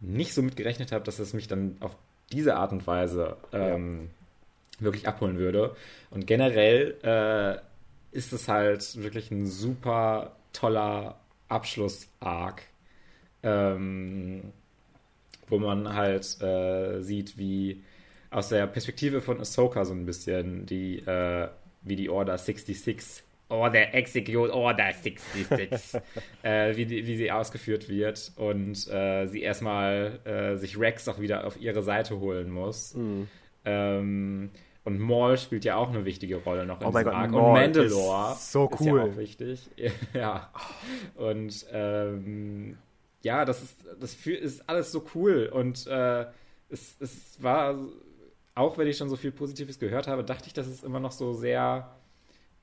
nicht 0.00 0.34
so 0.34 0.42
mit 0.42 0.56
gerechnet 0.56 0.92
habe, 0.92 1.04
dass 1.04 1.18
es 1.18 1.32
mich 1.32 1.48
dann 1.48 1.76
auf 1.80 1.96
diese 2.32 2.56
Art 2.56 2.72
und 2.72 2.86
Weise 2.86 3.36
ähm, 3.52 4.10
ja. 4.78 4.84
wirklich 4.84 5.08
abholen 5.08 5.38
würde. 5.38 5.76
Und 6.10 6.26
generell 6.26 6.96
äh, 7.02 8.16
ist 8.16 8.32
es 8.32 8.48
halt 8.48 9.02
wirklich 9.02 9.30
ein 9.30 9.46
super 9.46 10.36
toller 10.52 11.18
Abschluss-Arc, 11.48 12.62
ähm, 13.42 14.52
wo 15.48 15.58
man 15.58 15.94
halt 15.94 16.40
äh, 16.40 17.00
sieht, 17.02 17.38
wie 17.38 17.82
aus 18.32 18.48
der 18.48 18.66
Perspektive 18.66 19.20
von 19.20 19.40
Ahsoka 19.40 19.84
so 19.84 19.94
ein 19.94 20.06
bisschen 20.06 20.66
die, 20.66 20.98
äh, 20.98 21.48
wie 21.82 21.96
die 21.96 22.08
Order 22.08 22.38
66 22.38 23.24
Order 23.48 23.94
Execute 23.94 24.50
Order 24.50 24.92
66, 24.92 26.00
äh, 26.42 26.74
wie, 26.74 26.86
die, 26.86 27.06
wie 27.06 27.16
sie 27.16 27.30
ausgeführt 27.30 27.88
wird 27.88 28.32
und 28.36 28.88
äh, 28.88 29.26
sie 29.26 29.42
erstmal 29.42 30.20
äh, 30.24 30.56
sich 30.56 30.78
Rex 30.78 31.06
auch 31.06 31.20
wieder 31.20 31.46
auf 31.46 31.60
ihre 31.60 31.82
Seite 31.82 32.18
holen 32.18 32.50
muss. 32.50 32.94
Mhm. 32.94 33.28
Ähm, 33.64 34.50
und 34.84 34.98
Maul 34.98 35.38
spielt 35.38 35.64
ja 35.64 35.76
auch 35.76 35.90
eine 35.90 36.04
wichtige 36.04 36.36
Rolle 36.36 36.66
noch 36.66 36.80
in 36.80 36.86
oh 36.88 36.90
diesem 36.90 37.08
Arc. 37.08 37.30
Gott, 37.30 37.40
und 37.40 37.52
Mandalore 37.52 38.32
ist 38.32 38.52
so 38.52 38.70
cool. 38.80 38.80
Ist 38.80 38.86
ja 38.86 39.02
auch 39.02 39.16
wichtig. 39.16 39.70
ja. 40.14 40.50
Und 41.14 41.66
ähm, 41.72 42.78
ja, 43.22 43.44
das 43.44 43.62
ist, 43.62 43.84
das 44.00 44.14
ist 44.26 44.68
alles 44.68 44.90
so 44.90 45.04
cool. 45.14 45.50
Und 45.52 45.86
äh, 45.86 46.24
es, 46.68 46.96
es 46.98 47.40
war, 47.40 47.78
auch 48.54 48.78
wenn 48.78 48.86
ich 48.86 48.96
schon 48.96 49.08
so 49.08 49.16
viel 49.16 49.32
Positives 49.32 49.78
gehört 49.78 50.08
habe, 50.08 50.24
dachte 50.24 50.46
ich, 50.46 50.52
dass 50.52 50.66
es 50.66 50.82
immer 50.82 51.00
noch 51.00 51.12
so 51.12 51.32
sehr 51.32 51.96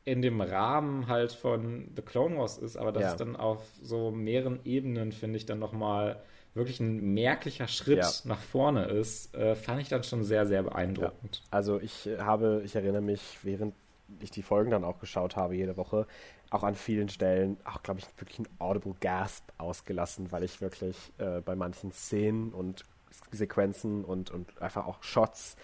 in 0.05 0.21
dem 0.21 0.41
Rahmen 0.41 1.07
halt 1.07 1.31
von 1.31 1.91
The 1.95 2.01
Clone 2.01 2.37
Wars 2.37 2.57
ist, 2.57 2.77
aber 2.77 2.91
dass 2.91 3.03
ja. 3.03 3.11
es 3.11 3.17
dann 3.17 3.35
auf 3.35 3.63
so 3.81 4.11
mehreren 4.11 4.59
Ebenen, 4.65 5.11
finde 5.11 5.37
ich, 5.37 5.45
dann 5.45 5.59
nochmal 5.59 6.21
wirklich 6.53 6.79
ein 6.79 7.13
merklicher 7.13 7.67
Schritt 7.67 7.99
ja. 7.99 8.09
nach 8.23 8.39
vorne 8.39 8.85
ist, 8.85 9.35
äh, 9.35 9.55
fand 9.55 9.81
ich 9.81 9.89
dann 9.89 10.03
schon 10.03 10.23
sehr, 10.23 10.47
sehr 10.47 10.63
beeindruckend. 10.63 11.37
Ja. 11.37 11.43
Also 11.51 11.79
ich 11.79 12.09
habe, 12.19 12.61
ich 12.65 12.75
erinnere 12.75 13.01
mich, 13.01 13.37
während 13.43 13.75
ich 14.19 14.31
die 14.31 14.41
Folgen 14.41 14.71
dann 14.71 14.83
auch 14.83 14.99
geschaut 14.99 15.35
habe 15.35 15.55
jede 15.55 15.77
Woche, 15.77 16.07
auch 16.49 16.63
an 16.63 16.73
vielen 16.73 17.09
Stellen, 17.09 17.57
auch 17.63 17.83
glaube 17.83 17.99
ich, 17.99 18.07
wirklich 18.19 18.39
ein 18.39 18.47
Audible 18.57 18.95
Gasp 18.99 19.43
ausgelassen, 19.59 20.31
weil 20.31 20.43
ich 20.43 20.61
wirklich 20.61 20.97
äh, 21.19 21.41
bei 21.41 21.55
manchen 21.55 21.91
Szenen 21.91 22.51
und 22.51 22.83
Sequenzen 23.31 24.03
und, 24.03 24.31
und 24.31 24.61
einfach 24.61 24.87
auch 24.87 25.03
Shots 25.03 25.55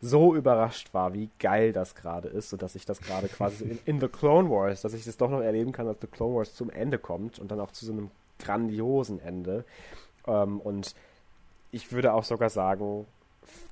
so 0.00 0.34
überrascht 0.34 0.94
war, 0.94 1.12
wie 1.12 1.28
geil 1.38 1.72
das 1.72 1.94
gerade 1.94 2.28
ist 2.28 2.52
und 2.52 2.62
dass 2.62 2.74
ich 2.76 2.84
das 2.84 3.00
gerade 3.00 3.28
quasi 3.28 3.64
in, 3.64 3.78
in, 3.84 4.00
The 4.00 4.08
Clone 4.08 4.48
Wars, 4.48 4.82
dass 4.82 4.94
ich 4.94 5.04
das 5.04 5.16
doch 5.16 5.30
noch 5.30 5.40
erleben 5.40 5.72
kann, 5.72 5.86
dass 5.86 5.96
The 6.00 6.06
Clone 6.06 6.36
Wars 6.36 6.54
zum 6.54 6.70
Ende 6.70 6.98
kommt 6.98 7.38
und 7.38 7.50
dann 7.50 7.58
auch 7.58 7.72
zu 7.72 7.84
so 7.84 7.92
einem 7.92 8.10
grandiosen 8.38 9.20
Ende. 9.20 9.64
Ähm, 10.26 10.60
und 10.60 10.94
ich 11.72 11.90
würde 11.90 12.12
auch 12.12 12.24
sogar 12.24 12.50
sagen, 12.50 13.06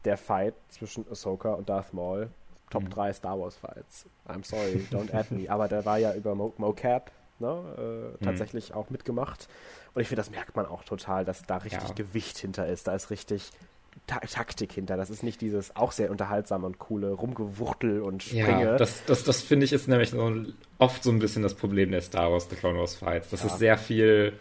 der 0.04 0.16
Fight 0.16 0.54
zwischen 0.68 1.06
Ahsoka 1.10 1.54
und 1.54 1.68
Darth 1.68 1.94
Maul, 1.94 2.28
Top 2.70 2.82
mhm. 2.82 2.90
3 2.90 3.12
Star 3.12 3.38
Wars 3.38 3.56
Fights. 3.56 4.06
I'm 4.26 4.44
sorry, 4.44 4.84
don't 4.90 5.14
add 5.14 5.32
me. 5.32 5.48
Aber 5.48 5.68
der 5.68 5.84
war 5.84 5.98
ja 5.98 6.14
über 6.14 6.34
Mo 6.34 6.52
Mocap 6.58 7.12
ne, 7.38 8.14
äh, 8.18 8.22
mhm. 8.22 8.24
tatsächlich 8.24 8.74
auch 8.74 8.90
mitgemacht. 8.90 9.48
Und 9.94 10.02
ich 10.02 10.08
finde, 10.08 10.20
das 10.20 10.30
merkt 10.30 10.56
man 10.56 10.66
auch 10.66 10.84
total, 10.84 11.24
dass 11.24 11.42
da 11.42 11.58
richtig 11.58 11.88
ja. 11.88 11.94
Gewicht 11.94 12.38
hinter 12.38 12.66
ist. 12.66 12.86
Da 12.86 12.94
ist 12.94 13.10
richtig 13.10 13.50
Ta 14.06 14.20
Taktik 14.20 14.72
hinter. 14.72 14.96
Das 14.96 15.10
ist 15.10 15.22
nicht 15.22 15.40
dieses 15.40 15.74
auch 15.74 15.90
sehr 15.90 16.10
unterhaltsame 16.10 16.66
und 16.66 16.78
coole 16.78 17.12
Rumgewuchtel 17.12 18.02
und 18.02 18.22
Springe. 18.22 18.62
Ja, 18.62 18.76
das, 18.76 19.04
das, 19.06 19.24
das 19.24 19.42
finde 19.42 19.64
ich 19.64 19.72
ist 19.72 19.88
nämlich 19.88 20.10
so 20.10 20.44
oft 20.78 21.02
so 21.02 21.10
ein 21.10 21.18
bisschen 21.18 21.42
das 21.42 21.54
Problem 21.54 21.90
der 21.90 22.02
Star 22.02 22.30
Wars 22.30 22.48
The 22.48 22.56
Clone 22.56 22.78
Wars 22.78 22.94
Fights. 22.94 23.30
Das 23.30 23.40
ja. 23.40 23.46
ist 23.46 23.58
sehr 23.58 23.78
viel 23.78 24.38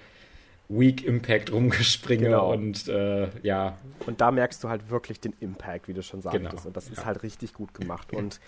Weak 0.67 1.05
Impact 1.05 1.51
rumgespringe 1.51 2.25
genau. 2.25 2.51
und 2.51 2.87
äh, 2.87 3.29
ja. 3.43 3.77
Und 4.05 4.19
da 4.21 4.31
merkst 4.31 4.63
du 4.63 4.69
halt 4.69 4.89
wirklich 4.89 5.19
den 5.19 5.33
Impact, 5.39 5.87
wie 5.87 5.93
du 5.93 6.03
schon 6.03 6.21
sagtest. 6.21 6.51
Genau. 6.51 6.65
Und 6.65 6.75
das 6.75 6.89
ist 6.89 7.05
halt 7.05 7.23
richtig 7.23 7.53
gut 7.53 7.73
gemacht. 7.73 8.13
Und 8.13 8.39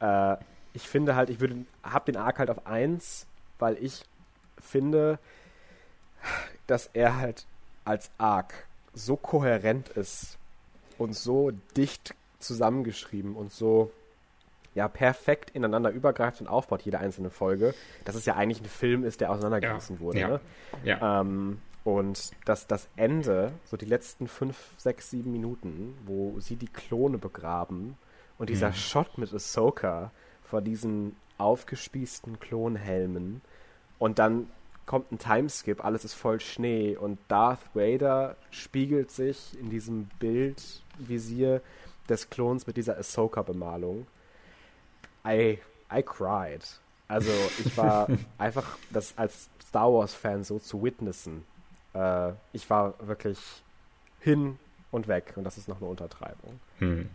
äh, 0.00 0.36
ich 0.72 0.82
finde 0.82 1.14
halt, 1.14 1.30
ich 1.30 1.40
würde, 1.40 1.64
hab 1.82 2.06
den 2.06 2.16
Arc 2.16 2.38
halt 2.38 2.50
auf 2.50 2.66
1, 2.66 3.26
weil 3.60 3.76
ich 3.82 4.04
finde, 4.58 5.18
dass 6.66 6.90
er 6.92 7.16
halt 7.16 7.46
als 7.84 8.10
Arc 8.18 8.66
so 8.92 9.16
kohärent 9.16 9.88
ist 9.90 10.38
und 10.98 11.14
so 11.14 11.50
dicht 11.76 12.14
zusammengeschrieben 12.38 13.36
und 13.36 13.52
so 13.52 13.90
ja 14.74 14.88
perfekt 14.88 15.50
ineinander 15.50 15.90
übergreift 15.90 16.40
und 16.40 16.46
aufbaut, 16.46 16.82
jede 16.82 16.98
einzelne 16.98 17.30
Folge, 17.30 17.74
dass 18.04 18.14
es 18.14 18.24
ja 18.24 18.36
eigentlich 18.36 18.60
ein 18.60 18.66
Film 18.66 19.04
ist, 19.04 19.20
der 19.20 19.30
auseinandergerissen 19.30 19.96
ja, 19.96 20.00
wurde. 20.00 20.18
Ja, 20.18 20.28
ne? 20.28 20.40
ja. 20.84 21.20
Ähm, 21.20 21.60
und 21.82 22.30
dass 22.44 22.66
das 22.66 22.88
Ende, 22.96 23.52
so 23.64 23.76
die 23.76 23.86
letzten 23.86 24.28
fünf, 24.28 24.56
sechs, 24.76 25.10
sieben 25.10 25.32
Minuten, 25.32 25.96
wo 26.04 26.38
sie 26.38 26.56
die 26.56 26.68
Klone 26.68 27.18
begraben 27.18 27.96
und 28.38 28.50
dieser 28.50 28.68
mhm. 28.68 28.74
Shot 28.74 29.18
mit 29.18 29.32
Ahsoka 29.32 30.12
vor 30.42 30.60
diesen 30.60 31.16
aufgespießten 31.38 32.38
Klonhelmen 32.38 33.40
und 34.00 34.18
dann 34.18 34.50
kommt 34.86 35.12
ein 35.12 35.18
Timeskip, 35.18 35.84
alles 35.84 36.04
ist 36.04 36.14
voll 36.14 36.40
Schnee 36.40 36.96
und 36.96 37.20
Darth 37.28 37.60
Vader 37.74 38.34
spiegelt 38.50 39.12
sich 39.12 39.56
in 39.60 39.70
diesem 39.70 40.06
Bildvisier 40.18 41.60
des 42.08 42.28
Klons 42.28 42.66
mit 42.66 42.76
dieser 42.76 42.98
Ahsoka-Bemalung. 42.98 44.08
I, 45.24 45.60
I 45.92 46.02
cried. 46.02 46.62
Also 47.06 47.30
ich 47.64 47.76
war 47.76 48.08
einfach, 48.38 48.78
das 48.90 49.16
als 49.16 49.48
Star 49.62 49.92
Wars-Fan 49.92 50.42
so 50.42 50.58
zu 50.58 50.82
witnessen. 50.82 51.44
Äh, 51.94 52.32
ich 52.52 52.68
war 52.68 52.94
wirklich 53.06 53.38
hin 54.18 54.58
und 54.90 55.06
weg 55.06 55.34
und 55.36 55.44
das 55.44 55.58
ist 55.58 55.68
noch 55.68 55.76
eine 55.76 55.88
Untertreibung. 55.88 56.58
Hm. 56.78 57.10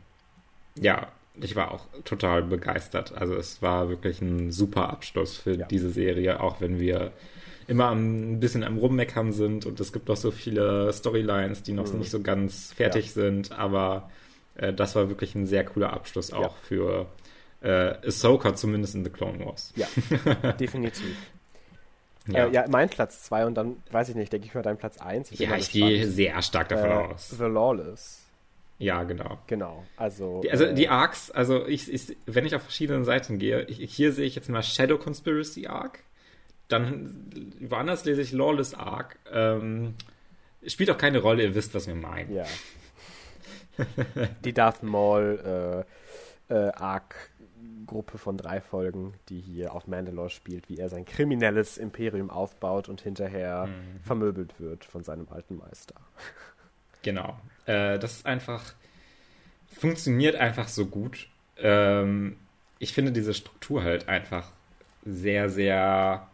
Ja, 0.76 1.10
ich 1.42 1.56
war 1.56 1.72
auch 1.72 1.86
total 2.04 2.44
begeistert. 2.44 3.14
Also 3.16 3.36
es 3.36 3.62
war 3.62 3.90
wirklich 3.90 4.22
ein 4.22 4.52
super 4.52 4.90
Abschluss 4.90 5.38
für 5.38 5.56
ja. 5.56 5.66
diese 5.68 5.90
Serie, 5.90 6.40
auch 6.40 6.62
wenn 6.62 6.80
wir 6.80 7.12
immer 7.68 7.92
ein 7.92 8.40
bisschen 8.40 8.64
am 8.64 8.78
Rummeckern 8.78 9.32
sind 9.32 9.66
und 9.66 9.80
es 9.80 9.92
gibt 9.92 10.08
noch 10.08 10.18
so 10.18 10.32
viele 10.32 10.92
Storylines, 10.94 11.64
die 11.64 11.74
noch 11.74 11.92
mhm. 11.92 12.00
nicht 12.00 12.12
so 12.12 12.22
ganz 12.22 12.74
fertig 12.74 13.08
ja. 13.08 13.12
sind, 13.14 13.52
aber 13.52 14.10
äh, 14.56 14.74
das 14.74 14.96
war 14.96 15.10
wirklich 15.10 15.36
ein 15.36 15.46
sehr 15.46 15.66
cooler 15.66 15.92
Abschluss 15.94 16.32
auch 16.32 16.42
ja. 16.42 16.62
für 16.62 17.06
äh, 17.62 18.08
Ahsoka, 18.08 18.56
zumindest 18.56 18.96
in 18.96 19.04
The 19.04 19.10
Clone 19.10 19.44
Wars. 19.44 19.74
Ja, 19.76 19.88
definitiv. 20.60 21.16
Ja. 22.28 22.48
Äh, 22.48 22.52
ja, 22.52 22.66
mein 22.70 22.90
Platz 22.90 23.24
2 23.24 23.46
und 23.46 23.56
dann, 23.56 23.78
weiß 23.92 24.10
ich 24.10 24.16
nicht, 24.16 24.32
denke 24.34 24.48
ich 24.48 24.54
mal 24.54 24.62
dein 24.62 24.78
Platz 24.78 24.98
1. 24.98 25.38
Ja, 25.38 25.56
ich 25.56 25.72
gehe 25.72 26.08
sehr 26.08 26.42
stark 26.42 26.70
davon 26.70 26.90
äh, 26.90 26.94
aus. 26.94 27.30
The 27.30 27.44
Lawless. 27.44 28.25
Ja, 28.78 29.04
genau. 29.04 29.40
Genau. 29.48 29.86
Also, 29.96 30.42
die, 30.42 30.52
also 30.52 30.66
äh, 30.66 30.74
die 30.74 30.90
Arcs, 30.90 31.32
also 31.32 31.66
ich, 31.66 31.92
ich, 31.92 32.18
wenn 32.26 32.46
ich 32.46 32.56
auf 32.56 32.64
verschiedenen 32.64 33.06
Seiten 33.06 33.40
gehe, 33.40 33.64
ich, 33.64 33.94
hier 33.94 34.12
sehe 34.12 34.26
ich 34.26 34.36
jetzt 34.36 34.50
mal 34.50 34.64
Shadow 34.64 34.98
Conspiracy 34.98 35.68
Arc. 35.68 36.00
Dann 36.68 37.54
woanders 37.60 38.06
lese 38.06 38.22
ich 38.22 38.32
Lawless 38.32 38.74
Arc. 38.74 39.18
Ähm, 39.32 39.94
spielt 40.66 40.90
auch 40.90 40.98
keine 40.98 41.20
Rolle, 41.20 41.44
ihr 41.44 41.56
wisst, 41.56 41.74
was 41.74 41.88
wir 41.88 41.96
meinen. 41.96 42.34
Ja. 42.34 42.46
die 44.44 44.54
Darth 44.54 44.84
Maul 44.84 45.86
äh, 46.50 46.54
äh, 46.54 46.72
Arc 46.72 47.32
Gruppe 47.86 48.18
von 48.18 48.38
drei 48.38 48.62
Folgen, 48.62 49.14
die 49.30 49.40
hier 49.40 49.74
auf 49.74 49.88
Mandalore 49.88 50.30
spielt, 50.30 50.70
wie 50.70 50.80
er 50.80 50.90
sein 50.90 51.06
kriminelles 51.06 51.78
Imperium 51.78 52.30
aufbaut 52.30 52.90
und 52.90 53.02
hinterher 53.02 53.68
mhm. 53.68 54.02
vermöbelt 54.02 54.60
wird 54.60 54.86
von 54.86 55.04
seinem 55.04 55.28
alten 55.30 55.58
Meister. 55.58 55.96
Genau. 57.04 57.38
Äh, 57.66 58.00
das 58.00 58.18
ist 58.18 58.26
einfach, 58.26 58.74
funktioniert 59.72 60.36
einfach 60.36 60.68
so 60.68 60.86
gut. 60.86 61.28
Ähm, 61.58 62.38
ich 62.80 62.94
finde 62.94 63.12
diese 63.12 63.34
Struktur 63.34 63.84
halt 63.84 64.08
einfach 64.08 64.52
sehr, 65.06 65.50
sehr 65.50 66.28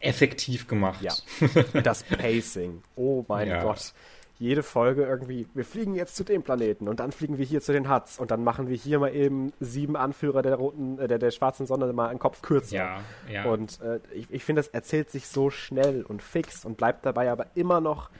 effektiv 0.00 0.68
gemacht. 0.68 1.02
Ja. 1.02 1.12
Das 1.82 2.02
Pacing. 2.02 2.82
Oh 2.96 3.24
mein 3.28 3.48
ja. 3.48 3.62
Gott. 3.62 3.92
jede 4.38 4.62
Folge 4.62 5.04
irgendwie, 5.04 5.48
wir 5.54 5.64
fliegen 5.64 5.94
jetzt 5.94 6.14
zu 6.14 6.22
dem 6.22 6.42
Planeten 6.42 6.86
und 6.86 7.00
dann 7.00 7.10
fliegen 7.10 7.38
wir 7.38 7.44
hier 7.44 7.60
zu 7.60 7.72
den 7.72 7.92
Huts 7.92 8.18
und 8.18 8.30
dann 8.30 8.44
machen 8.44 8.68
wir 8.68 8.76
hier 8.76 9.00
mal 9.00 9.12
eben 9.14 9.52
sieben 9.58 9.96
Anführer 9.96 10.42
der 10.42 10.54
roten, 10.54 10.98
äh, 10.98 11.08
der, 11.08 11.18
der 11.18 11.32
schwarzen 11.32 11.66
Sonne 11.66 11.92
mal 11.92 12.08
einen 12.08 12.20
Kopf 12.20 12.42
kürzer. 12.42 12.76
Ja, 12.76 13.00
ja. 13.28 13.44
Und 13.44 13.80
äh, 13.80 13.98
ich, 14.14 14.30
ich 14.30 14.44
finde, 14.44 14.60
das 14.62 14.68
erzählt 14.68 15.10
sich 15.10 15.26
so 15.26 15.50
schnell 15.50 16.02
und 16.02 16.22
fix 16.22 16.64
und 16.64 16.76
bleibt 16.76 17.04
dabei 17.04 17.30
aber 17.30 17.46
immer 17.54 17.80
noch 17.80 18.10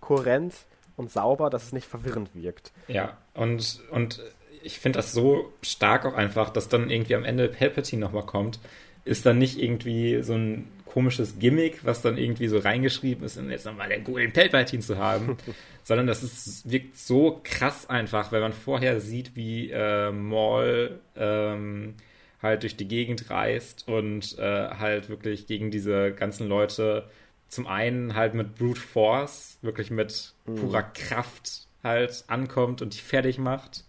kohärent 0.00 0.54
und 0.98 1.10
sauber, 1.10 1.48
dass 1.50 1.64
es 1.64 1.72
nicht 1.72 1.86
verwirrend 1.86 2.30
wirkt. 2.34 2.72
Ja, 2.88 3.16
und, 3.34 3.80
und 3.90 4.20
ich 4.62 4.78
finde 4.78 4.98
das 4.98 5.12
so 5.12 5.52
stark 5.62 6.04
auch 6.04 6.14
einfach, 6.14 6.50
dass 6.50 6.68
dann 6.68 6.90
irgendwie 6.90 7.14
am 7.14 7.24
Ende 7.24 7.48
Palpatine 7.48 8.00
nochmal 8.00 8.26
kommt, 8.26 8.58
ist 9.04 9.24
dann 9.24 9.38
nicht 9.38 9.58
irgendwie 9.58 10.22
so 10.22 10.34
ein 10.34 10.68
komisches 10.84 11.38
Gimmick, 11.38 11.84
was 11.84 12.02
dann 12.02 12.18
irgendwie 12.18 12.48
so 12.48 12.58
reingeschrieben 12.58 13.24
ist, 13.24 13.38
um 13.38 13.50
jetzt 13.50 13.66
nochmal 13.66 13.88
den 13.88 14.04
coolen 14.04 14.32
Palpatine 14.32 14.82
zu 14.82 14.98
haben, 14.98 15.36
sondern 15.84 16.06
das 16.06 16.22
ist, 16.22 16.70
wirkt 16.70 16.98
so 16.98 17.40
krass 17.44 17.88
einfach, 17.88 18.32
wenn 18.32 18.40
man 18.40 18.52
vorher 18.52 19.00
sieht, 19.00 19.36
wie 19.36 19.70
äh, 19.70 20.10
Maul 20.10 21.00
ähm, 21.16 21.94
halt 22.42 22.62
durch 22.62 22.76
die 22.76 22.88
Gegend 22.88 23.30
reist 23.30 23.86
und 23.86 24.38
äh, 24.38 24.68
halt 24.70 25.08
wirklich 25.08 25.46
gegen 25.46 25.70
diese 25.70 26.12
ganzen 26.12 26.48
Leute 26.48 27.08
zum 27.48 27.66
einen 27.66 28.14
halt 28.14 28.34
mit 28.34 28.56
Brute 28.56 28.80
Force, 28.80 29.58
wirklich 29.62 29.90
mit 29.90 30.34
purer 30.44 30.82
Kraft 30.82 31.66
halt 31.82 32.24
ankommt 32.28 32.82
und 32.82 32.94
die 32.94 32.98
fertig 33.00 33.38
macht 33.38 33.84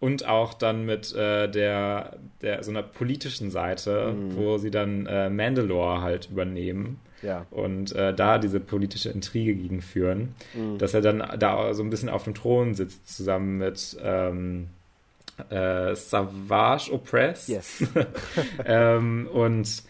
und 0.00 0.26
auch 0.26 0.54
dann 0.54 0.84
mit 0.84 1.14
äh, 1.14 1.48
der, 1.48 2.18
der 2.42 2.62
so 2.62 2.70
einer 2.70 2.82
politischen 2.82 3.50
Seite, 3.50 4.12
Mhm. 4.16 4.36
wo 4.36 4.58
sie 4.58 4.70
dann 4.70 5.06
äh, 5.06 5.30
Mandalore 5.30 6.00
halt 6.02 6.28
übernehmen 6.30 7.00
Ja. 7.22 7.46
und 7.50 7.92
äh, 7.94 8.12
da 8.14 8.38
diese 8.38 8.60
politische 8.60 9.10
Intrige 9.10 9.54
gegen 9.54 9.80
führen, 9.82 10.34
dass 10.78 10.92
er 10.94 11.00
dann 11.00 11.22
da 11.38 11.72
so 11.74 11.82
ein 11.82 11.90
bisschen 11.90 12.08
auf 12.08 12.24
dem 12.24 12.34
Thron 12.34 12.74
sitzt 12.74 13.08
zusammen 13.16 13.58
mit 13.58 13.96
ähm, 14.02 14.68
äh, 15.50 15.94
Savage 15.94 16.92
Opress 16.92 17.48
Yes. 17.48 17.82
ähm, 18.64 19.28
und 19.32 19.82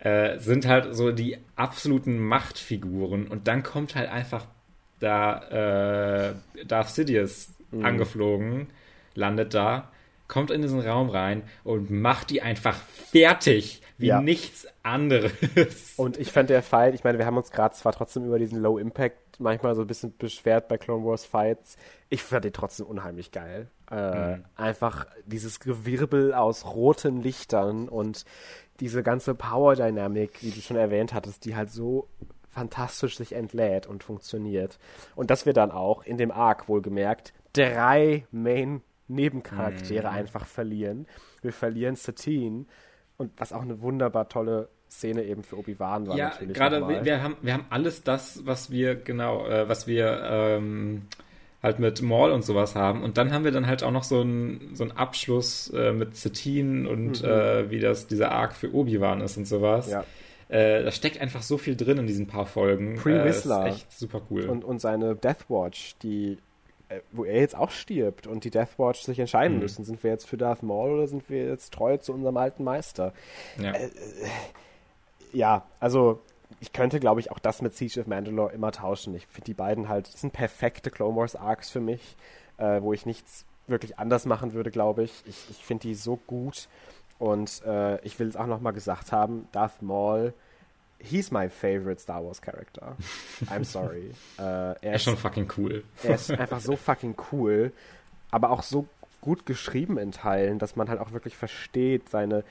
äh, 0.00 0.38
sind 0.38 0.66
halt 0.66 0.94
so 0.94 1.12
die 1.12 1.38
absoluten 1.56 2.18
Machtfiguren 2.18 3.26
und 3.28 3.48
dann 3.48 3.62
kommt 3.62 3.94
halt 3.94 4.10
einfach 4.10 4.46
da 4.98 6.30
äh, 6.30 6.34
Darth 6.66 6.88
Sidious 6.90 7.50
Mhm. 7.72 7.84
angeflogen, 7.84 8.66
landet 9.14 9.54
da, 9.54 9.92
kommt 10.26 10.50
in 10.50 10.60
diesen 10.60 10.80
Raum 10.80 11.08
rein 11.08 11.44
und 11.62 11.88
macht 11.90 12.30
die 12.30 12.42
einfach 12.42 12.76
fertig, 13.12 13.80
wie 13.96 14.06
Ja. 14.08 14.20
nichts 14.20 14.66
anderes. 14.82 15.94
Und 15.96 16.18
ich 16.18 16.32
fand 16.32 16.50
der 16.50 16.62
Fight, 16.62 16.94
ich 16.94 17.04
meine, 17.04 17.18
wir 17.18 17.26
haben 17.26 17.36
uns 17.36 17.50
gerade 17.52 17.74
zwar 17.76 17.92
trotzdem 17.92 18.24
über 18.24 18.38
diesen 18.40 18.60
Low 18.60 18.78
Impact 18.78 19.38
manchmal 19.38 19.74
so 19.76 19.82
ein 19.82 19.86
bisschen 19.86 20.16
beschwert 20.16 20.66
bei 20.68 20.78
Clone 20.78 21.04
Wars 21.04 21.24
Fights. 21.24 21.76
Ich 22.08 22.22
fand 22.22 22.44
den 22.44 22.52
trotzdem 22.52 22.86
unheimlich 22.86 23.30
geil. 23.30 23.68
Äh, 23.90 24.36
Mhm. 24.36 24.44
Einfach 24.56 25.06
dieses 25.26 25.58
Gewirbel 25.60 26.32
aus 26.32 26.64
roten 26.64 27.20
Lichtern 27.22 27.88
und 27.88 28.24
diese 28.78 29.02
ganze 29.02 29.34
Power 29.34 29.74
Dynamic, 29.74 30.42
wie 30.42 30.50
du 30.50 30.60
schon 30.60 30.76
erwähnt 30.76 31.12
hattest, 31.12 31.44
die 31.44 31.56
halt 31.56 31.70
so 31.70 32.08
fantastisch 32.48 33.16
sich 33.16 33.32
entlädt 33.34 33.86
und 33.86 34.02
funktioniert. 34.02 34.78
Und 35.16 35.30
dass 35.30 35.44
wir 35.46 35.52
dann 35.52 35.70
auch 35.70 36.02
in 36.04 36.18
dem 36.18 36.30
Arc 36.30 36.68
wohlgemerkt 36.68 37.32
drei 37.52 38.26
Main 38.30 38.82
Nebencharaktere 39.08 40.08
Mhm. 40.08 40.14
einfach 40.14 40.46
verlieren. 40.46 41.06
Wir 41.42 41.52
verlieren 41.52 41.96
Satine 41.96 42.66
und 43.16 43.32
was 43.38 43.52
auch 43.52 43.62
eine 43.62 43.80
wunderbar 43.82 44.28
tolle 44.28 44.68
Szene 44.88 45.24
eben 45.24 45.42
für 45.42 45.58
Obi-Wan 45.58 46.06
war 46.08 46.16
ja, 46.16 46.28
natürlich. 46.28 46.54
gerade 46.56 46.88
wir, 46.88 47.04
wir 47.04 47.22
haben 47.22 47.36
wir 47.42 47.52
haben 47.54 47.66
alles 47.70 48.02
das, 48.02 48.44
was 48.46 48.70
wir 48.70 48.94
genau, 48.96 49.46
äh, 49.46 49.68
was 49.68 49.86
wir 49.86 50.20
ähm, 50.24 51.02
halt 51.62 51.78
mit 51.78 52.00
Maul 52.02 52.30
und 52.30 52.42
sowas 52.44 52.74
haben. 52.74 53.02
Und 53.02 53.18
dann 53.18 53.32
haben 53.32 53.44
wir 53.44 53.50
dann 53.52 53.66
halt 53.66 53.82
auch 53.82 53.90
noch 53.90 54.04
so 54.04 54.20
einen 54.20 54.70
so 54.74 54.84
einen 54.84 54.92
Abschluss 54.92 55.68
äh, 55.74 55.92
mit 55.92 56.16
Satine 56.16 56.88
und 56.88 57.22
äh, 57.22 57.70
wie 57.70 57.80
das 57.80 58.06
dieser 58.06 58.32
Arc 58.32 58.54
für 58.54 58.74
Obi-Wan 58.74 59.20
ist 59.20 59.36
und 59.36 59.46
sowas. 59.46 59.86
Mhm. 59.86 59.92
Ja. 59.92 60.04
Äh, 60.48 60.82
da 60.82 60.90
steckt 60.90 61.20
einfach 61.20 61.42
so 61.42 61.58
viel 61.58 61.76
drin 61.76 61.98
in 61.98 62.06
diesen 62.06 62.26
paar 62.26 62.46
Folgen. 62.46 62.96
Pre 62.96 63.12
äh, 63.22 63.28
ist 63.28 63.36
Whistler. 63.46 63.66
echt 63.66 63.92
super 63.92 64.20
cool. 64.30 64.46
und, 64.48 64.64
und 64.64 64.80
seine 64.80 65.14
Deathwatch, 65.14 65.96
die 66.02 66.38
äh, 66.88 67.00
wo 67.12 67.24
er 67.24 67.38
jetzt 67.40 67.54
auch 67.56 67.70
stirbt 67.70 68.26
und 68.26 68.42
die 68.42 68.50
Deathwatch 68.50 69.02
sich 69.02 69.18
entscheiden 69.18 69.58
Mhm. 69.58 69.62
müssen, 69.62 69.84
sind 69.84 70.02
wir 70.02 70.10
jetzt 70.10 70.26
für 70.26 70.36
Darth 70.36 70.62
Maul 70.64 70.90
oder 70.92 71.06
sind 71.06 71.28
wir 71.30 71.44
jetzt 71.46 71.72
treu 71.74 71.98
zu 71.98 72.12
unserem 72.12 72.36
alten 72.36 72.64
Meister? 72.64 73.12
ja. 73.62 73.72
äh, 73.72 73.90
Ja, 75.32 75.64
also 75.78 76.20
ich 76.58 76.72
könnte, 76.72 77.00
glaube 77.00 77.20
ich, 77.20 77.30
auch 77.30 77.38
das 77.38 77.62
mit 77.62 77.74
Siege 77.76 78.00
of 78.00 78.06
Mandalore 78.06 78.52
immer 78.52 78.72
tauschen. 78.72 79.14
Ich 79.14 79.26
finde 79.26 79.46
die 79.46 79.54
beiden 79.54 79.88
halt, 79.88 80.12
das 80.12 80.20
sind 80.20 80.32
perfekte 80.32 80.90
Clone 80.90 81.16
Wars 81.16 81.36
Arcs 81.36 81.70
für 81.70 81.80
mich, 81.80 82.16
äh, 82.58 82.82
wo 82.82 82.92
ich 82.92 83.06
nichts 83.06 83.44
wirklich 83.66 83.98
anders 83.98 84.26
machen 84.26 84.52
würde, 84.52 84.70
glaube 84.70 85.04
ich. 85.04 85.22
Ich, 85.26 85.48
ich 85.50 85.64
finde 85.64 85.82
die 85.82 85.94
so 85.94 86.16
gut 86.16 86.68
und 87.18 87.62
äh, 87.64 88.00
ich 88.04 88.18
will 88.18 88.28
es 88.28 88.36
auch 88.36 88.46
nochmal 88.46 88.72
gesagt 88.72 89.12
haben, 89.12 89.48
Darth 89.52 89.82
Maul, 89.82 90.34
he's 90.98 91.30
my 91.30 91.48
favorite 91.48 92.00
Star 92.00 92.24
Wars 92.24 92.40
Character. 92.42 92.96
I'm 93.46 93.64
sorry. 93.64 94.10
äh, 94.38 94.42
er 94.42 94.76
er 94.82 94.94
ist 94.94 95.04
schon 95.04 95.16
fucking 95.16 95.50
cool. 95.56 95.84
er 96.02 96.14
ist 96.14 96.30
einfach 96.30 96.60
so 96.60 96.76
fucking 96.76 97.16
cool, 97.32 97.72
aber 98.30 98.50
auch 98.50 98.62
so 98.62 98.86
gut 99.20 99.46
geschrieben 99.46 99.98
in 99.98 100.12
Teilen, 100.12 100.58
dass 100.58 100.76
man 100.76 100.88
halt 100.88 101.00
auch 101.00 101.12
wirklich 101.12 101.36
versteht, 101.36 102.08
seine, 102.08 102.42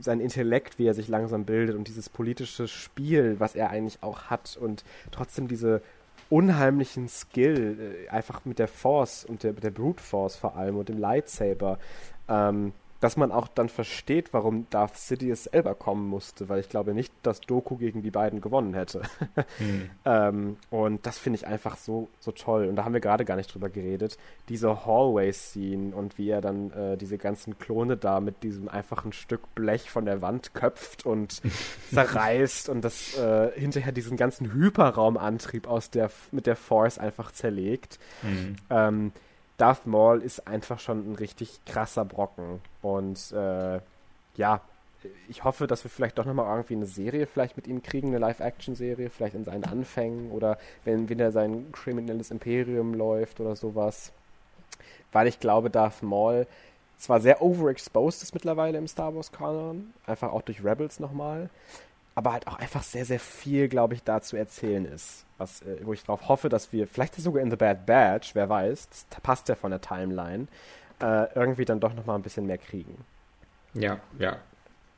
sein 0.00 0.20
Intellekt, 0.20 0.78
wie 0.78 0.86
er 0.86 0.94
sich 0.94 1.08
langsam 1.08 1.44
bildet 1.44 1.76
und 1.76 1.88
dieses 1.88 2.08
politische 2.08 2.68
Spiel, 2.68 3.36
was 3.38 3.54
er 3.54 3.70
eigentlich 3.70 4.02
auch 4.02 4.24
hat 4.24 4.58
und 4.60 4.84
trotzdem 5.10 5.48
diese 5.48 5.82
unheimlichen 6.28 7.08
Skill, 7.08 8.06
äh, 8.06 8.08
einfach 8.08 8.44
mit 8.44 8.58
der 8.58 8.68
Force 8.68 9.24
und 9.24 9.42
der, 9.42 9.52
der 9.52 9.70
Brute 9.70 10.02
Force 10.02 10.36
vor 10.36 10.56
allem 10.56 10.76
und 10.76 10.88
dem 10.88 10.98
Lightsaber, 10.98 11.78
ähm, 12.28 12.72
dass 13.00 13.16
man 13.16 13.32
auch 13.32 13.48
dann 13.48 13.68
versteht, 13.68 14.32
warum 14.32 14.66
Darth 14.70 14.96
Sidious 14.96 15.44
selber 15.44 15.74
kommen 15.74 16.06
musste, 16.06 16.48
weil 16.48 16.60
ich 16.60 16.68
glaube 16.68 16.94
nicht, 16.94 17.12
dass 17.22 17.40
Doku 17.40 17.76
gegen 17.76 18.02
die 18.02 18.10
beiden 18.10 18.40
gewonnen 18.40 18.74
hätte. 18.74 19.02
Hm. 19.58 19.90
Ähm, 20.04 20.56
und 20.70 21.06
das 21.06 21.18
finde 21.18 21.38
ich 21.38 21.46
einfach 21.46 21.76
so, 21.76 22.08
so 22.20 22.30
toll. 22.30 22.66
Und 22.66 22.76
da 22.76 22.84
haben 22.84 22.92
wir 22.92 23.00
gerade 23.00 23.24
gar 23.24 23.36
nicht 23.36 23.52
drüber 23.52 23.68
geredet. 23.68 24.16
Diese 24.48 24.86
Hallway-Scene 24.86 25.94
und 25.94 26.18
wie 26.18 26.30
er 26.30 26.40
dann 26.40 26.70
äh, 26.72 26.96
diese 26.96 27.18
ganzen 27.18 27.58
Klone 27.58 27.96
da 27.96 28.20
mit 28.20 28.42
diesem 28.42 28.68
einfachen 28.68 29.12
Stück 29.12 29.54
Blech 29.54 29.90
von 29.90 30.04
der 30.04 30.22
Wand 30.22 30.54
köpft 30.54 31.04
und 31.04 31.42
zerreißt 31.92 32.68
und 32.68 32.82
das 32.82 33.16
äh, 33.18 33.50
hinterher 33.58 33.92
diesen 33.92 34.16
ganzen 34.16 34.52
Hyperraumantrieb 34.52 35.66
aus 35.66 35.90
der, 35.90 36.10
mit 36.30 36.46
der 36.46 36.56
Force 36.56 36.98
einfach 36.98 37.32
zerlegt. 37.32 37.98
Hm. 38.22 38.56
Ähm, 38.70 39.12
Darth 39.60 39.86
Maul 39.86 40.22
ist 40.22 40.46
einfach 40.46 40.80
schon 40.80 41.12
ein 41.12 41.16
richtig 41.16 41.60
krasser 41.66 42.04
Brocken. 42.04 42.60
Und 42.80 43.32
äh, 43.32 43.80
ja, 44.36 44.62
ich 45.28 45.44
hoffe, 45.44 45.66
dass 45.66 45.84
wir 45.84 45.90
vielleicht 45.90 46.18
doch 46.18 46.24
nochmal 46.24 46.46
irgendwie 46.54 46.76
eine 46.76 46.86
Serie 46.86 47.26
vielleicht 47.26 47.56
mit 47.56 47.66
ihm 47.66 47.82
kriegen, 47.82 48.08
eine 48.08 48.18
Live-Action-Serie, 48.18 49.10
vielleicht 49.10 49.34
in 49.34 49.44
seinen 49.44 49.64
Anfängen 49.64 50.30
oder 50.30 50.58
wenn 50.84 51.08
wieder 51.08 51.30
sein 51.30 51.72
kriminelles 51.72 52.30
Imperium 52.30 52.94
läuft 52.94 53.40
oder 53.40 53.54
sowas. 53.54 54.12
Weil 55.12 55.26
ich 55.26 55.40
glaube, 55.40 55.68
Darth 55.68 56.02
Maul 56.02 56.46
zwar 56.96 57.20
sehr 57.20 57.42
overexposed 57.42 58.22
ist 58.22 58.34
mittlerweile 58.34 58.78
im 58.78 58.86
Star 58.88 59.14
Wars-Kanon, 59.14 59.92
einfach 60.06 60.32
auch 60.32 60.42
durch 60.42 60.64
Rebels 60.64 61.00
nochmal, 61.00 61.50
aber 62.14 62.32
halt 62.32 62.46
auch 62.46 62.58
einfach 62.58 62.82
sehr, 62.82 63.04
sehr 63.04 63.20
viel, 63.20 63.68
glaube 63.68 63.94
ich, 63.94 64.02
da 64.02 64.20
zu 64.20 64.36
erzählen 64.36 64.84
ist. 64.84 65.24
Was, 65.38 65.62
äh, 65.62 65.78
wo 65.82 65.92
ich 65.92 66.02
darauf 66.02 66.28
hoffe, 66.28 66.48
dass 66.48 66.72
wir, 66.72 66.86
vielleicht 66.86 67.14
sogar 67.16 67.42
in 67.42 67.50
The 67.50 67.56
Bad 67.56 67.86
Batch, 67.86 68.34
wer 68.34 68.48
weiß, 68.48 68.88
das 68.88 69.06
passt 69.22 69.48
ja 69.48 69.54
von 69.54 69.70
der 69.70 69.80
Timeline, 69.80 70.48
äh, 71.00 71.32
irgendwie 71.34 71.64
dann 71.64 71.80
doch 71.80 71.94
nochmal 71.94 72.16
ein 72.16 72.22
bisschen 72.22 72.46
mehr 72.46 72.58
kriegen. 72.58 73.04
Ja, 73.74 74.00
ja. 74.18 74.38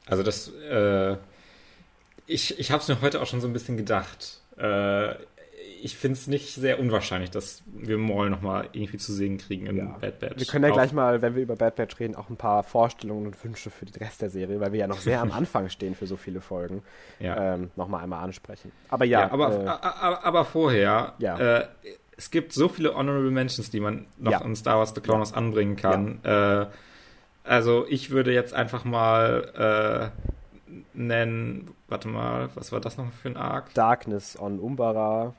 Also 0.07 0.23
das, 0.23 0.49
äh, 0.49 1.17
ich, 2.27 2.59
ich 2.59 2.71
habe 2.73 2.83
es 2.83 2.89
mir 2.89 3.01
heute 3.01 3.21
auch 3.21 3.27
schon 3.27 3.41
so 3.41 3.47
ein 3.47 3.53
bisschen 3.53 3.77
gedacht. 3.77 4.41
Äh, 4.57 5.15
ich 5.85 5.97
finde 5.97 6.15
es 6.19 6.27
nicht 6.29 6.55
sehr 6.55 6.79
unwahrscheinlich, 6.79 7.31
dass 7.31 7.63
wir 7.67 7.99
Maul 7.99 8.31
nochmal 8.31 8.69
irgendwie 8.73 8.99
zu 8.99 9.13
sehen 9.13 9.39
kriegen 9.39 9.67
in 9.67 9.77
Ja. 9.77 9.97
Bad 10.01 10.21
Batch. 10.21 10.39
Wir 10.39 10.47
können 10.47 10.65
ja 10.65 10.71
Auch- 10.71 10.75
gleich 10.75 10.93
mal, 10.93 11.23
wenn 11.23 11.35
wir 11.35 11.43
über 11.43 11.57
Bad 11.57 11.77
Batch 11.77 11.99
reden, 11.99 12.15
auch 12.15 12.31
ein 12.31 12.37
paar 12.37 12.63
Vorstellungen 12.63 13.27
und 13.27 13.45
Wünsche 13.45 13.71
für 13.71 13.85
den 13.85 13.95
Rest 13.97 14.23
der 14.23 14.31
Serie, 14.31 14.61
weil 14.61 14.73
wir 14.73 14.79
ja 14.81 14.87
noch 14.87 14.99
sehr 14.99 15.21
am 15.21 15.33
Anfang 15.33 15.69
stehen 15.69 15.95
für 15.95 16.07
so 16.07 16.17
viele 16.17 16.41
Folgen, 16.41 16.83
Ja. 17.19 17.55
ähm, 17.55 17.71
nochmal 17.77 18.05
einmal 18.05 18.23
ansprechen. 18.23 18.71
Aber 18.91 19.05
ja, 19.05 19.21
Ja, 19.23 19.33
aber, 19.33 19.53
äh, 19.65 19.67
a- 19.67 19.75
a- 19.77 20.21
aber 20.23 20.45
vorher, 20.45 21.15
Ja. 21.19 21.39
äh, 21.59 21.67
es 22.17 22.31
gibt 22.31 22.53
so 22.53 22.69
viele 22.69 22.95
Honorable 22.95 23.31
Mentions, 23.33 23.71
die 23.71 23.81
man 23.81 24.07
noch 24.19 24.45
in 24.45 24.55
Star 24.55 24.79
Wars 24.79 24.93
The 24.95 25.01
Clone 25.01 25.19
Wars 25.21 25.33
anbringen 25.35 25.77
kann. 25.77 26.21
Äh, 26.25 26.67
also 27.45 27.87
ich 27.89 28.11
würde 28.11 28.33
jetzt 28.33 28.55
einfach 28.55 28.85
mal 28.85 30.13
äh, 30.15 30.73
nennen, 30.95 31.71
warte 31.89 32.09
mal, 32.09 32.49
was 32.55 32.73
war 32.73 32.81
das 32.81 32.97
noch 32.97 33.11
für 33.13 33.29
ein 33.29 33.37
Arc? 33.37 33.75
Darkness 33.75 34.39
on 34.39 34.59
Umbara, 34.59 35.35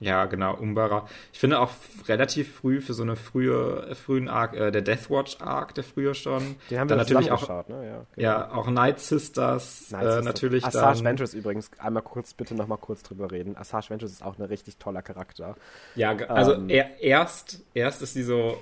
Ja, 0.00 0.24
genau, 0.24 0.54
Umbara. 0.56 1.06
Ich 1.30 1.38
finde 1.38 1.60
auch 1.60 1.70
relativ 2.08 2.54
früh 2.54 2.80
für 2.80 2.94
so 2.94 3.02
eine 3.02 3.16
frühe, 3.16 3.94
frühen 3.94 4.28
Arc, 4.28 4.54
äh, 4.56 4.70
der 4.70 4.80
Deathwatch 4.80 5.36
Arc, 5.40 5.74
der 5.74 5.84
früher 5.84 6.14
schon. 6.14 6.56
Den 6.70 6.80
haben 6.80 6.88
dann 6.88 6.98
wir 6.98 7.04
natürlich 7.04 7.30
auch, 7.30 7.40
geschaut, 7.40 7.68
ne? 7.68 7.86
Ja, 7.86 8.06
genau. 8.14 8.28
ja, 8.28 8.52
auch 8.52 8.70
Night 8.70 8.98
Sisters, 8.98 9.90
Night 9.90 10.02
äh, 10.02 10.06
Sisters. 10.06 10.24
natürlich 10.24 10.64
Assage 10.64 10.96
dann. 10.98 11.04
Ventures 11.04 11.34
übrigens, 11.34 11.70
einmal 11.78 12.02
kurz, 12.02 12.32
bitte 12.32 12.54
nochmal 12.54 12.78
kurz 12.78 13.02
drüber 13.02 13.30
reden. 13.30 13.58
Assage 13.58 13.90
Ventures 13.90 14.12
ist 14.12 14.24
auch 14.24 14.38
ein 14.38 14.44
richtig 14.44 14.78
toller 14.78 15.02
Charakter. 15.02 15.54
Ja, 15.96 16.16
also 16.16 16.54
Ähm. 16.54 16.70
er, 16.70 16.98
erst, 17.02 17.62
erst 17.74 18.00
ist 18.00 18.16
die 18.16 18.22
so 18.22 18.56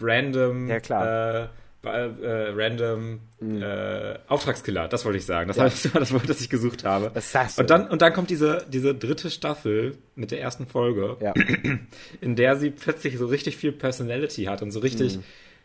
random, 0.00 0.68
Ja, 0.68 0.80
klar. 0.80 1.44
Äh, 1.44 1.48
äh, 1.86 2.50
random 2.54 3.20
Mhm. 3.38 3.60
äh, 3.62 4.18
Auftragskiller, 4.28 4.88
das 4.88 5.04
wollte 5.04 5.18
ich 5.18 5.26
sagen. 5.26 5.48
Das, 5.48 5.56
Ja. 5.58 5.64
war 5.64 5.68
das 5.70 5.82
das 5.92 6.12
Wort, 6.14 6.26
das 6.28 6.40
ich 6.40 6.48
gesucht 6.48 6.84
habe. 6.84 7.10
Assassin. 7.14 7.60
Und 7.62 7.68
dann, 7.70 7.86
und 7.88 8.00
dann 8.00 8.14
kommt 8.14 8.30
diese, 8.30 8.64
diese 8.70 8.94
dritte 8.94 9.30
Staffel 9.30 9.98
mit 10.14 10.30
der 10.30 10.40
ersten 10.40 10.66
Folge, 10.66 11.18
Ja. 11.20 11.34
in 12.22 12.34
der 12.36 12.56
sie 12.56 12.70
plötzlich 12.70 13.18
so 13.18 13.26
richtig 13.26 13.56
viel 13.58 13.72
Personality 13.72 14.44
hat 14.44 14.62
und 14.62 14.70
so 14.70 14.80
richtig 14.80 15.18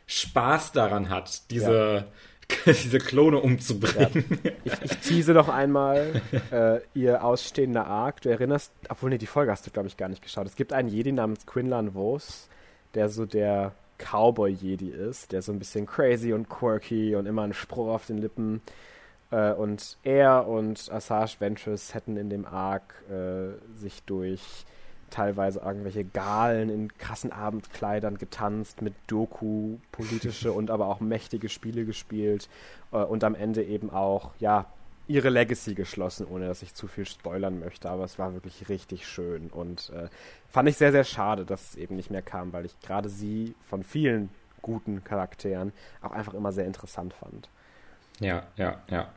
Spaß 0.08 0.74
daran 0.74 1.10
hat, 1.10 1.50
diese, 1.50 2.08
diese 2.66 2.98
Klone 2.98 3.38
umzubringen. 3.40 4.26
Ich, 4.66 4.74
ich 4.84 4.98
tease 4.98 5.32
noch 5.34 5.48
einmal 5.48 6.22
äh, 6.52 6.80
ihr 6.94 7.24
ausstehender 7.24 7.88
Arc. 7.88 8.20
Du 8.22 8.30
erinnerst, 8.30 8.74
obwohl, 8.90 9.12
nee, 9.12 9.18
die 9.18 9.28
Folge 9.28 9.52
hast 9.52 9.66
du, 9.66 9.72
glaube 9.72 9.88
ich, 9.88 9.96
gar 9.96 10.10
nicht 10.10 10.22
geschaut. 10.22 10.46
Es 10.48 10.56
gibt 10.58 10.74
einen 10.74 10.90
Jedi 10.90 11.14
namens 11.14 11.46
Quinlan 11.46 11.94
Vos, 11.94 12.50
der 12.96 13.08
so 13.08 13.26
der 13.26 13.74
Cowboy-Jedi 14.02 14.90
ist, 14.90 15.32
der 15.32 15.42
so 15.42 15.52
ein 15.52 15.60
bisschen 15.60 15.86
crazy 15.86 16.34
und 16.34 16.50
quirky 16.50 17.16
und 17.16 17.26
immer 17.26 17.44
einen 17.44 17.54
Spruch 17.54 17.88
auf 17.88 18.06
den 18.06 18.18
Lippen. 18.18 18.62
Äh, 19.32 19.54
und 19.54 19.98
er 20.04 20.48
und 20.48 20.92
Assage 20.92 21.38
Ventures 21.40 21.94
hätten 21.94 22.18
in 22.18 22.30
dem 22.30 22.46
Arc 22.46 23.04
äh, 23.10 23.54
sich 23.78 24.04
durch 24.04 24.66
teilweise 25.10 25.60
irgendwelche 25.60 26.06
Galen 26.06 26.70
in 26.70 26.98
krassen 26.98 27.32
Abendkleidern 27.32 28.18
getanzt, 28.18 28.82
mit 28.82 28.94
Doku 29.08 29.78
politische 29.92 30.52
und 30.54 30.72
aber 30.72 30.88
auch 30.88 31.00
mächtige 31.00 31.50
Spiele 31.50 31.86
gespielt 31.86 32.50
äh, 32.92 32.98
und 32.98 33.24
am 33.24 33.36
Ende 33.36 33.64
eben 33.64 33.90
auch, 33.90 34.32
ja, 34.40 34.66
ihre 35.12 35.30
Legacy 35.30 35.76
geschlossen, 35.76 36.26
ohne 36.26 36.48
dass 36.48 36.62
ich 36.62 36.74
zu 36.74 36.88
viel 36.88 37.06
spoilern 37.06 37.60
möchte, 37.60 37.90
aber 37.90 38.04
es 38.06 38.18
war 38.18 38.34
wirklich 38.34 38.70
richtig 38.70 39.06
schön 39.08 39.50
und 39.50 39.92
äh, 39.96 40.08
fand 40.50 40.70
ich 40.70 40.78
sehr, 40.78 40.92
sehr 40.92 41.04
schade, 41.04 41.46
dass 41.46 41.72
es 41.72 41.76
eben 41.76 41.96
nicht 41.96 42.10
mehr 42.12 42.22
kam, 42.22 42.54
weil 42.54 42.66
ich 42.66 42.80
gerade 42.80 43.10
sie 43.10 43.54
von 43.70 43.84
vielen 43.84 44.30
guten 44.62 45.04
Charakteren 45.04 45.74
auch 46.02 46.12
einfach 46.12 46.34
immer 46.34 46.52
sehr 46.52 46.66
interessant 46.66 47.14
fand. 47.14 47.50
ja, 48.20 48.44
ja, 48.58 48.82
ja. 48.90 49.10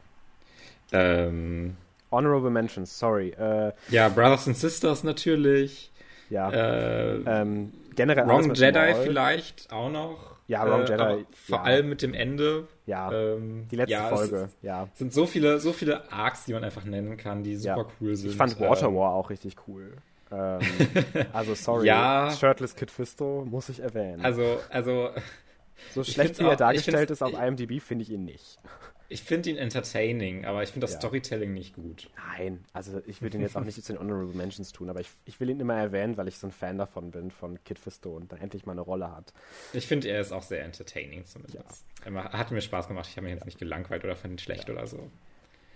Ähm, 0.92 1.76
Honorable 2.10 2.50
Mentions, 2.50 2.96
sorry. 2.98 3.30
Äh, 3.30 3.72
ja, 3.88 4.08
Brothers 4.08 4.46
and 4.46 4.56
Sisters 4.56 5.02
natürlich. 5.02 5.90
ja, 6.30 6.50
Äh, 6.50 7.16
ähm, 7.26 7.72
generell 7.96 8.26
Wrong 8.26 8.54
Jedi 8.54 8.94
vielleicht 9.02 9.72
auch 9.72 9.90
noch. 9.90 10.36
Ja, 10.46 10.64
Wrong 10.68 10.82
Äh, 10.82 10.90
Jedi, 10.90 11.26
Vor 11.32 11.58
ja. 11.58 11.62
allem 11.64 11.88
mit 11.88 12.02
dem 12.02 12.14
Ende. 12.14 12.68
Ja, 12.86 13.10
Ähm, 13.12 13.66
die 13.70 13.76
letzte 13.76 13.92
ja, 13.92 14.10
es 14.10 14.18
Folge, 14.18 14.48
ja. 14.60 14.88
sind 14.94 15.12
so 15.12 15.24
viele, 15.26 15.58
so 15.58 15.72
viele 15.72 16.10
Arcs, 16.12 16.44
die 16.44 16.52
man 16.52 16.62
einfach 16.64 16.84
nennen 16.84 17.16
kann, 17.16 17.42
die 17.42 17.56
super 17.56 17.76
Ja. 17.78 17.86
cool 18.00 18.14
sind. 18.14 18.30
Ich 18.30 18.36
fand 18.36 18.60
Water 18.60 18.88
Ähm, 18.88 18.96
War 18.96 19.12
auch 19.14 19.30
richtig 19.30 19.56
cool. 19.66 19.92
Ähm, 20.30 20.60
also 21.32 21.54
sorry, 21.54 21.86
Ja. 21.86 22.30
Shirtless 22.30 22.74
Kid 22.76 22.90
Fisto 22.90 23.46
muss 23.48 23.68
ich 23.70 23.80
erwähnen. 23.80 24.22
Also, 24.24 24.58
also 24.68 25.10
so 25.92 26.04
schlecht 26.04 26.38
wie 26.40 26.44
er 26.44 26.52
auch- 26.52 26.56
dargestellt 26.56 27.10
ist 27.10 27.22
auf 27.22 27.32
IMDb, 27.32 27.80
finde 27.80 28.02
ich 28.02 28.10
ihn 28.10 28.24
nicht. 28.26 28.58
Ich 29.14 29.22
finde 29.22 29.48
ihn 29.50 29.56
entertaining, 29.56 30.44
aber 30.44 30.62
ich 30.64 30.70
finde 30.70 30.84
das 30.86 30.94
Ja. 30.94 30.98
Storytelling 30.98 31.54
nicht 31.54 31.74
gut. 31.74 32.10
Nein, 32.36 32.64
also 32.72 33.00
ich 33.06 33.22
will 33.22 33.30
den 33.30 33.40
jetzt 33.42 33.56
auch 33.56 33.62
nicht 33.64 33.82
zu 33.82 33.92
den 33.92 34.00
Honorable 34.00 34.34
Mentions 34.34 34.72
tun, 34.72 34.90
aber 34.90 35.00
ich, 35.00 35.08
ich 35.24 35.38
will 35.38 35.48
ihn 35.50 35.60
immer 35.60 35.74
erwähnen, 35.76 36.16
weil 36.16 36.26
ich 36.28 36.36
so 36.36 36.48
ein 36.48 36.52
Fan 36.52 36.78
davon 36.78 37.12
bin, 37.12 37.30
von 37.30 37.62
Kid 37.64 37.78
Fisto 37.78 38.10
und 38.16 38.32
dann 38.32 38.40
endlich 38.40 38.66
mal 38.66 38.72
eine 38.72 38.80
Rolle 38.80 39.14
hat. 39.14 39.32
Ich 39.72 39.86
finde, 39.86 40.08
er 40.08 40.20
ist 40.20 40.32
auch 40.32 40.42
sehr 40.42 40.64
entertaining 40.64 41.24
zumindest. 41.24 41.84
Er 42.04 42.24
hat 42.32 42.50
mir 42.50 42.60
Spaß 42.60 42.88
gemacht. 42.88 43.06
Ich 43.08 43.16
habe 43.16 43.26
mich 43.26 43.34
jetzt 43.34 43.46
nicht 43.46 43.58
gelangweilt 43.58 44.04
oder 44.04 44.16
fand 44.16 44.34
ihn 44.34 44.38
schlecht 44.38 44.68
oder 44.68 44.86
so. 44.86 45.08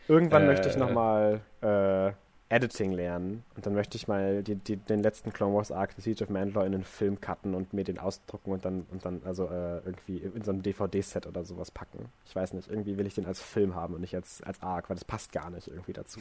Irgendwann 0.09 0.43
Äh. 0.43 0.47
möchte 0.47 0.69
ich 0.69 0.77
nochmal 0.77 1.41
äh, 1.61 2.13
Editing 2.51 2.93
lernen 2.93 3.45
und 3.57 3.67
dann 3.67 3.75
möchte 3.75 3.97
ich 3.97 4.09
mal 4.09 4.43
die, 4.43 4.55
die, 4.55 4.77
den 4.77 5.03
letzten 5.03 5.33
Clone 5.33 5.55
Wars 5.55 5.71
Arc, 5.71 5.93
The 5.97 6.01
Siege 6.03 6.25
of 6.25 6.31
Mandalore, 6.31 6.67
in 6.67 6.75
einen 6.75 6.85
Film 6.85 7.21
cutten 7.21 7.55
und 7.55 7.75
mir 7.75 7.85
den 7.85 7.99
ausdrucken 7.99 8.53
und 8.53 8.65
dann, 8.65 8.87
und 8.91 9.05
dann 9.05 9.21
also 9.25 9.45
äh, 9.49 9.79
irgendwie 9.85 10.17
in 10.19 10.43
so 10.43 10.51
einem 10.53 10.63
DVD-Set 10.63 11.27
oder 11.27 11.45
sowas 11.45 11.71
packen. 11.71 12.07
Ich 12.27 12.35
weiß 12.35 12.55
nicht, 12.55 12.69
irgendwie 12.71 12.97
will 12.97 13.07
ich 13.07 13.15
den 13.15 13.27
als 13.27 13.43
Film 13.43 13.75
haben 13.75 13.95
und 13.95 14.01
nicht 14.01 14.15
als, 14.15 14.43
als 14.43 14.63
Arc, 14.63 14.89
weil 14.89 14.97
das 14.97 15.05
passt 15.05 15.33
gar 15.33 15.51
nicht 15.51 15.69
irgendwie 15.69 15.93
dazu. 15.93 16.21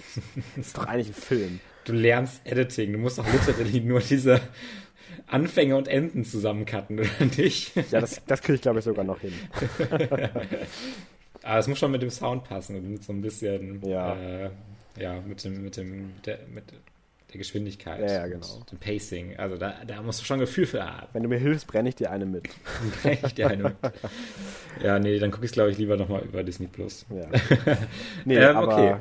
Das 0.57 0.67
ist 0.67 0.77
doch 0.77 0.85
eigentlich 0.85 1.09
ein 1.09 1.13
Film. 1.13 1.59
Du 1.85 1.93
lernst 1.93 2.41
Editing. 2.45 2.91
Du 2.91 2.97
musst 2.99 3.17
doch 3.19 3.25
literally 3.31 3.79
nur 3.79 4.01
diese 4.01 4.41
Anfänge 5.27 5.77
und 5.77 5.87
Enden 5.87 6.25
zusammencutten, 6.25 6.99
oder 6.99 7.25
nicht? 7.37 7.73
Ja, 7.91 8.01
das, 8.01 8.21
das 8.25 8.41
kriege 8.41 8.55
ich 8.55 8.61
glaube 8.61 8.79
ich 8.79 8.85
sogar 8.85 9.05
noch 9.05 9.19
hin. 9.21 9.33
Aber 11.43 11.59
es 11.59 11.67
muss 11.67 11.79
schon 11.79 11.91
mit 11.91 12.01
dem 12.01 12.09
Sound 12.09 12.43
passen 12.43 12.75
und 12.75 12.89
mit 12.91 13.03
so 13.03 13.13
ein 13.13 13.21
bisschen, 13.21 13.81
Ja. 13.87 14.15
äh, 14.15 14.49
ja, 14.99 15.19
mit 15.21 15.43
dem, 15.43 15.63
mit 15.63 15.77
dem, 15.77 16.13
der, 16.25 16.39
mit 16.53 16.63
der 16.71 17.37
Geschwindigkeit. 17.37 17.99
Ja, 18.01 18.07
ja, 18.07 18.27
genau. 18.27 18.45
Dem 18.71 18.77
Pacing. 18.79 19.35
Also 19.37 19.57
da, 19.57 19.73
da 19.85 20.01
musst 20.01 20.21
du 20.21 20.25
schon 20.25 20.37
ein 20.37 20.41
Gefühl 20.41 20.65
für 20.65 20.83
haben. 20.85 21.07
Wenn 21.13 21.23
du 21.23 21.29
mir 21.29 21.39
hilfst, 21.39 21.67
brenne 21.67 21.89
ich 21.89 21.95
dir 21.95 22.09
eine 22.11 22.25
mit. 22.25 22.47
Kann 23.03 23.17
ich 23.25 23.33
dir 23.35 23.49
eine. 23.49 23.75
ja, 24.83 24.97
nee, 24.99 25.19
dann 25.19 25.31
gucke 25.31 25.45
ich 25.45 25.51
es, 25.51 25.53
glaube 25.53 25.71
ich, 25.71 25.77
lieber 25.77 25.97
nochmal 25.97 26.21
über 26.23 26.43
Disney 26.43 26.67
Plus. 26.67 27.05
Ja. 27.09 27.25
Nee, 28.25 28.37
Ähm, 28.37 28.55
aber 28.57 28.73
okay. 28.73 28.95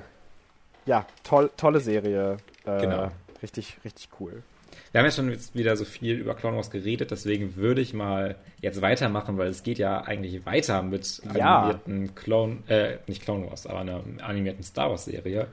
ja, 0.86 1.06
toll, 1.22 1.50
tolle 1.56 1.80
Serie. 1.80 2.38
Äh, 2.64 2.80
Genau. 2.80 3.10
Richtig, 3.42 3.76
richtig 3.84 4.08
cool. 4.18 4.42
Wir 4.92 5.00
haben 5.00 5.06
ja 5.06 5.10
schon 5.12 5.30
jetzt 5.30 5.54
wieder 5.54 5.76
so 5.76 5.84
viel 5.84 6.16
über 6.18 6.34
Clone 6.34 6.56
Wars 6.56 6.70
geredet, 6.70 7.10
deswegen 7.10 7.56
würde 7.56 7.80
ich 7.80 7.92
mal 7.94 8.36
jetzt 8.60 8.80
weitermachen, 8.80 9.36
weil 9.38 9.48
es 9.48 9.62
geht 9.62 9.78
ja 9.78 10.00
eigentlich 10.02 10.44
weiter 10.46 10.82
mit 10.82 11.20
Ja. 11.34 11.60
animierten 11.60 12.14
Clone, 12.14 12.58
äh, 12.68 12.96
nicht 13.06 13.22
Clone 13.22 13.48
Wars, 13.48 13.66
aber 13.66 13.80
einer 13.80 14.02
animierten 14.22 14.62
Star 14.64 14.90
Wars 14.90 15.04
Serie, 15.04 15.48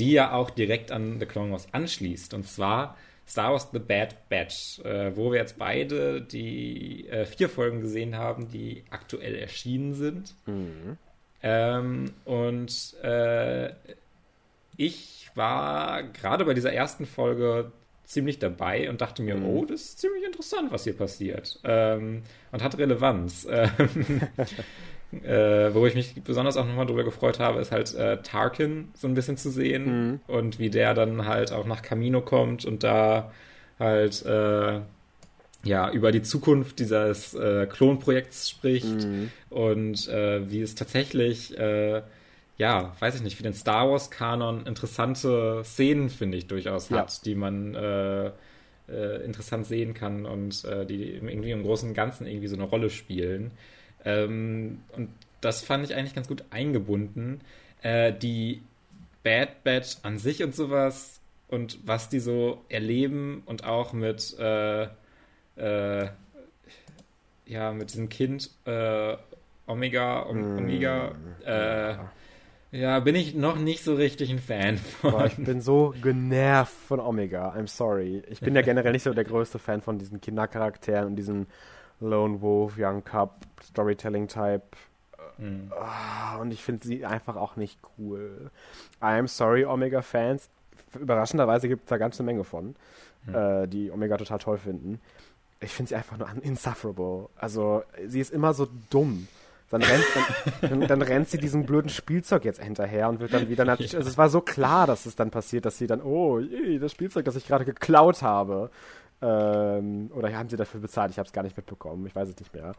die 0.00 0.12
ja 0.12 0.32
auch 0.32 0.50
direkt 0.50 0.90
an 0.90 1.20
The 1.20 1.26
Clone 1.26 1.52
Wars 1.52 1.68
anschließt. 1.72 2.34
Und 2.34 2.48
zwar 2.48 2.96
Star 3.28 3.52
Wars 3.52 3.68
The 3.72 3.78
Bad 3.78 4.28
Batch, 4.28 4.80
äh, 4.84 5.14
wo 5.16 5.30
wir 5.30 5.38
jetzt 5.38 5.56
beide 5.58 6.20
die 6.20 7.06
äh, 7.08 7.26
vier 7.26 7.48
Folgen 7.48 7.80
gesehen 7.80 8.16
haben, 8.16 8.50
die 8.50 8.82
aktuell 8.90 9.36
erschienen 9.36 9.94
sind. 9.94 10.34
Ähm, 11.42 12.12
und 12.24 12.94
äh, 13.02 13.70
ich 14.76 15.30
war 15.34 16.02
gerade 16.02 16.44
bei 16.44 16.54
dieser 16.54 16.72
ersten 16.72 17.06
Folge 17.06 17.70
ziemlich 18.04 18.38
dabei 18.40 18.88
und 18.90 19.00
dachte 19.00 19.22
mir, 19.22 19.36
Mhm. 19.36 19.44
oh, 19.46 19.64
das 19.64 19.82
ist 19.82 19.98
ziemlich 20.00 20.24
interessant, 20.24 20.72
was 20.72 20.82
hier 20.84 20.96
passiert. 20.96 21.60
Ähm, 21.62 22.22
und 22.50 22.62
hat 22.62 22.76
Relevanz. 22.78 23.46
Äh, 25.12 25.74
wo 25.74 25.86
ich 25.86 25.94
mich 25.96 26.14
besonders 26.22 26.56
auch 26.56 26.66
nochmal 26.66 26.86
drüber 26.86 27.02
gefreut 27.04 27.40
habe, 27.40 27.60
ist 27.60 27.72
halt 27.72 27.94
äh, 27.94 28.22
Tarkin 28.22 28.88
so 28.94 29.08
ein 29.08 29.14
bisschen 29.14 29.36
zu 29.36 29.50
sehen 29.50 29.98
Mhm. 30.12 30.20
und 30.28 30.58
wie 30.60 30.70
der 30.70 30.94
dann 30.94 31.26
halt 31.26 31.52
auch 31.52 31.66
nach 31.66 31.82
Camino 31.82 32.20
kommt 32.20 32.64
und 32.64 32.84
da 32.84 33.32
halt 33.80 34.24
äh, 34.24 34.80
ja 35.64 35.90
über 35.92 36.12
die 36.12 36.22
Zukunft 36.22 36.78
dieses 36.78 37.34
äh, 37.34 37.66
Klonprojekts 37.66 38.48
spricht 38.50 39.08
Mhm. 39.08 39.30
und 39.50 40.08
äh, 40.08 40.50
wie 40.50 40.62
es 40.62 40.74
tatsächlich 40.74 41.56
äh, 41.58 42.02
ja, 42.58 42.94
weiß 43.00 43.14
ich 43.16 43.22
nicht, 43.22 43.36
für 43.36 43.42
den 43.42 43.54
Star 43.54 43.90
Wars-Kanon 43.90 44.66
interessante 44.66 45.62
Szenen, 45.64 46.10
finde 46.10 46.36
ich, 46.38 46.46
durchaus 46.46 46.90
Ja. 46.90 46.98
hat, 46.98 47.24
die 47.24 47.34
man 47.34 47.74
äh, 47.74 48.26
äh, 48.88 49.24
interessant 49.24 49.66
sehen 49.66 49.94
kann 49.94 50.26
und 50.26 50.64
äh, 50.66 50.84
die 50.86 51.10
irgendwie 51.14 51.52
im 51.52 51.62
Großen 51.62 51.88
und 51.88 51.94
Ganzen 51.94 52.26
irgendwie 52.26 52.48
so 52.48 52.56
eine 52.56 52.64
Rolle 52.64 52.90
spielen. 52.90 53.52
Ähm, 54.04 54.80
und 54.96 55.10
das 55.40 55.62
fand 55.62 55.84
ich 55.84 55.94
eigentlich 55.94 56.14
ganz 56.14 56.28
gut 56.28 56.44
eingebunden. 56.50 57.40
Äh, 57.82 58.12
die 58.12 58.62
Bad 59.22 59.64
Batch 59.64 59.98
an 60.02 60.18
sich 60.18 60.42
und 60.42 60.54
sowas 60.54 61.20
und 61.48 61.78
was 61.84 62.08
die 62.08 62.20
so 62.20 62.62
erleben 62.68 63.42
und 63.46 63.64
auch 63.64 63.92
mit 63.92 64.38
äh, 64.38 64.84
äh, 65.56 66.08
ja, 67.46 67.72
mit 67.72 67.92
diesem 67.92 68.08
Kind 68.08 68.50
äh, 68.64 69.16
Omega, 69.66 70.22
Om 70.22 70.58
Omega, 70.58 71.12
äh, 71.44 71.94
ja, 72.72 73.00
bin 73.00 73.16
ich 73.16 73.34
noch 73.34 73.56
nicht 73.58 73.82
so 73.82 73.94
richtig 73.94 74.30
ein 74.30 74.38
Fan 74.38 74.78
von. 74.78 75.10
Boah, 75.10 75.26
ich 75.26 75.36
bin 75.36 75.60
so 75.60 75.92
genervt 76.00 76.72
von 76.72 77.00
Omega. 77.00 77.52
I'm 77.52 77.66
sorry. 77.66 78.22
Ich 78.28 78.40
bin 78.40 78.54
ja 78.54 78.62
generell 78.62 78.92
nicht 78.92 79.02
so 79.02 79.12
der 79.12 79.24
größte 79.24 79.58
Fan 79.58 79.80
von 79.80 79.98
diesen 79.98 80.20
Kindercharakteren 80.20 81.06
und 81.08 81.16
diesem 81.16 81.46
Lone 82.00 82.40
Wolf, 82.40 82.74
Young 82.78 83.04
Cub, 83.04 83.32
Storytelling-Type. 83.62 84.62
Hm. 85.38 85.72
Ah, 85.78 86.36
Und 86.36 86.52
ich 86.52 86.62
finde 86.62 86.86
sie 86.86 87.04
einfach 87.04 87.36
auch 87.36 87.56
nicht 87.56 87.78
cool. 87.98 88.50
I'm 89.00 89.28
sorry, 89.28 89.64
Omega-Fans. 89.64 90.48
Überraschenderweise 90.98 91.68
gibt 91.68 91.84
es 91.84 91.88
da 91.88 91.98
ganz 91.98 92.18
eine 92.18 92.26
Menge 92.26 92.44
von, 92.44 92.74
äh, 93.32 93.68
die 93.68 93.90
Omega 93.90 94.16
total 94.16 94.38
toll 94.38 94.58
finden. 94.58 95.00
Ich 95.60 95.72
finde 95.72 95.90
sie 95.90 95.94
einfach 95.94 96.16
nur 96.16 96.28
insufferable. 96.42 97.28
Also, 97.36 97.84
sie 98.06 98.20
ist 98.20 98.32
immer 98.32 98.54
so 98.54 98.66
dumm. 98.88 99.28
Dann 99.68 99.82
rennt, 99.82 100.04
dann, 100.62 100.80
dann, 100.80 101.02
rennt 101.02 101.28
sie 101.28 101.38
diesem 101.38 101.64
blöden 101.64 101.90
Spielzeug 101.90 102.44
jetzt 102.44 102.60
hinterher 102.60 103.08
und 103.08 103.20
wird 103.20 103.32
dann 103.32 103.48
wieder 103.48 103.64
natürlich. 103.64 103.94
Also 103.96 104.08
es 104.08 104.18
war 104.18 104.28
so 104.28 104.40
klar, 104.40 104.88
dass 104.88 105.06
es 105.06 105.14
dann 105.14 105.30
passiert, 105.30 105.64
dass 105.64 105.78
sie 105.78 105.86
dann, 105.86 106.02
oh, 106.02 106.40
je, 106.40 106.80
das 106.80 106.90
Spielzeug, 106.90 107.24
das 107.24 107.36
ich 107.36 107.46
gerade 107.46 107.64
geklaut 107.64 108.20
habe. 108.22 108.70
Ähm, 109.22 110.10
oder 110.14 110.34
haben 110.36 110.48
sie 110.48 110.56
dafür 110.56 110.80
bezahlt? 110.80 111.10
Ich 111.10 111.18
habe 111.18 111.26
es 111.26 111.32
gar 111.32 111.42
nicht 111.42 111.56
mitbekommen. 111.56 112.06
Ich 112.06 112.14
weiß 112.14 112.28
es 112.28 112.38
nicht 112.38 112.54
mehr. 112.54 112.72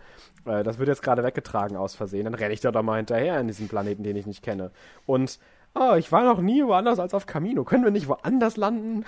Äh, 0.45 0.63
das 0.63 0.79
wird 0.79 0.89
jetzt 0.89 1.03
gerade 1.03 1.23
weggetragen 1.23 1.77
aus 1.77 1.95
Versehen. 1.95 2.25
Dann 2.25 2.33
renne 2.33 2.53
ich 2.53 2.61
da 2.61 2.71
doch 2.71 2.83
mal 2.83 2.97
hinterher 2.97 3.39
in 3.39 3.47
diesem 3.47 3.67
Planeten, 3.67 4.03
den 4.03 4.15
ich 4.15 4.25
nicht 4.25 4.43
kenne. 4.43 4.71
Und 5.05 5.39
oh, 5.75 5.93
ich 5.95 6.11
war 6.11 6.23
noch 6.23 6.41
nie 6.41 6.65
woanders 6.65 6.99
als 6.99 7.13
auf 7.13 7.25
Camino. 7.25 7.63
Können 7.63 7.83
wir 7.83 7.91
nicht 7.91 8.07
woanders 8.07 8.57
landen? 8.57 9.05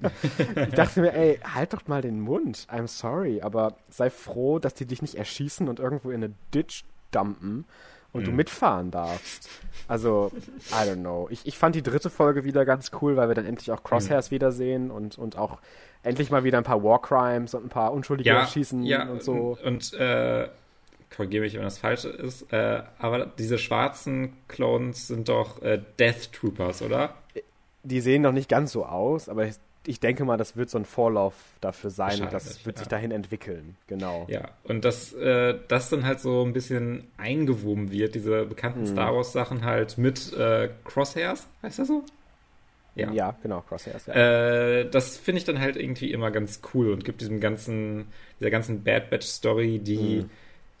ich 0.38 0.74
dachte 0.74 1.00
mir, 1.00 1.12
ey, 1.12 1.40
halt 1.42 1.72
doch 1.72 1.86
mal 1.88 2.02
den 2.02 2.20
Mund. 2.20 2.66
I'm 2.70 2.86
sorry, 2.86 3.42
aber 3.42 3.74
sei 3.88 4.08
froh, 4.10 4.58
dass 4.58 4.74
die 4.74 4.86
dich 4.86 5.02
nicht 5.02 5.16
erschießen 5.16 5.68
und 5.68 5.80
irgendwo 5.80 6.10
in 6.10 6.22
eine 6.22 6.34
Ditch 6.54 6.84
dumpen 7.10 7.64
und 8.16 8.22
mhm. 8.22 8.26
du 8.26 8.32
mitfahren 8.32 8.90
darfst. 8.90 9.48
Also, 9.88 10.32
I 10.70 10.88
don't 10.88 10.96
know. 10.96 11.28
Ich, 11.30 11.46
ich 11.46 11.58
fand 11.58 11.74
die 11.74 11.82
dritte 11.82 12.10
Folge 12.10 12.44
wieder 12.44 12.64
ganz 12.64 12.90
cool, 13.00 13.16
weil 13.16 13.28
wir 13.28 13.34
dann 13.34 13.46
endlich 13.46 13.70
auch 13.70 13.84
Crosshairs 13.84 14.30
mhm. 14.30 14.34
wiedersehen 14.34 14.90
und, 14.90 15.16
und 15.16 15.38
auch 15.38 15.58
endlich 16.02 16.30
mal 16.30 16.44
wieder 16.44 16.58
ein 16.58 16.64
paar 16.64 16.82
War 16.82 17.00
Crimes 17.00 17.54
und 17.54 17.64
ein 17.64 17.68
paar 17.68 17.92
Unschuldige 17.92 18.30
ja, 18.30 18.46
schießen 18.46 18.82
ja, 18.82 19.08
und 19.08 19.22
so. 19.22 19.56
Und, 19.64 19.92
äh, 19.94 20.48
korrigiere 21.14 21.44
mich, 21.44 21.54
wenn 21.54 21.62
das 21.62 21.78
falsch 21.78 22.04
ist, 22.04 22.52
äh, 22.52 22.82
aber 22.98 23.26
diese 23.26 23.58
schwarzen 23.58 24.32
Clones 24.48 25.06
sind 25.06 25.28
doch 25.28 25.62
äh, 25.62 25.80
Death 25.98 26.32
Troopers, 26.32 26.82
oder? 26.82 27.14
Die 27.84 28.00
sehen 28.00 28.22
noch 28.22 28.32
nicht 28.32 28.48
ganz 28.48 28.72
so 28.72 28.84
aus, 28.84 29.28
aber 29.28 29.46
ich 29.86 30.00
denke 30.00 30.24
mal, 30.24 30.36
das 30.36 30.56
wird 30.56 30.70
so 30.70 30.78
ein 30.78 30.84
Vorlauf 30.84 31.34
dafür 31.60 31.90
sein 31.90 32.22
und 32.22 32.32
das 32.32 32.64
wird 32.66 32.76
ja. 32.76 32.80
sich 32.80 32.88
dahin 32.88 33.10
entwickeln, 33.10 33.76
genau. 33.86 34.26
Ja, 34.28 34.48
und 34.64 34.84
dass 34.84 35.12
äh, 35.12 35.58
das 35.68 35.90
dann 35.90 36.04
halt 36.04 36.20
so 36.20 36.44
ein 36.44 36.52
bisschen 36.52 37.04
eingewoben 37.16 37.90
wird, 37.90 38.14
diese 38.14 38.44
bekannten 38.44 38.80
hm. 38.80 38.86
Star 38.86 39.14
Wars 39.14 39.32
Sachen 39.32 39.64
halt 39.64 39.98
mit 39.98 40.32
äh, 40.32 40.70
Crosshairs, 40.84 41.46
heißt 41.62 41.78
das 41.78 41.88
so? 41.88 42.04
Ja, 42.94 43.12
ja 43.12 43.36
genau, 43.42 43.60
Crosshairs. 43.60 44.06
Ja. 44.06 44.14
Äh, 44.14 44.90
das 44.90 45.16
finde 45.18 45.38
ich 45.38 45.44
dann 45.44 45.60
halt 45.60 45.76
irgendwie 45.76 46.12
immer 46.12 46.30
ganz 46.30 46.60
cool 46.72 46.90
und 46.92 47.04
gibt 47.04 47.20
diesem 47.20 47.40
ganzen, 47.40 48.06
dieser 48.40 48.50
ganzen 48.50 48.82
Bad 48.82 49.10
Batch 49.10 49.26
Story, 49.26 49.78
die 49.78 50.20
hm 50.20 50.30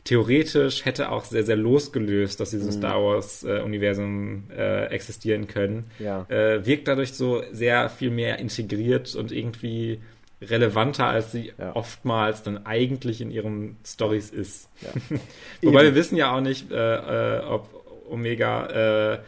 theoretisch 0.06 0.84
hätte 0.84 1.10
auch 1.10 1.24
sehr, 1.24 1.44
sehr 1.44 1.56
losgelöst 1.56 2.40
aus 2.40 2.50
diesem 2.50 2.68
mhm. 2.68 2.72
Star 2.72 3.02
Wars-Universum 3.02 4.44
äh, 4.50 4.84
äh, 4.84 4.86
existieren 4.86 5.48
können. 5.48 5.90
Ja. 5.98 6.24
Äh, 6.28 6.64
wirkt 6.64 6.88
dadurch 6.88 7.12
so 7.12 7.42
sehr 7.52 7.90
viel 7.90 8.10
mehr 8.10 8.38
integriert 8.38 9.14
und 9.14 9.32
irgendwie 9.32 10.00
relevanter, 10.40 11.06
als 11.06 11.32
sie 11.32 11.52
ja. 11.58 11.74
oftmals 11.74 12.42
dann 12.42 12.66
eigentlich 12.66 13.20
in 13.20 13.30
ihren 13.30 13.76
Stories 13.84 14.30
ist. 14.30 14.68
Ja. 14.80 15.18
Wobei 15.62 15.82
wir 15.82 15.94
wissen 15.94 16.16
ja 16.16 16.34
auch 16.34 16.40
nicht, 16.40 16.70
äh, 16.70 17.38
äh 17.38 17.40
ob 17.44 17.68
Omega 18.08 19.14
äh, 19.14 19.18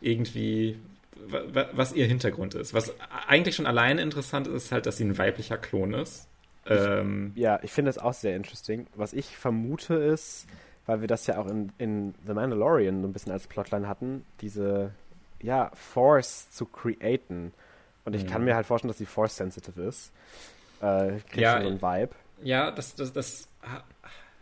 irgendwie 0.00 0.76
was 1.74 1.92
ihr 1.92 2.06
Hintergrund 2.06 2.54
ist. 2.54 2.72
Was 2.74 2.94
eigentlich 3.26 3.54
schon 3.54 3.66
alleine 3.66 4.00
interessant 4.00 4.46
ist, 4.46 4.64
ist 4.64 4.72
halt, 4.72 4.86
dass 4.86 4.96
sie 4.96 5.04
ein 5.04 5.18
weiblicher 5.18 5.58
Klon 5.58 5.92
ist. 5.92 6.26
Ähm, 6.70 7.32
ja, 7.34 7.60
ich 7.62 7.72
finde 7.72 7.90
das 7.90 7.98
auch 7.98 8.14
sehr 8.14 8.36
interesting. 8.36 8.86
Was 8.94 9.12
ich 9.12 9.36
vermute 9.36 9.94
ist, 9.94 10.46
weil 10.86 11.00
wir 11.00 11.08
das 11.08 11.26
ja 11.26 11.38
auch 11.38 11.46
in, 11.46 11.72
in 11.78 12.14
The 12.26 12.34
Mandalorian 12.34 13.02
so 13.02 13.08
ein 13.08 13.12
bisschen 13.12 13.32
als 13.32 13.46
Plotline 13.46 13.88
hatten, 13.88 14.24
diese, 14.40 14.92
ja, 15.42 15.70
Force 15.74 16.50
zu 16.50 16.66
createn. 16.66 17.52
Und 18.04 18.14
ich 18.14 18.24
mhm. 18.24 18.28
kann 18.28 18.44
mir 18.44 18.54
halt 18.54 18.66
vorstellen, 18.66 18.88
dass 18.88 18.98
sie 18.98 19.06
Force-sensitive 19.06 19.82
ist. 19.82 20.12
Äh, 20.80 21.18
kriegt 21.28 21.36
ja, 21.36 21.60
so 21.60 21.66
einen 21.66 21.82
Vibe. 21.82 22.10
Ja, 22.42 22.70
das, 22.70 22.94
das, 22.94 23.12
das 23.12 23.48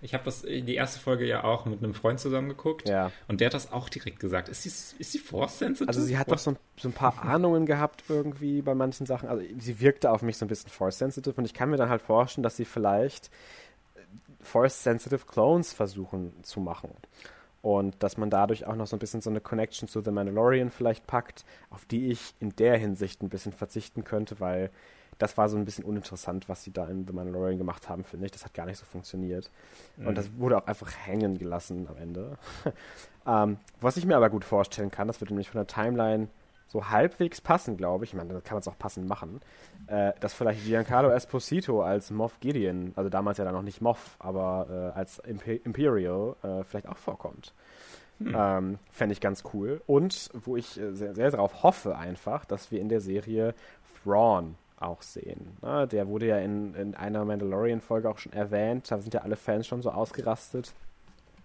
ich 0.02 0.12
habe 0.12 0.24
das 0.24 0.42
die 0.42 0.74
erste 0.74 1.00
Folge 1.00 1.26
ja 1.26 1.44
auch 1.44 1.64
mit 1.64 1.82
einem 1.82 1.94
Freund 1.94 2.20
zusammen 2.20 2.50
geguckt. 2.50 2.88
Ja. 2.88 3.10
Und 3.28 3.40
der 3.40 3.46
hat 3.46 3.54
das 3.54 3.72
auch 3.72 3.88
direkt 3.88 4.20
gesagt. 4.20 4.48
Ist 4.48 4.62
sie, 4.62 4.68
ist 4.68 5.12
sie 5.12 5.18
Force-sensitive? 5.18 5.88
Also 5.88 6.02
sie 6.02 6.18
hat 6.18 6.30
doch 6.30 6.38
so 6.38 6.50
ein, 6.52 6.56
so 6.76 6.88
ein, 6.88 6.92
paar 6.92 7.22
Ahnungen 7.22 7.64
gehabt 7.64 8.04
irgendwie 8.08 8.60
bei 8.60 8.74
manchen 8.74 9.06
Sachen. 9.06 9.28
Also 9.28 9.42
sie 9.58 9.80
wirkte 9.80 10.10
auf 10.10 10.22
mich 10.22 10.36
so 10.36 10.44
ein 10.44 10.48
bisschen 10.48 10.70
Force-sensitive 10.70 11.34
und 11.36 11.46
ich 11.46 11.54
kann 11.54 11.70
mir 11.70 11.78
dann 11.78 11.88
halt 11.88 12.02
vorstellen, 12.02 12.42
dass 12.42 12.56
sie 12.56 12.66
vielleicht 12.66 13.30
äh, 13.94 14.00
Force-sensitive 14.42 15.24
Clones 15.26 15.72
versuchen 15.72 16.32
zu 16.42 16.60
machen. 16.60 16.90
Und 17.62 18.00
dass 18.02 18.16
man 18.18 18.30
dadurch 18.30 18.66
auch 18.66 18.76
noch 18.76 18.86
so 18.86 18.94
ein 18.94 19.00
bisschen 19.00 19.22
so 19.22 19.30
eine 19.30 19.40
Connection 19.40 19.88
zu 19.88 20.02
The 20.02 20.10
Mandalorian 20.10 20.70
vielleicht 20.70 21.06
packt, 21.06 21.44
auf 21.70 21.84
die 21.86 22.10
ich 22.10 22.34
in 22.38 22.54
der 22.54 22.76
Hinsicht 22.76 23.22
ein 23.22 23.28
bisschen 23.28 23.52
verzichten 23.52 24.04
könnte, 24.04 24.38
weil 24.40 24.70
das 25.18 25.36
war 25.38 25.48
so 25.48 25.56
ein 25.56 25.64
bisschen 25.64 25.84
uninteressant, 25.84 26.48
was 26.48 26.62
sie 26.62 26.72
da 26.72 26.86
in 26.86 27.06
The 27.06 27.12
Mandalorian 27.12 27.58
gemacht 27.58 27.88
haben, 27.88 28.04
finde 28.04 28.26
ich. 28.26 28.32
Das 28.32 28.44
hat 28.44 28.54
gar 28.54 28.66
nicht 28.66 28.78
so 28.78 28.84
funktioniert. 28.84 29.50
Mhm. 29.96 30.08
Und 30.08 30.18
das 30.18 30.30
wurde 30.36 30.58
auch 30.58 30.66
einfach 30.66 30.90
hängen 31.04 31.38
gelassen 31.38 31.88
am 31.88 31.96
Ende. 31.96 32.38
ähm, 33.26 33.58
was 33.80 33.96
ich 33.96 34.04
mir 34.04 34.16
aber 34.16 34.30
gut 34.30 34.44
vorstellen 34.44 34.90
kann, 34.90 35.08
das 35.08 35.20
würde 35.20 35.32
nämlich 35.32 35.50
von 35.50 35.58
der 35.58 35.66
Timeline 35.66 36.28
so 36.68 36.90
halbwegs 36.90 37.40
passen, 37.40 37.76
glaube 37.76 38.04
ich. 38.04 38.10
Ich 38.10 38.16
meine, 38.16 38.34
da 38.34 38.40
kann 38.40 38.56
man 38.56 38.60
es 38.60 38.68
auch 38.68 38.78
passend 38.78 39.08
machen. 39.08 39.40
Äh, 39.86 40.12
dass 40.20 40.34
vielleicht 40.34 40.64
Giancarlo 40.64 41.10
Esposito 41.10 41.82
als 41.82 42.10
Moff 42.10 42.40
Gideon, 42.40 42.92
also 42.96 43.08
damals 43.08 43.38
ja 43.38 43.44
dann 43.44 43.54
noch 43.54 43.62
nicht 43.62 43.80
Moff, 43.80 44.16
aber 44.18 44.92
äh, 44.94 44.98
als 44.98 45.18
Imp 45.20 45.46
Imperial 45.46 46.34
äh, 46.42 46.64
vielleicht 46.64 46.88
auch 46.88 46.96
vorkommt. 46.96 47.54
Hm. 48.18 48.34
Ähm, 48.36 48.78
Fände 48.90 49.12
ich 49.12 49.20
ganz 49.20 49.44
cool. 49.54 49.80
Und 49.86 50.30
wo 50.32 50.56
ich 50.56 50.78
äh, 50.78 50.92
sehr, 50.92 51.14
sehr 51.14 51.30
darauf 51.30 51.62
hoffe, 51.62 51.96
einfach, 51.96 52.44
dass 52.44 52.70
wir 52.70 52.80
in 52.80 52.88
der 52.88 53.00
Serie 53.00 53.54
Thrawn 54.02 54.56
auch 54.78 55.02
sehen. 55.02 55.56
Ne? 55.62 55.86
Der 55.88 56.08
wurde 56.08 56.26
ja 56.26 56.38
in, 56.38 56.74
in 56.74 56.94
einer 56.94 57.24
Mandalorian-Folge 57.24 58.08
auch 58.08 58.18
schon 58.18 58.32
erwähnt. 58.32 58.90
Da 58.90 58.98
sind 58.98 59.14
ja 59.14 59.22
alle 59.22 59.36
Fans 59.36 59.66
schon 59.66 59.82
so 59.82 59.90
ausgerastet. 59.90 60.72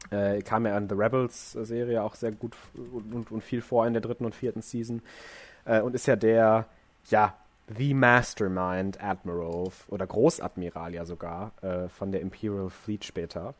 Äh, 0.09 0.41
kam 0.41 0.65
ja 0.65 0.75
an 0.75 0.89
The 0.89 0.95
Rebels-Serie 0.95 2.03
auch 2.03 2.15
sehr 2.15 2.31
gut 2.31 2.55
und, 2.73 3.31
und, 3.31 3.43
viel 3.43 3.61
vor 3.61 3.85
in 3.85 3.93
der 3.93 4.01
dritten 4.01 4.25
und 4.25 4.35
vierten 4.35 4.61
Season. 4.61 5.01
Äh, 5.65 5.81
und 5.81 5.93
ist 5.93 6.07
ja 6.07 6.15
der, 6.15 6.65
ja, 7.09 7.35
The 7.77 7.93
Mastermind 7.93 9.01
Admiral 9.01 9.69
oder 9.87 10.07
Großadmiral 10.07 10.93
ja 10.93 11.05
sogar 11.05 11.51
äh, 11.61 11.87
von 11.87 12.11
der 12.11 12.21
Imperial 12.21 12.69
Fleet 12.69 13.05
später. 13.05 13.53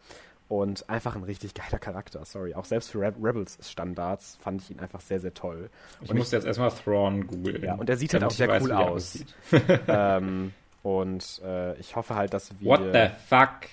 Und 0.52 0.90
einfach 0.90 1.16
ein 1.16 1.24
richtig 1.24 1.54
geiler 1.54 1.80
Charakter, 1.80 2.26
sorry. 2.26 2.56
Auch 2.56 2.66
selbst 2.66 2.92
für 2.92 3.00
Re 3.00 3.14
Rebels 3.24 3.58
Standards 3.62 4.38
fand 4.42 4.62
ich 4.62 4.70
ihn 4.70 4.82
einfach 4.82 5.00
sehr, 5.00 5.22
sehr 5.22 5.34
toll. 5.34 5.70
Ich 6.02 6.10
und 6.10 6.18
musste 6.18 6.36
ich, 6.36 6.44
jetzt 6.44 6.46
erstmal 6.46 6.72
Thrawn 6.72 7.26
googeln. 7.26 7.64
Ja, 7.64 7.76
und 7.76 7.88
der 7.88 7.96
sieht 7.96 8.14
halt 8.14 8.26
auch 8.26 8.32
sehr 8.32 8.50
weiß, 8.50 8.64
cool 8.64 8.74
aus. 8.74 9.24
ähm, 9.88 10.52
und 10.84 11.42
äh, 11.46 11.80
ich 11.80 11.96
hoffe 11.96 12.16
halt, 12.16 12.34
dass 12.34 12.52
wir. 12.60 12.68
What 12.68 12.82
the 12.92 13.12
fuck? 13.30 13.70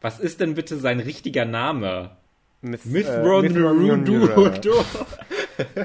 Was 0.00 0.20
ist 0.20 0.38
denn 0.38 0.54
bitte 0.54 0.76
sein 0.76 1.00
richtiger 1.00 1.44
Name? 1.44 2.12
Mith 2.60 2.84
Mithranurudo. 2.84 4.84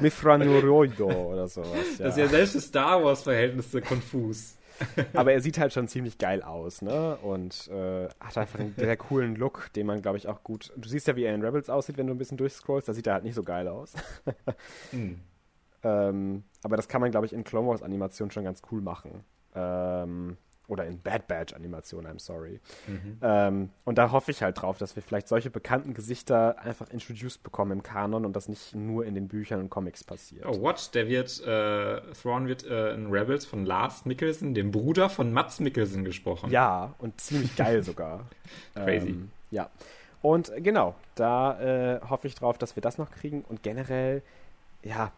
Mithranurudo 0.01 1.07
oder 1.31 1.47
sowas. 1.47 1.97
Ja. 1.97 2.05
Das 2.05 2.15
ist 2.15 2.17
ja 2.19 2.27
selbst 2.27 2.51
für 2.51 2.61
Star 2.61 3.03
Wars-Verhältnisse 3.03 3.81
konfus. 3.81 4.53
Aber 5.13 5.33
er 5.33 5.41
sieht 5.41 5.57
halt 5.57 5.73
schon 5.73 5.87
ziemlich 5.87 6.17
geil 6.17 6.41
aus, 6.41 6.81
ne? 6.81 7.17
Und 7.17 7.67
äh, 7.69 8.07
hat 8.19 8.37
einfach 8.37 8.59
einen 8.59 8.75
sehr 8.77 8.97
coolen 8.97 9.35
Look, 9.35 9.71
den 9.73 9.87
man, 9.87 10.01
glaube 10.01 10.17
ich, 10.17 10.27
auch 10.27 10.43
gut. 10.43 10.71
Du 10.77 10.87
siehst 10.87 11.07
ja, 11.07 11.15
wie 11.15 11.23
er 11.23 11.35
in 11.35 11.43
Rebels 11.43 11.69
aussieht, 11.69 11.97
wenn 11.97 12.07
du 12.07 12.13
ein 12.13 12.17
bisschen 12.17 12.37
durchscrollst. 12.37 12.87
Da 12.87 12.93
sieht 12.93 13.07
er 13.07 13.13
halt 13.13 13.23
nicht 13.23 13.35
so 13.35 13.43
geil 13.43 13.67
aus. 13.67 13.93
mhm. 14.91 15.19
ähm, 15.83 16.43
aber 16.63 16.77
das 16.77 16.87
kann 16.87 17.01
man, 17.01 17.11
glaube 17.11 17.25
ich, 17.25 17.33
in 17.33 17.43
Clone 17.43 17.67
Wars 17.67 17.83
Animation 17.83 18.31
schon 18.31 18.43
ganz 18.43 18.61
cool 18.71 18.81
machen. 18.81 19.23
Ähm, 19.55 20.37
oder 20.67 20.85
in 20.85 21.01
Bad 21.01 21.27
Badge 21.27 21.55
Animation, 21.55 22.07
I'm 22.07 22.19
sorry. 22.19 22.59
Mhm. 22.87 23.17
Ähm, 23.21 23.69
und 23.83 23.97
da 23.97 24.11
hoffe 24.11 24.31
ich 24.31 24.41
halt 24.41 24.61
drauf, 24.61 24.77
dass 24.77 24.95
wir 24.95 25.03
vielleicht 25.03 25.27
solche 25.27 25.49
bekannten 25.49 25.93
Gesichter 25.93 26.57
einfach 26.59 26.89
introduced 26.89 27.43
bekommen 27.43 27.71
im 27.71 27.83
Kanon 27.83 28.25
und 28.25 28.35
das 28.35 28.47
nicht 28.47 28.73
nur 28.73 29.05
in 29.05 29.13
den 29.13 29.27
Büchern 29.27 29.59
und 29.59 29.69
Comics 29.69 30.03
passiert. 30.03 30.45
Oh, 30.45 30.61
what? 30.61 30.95
Der 30.95 31.07
wird, 31.07 31.41
äh, 31.45 32.01
Thrawn 32.13 32.47
wird 32.47 32.65
äh, 32.65 32.93
in 32.93 33.11
Rebels 33.11 33.45
von 33.45 33.65
Lars 33.65 34.05
Mikkelsen, 34.05 34.53
dem 34.53 34.71
Bruder 34.71 35.09
von 35.09 35.33
Mats 35.33 35.59
Mikkelsen, 35.59 36.05
gesprochen. 36.05 36.49
Ja, 36.49 36.95
und 36.99 37.19
ziemlich 37.19 37.55
geil 37.55 37.83
sogar. 37.83 38.25
Crazy. 38.73 39.09
Ähm, 39.09 39.31
ja. 39.51 39.69
Und 40.21 40.51
genau, 40.57 40.95
da 41.15 41.59
äh, 41.95 42.01
hoffe 42.09 42.27
ich 42.27 42.35
drauf, 42.35 42.57
dass 42.57 42.77
wir 42.77 42.81
das 42.81 42.97
noch 42.97 43.11
kriegen 43.11 43.43
und 43.47 43.61
generell, 43.63 44.21
ja, 44.81 45.11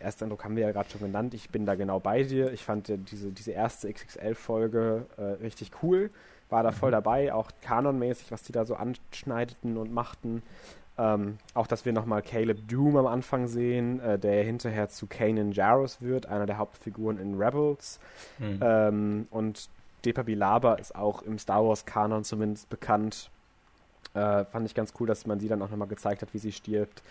Ersteindruck 0.00 0.44
haben 0.44 0.56
wir 0.56 0.64
ja 0.64 0.72
gerade 0.72 0.90
schon 0.90 1.00
genannt. 1.00 1.34
Ich 1.34 1.50
bin 1.50 1.66
da 1.66 1.74
genau 1.74 2.00
bei 2.00 2.22
dir. 2.22 2.52
Ich 2.52 2.64
fand 2.64 2.88
diese, 2.88 3.30
diese 3.30 3.52
erste 3.52 3.92
XXL-Folge 3.92 5.06
äh, 5.16 5.22
richtig 5.42 5.70
cool. 5.82 6.10
War 6.48 6.62
da 6.62 6.72
voll 6.72 6.90
mhm. 6.90 6.94
dabei, 6.94 7.32
auch 7.32 7.50
kanonmäßig, 7.62 8.32
was 8.32 8.42
die 8.42 8.52
da 8.52 8.64
so 8.64 8.74
anschneideten 8.74 9.76
und 9.76 9.92
machten. 9.92 10.42
Ähm, 10.98 11.38
auch, 11.54 11.66
dass 11.66 11.84
wir 11.84 11.92
nochmal 11.92 12.22
Caleb 12.22 12.66
Doom 12.68 12.96
am 12.96 13.06
Anfang 13.06 13.46
sehen, 13.46 14.00
äh, 14.00 14.18
der 14.18 14.42
hinterher 14.42 14.88
zu 14.88 15.06
Kanan 15.06 15.52
Jarrus 15.52 16.02
wird, 16.02 16.26
einer 16.26 16.46
der 16.46 16.58
Hauptfiguren 16.58 17.18
in 17.18 17.40
Rebels. 17.40 18.00
Mhm. 18.38 18.60
Ähm, 18.60 19.28
und 19.30 19.68
Depa 20.04 20.22
Bilaba 20.22 20.74
ist 20.74 20.94
auch 20.94 21.22
im 21.22 21.38
Star 21.38 21.64
Wars-Kanon 21.64 22.24
zumindest 22.24 22.68
bekannt. 22.68 23.30
Äh, 24.14 24.44
fand 24.46 24.66
ich 24.66 24.74
ganz 24.74 24.92
cool, 24.98 25.06
dass 25.06 25.26
man 25.26 25.38
sie 25.38 25.48
dann 25.48 25.62
auch 25.62 25.70
nochmal 25.70 25.88
gezeigt 25.88 26.22
hat, 26.22 26.34
wie 26.34 26.38
sie 26.38 26.52
stirbt. 26.52 27.02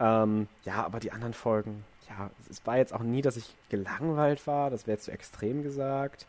Ähm, 0.00 0.48
ja, 0.64 0.84
aber 0.84 0.98
die 0.98 1.12
anderen 1.12 1.34
Folgen, 1.34 1.84
ja, 2.18 2.30
es 2.50 2.64
war 2.66 2.76
jetzt 2.76 2.92
auch 2.92 3.02
nie, 3.02 3.22
dass 3.22 3.36
ich 3.36 3.54
gelangweilt 3.68 4.46
war, 4.46 4.70
das 4.70 4.86
wäre 4.86 4.98
zu 4.98 5.10
extrem 5.10 5.62
gesagt. 5.62 6.26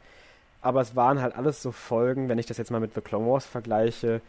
Aber 0.62 0.82
es 0.82 0.96
waren 0.96 1.22
halt 1.22 1.36
alles 1.36 1.62
so 1.62 1.72
Folgen, 1.72 2.30
wenn 2.30 2.40
ich 2.40 2.46
das 2.46 2.58
jetzt 2.58 2.72
mal 2.72 2.80
mit 2.80 2.94
The 2.94 3.02
Clone 3.02 3.30
Wars 3.30 3.46
vergleiche, 3.46 4.22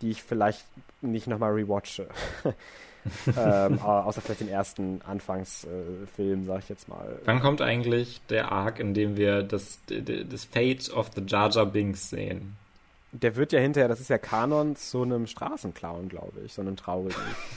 die 0.00 0.10
ich 0.10 0.22
vielleicht 0.22 0.64
nicht 1.00 1.26
nochmal 1.26 1.52
rewatche. 1.52 2.08
ähm, 3.36 3.80
außer 3.80 4.20
vielleicht 4.20 4.40
den 4.40 4.48
ersten 4.48 5.02
Anfangsfilm, 5.02 6.42
äh, 6.42 6.46
sag 6.46 6.60
ich 6.60 6.68
jetzt 6.68 6.88
mal. 6.88 7.18
Wann 7.24 7.40
kommt 7.40 7.60
eigentlich 7.60 8.20
der 8.28 8.52
Arc, 8.52 8.78
in 8.78 8.94
dem 8.94 9.16
wir 9.16 9.42
das, 9.42 9.80
das 9.88 10.44
Fate 10.44 10.90
of 10.90 11.10
the 11.16 11.22
Jar 11.26 11.50
Jar 11.50 11.66
Binks 11.66 12.10
sehen? 12.10 12.56
Der 13.16 13.36
wird 13.36 13.52
ja 13.52 13.60
hinterher, 13.60 13.86
das 13.86 14.00
ist 14.00 14.10
ja 14.10 14.18
Kanon, 14.18 14.74
zu 14.74 15.02
einem 15.02 15.28
Straßenclown, 15.28 16.08
glaube 16.08 16.40
ich, 16.44 16.52
so 16.52 16.62
einem 16.62 16.74
traurigen. 16.74 17.14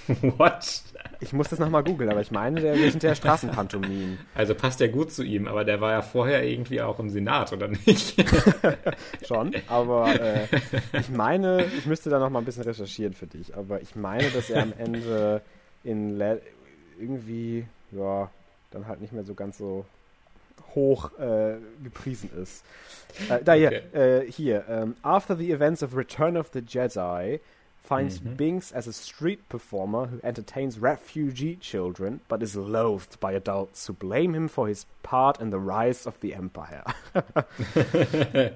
What? 0.37 0.83
Ich 1.19 1.33
muss 1.33 1.49
das 1.49 1.57
nochmal 1.57 1.83
googeln, 1.83 2.11
aber 2.11 2.21
ich 2.21 2.29
meine, 2.29 2.61
der 2.61 2.77
wird 2.77 2.91
hinterher 2.91 3.15
Straßenpantomin. 3.15 4.19
Also 4.35 4.53
passt 4.53 4.79
ja 4.81 4.87
gut 4.87 5.11
zu 5.11 5.23
ihm, 5.23 5.47
aber 5.47 5.65
der 5.65 5.81
war 5.81 5.91
ja 5.91 6.03
vorher 6.03 6.43
irgendwie 6.43 6.79
auch 6.81 6.99
im 6.99 7.09
Senat, 7.09 7.53
oder 7.53 7.69
nicht? 7.69 8.23
Schon, 9.27 9.55
aber 9.67 10.19
äh, 10.21 10.47
ich 10.93 11.09
meine, 11.09 11.65
ich 11.65 11.87
müsste 11.87 12.11
da 12.11 12.19
nochmal 12.19 12.43
ein 12.43 12.45
bisschen 12.45 12.63
recherchieren 12.63 13.13
für 13.13 13.27
dich, 13.27 13.55
aber 13.57 13.81
ich 13.81 13.95
meine, 13.95 14.29
dass 14.29 14.51
er 14.51 14.61
am 14.61 14.73
Ende 14.77 15.41
in 15.83 16.17
Le 16.17 16.39
irgendwie, 16.99 17.65
ja, 17.91 18.29
dann 18.69 18.87
halt 18.87 19.01
nicht 19.01 19.13
mehr 19.13 19.23
so 19.23 19.33
ganz 19.33 19.57
so 19.57 19.85
hoch 20.77 21.11
äh, 21.17 21.57
gepriesen 21.83 22.29
ist. 22.41 22.63
Äh, 23.29 23.43
da 23.43 23.53
hier, 23.53 23.67
okay. 23.67 24.21
äh, 24.25 24.31
hier. 24.31 24.63
Um, 24.67 24.73
ähm, 24.75 24.95
after 25.01 25.35
the 25.35 25.51
events 25.51 25.81
of 25.81 25.95
Return 25.95 26.37
of 26.37 26.51
the 26.53 26.61
Jedi, 26.61 27.39
finds 27.87 28.19
mhm. 28.19 28.35
Binks 28.35 28.71
as 28.73 28.87
a 28.87 28.93
street 28.93 29.47
performer 29.49 30.07
who 30.07 30.19
entertains 30.21 30.81
refugee 30.81 31.55
children, 31.55 32.19
but 32.27 32.43
is 32.43 32.55
loathed 32.55 33.19
by 33.19 33.31
adults 33.31 33.87
who 33.87 33.93
blame 33.93 34.33
him 34.35 34.49
for 34.49 34.67
his 34.67 34.85
part 35.03 35.39
in 35.39 35.51
the 35.51 35.59
rise 35.59 36.05
of 36.05 36.19
the 36.19 36.33
Empire. 36.33 36.83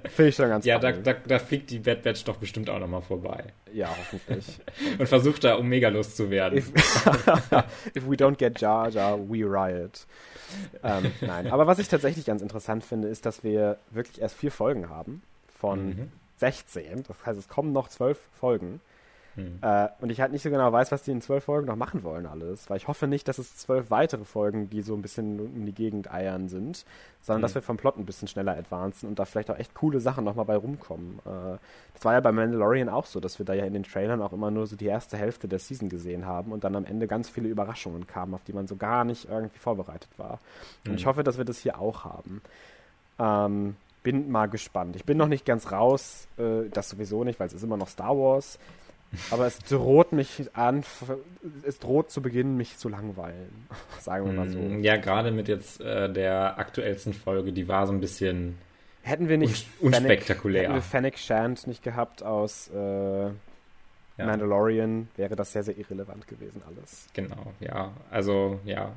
Finde 0.09 0.27
ich 0.27 0.35
schon 0.35 0.49
ganz 0.49 0.65
Ja, 0.65 0.79
da, 0.79 0.91
da, 0.91 1.13
da, 1.13 1.39
fliegt 1.39 1.69
die 1.71 1.79
Bad 1.79 2.03
Batch 2.03 2.25
doch 2.25 2.37
bestimmt 2.37 2.69
auch 2.69 2.79
nochmal 2.79 3.01
vorbei. 3.01 3.53
Ja, 3.73 3.89
hoffentlich. 3.97 4.59
Und 4.99 5.07
versucht 5.07 5.45
da 5.45 5.57
Omega 5.57 5.87
loszuwerden. 5.87 6.57
If, 6.57 6.73
if 7.95 8.05
we 8.07 8.17
don't 8.17 8.37
get 8.37 8.59
Jar 8.59 8.89
Jar, 8.89 9.17
we 9.17 9.45
riot. 9.45 10.05
Ähm, 10.83 11.11
nein, 11.21 11.51
aber 11.51 11.67
was 11.67 11.79
ich 11.79 11.87
tatsächlich 11.87 12.25
ganz 12.25 12.41
interessant 12.41 12.83
finde, 12.83 13.07
ist, 13.07 13.25
dass 13.25 13.43
wir 13.43 13.77
wirklich 13.89 14.21
erst 14.21 14.35
vier 14.35 14.51
Folgen 14.51 14.89
haben 14.89 15.21
von 15.59 15.89
mhm. 15.89 16.11
16. 16.37 17.03
Das 17.07 17.25
heißt, 17.25 17.39
es 17.39 17.47
kommen 17.47 17.71
noch 17.71 17.87
zwölf 17.87 18.19
Folgen. 18.39 18.81
Hm. 19.35 19.59
Äh, 19.61 19.87
und 20.01 20.09
ich 20.09 20.19
halt 20.19 20.31
nicht 20.31 20.43
so 20.43 20.49
genau 20.49 20.71
weiß, 20.71 20.91
was 20.91 21.03
die 21.03 21.11
in 21.11 21.21
zwölf 21.21 21.45
Folgen 21.45 21.67
noch 21.67 21.75
machen 21.75 22.03
wollen 22.03 22.25
alles. 22.25 22.69
Weil 22.69 22.77
ich 22.77 22.87
hoffe 22.87 23.07
nicht, 23.07 23.27
dass 23.27 23.37
es 23.37 23.57
zwölf 23.57 23.89
weitere 23.89 24.25
Folgen, 24.25 24.69
die 24.69 24.81
so 24.81 24.93
ein 24.93 25.01
bisschen 25.01 25.39
um 25.39 25.65
die 25.65 25.73
Gegend 25.73 26.11
eiern 26.11 26.49
sind, 26.49 26.85
sondern 27.21 27.39
hm. 27.39 27.43
dass 27.43 27.55
wir 27.55 27.61
vom 27.61 27.77
Plot 27.77 27.97
ein 27.97 28.05
bisschen 28.05 28.27
schneller 28.27 28.57
advancen 28.57 29.07
und 29.07 29.19
da 29.19 29.25
vielleicht 29.25 29.49
auch 29.49 29.57
echt 29.57 29.73
coole 29.73 29.99
Sachen 29.99 30.25
nochmal 30.25 30.45
bei 30.45 30.55
rumkommen. 30.55 31.19
Äh, 31.25 31.57
das 31.93 32.03
war 32.03 32.13
ja 32.13 32.19
bei 32.19 32.31
Mandalorian 32.31 32.89
auch 32.89 33.05
so, 33.05 33.19
dass 33.19 33.39
wir 33.39 33.45
da 33.45 33.53
ja 33.53 33.65
in 33.65 33.73
den 33.73 33.83
Trailern 33.83 34.21
auch 34.21 34.33
immer 34.33 34.51
nur 34.51 34.67
so 34.67 34.75
die 34.75 34.87
erste 34.87 35.17
Hälfte 35.17 35.47
der 35.47 35.59
Season 35.59 35.87
gesehen 35.87 36.25
haben 36.25 36.51
und 36.51 36.63
dann 36.63 36.75
am 36.75 36.85
Ende 36.85 37.07
ganz 37.07 37.29
viele 37.29 37.47
Überraschungen 37.47 38.07
kamen, 38.07 38.33
auf 38.33 38.43
die 38.43 38.53
man 38.53 38.67
so 38.67 38.75
gar 38.75 39.05
nicht 39.05 39.29
irgendwie 39.29 39.59
vorbereitet 39.59 40.09
war. 40.17 40.39
Hm. 40.83 40.91
Und 40.91 40.95
ich 40.95 41.03
hm. 41.03 41.09
hoffe, 41.09 41.23
dass 41.23 41.37
wir 41.37 41.45
das 41.45 41.59
hier 41.59 41.79
auch 41.79 42.03
haben. 42.03 42.41
Ähm, 43.19 43.75
bin 44.03 44.31
mal 44.31 44.47
gespannt. 44.47 44.95
Ich 44.95 45.05
bin 45.05 45.17
noch 45.17 45.27
nicht 45.27 45.45
ganz 45.45 45.71
raus, 45.71 46.27
äh, 46.37 46.69
das 46.71 46.89
sowieso 46.89 47.23
nicht, 47.23 47.39
weil 47.39 47.47
es 47.47 47.53
ist 47.53 47.63
immer 47.63 47.77
noch 47.77 47.87
Star 47.87 48.17
Wars. 48.17 48.57
Aber 49.29 49.45
es 49.45 49.59
droht 49.59 50.13
mich 50.13 50.49
an, 50.53 50.83
es 51.63 51.79
droht 51.79 52.11
zu 52.11 52.21
Beginn, 52.21 52.55
mich 52.55 52.77
zu 52.77 52.89
langweilen. 52.89 53.67
Sagen 53.99 54.25
wir 54.25 54.33
mal 54.33 54.49
so. 54.49 54.59
Mm, 54.59 54.83
ja, 54.83 54.97
gerade 54.97 55.31
mit 55.31 55.47
jetzt 55.47 55.81
äh, 55.81 56.11
der 56.11 56.57
aktuellsten 56.57 57.13
Folge, 57.13 57.51
die 57.51 57.67
war 57.67 57.87
so 57.87 57.93
ein 57.93 57.99
bisschen 57.99 58.57
hätten 59.03 59.29
wir 59.29 59.37
nicht 59.37 59.67
un 59.79 59.93
unspektakulär. 59.93 60.63
Hätten 60.63 60.73
wir 60.75 60.81
Fennec 60.81 61.17
Shand 61.17 61.67
nicht 61.67 61.83
gehabt 61.83 62.23
aus 62.23 62.69
äh, 62.73 62.77
ja. 62.77 63.33
Mandalorian, 64.17 65.09
wäre 65.15 65.35
das 65.35 65.51
sehr, 65.51 65.63
sehr 65.63 65.77
irrelevant 65.77 66.27
gewesen 66.27 66.61
alles. 66.67 67.07
Genau, 67.13 67.53
ja. 67.59 67.91
Also, 68.09 68.59
ja. 68.65 68.93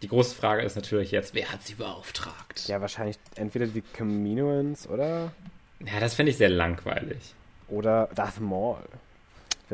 Die 0.00 0.08
große 0.08 0.34
Frage 0.34 0.62
ist 0.62 0.74
natürlich 0.74 1.12
jetzt, 1.12 1.32
wer 1.34 1.52
hat 1.52 1.62
sie 1.62 1.74
beauftragt? 1.74 2.66
Ja, 2.66 2.80
wahrscheinlich 2.80 3.18
entweder 3.36 3.66
die 3.66 3.82
Kaminoans, 3.82 4.88
oder? 4.88 5.32
Ja, 5.78 6.00
das 6.00 6.14
fände 6.14 6.30
ich 6.30 6.38
sehr 6.38 6.48
langweilig. 6.48 7.34
Oder 7.68 8.08
Darth 8.14 8.40
Maul. 8.40 8.78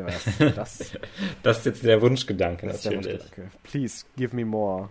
Das, 0.07 0.93
das 1.43 1.59
ist 1.59 1.67
jetzt 1.67 1.85
der 1.85 2.01
Wunschgedanke 2.03 2.67
das 2.67 2.85
natürlich. 2.85 3.07
Der 3.07 3.21
Wunschgedanke. 3.21 3.57
Please, 3.63 4.05
give 4.17 4.35
me 4.35 4.45
more. 4.45 4.89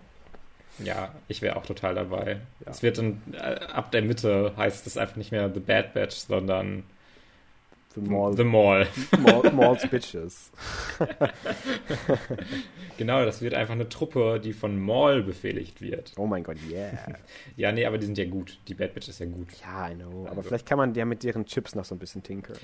Ja, 0.83 1.13
ich 1.27 1.41
wäre 1.41 1.55
auch 1.55 1.65
total 1.65 1.95
dabei. 1.95 2.39
Ja. 2.63 2.71
Es 2.71 2.83
wird 2.83 2.97
dann, 2.97 3.21
äh, 3.33 3.37
ab 3.37 3.91
der 3.91 4.03
Mitte 4.03 4.53
heißt 4.55 4.85
es 4.85 4.97
einfach 4.97 5.15
nicht 5.15 5.31
mehr 5.31 5.51
The 5.51 5.59
Bad 5.59 5.93
Batch, 5.93 6.15
sondern 6.15 6.83
The 7.97 8.01
Mall. 8.01 8.37
The 8.37 8.43
Mall. 8.43 8.87
Mall 9.19 9.51
Mall's 9.53 9.87
Bitches. 9.91 10.51
genau, 12.97 13.25
das 13.25 13.41
wird 13.41 13.55
einfach 13.55 13.73
eine 13.73 13.89
Truppe, 13.89 14.39
die 14.43 14.53
von 14.53 14.79
Mall 14.79 15.23
befehligt 15.23 15.81
wird. 15.81 16.13
Oh 16.15 16.27
mein 16.27 16.43
Gott, 16.43 16.57
yeah. 16.69 16.91
ja, 17.55 17.71
nee, 17.71 17.85
aber 17.85 17.97
die 17.97 18.05
sind 18.05 18.17
ja 18.19 18.25
gut. 18.25 18.59
Die 18.67 18.75
Bad 18.75 18.93
Bitch 18.93 19.07
ist 19.07 19.19
ja 19.19 19.25
gut. 19.25 19.47
Ja, 19.61 19.89
I 19.89 19.95
know. 19.95 20.09
Also. 20.09 20.27
Aber 20.29 20.43
vielleicht 20.43 20.67
kann 20.67 20.77
man 20.77 20.93
ja 20.93 21.05
mit 21.05 21.23
deren 21.23 21.45
Chips 21.45 21.73
noch 21.73 21.85
so 21.85 21.95
ein 21.95 21.99
bisschen 21.99 22.21
tinkern. 22.21 22.57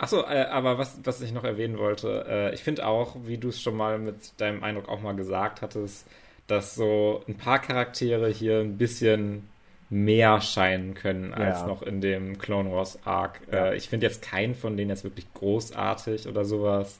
Achso, 0.00 0.22
äh, 0.22 0.46
aber 0.50 0.78
was, 0.78 0.98
was 1.04 1.20
ich 1.20 1.30
noch 1.30 1.44
erwähnen 1.44 1.76
wollte, 1.76 2.24
äh, 2.26 2.54
ich 2.54 2.62
finde 2.62 2.86
auch, 2.86 3.16
wie 3.26 3.36
du 3.36 3.50
es 3.50 3.60
schon 3.60 3.76
mal 3.76 3.98
mit 3.98 4.40
deinem 4.40 4.64
Eindruck 4.64 4.88
auch 4.88 5.02
mal 5.02 5.14
gesagt 5.14 5.60
hattest, 5.60 6.06
dass 6.46 6.74
so 6.74 7.22
ein 7.28 7.34
paar 7.34 7.60
Charaktere 7.60 8.30
hier 8.30 8.60
ein 8.60 8.78
bisschen 8.78 9.46
mehr 9.90 10.40
scheinen 10.40 10.94
können 10.94 11.34
als 11.34 11.60
ja. 11.60 11.66
noch 11.66 11.82
in 11.82 12.00
dem 12.00 12.38
Clone 12.38 12.72
Wars 12.72 12.98
Arc. 13.04 13.42
Ja. 13.52 13.72
Äh, 13.72 13.76
ich 13.76 13.90
finde 13.90 14.06
jetzt 14.06 14.22
keinen 14.22 14.54
von 14.54 14.78
denen 14.78 14.88
jetzt 14.88 15.04
wirklich 15.04 15.26
großartig 15.34 16.26
oder 16.28 16.46
sowas. 16.46 16.98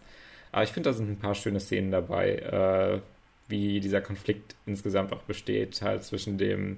Aber 0.53 0.65
ich 0.65 0.71
finde, 0.71 0.91
da 0.91 0.93
sind 0.93 1.09
ein 1.09 1.19
paar 1.19 1.35
schöne 1.35 1.61
Szenen 1.61 1.91
dabei, 1.91 2.35
äh, 2.35 3.01
wie 3.49 3.81
dieser 3.81 4.03
Konflikt 4.03 4.57
insgesamt 4.67 5.15
auch 5.15 5.23
besteht, 5.23 5.81
halt 5.81 6.05
zwischen 6.05 6.37
dem, 6.37 6.77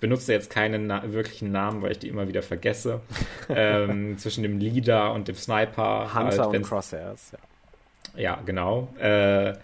benutze 0.00 0.32
jetzt 0.32 0.50
keinen 0.50 0.86
na 0.86 1.02
wirklichen 1.12 1.50
Namen, 1.52 1.82
weil 1.82 1.92
ich 1.92 1.98
die 1.98 2.08
immer 2.08 2.28
wieder 2.28 2.42
vergesse. 2.42 3.00
ähm, 3.48 4.18
zwischen 4.18 4.42
dem 4.42 4.58
Leader 4.58 5.12
und 5.12 5.28
dem 5.28 5.34
Sniper. 5.34 6.14
Hunter 6.14 6.44
halt, 6.44 6.56
und 6.56 6.62
Crosshairs, 6.62 7.32
ja. 7.32 7.38
Ja, 8.16 8.40
genau. 8.44 8.92
Äh, 8.98 9.54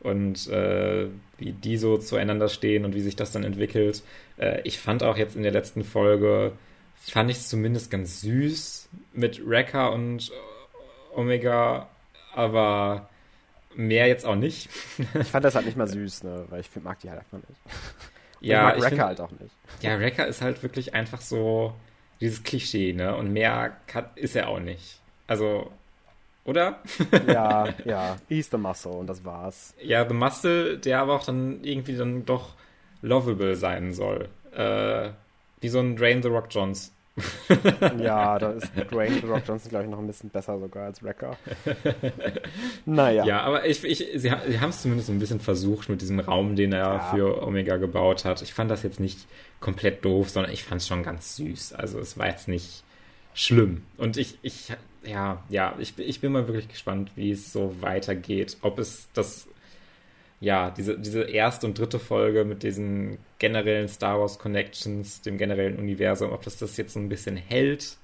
und 0.00 0.48
äh, 0.48 1.08
wie 1.38 1.52
die 1.52 1.76
so 1.76 1.96
zueinander 1.98 2.48
stehen 2.48 2.84
und 2.84 2.94
wie 2.94 3.00
sich 3.00 3.16
das 3.16 3.32
dann 3.32 3.44
entwickelt. 3.44 4.02
Äh, 4.36 4.60
ich 4.62 4.78
fand 4.78 5.02
auch 5.02 5.16
jetzt 5.16 5.36
in 5.36 5.42
der 5.42 5.52
letzten 5.52 5.82
Folge, 5.82 6.52
fand 7.00 7.30
ich 7.30 7.38
es 7.38 7.48
zumindest 7.48 7.90
ganz 7.90 8.20
süß 8.20 8.88
mit 9.12 9.46
Wrecker 9.46 9.92
und 9.92 10.30
Omega, 11.14 11.88
aber 12.34 13.08
mehr 13.74 14.06
jetzt 14.06 14.26
auch 14.26 14.36
nicht. 14.36 14.68
ich 15.20 15.28
fand 15.28 15.44
das 15.44 15.54
halt 15.54 15.66
nicht 15.66 15.76
mal 15.76 15.88
süß, 15.88 16.24
ne? 16.24 16.44
weil 16.48 16.60
ich 16.60 16.70
mag 16.82 16.98
die 17.00 17.10
halt 17.10 17.20
einfach 17.20 17.38
nicht. 17.48 17.60
Ja, 18.46 18.74
ich 18.74 18.82
mag 18.82 18.90
Wrecker 18.90 19.06
halt 19.06 19.20
auch 19.20 19.30
nicht. 19.30 19.54
Ja, 19.80 19.98
Wrecker 19.98 20.26
ist 20.26 20.42
halt 20.42 20.62
wirklich 20.62 20.94
einfach 20.94 21.20
so 21.20 21.74
dieses 22.20 22.42
Klischee, 22.42 22.92
ne? 22.92 23.16
Und 23.16 23.32
mehr 23.32 23.76
ist 24.16 24.36
er 24.36 24.48
auch 24.48 24.60
nicht. 24.60 25.00
Also, 25.26 25.70
oder? 26.44 26.80
ja, 27.26 27.68
ja. 27.84 28.16
He's 28.28 28.50
the 28.50 28.56
Muscle 28.56 28.92
und 28.92 29.06
das 29.06 29.24
war's. 29.24 29.74
Ja, 29.82 30.06
The 30.08 30.14
Muscle, 30.14 30.78
der 30.78 31.00
aber 31.00 31.14
auch 31.14 31.24
dann 31.24 31.62
irgendwie 31.62 31.96
dann 31.96 32.24
doch 32.24 32.54
lovable 33.02 33.56
sein 33.56 33.92
soll. 33.92 34.28
Äh, 34.52 35.10
wie 35.60 35.68
so 35.68 35.80
ein 35.80 35.96
Drain 35.96 36.22
the 36.22 36.28
Rock 36.28 36.46
Jones 36.50 36.93
ja, 37.98 38.38
da 38.38 38.50
ist 38.52 38.72
Dwayne 38.90 39.20
The 39.20 39.26
Rock 39.26 39.42
Johnson, 39.46 39.70
glaube 39.70 39.84
ich, 39.84 39.90
noch 39.90 39.98
ein 39.98 40.06
bisschen 40.06 40.30
besser 40.30 40.58
sogar 40.58 40.86
als 40.86 41.02
Wrecker. 41.02 41.36
naja. 42.86 43.24
Ja, 43.24 43.42
aber 43.42 43.66
ich, 43.66 43.84
ich, 43.84 43.98
sie, 43.98 44.18
sie 44.20 44.60
haben 44.60 44.70
es 44.70 44.82
zumindest 44.82 45.10
ein 45.10 45.18
bisschen 45.20 45.40
versucht 45.40 45.88
mit 45.88 46.00
diesem 46.00 46.18
Raum, 46.18 46.56
den 46.56 46.72
er 46.72 46.78
ja. 46.78 46.98
für 47.10 47.42
Omega 47.42 47.76
gebaut 47.76 48.24
hat. 48.24 48.42
Ich 48.42 48.52
fand 48.52 48.70
das 48.70 48.82
jetzt 48.82 48.98
nicht 48.98 49.26
komplett 49.60 50.04
doof, 50.04 50.30
sondern 50.30 50.52
ich 50.52 50.64
fand 50.64 50.80
es 50.80 50.88
schon 50.88 51.04
ganz 51.04 51.36
süß. 51.36 51.74
Also 51.74 52.00
es 52.00 52.18
war 52.18 52.26
jetzt 52.26 52.48
nicht 52.48 52.82
schlimm. 53.32 53.82
Und 53.96 54.16
ich, 54.16 54.38
ich, 54.42 54.72
ja, 55.04 55.42
ja, 55.48 55.74
ich, 55.78 55.96
ich 55.98 56.20
bin 56.20 56.32
mal 56.32 56.48
wirklich 56.48 56.68
gespannt, 56.68 57.12
wie 57.14 57.30
es 57.30 57.52
so 57.52 57.76
weitergeht. 57.80 58.56
Ob 58.62 58.78
es 58.80 59.08
das 59.14 59.46
ja, 60.44 60.70
diese, 60.70 60.98
diese 60.98 61.22
erste 61.22 61.66
und 61.66 61.78
dritte 61.78 61.98
Folge 61.98 62.44
mit 62.44 62.62
diesen 62.62 63.16
generellen 63.38 63.88
Star 63.88 64.20
Wars 64.20 64.38
Connections, 64.38 65.22
dem 65.22 65.38
generellen 65.38 65.78
Universum, 65.78 66.32
ob 66.32 66.42
das 66.42 66.58
das 66.58 66.76
jetzt 66.76 66.92
so 66.92 67.00
ein 67.00 67.08
bisschen 67.08 67.36
hält 67.36 67.96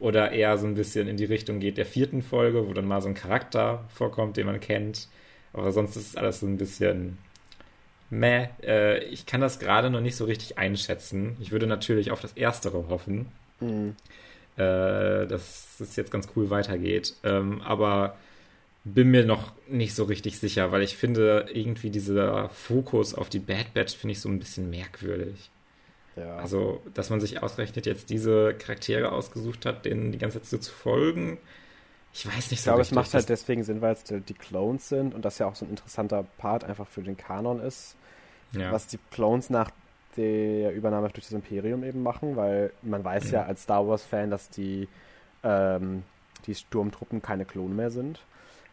oder 0.00 0.32
eher 0.32 0.58
so 0.58 0.66
ein 0.66 0.74
bisschen 0.74 1.06
in 1.06 1.16
die 1.16 1.24
Richtung 1.24 1.60
geht 1.60 1.78
der 1.78 1.86
vierten 1.86 2.22
Folge, 2.22 2.66
wo 2.68 2.72
dann 2.72 2.86
mal 2.86 3.00
so 3.00 3.08
ein 3.08 3.14
Charakter 3.14 3.84
vorkommt, 3.94 4.36
den 4.36 4.46
man 4.46 4.58
kennt. 4.58 5.06
Aber 5.52 5.70
sonst 5.70 5.94
ist 5.94 6.18
alles 6.18 6.40
so 6.40 6.46
ein 6.46 6.58
bisschen 6.58 7.16
meh. 8.10 8.48
Äh, 8.64 9.04
ich 9.04 9.24
kann 9.24 9.40
das 9.40 9.60
gerade 9.60 9.88
noch 9.88 10.00
nicht 10.00 10.16
so 10.16 10.24
richtig 10.24 10.58
einschätzen. 10.58 11.36
Ich 11.40 11.52
würde 11.52 11.68
natürlich 11.68 12.10
auf 12.10 12.20
das 12.20 12.32
Erstere 12.32 12.88
hoffen, 12.88 13.26
mhm. 13.60 13.94
äh, 14.56 15.26
dass 15.26 15.78
es 15.78 15.94
jetzt 15.94 16.10
ganz 16.10 16.26
cool 16.34 16.50
weitergeht. 16.50 17.14
Ähm, 17.22 17.62
aber 17.62 18.16
bin 18.84 19.10
mir 19.10 19.24
noch 19.24 19.52
nicht 19.66 19.94
so 19.94 20.04
richtig 20.04 20.38
sicher, 20.38 20.70
weil 20.70 20.82
ich 20.82 20.96
finde 20.96 21.46
irgendwie 21.52 21.90
dieser 21.90 22.50
Fokus 22.50 23.14
auf 23.14 23.28
die 23.28 23.38
Bad 23.38 23.72
Batch 23.74 23.96
finde 23.96 24.12
ich 24.12 24.20
so 24.20 24.28
ein 24.28 24.38
bisschen 24.38 24.70
merkwürdig. 24.70 25.50
Ja. 26.16 26.36
Also, 26.36 26.80
dass 26.92 27.10
man 27.10 27.20
sich 27.20 27.42
ausgerechnet 27.42 27.86
jetzt 27.86 28.10
diese 28.10 28.54
Charaktere 28.54 29.10
ausgesucht 29.10 29.66
hat, 29.66 29.84
denen 29.84 30.12
die 30.12 30.18
ganze 30.18 30.40
Zeit 30.40 30.50
so 30.50 30.58
zu 30.58 30.72
folgen, 30.72 31.38
ich 32.14 32.26
weiß 32.26 32.34
nicht 32.34 32.46
so 32.50 32.54
Ich 32.54 32.62
glaube, 32.62 32.82
es 32.82 32.92
macht 32.92 33.12
halt 33.12 33.28
deswegen 33.28 33.64
Sinn, 33.64 33.80
weil 33.80 33.94
es 33.94 34.04
die 34.04 34.34
Clones 34.34 34.88
sind 34.88 35.14
und 35.14 35.24
das 35.24 35.38
ja 35.40 35.46
auch 35.46 35.56
so 35.56 35.64
ein 35.64 35.70
interessanter 35.70 36.24
Part 36.38 36.62
einfach 36.62 36.86
für 36.86 37.02
den 37.02 37.16
Kanon 37.16 37.60
ist. 37.60 37.96
Ja. 38.52 38.70
Was 38.70 38.86
die 38.86 39.00
Clones 39.10 39.50
nach 39.50 39.72
der 40.16 40.72
Übernahme 40.72 41.08
durch 41.08 41.26
das 41.26 41.32
Imperium 41.32 41.82
eben 41.82 42.04
machen, 42.04 42.36
weil 42.36 42.72
man 42.82 43.02
weiß 43.02 43.26
mhm. 43.26 43.32
ja 43.32 43.42
als 43.46 43.64
Star 43.64 43.88
Wars-Fan, 43.88 44.30
dass 44.30 44.48
die, 44.48 44.88
ähm, 45.42 46.04
die 46.46 46.54
Sturmtruppen 46.54 47.20
keine 47.20 47.44
Klone 47.44 47.74
mehr 47.74 47.90
sind. 47.90 48.20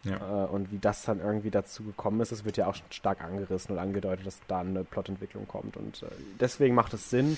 Ja. 0.03 0.45
Äh, 0.45 0.48
und 0.48 0.72
wie 0.72 0.80
das 0.80 1.03
dann 1.03 1.19
irgendwie 1.19 1.52
dazu 1.52 1.84
gekommen 1.84 2.22
ist, 2.22 2.32
das 2.32 2.45
wird 2.45 2.57
ja 2.57 2.68
auch 2.68 2.76
stark 2.90 3.22
angerissen 3.23 3.73
und 3.73 3.80
angedeutet, 3.80 4.26
dass 4.26 4.40
da 4.48 4.61
eine 4.61 4.84
Plotentwicklung 4.84 5.48
kommt. 5.48 5.78
Und 5.78 6.03
äh, 6.03 6.07
deswegen 6.40 6.76
macht 6.76 6.94
es 6.94 7.10
Sinn. 7.10 7.38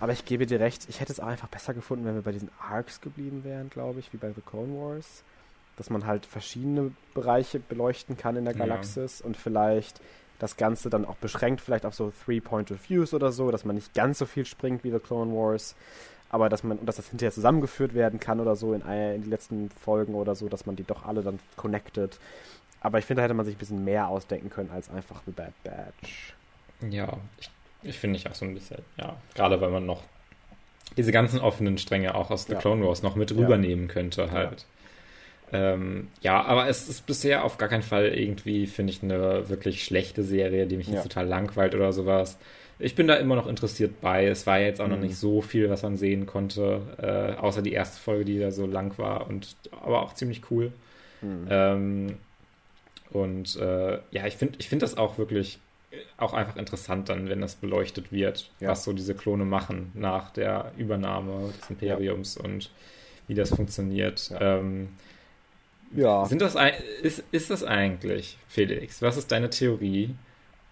Aber 0.00 0.12
ich 0.12 0.24
gebe 0.24 0.44
dir 0.44 0.60
recht, 0.60 0.86
ich 0.88 1.00
hätte 1.00 1.12
es 1.12 1.20
auch 1.20 1.28
einfach 1.28 1.48
besser 1.48 1.72
gefunden, 1.72 2.04
wenn 2.04 2.14
wir 2.16 2.22
bei 2.22 2.32
diesen 2.32 2.50
Arcs 2.58 3.00
geblieben 3.00 3.44
wären, 3.44 3.70
glaube 3.70 4.00
ich, 4.00 4.12
wie 4.12 4.16
bei 4.16 4.32
The 4.32 4.42
Clone 4.42 4.74
Wars 4.74 5.22
dass 5.76 5.90
man 5.90 6.06
halt 6.06 6.26
verschiedene 6.26 6.92
Bereiche 7.14 7.58
beleuchten 7.58 8.16
kann 8.16 8.36
in 8.36 8.44
der 8.44 8.54
Galaxis 8.54 9.20
ja. 9.20 9.26
und 9.26 9.36
vielleicht 9.36 10.00
das 10.38 10.56
Ganze 10.56 10.90
dann 10.90 11.04
auch 11.04 11.16
beschränkt, 11.16 11.60
vielleicht 11.60 11.86
auf 11.86 11.94
so 11.94 12.12
Three 12.24 12.40
Point 12.40 12.70
of 12.70 12.88
Views 12.88 13.14
oder 13.14 13.32
so, 13.32 13.50
dass 13.50 13.64
man 13.64 13.76
nicht 13.76 13.94
ganz 13.94 14.18
so 14.18 14.26
viel 14.26 14.44
springt 14.44 14.84
wie 14.84 14.90
The 14.90 14.98
Clone 14.98 15.32
Wars, 15.32 15.74
aber 16.34 16.48
dass 16.48 16.64
man, 16.64 16.84
dass 16.84 16.96
das 16.96 17.10
hinterher 17.10 17.30
zusammengeführt 17.30 17.94
werden 17.94 18.18
kann 18.18 18.40
oder 18.40 18.56
so 18.56 18.74
in, 18.74 18.80
in 18.80 19.22
die 19.22 19.30
letzten 19.30 19.70
Folgen 19.70 20.16
oder 20.16 20.34
so, 20.34 20.48
dass 20.48 20.66
man 20.66 20.74
die 20.74 20.82
doch 20.82 21.06
alle 21.06 21.22
dann 21.22 21.38
connected. 21.56 22.18
Aber 22.80 22.98
ich 22.98 23.04
finde, 23.04 23.20
da 23.20 23.24
hätte 23.24 23.34
man 23.34 23.46
sich 23.46 23.54
ein 23.54 23.58
bisschen 23.58 23.84
mehr 23.84 24.08
ausdenken 24.08 24.50
können 24.50 24.70
als 24.72 24.90
einfach 24.90 25.22
The 25.26 25.30
Bad 25.30 25.52
Batch. 25.62 26.34
Ja, 26.90 27.18
ich, 27.38 27.50
ich 27.84 27.98
finde 28.00 28.16
ich 28.16 28.28
auch 28.28 28.34
so 28.34 28.46
ein 28.46 28.52
bisschen, 28.52 28.78
ja, 28.96 29.16
gerade 29.36 29.60
weil 29.60 29.70
man 29.70 29.86
noch 29.86 30.02
diese 30.96 31.12
ganzen 31.12 31.38
offenen 31.38 31.78
Stränge 31.78 32.16
auch 32.16 32.32
aus 32.32 32.46
The 32.46 32.54
ja. 32.54 32.58
Clone 32.58 32.84
Wars 32.84 33.04
noch 33.04 33.14
mit 33.14 33.30
rübernehmen 33.30 33.86
ja. 33.86 33.92
könnte 33.92 34.32
halt. 34.32 34.66
Ähm, 35.54 36.08
ja, 36.20 36.42
aber 36.42 36.68
es 36.68 36.88
ist 36.88 37.06
bisher 37.06 37.44
auf 37.44 37.58
gar 37.58 37.68
keinen 37.68 37.84
Fall 37.84 38.06
irgendwie, 38.08 38.66
finde 38.66 38.92
ich, 38.92 39.04
eine 39.04 39.48
wirklich 39.48 39.84
schlechte 39.84 40.24
Serie, 40.24 40.66
die 40.66 40.76
mich 40.76 40.88
ja. 40.88 40.94
jetzt 40.94 41.04
total 41.04 41.28
langweilt 41.28 41.76
oder 41.76 41.92
sowas. 41.92 42.38
Ich 42.80 42.96
bin 42.96 43.06
da 43.06 43.14
immer 43.14 43.36
noch 43.36 43.46
interessiert 43.46 44.00
bei. 44.00 44.26
Es 44.26 44.48
war 44.48 44.58
jetzt 44.58 44.80
auch 44.80 44.86
mhm. 44.86 44.94
noch 44.94 45.00
nicht 45.00 45.16
so 45.16 45.42
viel, 45.42 45.70
was 45.70 45.84
man 45.84 45.96
sehen 45.96 46.26
konnte, 46.26 46.80
äh, 47.00 47.40
außer 47.40 47.62
die 47.62 47.72
erste 47.72 48.00
Folge, 48.00 48.24
die 48.24 48.40
da 48.40 48.50
so 48.50 48.66
lang 48.66 48.98
war 48.98 49.28
und 49.28 49.54
aber 49.70 50.02
auch 50.02 50.14
ziemlich 50.14 50.42
cool. 50.50 50.72
Mhm. 51.22 51.46
Ähm, 51.48 52.14
und 53.12 53.54
äh, 53.54 53.98
ja, 54.10 54.26
ich 54.26 54.34
finde 54.34 54.56
ich 54.58 54.68
find 54.68 54.82
das 54.82 54.96
auch 54.96 55.18
wirklich 55.18 55.60
auch 56.16 56.32
einfach 56.32 56.56
interessant 56.56 57.08
dann, 57.08 57.28
wenn 57.28 57.40
das 57.40 57.54
beleuchtet 57.54 58.10
wird, 58.10 58.50
ja. 58.58 58.70
was 58.70 58.82
so 58.82 58.92
diese 58.92 59.14
Klone 59.14 59.44
machen 59.44 59.92
nach 59.94 60.30
der 60.30 60.72
Übernahme 60.76 61.52
des 61.60 61.70
Imperiums 61.70 62.34
ja. 62.34 62.44
und 62.44 62.70
wie 63.28 63.34
das 63.34 63.50
funktioniert. 63.50 64.30
Ja. 64.30 64.58
Ähm, 64.58 64.88
ja. 65.94 66.24
Sind 66.26 66.42
das, 66.42 66.56
ist, 67.02 67.24
ist 67.30 67.50
das 67.50 67.64
eigentlich, 67.64 68.38
Felix? 68.48 69.02
Was 69.02 69.16
ist 69.16 69.32
deine 69.32 69.50
Theorie? 69.50 70.14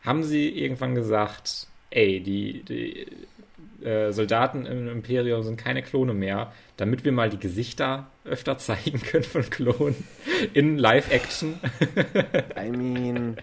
Haben 0.04 0.24
sie 0.24 0.48
irgendwann 0.48 0.94
gesagt, 0.94 1.66
ey, 1.90 2.20
die, 2.20 2.62
die 2.64 3.06
äh, 3.84 4.12
Soldaten 4.12 4.66
im 4.66 4.88
Imperium 4.88 5.42
sind 5.42 5.56
keine 5.56 5.82
Klone 5.82 6.14
mehr, 6.14 6.52
damit 6.76 7.04
wir 7.04 7.12
mal 7.12 7.30
die 7.30 7.38
Gesichter 7.38 8.06
öfter 8.24 8.58
zeigen 8.58 9.00
können 9.00 9.24
von 9.24 9.48
Klonen 9.48 9.96
in 10.54 10.78
Live-Action? 10.78 11.58
I 12.58 12.70
mean, 12.70 13.36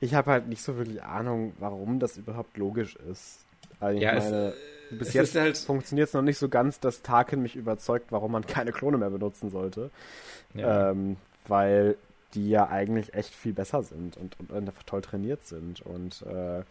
ich 0.00 0.14
habe 0.14 0.30
halt 0.30 0.48
nicht 0.48 0.62
so 0.62 0.76
wirklich 0.76 1.02
Ahnung, 1.02 1.52
warum 1.58 1.98
das 1.98 2.16
überhaupt 2.16 2.56
logisch 2.56 2.96
ist. 3.10 3.44
Also 3.80 4.00
ja, 4.00 4.14
meine, 4.14 4.48
es, 4.48 4.54
bis 4.90 5.08
es 5.08 5.14
jetzt 5.14 5.34
halt 5.34 5.58
funktioniert 5.58 6.08
es 6.08 6.14
noch 6.14 6.22
nicht 6.22 6.38
so 6.38 6.48
ganz, 6.48 6.80
dass 6.80 7.02
Tarkin 7.02 7.42
mich 7.42 7.56
überzeugt, 7.56 8.06
warum 8.10 8.32
man 8.32 8.46
keine 8.46 8.72
Klone 8.72 8.98
mehr 8.98 9.10
benutzen 9.10 9.50
sollte. 9.50 9.90
Ja. 10.54 10.90
Ähm, 10.90 11.16
weil 11.48 11.96
die 12.34 12.50
ja 12.50 12.68
eigentlich 12.68 13.14
echt 13.14 13.34
viel 13.34 13.52
besser 13.52 13.82
sind 13.82 14.16
und, 14.16 14.38
und, 14.40 14.50
und 14.50 14.68
einfach 14.68 14.82
toll 14.82 15.02
trainiert 15.02 15.46
sind. 15.46 15.80
Und 15.80 16.22
äh, 16.22 16.62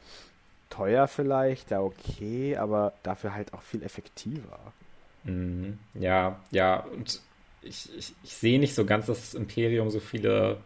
teuer 0.70 1.08
vielleicht, 1.08 1.72
ja 1.72 1.82
okay, 1.82 2.58
aber 2.58 2.94
dafür 3.04 3.34
halt 3.34 3.54
auch 3.54 3.62
viel 3.62 3.84
effektiver. 3.84 4.60
Mhm. 5.24 5.80
Ja, 5.94 6.40
ja, 6.52 6.82
und 6.82 7.22
ich, 7.62 7.90
ich, 7.98 8.14
ich 8.24 8.36
sehe 8.36 8.60
nicht 8.60 8.76
so 8.76 8.86
ganz, 8.86 9.08
dass 9.08 9.22
das 9.22 9.34
Imperium 9.34 9.90
so 9.90 10.00
viele 10.00 10.58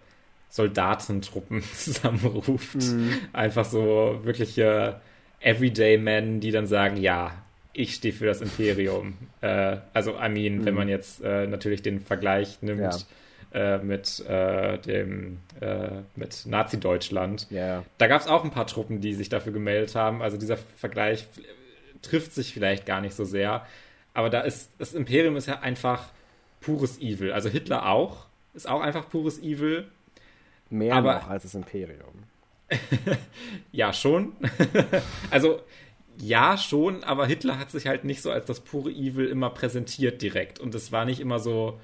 Soldatentruppen 0.50 1.64
zusammenruft. 1.76 2.76
Mhm. 2.76 3.14
Einfach 3.34 3.66
so 3.66 4.20
wirkliche 4.24 5.00
Everyday 5.42 5.98
Men, 5.98 6.40
die 6.40 6.52
dann 6.52 6.68
sagen, 6.68 6.98
ja, 6.98 7.32
ich 7.74 7.96
stehe 7.96 8.14
für 8.14 8.26
das 8.26 8.42
Imperium. 8.42 9.14
Äh, 9.42 9.78
also, 9.94 10.16
I 10.16 10.28
mean, 10.28 10.58
mhm. 10.58 10.66
wenn 10.66 10.74
man 10.74 10.90
jetzt 10.90 11.24
äh, 11.24 11.48
natürlich 11.48 11.82
den 11.82 12.02
Vergleich 12.02 12.62
nimmt 12.62 12.82
ja. 13.54 13.76
äh, 13.76 13.78
mit 13.78 14.20
äh, 14.28 14.78
dem 14.80 15.38
äh, 15.62 16.02
mit 16.18 16.46
Nazi-Deutschland. 16.46 17.48
Ja. 17.50 17.86
Da 17.98 18.08
gab 18.08 18.20
es 18.20 18.28
auch 18.28 18.44
ein 18.44 18.52
paar 18.52 18.68
Truppen, 18.68 19.00
die 19.00 19.14
sich 19.14 19.30
dafür 19.30 19.54
gemeldet 19.54 19.96
haben. 19.96 20.22
Also 20.22 20.36
dieser 20.36 20.58
Vergleich 20.58 21.26
trifft 22.02 22.34
sich 22.34 22.54
vielleicht 22.54 22.86
gar 22.86 23.00
nicht 23.00 23.16
so 23.16 23.24
sehr. 23.24 23.66
Aber 24.14 24.30
da 24.30 24.42
ist 24.42 24.72
das 24.78 24.94
Imperium 24.94 25.38
ist 25.38 25.46
ja 25.46 25.62
einfach 25.62 26.10
pures 26.60 27.00
Evil. 27.00 27.32
Also 27.32 27.48
Hitler 27.48 27.88
auch 27.88 28.26
ist 28.54 28.68
auch 28.68 28.82
einfach 28.82 29.10
pures 29.10 29.40
Evil. 29.40 29.88
Mehr 30.70 30.96
aber, 30.96 31.16
noch 31.16 31.30
als 31.30 31.44
das 31.44 31.56
Imperium. 31.56 32.26
ja, 33.72 33.94
schon. 33.94 34.34
also, 35.32 35.62
ja, 36.22 36.58
schon, 36.58 37.04
aber 37.04 37.26
Hitler 37.28 37.58
hat 37.58 37.72
sich 37.72 37.88
halt 37.88 38.04
nicht 38.04 38.22
so 38.22 38.32
als 38.32 38.46
das 38.46 38.60
pure 38.60 38.92
Evil 38.92 39.26
immer 39.26 39.50
präsentiert 39.50 40.22
direkt. 40.22 40.60
Und 40.60 40.76
es 40.76 40.92
war 40.92 41.06
nicht 41.06 41.20
immer 41.20 41.40
so. 41.40 41.80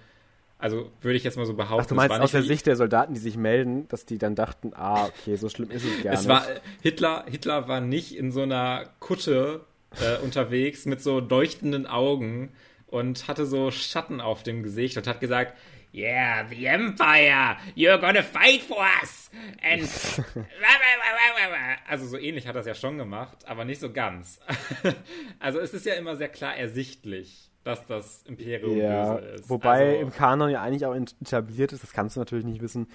Also 0.57 0.89
würde 1.01 1.17
ich 1.17 1.23
jetzt 1.23 1.37
mal 1.37 1.45
so 1.45 1.53
behaupten. 1.53 1.83
Ach, 1.83 1.87
du 1.87 1.95
meinst 1.95 2.19
aus 2.19 2.31
der 2.31 2.41
Sicht 2.41 2.65
der 2.65 2.77
Soldaten, 2.77 3.13
die 3.13 3.19
sich 3.19 3.35
melden, 3.35 3.87
dass 3.89 4.05
die 4.05 4.17
dann 4.17 4.35
dachten, 4.35 4.71
ah, 4.73 5.05
okay, 5.05 5.35
so 5.35 5.49
schlimm 5.49 5.69
ist 5.69 5.83
es 5.83 6.01
gar 6.01 6.13
es 6.13 6.21
nicht. 6.21 6.29
War, 6.29 6.45
Hitler, 6.81 7.25
Hitler 7.29 7.67
war 7.67 7.81
nicht 7.81 8.15
in 8.15 8.31
so 8.31 8.41
einer 8.41 8.89
Kutte 8.99 9.65
äh, 9.99 10.23
unterwegs 10.23 10.85
mit 10.85 11.01
so 11.01 11.19
leuchtenden 11.19 11.87
Augen 11.87 12.53
und 12.87 13.27
hatte 13.27 13.45
so 13.45 13.69
Schatten 13.69 14.21
auf 14.21 14.43
dem 14.43 14.63
Gesicht 14.63 14.97
und 14.97 15.07
hat 15.07 15.19
gesagt, 15.19 15.57
yeah, 15.95 16.43
the 16.49 16.67
Empire, 16.67 17.57
you're 17.75 17.97
gonna 17.97 18.23
fight 18.23 18.61
for 18.61 18.83
us. 19.01 19.29
And 19.63 19.81
also 21.89 22.05
so 22.05 22.17
ähnlich 22.17 22.47
hat 22.47 22.55
er 22.55 22.61
es 22.61 22.67
ja 22.67 22.75
schon 22.75 22.97
gemacht, 22.97 23.37
aber 23.47 23.65
nicht 23.65 23.79
so 23.79 23.91
ganz. 23.91 24.39
also 25.39 25.59
es 25.59 25.73
ist 25.73 25.85
ja 25.85 25.93
immer 25.93 26.15
sehr 26.15 26.29
klar 26.29 26.55
ersichtlich, 26.55 27.51
dass 27.63 27.85
das 27.85 28.23
Imperium 28.23 28.77
ja, 28.77 29.13
böse 29.13 29.27
ist. 29.27 29.49
Wobei 29.49 29.89
also, 29.91 30.01
im 30.01 30.11
Kanon 30.11 30.49
ja 30.49 30.61
eigentlich 30.61 30.85
auch 30.85 30.95
etabliert 30.95 31.71
ist, 31.71 31.83
das 31.83 31.93
kannst 31.93 32.15
du 32.15 32.19
natürlich 32.19 32.45
nicht 32.45 32.61
wissen, 32.61 32.87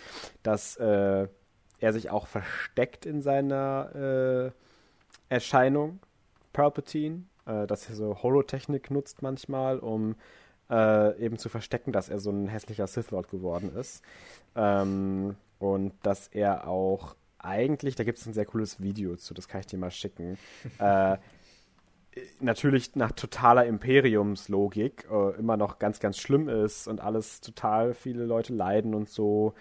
dass 0.43 0.77
äh, 0.77 1.27
er 1.81 1.93
sich 1.93 2.11
auch 2.11 2.27
versteckt 2.27 3.07
in 3.07 3.23
seiner 3.23 4.53
äh, 5.31 5.35
Erscheinung, 5.35 6.01
Palpatine, 6.53 7.25
äh, 7.47 7.67
dass 7.67 7.89
er 7.89 7.95
so 7.95 8.23
Holotechnik 8.23 8.91
nutzt 8.91 9.23
manchmal, 9.23 9.79
um 9.79 10.17
äh, 10.71 11.19
eben 11.19 11.39
zu 11.39 11.49
verstecken, 11.49 11.93
dass 11.93 12.09
er 12.09 12.19
so 12.19 12.31
ein 12.31 12.49
hässlicher 12.49 12.87
Sith 12.87 13.11
Lord 13.11 13.29
geworden 13.29 13.75
ist. 13.77 14.03
Ähm, 14.55 15.37
und 15.59 15.93
dass 16.03 16.29
er 16.29 16.69
auch 16.69 17.15
eigentlich, 17.39 17.97
da 17.97 18.05
gibt 18.05 18.19
es 18.19 18.27
ein 18.27 18.33
sehr 18.33 18.47
cooles 18.47 18.81
Video 18.81 19.17
zu, 19.17 19.35
das 19.35 19.49
kann 19.49 19.61
ich 19.61 19.67
dir 19.67 19.79
mal 19.79 19.91
schicken. 19.91 20.39
äh, 20.79 21.17
natürlich 22.41 22.97
nach 22.97 23.13
totaler 23.13 23.67
Imperiumslogik 23.67 25.07
äh, 25.11 25.39
immer 25.39 25.57
noch 25.57 25.79
ganz, 25.79 26.01
ganz 26.01 26.19
schlimm 26.19 26.49
ist 26.49 26.89
und 26.89 27.01
alles 27.01 27.41
total 27.41 27.95
viele 27.95 28.25
Leute 28.25 28.53
leiden 28.53 28.95
und 28.95 29.09
so. 29.09 29.55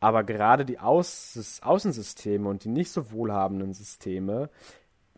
Aber 0.00 0.24
gerade 0.24 0.64
die 0.64 0.80
Aus 0.80 1.60
Außensysteme 1.62 2.48
und 2.48 2.64
die 2.64 2.68
nicht 2.68 2.90
so 2.90 3.12
wohlhabenden 3.12 3.72
Systeme 3.72 4.50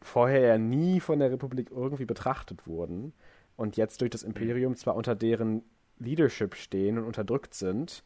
vorher 0.03 0.41
ja 0.41 0.59
nie 0.59 1.01
von 1.01 1.19
der 1.19 1.31
Republik 1.31 1.71
irgendwie 1.71 2.05
betrachtet 2.05 2.67
wurden 2.67 3.15
und 3.57 3.77
jetzt 3.77 4.01
durch 4.01 4.11
das 4.11 4.23
Imperium 4.23 4.77
zwar 4.77 4.97
unter 4.97 5.15
deren 5.15 5.63
Leadership 5.99 6.55
stehen 6.55 6.99
und 6.99 7.05
unterdrückt 7.05 7.55
sind, 7.55 8.03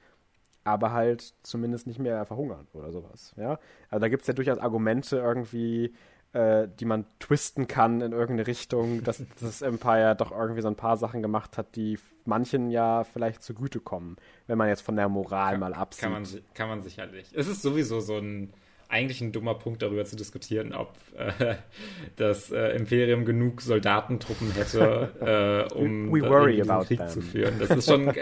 aber 0.64 0.92
halt 0.92 1.34
zumindest 1.42 1.86
nicht 1.86 1.98
mehr 1.98 2.24
verhungern 2.26 2.66
oder 2.74 2.92
sowas. 2.92 3.34
Ja? 3.36 3.58
Also 3.88 4.00
da 4.00 4.08
gibt 4.08 4.22
es 4.22 4.28
ja 4.28 4.34
durchaus 4.34 4.58
Argumente 4.58 5.16
irgendwie, 5.16 5.94
äh, 6.34 6.68
die 6.78 6.84
man 6.84 7.06
twisten 7.20 7.66
kann 7.66 8.02
in 8.02 8.12
irgendeine 8.12 8.46
Richtung, 8.46 9.02
dass 9.02 9.22
das 9.40 9.62
Empire 9.62 10.14
doch 10.16 10.30
irgendwie 10.30 10.60
so 10.60 10.68
ein 10.68 10.76
paar 10.76 10.96
Sachen 10.96 11.22
gemacht 11.22 11.56
hat, 11.56 11.74
die 11.76 11.98
manchen 12.26 12.70
ja 12.70 13.04
vielleicht 13.04 13.42
zugutekommen, 13.42 14.16
wenn 14.46 14.58
man 14.58 14.68
jetzt 14.68 14.82
von 14.82 14.96
der 14.96 15.08
Moral 15.08 15.52
kann, 15.52 15.60
mal 15.60 15.74
absieht. 15.74 16.02
Kann 16.02 16.12
man, 16.12 16.26
kann 16.52 16.68
man 16.68 16.82
sicherlich. 16.82 17.32
Es 17.34 17.48
ist 17.48 17.62
sowieso 17.62 18.00
so 18.00 18.18
ein 18.18 18.52
eigentlich 18.88 19.20
ein 19.20 19.32
dummer 19.32 19.54
Punkt, 19.54 19.82
darüber 19.82 20.04
zu 20.04 20.16
diskutieren, 20.16 20.72
ob 20.72 20.94
äh, 21.16 21.56
das 22.16 22.50
äh, 22.50 22.74
Imperium 22.76 23.24
genug 23.24 23.60
Soldatentruppen 23.60 24.52
hätte, 24.52 25.68
äh, 25.70 25.74
um 25.74 26.10
about 26.62 26.86
Krieg 26.86 26.98
them. 26.98 27.08
zu 27.08 27.20
führen. 27.20 27.58
Das 27.58 27.70
ist 27.70 27.86
schon 27.86 28.12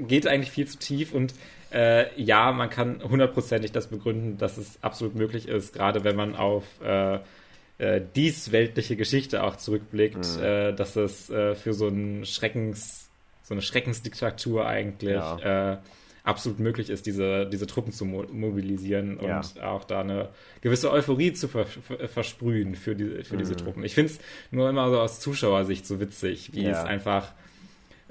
geht 0.00 0.26
eigentlich 0.26 0.50
viel 0.50 0.66
zu 0.66 0.78
tief 0.78 1.12
und 1.12 1.34
äh, 1.72 2.20
ja, 2.20 2.52
man 2.52 2.68
kann 2.68 3.02
hundertprozentig 3.02 3.72
das 3.72 3.86
begründen, 3.86 4.38
dass 4.38 4.58
es 4.58 4.82
absolut 4.82 5.14
möglich 5.14 5.48
ist, 5.48 5.72
gerade 5.72 6.04
wenn 6.04 6.16
man 6.16 6.34
auf 6.34 6.64
äh, 6.84 7.18
äh, 7.78 8.02
dies 8.14 8.50
weltliche 8.50 8.96
Geschichte 8.96 9.44
auch 9.44 9.56
zurückblickt, 9.56 10.36
mhm. 10.36 10.76
dass 10.76 10.96
es 10.96 11.26
für 11.26 11.72
so 11.72 11.88
ein 11.88 12.26
Schreckens 12.26 13.08
so 13.44 13.54
eine 13.54 13.62
Schreckensdiktatur 13.62 14.66
eigentlich 14.66 15.14
ja. 15.14 15.80
Absolut 16.24 16.60
möglich 16.60 16.90
ist, 16.90 17.06
diese, 17.06 17.46
diese 17.46 17.66
Truppen 17.66 17.92
zu 17.92 18.04
mo 18.04 18.24
mobilisieren 18.30 19.16
und 19.16 19.26
ja. 19.28 19.42
auch 19.62 19.84
da 19.84 20.00
eine 20.00 20.28
gewisse 20.60 20.90
Euphorie 20.90 21.32
zu 21.32 21.48
ver 21.48 21.66
versprühen 21.66 22.74
für, 22.76 22.94
die, 22.94 23.24
für 23.24 23.34
mhm. 23.34 23.38
diese 23.38 23.56
Truppen. 23.56 23.84
Ich 23.84 23.94
finde 23.94 24.12
es 24.12 24.20
nur 24.50 24.68
immer 24.68 24.90
so 24.90 25.00
aus 25.00 25.20
Zuschauersicht 25.20 25.86
so 25.86 26.00
witzig, 26.00 26.52
wie 26.54 26.64
ja. 26.64 26.70
es 26.70 26.78
einfach 26.78 27.32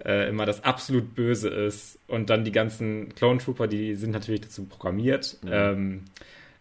äh, 0.03 0.27
immer 0.29 0.45
das 0.45 0.63
absolut 0.63 1.15
Böse 1.15 1.49
ist 1.49 1.99
und 2.07 2.29
dann 2.29 2.43
die 2.43 2.51
ganzen 2.51 3.13
Clone 3.15 3.39
Trooper, 3.39 3.67
die 3.67 3.95
sind 3.95 4.11
natürlich 4.11 4.41
dazu 4.41 4.65
programmiert, 4.65 5.37
mhm. 5.41 5.49
ähm, 5.51 6.05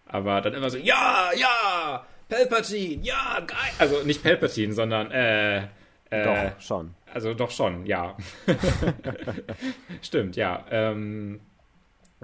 aber 0.06 0.40
dann 0.40 0.54
immer 0.54 0.70
so, 0.70 0.78
ja, 0.78 1.30
ja, 1.36 2.06
Palpatine, 2.28 3.02
ja, 3.02 3.40
geil. 3.46 3.58
Also 3.78 4.02
nicht 4.04 4.22
Palpatine, 4.22 4.72
sondern 4.72 5.10
äh, 5.10 5.64
äh, 6.10 6.24
doch, 6.24 6.60
schon. 6.60 6.94
Also 7.12 7.34
doch 7.34 7.50
schon, 7.50 7.86
ja. 7.86 8.16
Stimmt, 10.02 10.36
ja. 10.36 10.64
Ähm, 10.70 11.40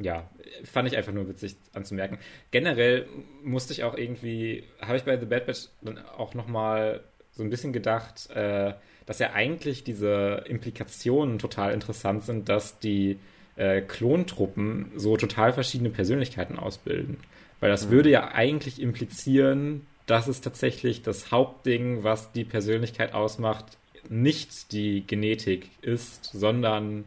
ja, 0.00 0.28
fand 0.64 0.88
ich 0.88 0.96
einfach 0.96 1.12
nur 1.12 1.28
witzig 1.28 1.56
anzumerken. 1.72 2.18
Generell 2.50 3.06
musste 3.42 3.72
ich 3.72 3.84
auch 3.84 3.96
irgendwie, 3.96 4.64
habe 4.80 4.96
ich 4.96 5.04
bei 5.04 5.18
The 5.18 5.26
Bad 5.26 5.46
Batch 5.46 5.68
dann 5.80 5.98
auch 5.98 6.34
nochmal 6.34 7.00
so 7.32 7.42
ein 7.42 7.50
bisschen 7.50 7.72
gedacht, 7.72 8.30
äh, 8.30 8.74
dass 9.06 9.18
ja 9.18 9.32
eigentlich 9.32 9.84
diese 9.84 10.44
Implikationen 10.46 11.38
total 11.38 11.72
interessant 11.72 12.24
sind, 12.24 12.48
dass 12.48 12.78
die 12.78 13.18
äh, 13.56 13.80
Klontruppen 13.80 14.92
so 14.96 15.16
total 15.16 15.52
verschiedene 15.52 15.90
Persönlichkeiten 15.90 16.58
ausbilden. 16.58 17.18
Weil 17.60 17.70
das 17.70 17.86
mhm. 17.86 17.90
würde 17.90 18.10
ja 18.10 18.28
eigentlich 18.28 18.80
implizieren, 18.80 19.86
dass 20.06 20.28
es 20.28 20.40
tatsächlich 20.40 21.02
das 21.02 21.30
Hauptding, 21.30 22.04
was 22.04 22.32
die 22.32 22.44
Persönlichkeit 22.44 23.14
ausmacht, 23.14 23.78
nicht 24.11 24.73
die 24.73 25.07
Genetik 25.07 25.70
ist, 25.83 26.24
sondern 26.33 27.05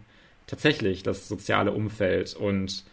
tatsächlich 0.47 1.03
das 1.03 1.27
soziale 1.27 1.71
Umfeld. 1.71 2.35
Und 2.35 2.83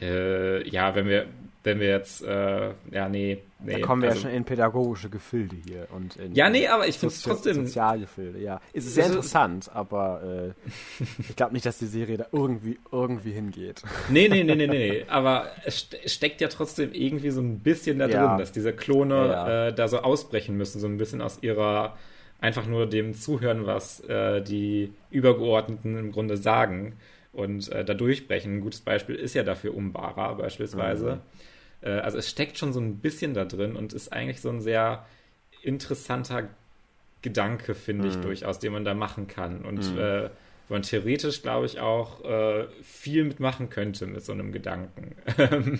äh, 0.00 0.68
ja, 0.68 0.94
wenn 0.94 1.06
wir, 1.06 1.26
wenn 1.62 1.80
wir 1.80 1.88
jetzt, 1.88 2.22
äh, 2.22 2.72
ja, 2.90 3.08
nee, 3.08 3.38
nee. 3.60 3.72
Da 3.72 3.78
kommen 3.80 4.02
wir 4.02 4.10
also, 4.10 4.22
ja 4.22 4.28
schon 4.28 4.36
in 4.36 4.44
pädagogische 4.44 5.08
Gefilde 5.08 5.56
hier 5.56 5.86
und 5.92 6.16
in, 6.16 6.34
Ja, 6.34 6.50
nee, 6.50 6.66
aber 6.66 6.88
ich 6.88 6.98
finde 6.98 7.14
es 7.14 7.22
trotzdem. 7.22 7.66
Sozialgefilde, 7.66 8.38
ja. 8.40 8.60
Es 8.72 8.86
ist 8.86 8.94
sehr 8.94 9.06
interessant, 9.06 9.70
aber 9.72 10.54
äh, 10.58 11.04
ich 11.28 11.36
glaube 11.36 11.52
nicht, 11.54 11.64
dass 11.64 11.78
die 11.78 11.86
Serie 11.86 12.18
da 12.18 12.26
irgendwie, 12.32 12.78
irgendwie 12.90 13.32
hingeht. 13.32 13.82
Nee, 14.10 14.28
nee, 14.28 14.44
nee, 14.44 14.56
nee, 14.56 14.66
nee. 14.66 15.04
Aber 15.08 15.46
es 15.64 15.88
steckt 16.06 16.40
ja 16.40 16.48
trotzdem 16.48 16.92
irgendwie 16.92 17.30
so 17.30 17.40
ein 17.40 17.60
bisschen 17.60 17.98
da 17.98 18.08
ja. 18.08 18.26
drin, 18.26 18.38
dass 18.38 18.52
diese 18.52 18.72
Klone 18.72 19.14
ja, 19.14 19.48
ja. 19.48 19.68
Äh, 19.68 19.74
da 19.74 19.88
so 19.88 20.00
ausbrechen 20.00 20.56
müssen, 20.56 20.80
so 20.80 20.86
ein 20.86 20.98
bisschen 20.98 21.20
aus 21.20 21.38
ihrer 21.40 21.96
einfach 22.44 22.66
nur 22.66 22.86
dem 22.86 23.14
zuhören, 23.14 23.64
was 23.64 24.00
äh, 24.00 24.42
die 24.42 24.92
Übergeordneten 25.10 25.96
im 25.96 26.12
Grunde 26.12 26.36
sagen 26.36 26.92
und 27.32 27.72
äh, 27.72 27.86
da 27.86 27.94
durchbrechen. 27.94 28.56
Ein 28.56 28.60
gutes 28.60 28.82
Beispiel 28.82 29.14
ist 29.14 29.32
ja 29.34 29.42
dafür 29.42 29.74
Umbara 29.74 30.34
beispielsweise. 30.34 31.22
Mhm. 31.80 31.88
Äh, 31.88 32.00
also 32.00 32.18
es 32.18 32.28
steckt 32.28 32.58
schon 32.58 32.74
so 32.74 32.80
ein 32.80 32.98
bisschen 32.98 33.32
da 33.32 33.46
drin 33.46 33.76
und 33.76 33.94
ist 33.94 34.12
eigentlich 34.12 34.42
so 34.42 34.50
ein 34.50 34.60
sehr 34.60 35.06
interessanter 35.62 36.50
Gedanke, 37.22 37.74
finde 37.74 38.08
ich, 38.08 38.18
mhm. 38.18 38.22
durchaus, 38.22 38.58
den 38.58 38.74
man 38.74 38.84
da 38.84 38.92
machen 38.92 39.26
kann. 39.26 39.64
Und 39.64 39.94
mhm. 39.94 39.98
äh, 39.98 40.28
wo 40.68 40.74
man 40.74 40.82
theoretisch, 40.82 41.40
glaube 41.40 41.64
ich, 41.64 41.80
auch 41.80 42.22
äh, 42.26 42.66
viel 42.82 43.24
mitmachen 43.24 43.70
könnte 43.70 44.06
mit 44.06 44.22
so 44.22 44.32
einem 44.32 44.52
Gedanken. 44.52 45.16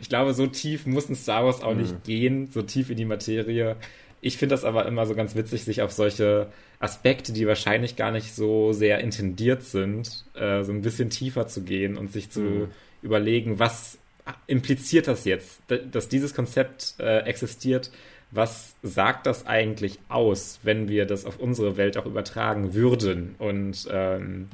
ich 0.00 0.08
glaube, 0.08 0.32
so 0.32 0.46
tief 0.46 0.86
muss 0.86 1.10
ein 1.10 1.14
Star 1.14 1.44
Wars 1.44 1.62
auch 1.62 1.74
mhm. 1.74 1.80
nicht 1.82 2.04
gehen, 2.04 2.48
so 2.50 2.62
tief 2.62 2.88
in 2.88 2.96
die 2.96 3.04
Materie. 3.04 3.76
Ich 4.20 4.36
finde 4.36 4.54
das 4.54 4.64
aber 4.64 4.86
immer 4.86 5.06
so 5.06 5.14
ganz 5.14 5.34
witzig, 5.34 5.64
sich 5.64 5.82
auf 5.82 5.92
solche 5.92 6.48
Aspekte, 6.78 7.32
die 7.32 7.46
wahrscheinlich 7.46 7.96
gar 7.96 8.10
nicht 8.10 8.34
so 8.34 8.72
sehr 8.72 9.00
intendiert 9.00 9.62
sind, 9.62 10.24
äh, 10.34 10.62
so 10.62 10.72
ein 10.72 10.82
bisschen 10.82 11.10
tiefer 11.10 11.46
zu 11.46 11.62
gehen 11.62 11.96
und 11.96 12.12
sich 12.12 12.30
zu 12.30 12.40
mhm. 12.40 12.68
überlegen, 13.02 13.58
was 13.58 13.98
impliziert 14.46 15.08
das 15.08 15.24
jetzt, 15.24 15.60
dass 15.90 16.08
dieses 16.08 16.34
Konzept 16.34 16.94
äh, 16.98 17.20
existiert? 17.20 17.90
Was 18.30 18.76
sagt 18.82 19.26
das 19.26 19.46
eigentlich 19.46 19.98
aus, 20.08 20.60
wenn 20.62 20.88
wir 20.88 21.06
das 21.06 21.24
auf 21.24 21.40
unsere 21.40 21.76
Welt 21.76 21.96
auch 21.96 22.06
übertragen 22.06 22.74
würden? 22.74 23.34
Und 23.38 23.88
ähm, 23.90 24.48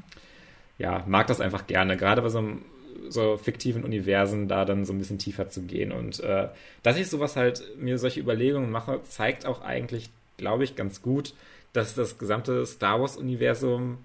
ja, 0.79 1.05
mag 1.07 1.27
das 1.27 1.41
einfach 1.41 1.67
gerne, 1.67 1.97
gerade 1.97 2.23
bei 2.23 2.29
so 2.29 2.39
einem 2.39 2.63
so 3.11 3.37
fiktiven 3.37 3.85
Universen 3.85 4.49
da 4.49 4.65
dann 4.65 4.85
so 4.85 4.93
ein 4.93 4.99
bisschen 4.99 5.19
tiefer 5.19 5.49
zu 5.49 5.63
gehen. 5.63 5.93
Und 5.93 6.21
äh, 6.21 6.49
dass 6.83 6.97
ich 6.97 7.09
sowas 7.09 7.37
halt 7.37 7.63
mir 7.79 7.99
solche 7.99 8.21
Überlegungen 8.21 8.71
mache, 8.71 9.01
zeigt 9.09 9.47
auch 9.47 9.63
eigentlich, 9.63 10.11
glaube 10.37 10.65
ich, 10.65 10.77
ganz 10.77 11.03
gut, 11.03 11.35
dass 11.73 11.95
das 11.95 12.19
gesamte 12.19 12.65
Star 12.67 13.01
Wars-Universum 13.01 13.99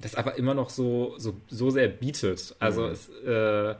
das 0.00 0.14
aber 0.14 0.36
immer 0.36 0.54
noch 0.54 0.70
so, 0.70 1.14
so, 1.18 1.34
so 1.48 1.70
sehr 1.70 1.88
bietet. 1.88 2.54
Also 2.58 2.82
mhm. 2.82 2.92
es, 2.92 3.08
äh, 3.24 3.74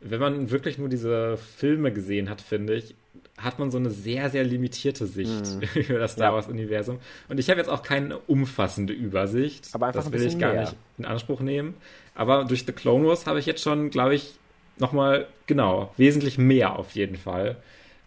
wenn 0.00 0.20
man 0.20 0.50
wirklich 0.50 0.78
nur 0.78 0.88
diese 0.88 1.36
Filme 1.36 1.92
gesehen 1.92 2.28
hat, 2.28 2.40
finde 2.40 2.74
ich, 2.74 2.94
hat 3.38 3.58
man 3.58 3.70
so 3.70 3.78
eine 3.78 3.90
sehr, 3.90 4.30
sehr 4.30 4.44
limitierte 4.44 5.06
Sicht 5.06 5.56
mhm. 5.56 5.68
über 5.82 5.98
das 5.98 6.12
Star 6.12 6.34
Wars-Universum. 6.34 6.98
Und 7.28 7.38
ich 7.38 7.48
habe 7.50 7.58
jetzt 7.58 7.68
auch 7.68 7.82
keine 7.82 8.18
umfassende 8.18 8.92
Übersicht. 8.92 9.68
Aber 9.72 9.86
einfach 9.86 10.04
das 10.04 10.12
will 10.12 10.22
ich 10.22 10.38
gar 10.38 10.52
mehr. 10.52 10.62
nicht 10.62 10.76
in 10.98 11.04
Anspruch 11.04 11.40
nehmen. 11.40 11.74
Aber 12.14 12.44
durch 12.44 12.66
The 12.66 12.72
Clone 12.72 13.06
Wars 13.06 13.26
habe 13.26 13.38
ich 13.38 13.46
jetzt 13.46 13.62
schon, 13.62 13.90
glaube 13.90 14.14
ich, 14.14 14.34
nochmal, 14.78 15.26
genau, 15.46 15.92
wesentlich 15.96 16.38
mehr 16.38 16.78
auf 16.78 16.92
jeden 16.92 17.16
Fall. 17.16 17.56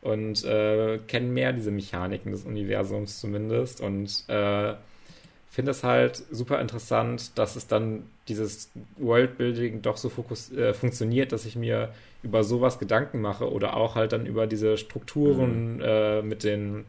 Und 0.01 0.43
äh, 0.43 0.99
kenne 1.07 1.27
mehr 1.27 1.53
diese 1.53 1.71
Mechaniken 1.71 2.31
des 2.31 2.45
Universums 2.45 3.19
zumindest. 3.19 3.81
Und 3.81 4.23
äh, 4.27 4.75
finde 5.55 5.71
es 5.71 5.83
halt 5.85 6.21
super 6.31 6.59
interessant, 6.59 7.37
dass 7.39 7.55
es 7.55 7.65
dann 7.67 8.03
dieses 8.27 8.69
Worldbuilding 8.97 9.81
doch 9.81 9.95
so 9.95 10.09
fokus 10.09 10.51
äh, 10.51 10.73
funktioniert, 10.73 11.31
dass 11.31 11.45
ich 11.45 11.55
mir 11.55 11.93
über 12.23 12.43
sowas 12.43 12.77
Gedanken 12.77 13.21
mache 13.21 13.49
oder 13.49 13.77
auch 13.77 13.95
halt 13.95 14.11
dann 14.11 14.25
über 14.25 14.47
diese 14.47 14.77
Strukturen 14.77 15.77
mhm. 15.77 15.81
äh, 15.81 16.21
mit 16.23 16.43
den 16.43 16.85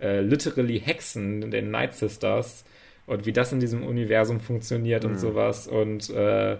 äh, 0.00 0.20
literally 0.20 0.80
Hexen, 0.80 1.50
den 1.52 1.70
Night 1.70 1.94
Sisters 1.94 2.64
und 3.08 3.26
wie 3.26 3.32
das 3.32 3.52
in 3.52 3.60
diesem 3.60 3.82
Universum 3.82 4.38
funktioniert 4.38 5.04
mhm. 5.04 5.10
und 5.10 5.18
sowas 5.18 5.66
und 5.66 6.10
äh, 6.10 6.56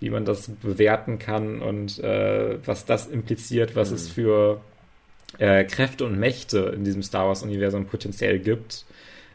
wie 0.00 0.10
man 0.10 0.24
das 0.24 0.48
bewerten 0.48 1.18
kann 1.18 1.60
und 1.60 1.98
äh, 2.00 2.58
was 2.66 2.86
das 2.86 3.06
impliziert, 3.06 3.76
was 3.76 3.90
mhm. 3.90 3.96
es 3.96 4.08
für 4.08 4.60
äh, 5.38 5.64
Kräfte 5.64 6.06
und 6.06 6.18
Mächte 6.18 6.72
in 6.74 6.84
diesem 6.84 7.02
Star 7.02 7.28
Wars-Universum 7.28 7.86
potenziell 7.86 8.38
gibt, 8.38 8.86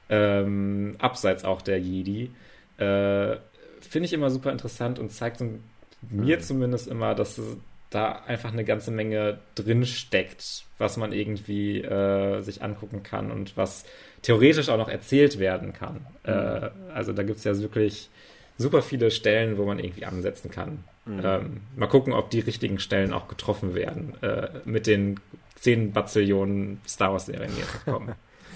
ähm, 0.10 0.96
abseits 0.98 1.46
auch 1.46 1.62
der 1.62 1.80
Jedi. 1.80 2.32
Äh, 2.78 3.38
finde 3.80 4.06
ich 4.06 4.14
immer 4.14 4.32
super 4.32 4.52
interessant 4.52 4.98
und 4.98 5.12
zeigt 5.12 5.38
so, 5.38 5.46
mir 6.10 6.38
mhm. 6.38 6.42
zumindest 6.42 6.88
immer, 6.88 7.14
dass 7.14 7.40
da 7.96 8.24
einfach 8.28 8.52
eine 8.52 8.66
ganze 8.66 8.92
Menge 8.92 9.40
drin 9.56 9.86
steckt, 9.86 10.66
was 10.78 10.98
man 10.98 11.14
irgendwie 11.14 11.82
äh, 11.82 12.42
sich 12.42 12.62
angucken 12.62 13.04
kann 13.04 13.32
und 13.32 13.56
was 13.56 13.86
theoretisch 14.22 14.70
auch 14.70 14.78
noch 14.78 14.90
erzählt 14.90 15.40
werden 15.40 15.72
kann. 15.74 16.06
Mhm. 16.26 16.32
Äh, 16.32 16.70
also 16.94 17.14
da 17.14 17.24
gibt 17.24 17.40
es 17.40 17.46
ja 17.46 17.58
wirklich 17.58 18.10
super 18.58 18.82
viele 18.82 19.12
Stellen, 19.12 19.58
wo 19.58 19.66
man 19.66 19.80
irgendwie 19.80 20.06
ansetzen 20.06 20.52
kann. 20.52 20.84
Mhm. 21.06 21.22
Ähm, 21.24 21.62
mal 21.76 21.88
gucken, 21.88 22.14
ob 22.14 22.30
die 22.30 22.42
richtigen 22.42 22.80
Stellen 22.80 23.14
auch 23.14 23.28
getroffen 23.28 23.76
werden 23.76 24.14
äh, 24.22 24.50
mit 24.66 24.88
den 24.88 25.20
10 25.62 25.94
Bazillionen 25.94 26.82
Star 26.88 27.14
Wars-Serien, 27.14 27.52
die 27.56 27.62
jetzt 27.62 27.86
kommen. 27.86 28.14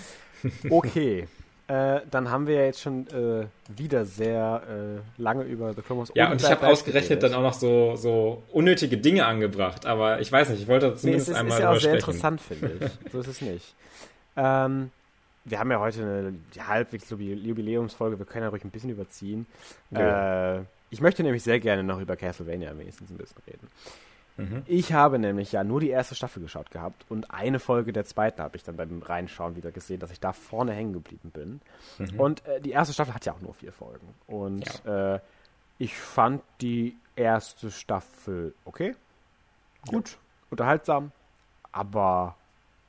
okay. 0.69 1.27
Äh, 1.69 2.01
dann 2.09 2.31
haben 2.31 2.47
wir 2.47 2.55
ja 2.55 2.63
jetzt 2.63 2.81
schon 2.81 3.05
äh, 3.09 3.45
wieder 3.67 4.03
sehr 4.03 4.63
äh, 4.67 5.21
lange 5.21 5.43
über 5.43 5.71
The 5.75 5.83
Wars 5.87 6.11
Ja, 6.15 6.31
und 6.31 6.41
ich 6.41 6.49
habe 6.49 6.67
ausgerechnet 6.67 7.21
dann 7.21 7.35
auch 7.35 7.43
noch 7.43 7.53
so, 7.53 7.95
so 7.95 8.41
unnötige 8.51 8.97
Dinge 8.97 9.23
angebracht, 9.27 9.85
aber 9.85 10.19
ich 10.19 10.31
weiß 10.31 10.49
nicht, 10.49 10.63
ich 10.63 10.67
wollte 10.67 10.95
zumindest 10.95 11.05
nee, 11.05 11.15
es 11.15 11.27
ist, 11.27 11.35
einmal 11.35 11.57
ist 11.57 11.63
ja 11.63 11.71
auch 11.71 11.79
sehr 11.79 11.93
interessant, 11.93 12.41
finde 12.41 12.71
ich. 12.79 12.91
So 13.11 13.19
ist 13.19 13.27
es 13.27 13.41
nicht. 13.41 13.75
Ähm, 14.35 14.89
wir 15.45 15.59
haben 15.59 15.69
ja 15.69 15.79
heute 15.79 16.01
eine 16.57 16.67
halbwegs 16.67 17.07
Jubiläumsfolge, 17.11 18.17
wir 18.17 18.25
können 18.25 18.45
ja 18.45 18.49
ruhig 18.49 18.63
ein 18.63 18.71
bisschen 18.71 18.89
überziehen. 18.89 19.45
Ja. 19.91 20.55
Äh, 20.55 20.61
ich 20.89 21.01
möchte 21.01 21.21
nämlich 21.21 21.43
sehr 21.43 21.59
gerne 21.59 21.83
noch 21.83 22.01
über 22.01 22.15
Castlevania 22.15 22.75
wenigstens 22.79 23.11
ein 23.11 23.17
bisschen 23.17 23.43
reden. 23.45 23.67
Mhm. 24.39 24.63
Ich 24.65 24.93
habe 24.93 25.19
nämlich 25.19 25.51
ja 25.51 25.63
nur 25.63 25.81
die 25.81 25.89
erste 25.89 26.15
Staffel 26.15 26.41
geschaut 26.41 26.71
gehabt 26.71 27.05
und 27.09 27.29
eine 27.31 27.59
Folge 27.59 27.91
der 27.91 28.05
zweiten 28.05 28.41
habe 28.41 28.55
ich 28.55 28.63
dann 28.63 28.77
beim 28.77 29.01
Reinschauen 29.01 29.55
wieder 29.55 29.71
gesehen, 29.71 29.99
dass 29.99 30.11
ich 30.11 30.19
da 30.19 30.31
vorne 30.33 30.71
hängen 30.73 30.93
geblieben 30.93 31.31
bin. 31.31 31.61
Mhm. 31.97 32.19
Und 32.19 32.45
äh, 32.45 32.61
die 32.61 32.71
erste 32.71 32.93
Staffel 32.93 33.13
hat 33.13 33.25
ja 33.25 33.33
auch 33.33 33.41
nur 33.41 33.53
vier 33.53 33.73
Folgen. 33.73 34.07
Und 34.27 34.65
ja. 34.85 35.15
äh, 35.15 35.19
ich 35.77 35.95
fand 35.95 36.41
die 36.61 36.95
erste 37.15 37.69
Staffel 37.69 38.53
okay, 38.63 38.95
gut, 39.87 40.11
ja. 40.11 40.17
unterhaltsam, 40.51 41.11
aber 41.71 42.37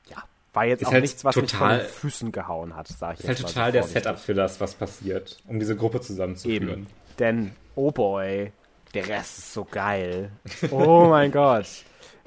ja, 0.09 0.22
war 0.52 0.64
jetzt 0.64 0.82
ist 0.82 0.89
auch 0.89 0.93
halt 0.93 1.02
nichts, 1.02 1.24
was 1.24 1.35
total, 1.35 1.43
mich 1.47 1.56
von 1.59 1.68
den 1.70 1.86
Füßen 1.86 2.32
gehauen 2.32 2.77
hat, 2.77 2.89
sage 2.89 3.14
ich 3.14 3.20
ist 3.20 3.28
jetzt 3.28 3.44
halt 3.44 3.55
total 3.55 3.72
der 3.72 3.82
Setup 3.82 4.18
für 4.18 4.35
das, 4.35 4.60
was 4.60 4.74
passiert, 4.74 5.39
um 5.48 5.59
diese 5.59 5.77
Gruppe 5.77 6.01
zusammenzuführen. 6.01 6.68
Eben. 6.68 6.86
Denn, 7.18 7.52
oh 7.74 7.90
boy, 7.90 8.52
der 8.94 9.08
Rest 9.08 9.38
ist 9.38 9.52
so 9.52 9.64
geil. 9.64 10.30
Oh 10.70 11.06
mein 11.08 11.30
Gott. 11.30 11.84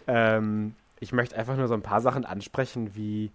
Ähm, 0.07 0.75
ich 0.99 1.11
möchte 1.11 1.35
einfach 1.35 1.57
nur 1.57 1.67
so 1.67 1.73
ein 1.73 1.81
paar 1.81 2.01
Sachen 2.01 2.25
ansprechen, 2.25 2.95
wie 2.95 3.31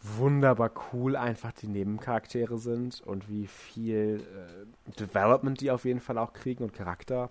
wunderbar 0.00 0.70
cool 0.92 1.16
einfach 1.16 1.52
die 1.52 1.66
Nebencharaktere 1.66 2.58
sind 2.58 3.00
und 3.00 3.28
wie 3.28 3.46
viel 3.46 4.22
äh, 4.22 4.92
Development 4.98 5.60
die 5.60 5.70
auf 5.70 5.84
jeden 5.84 6.00
Fall 6.00 6.18
auch 6.18 6.32
kriegen 6.32 6.64
und 6.64 6.72
Charakter. 6.72 7.30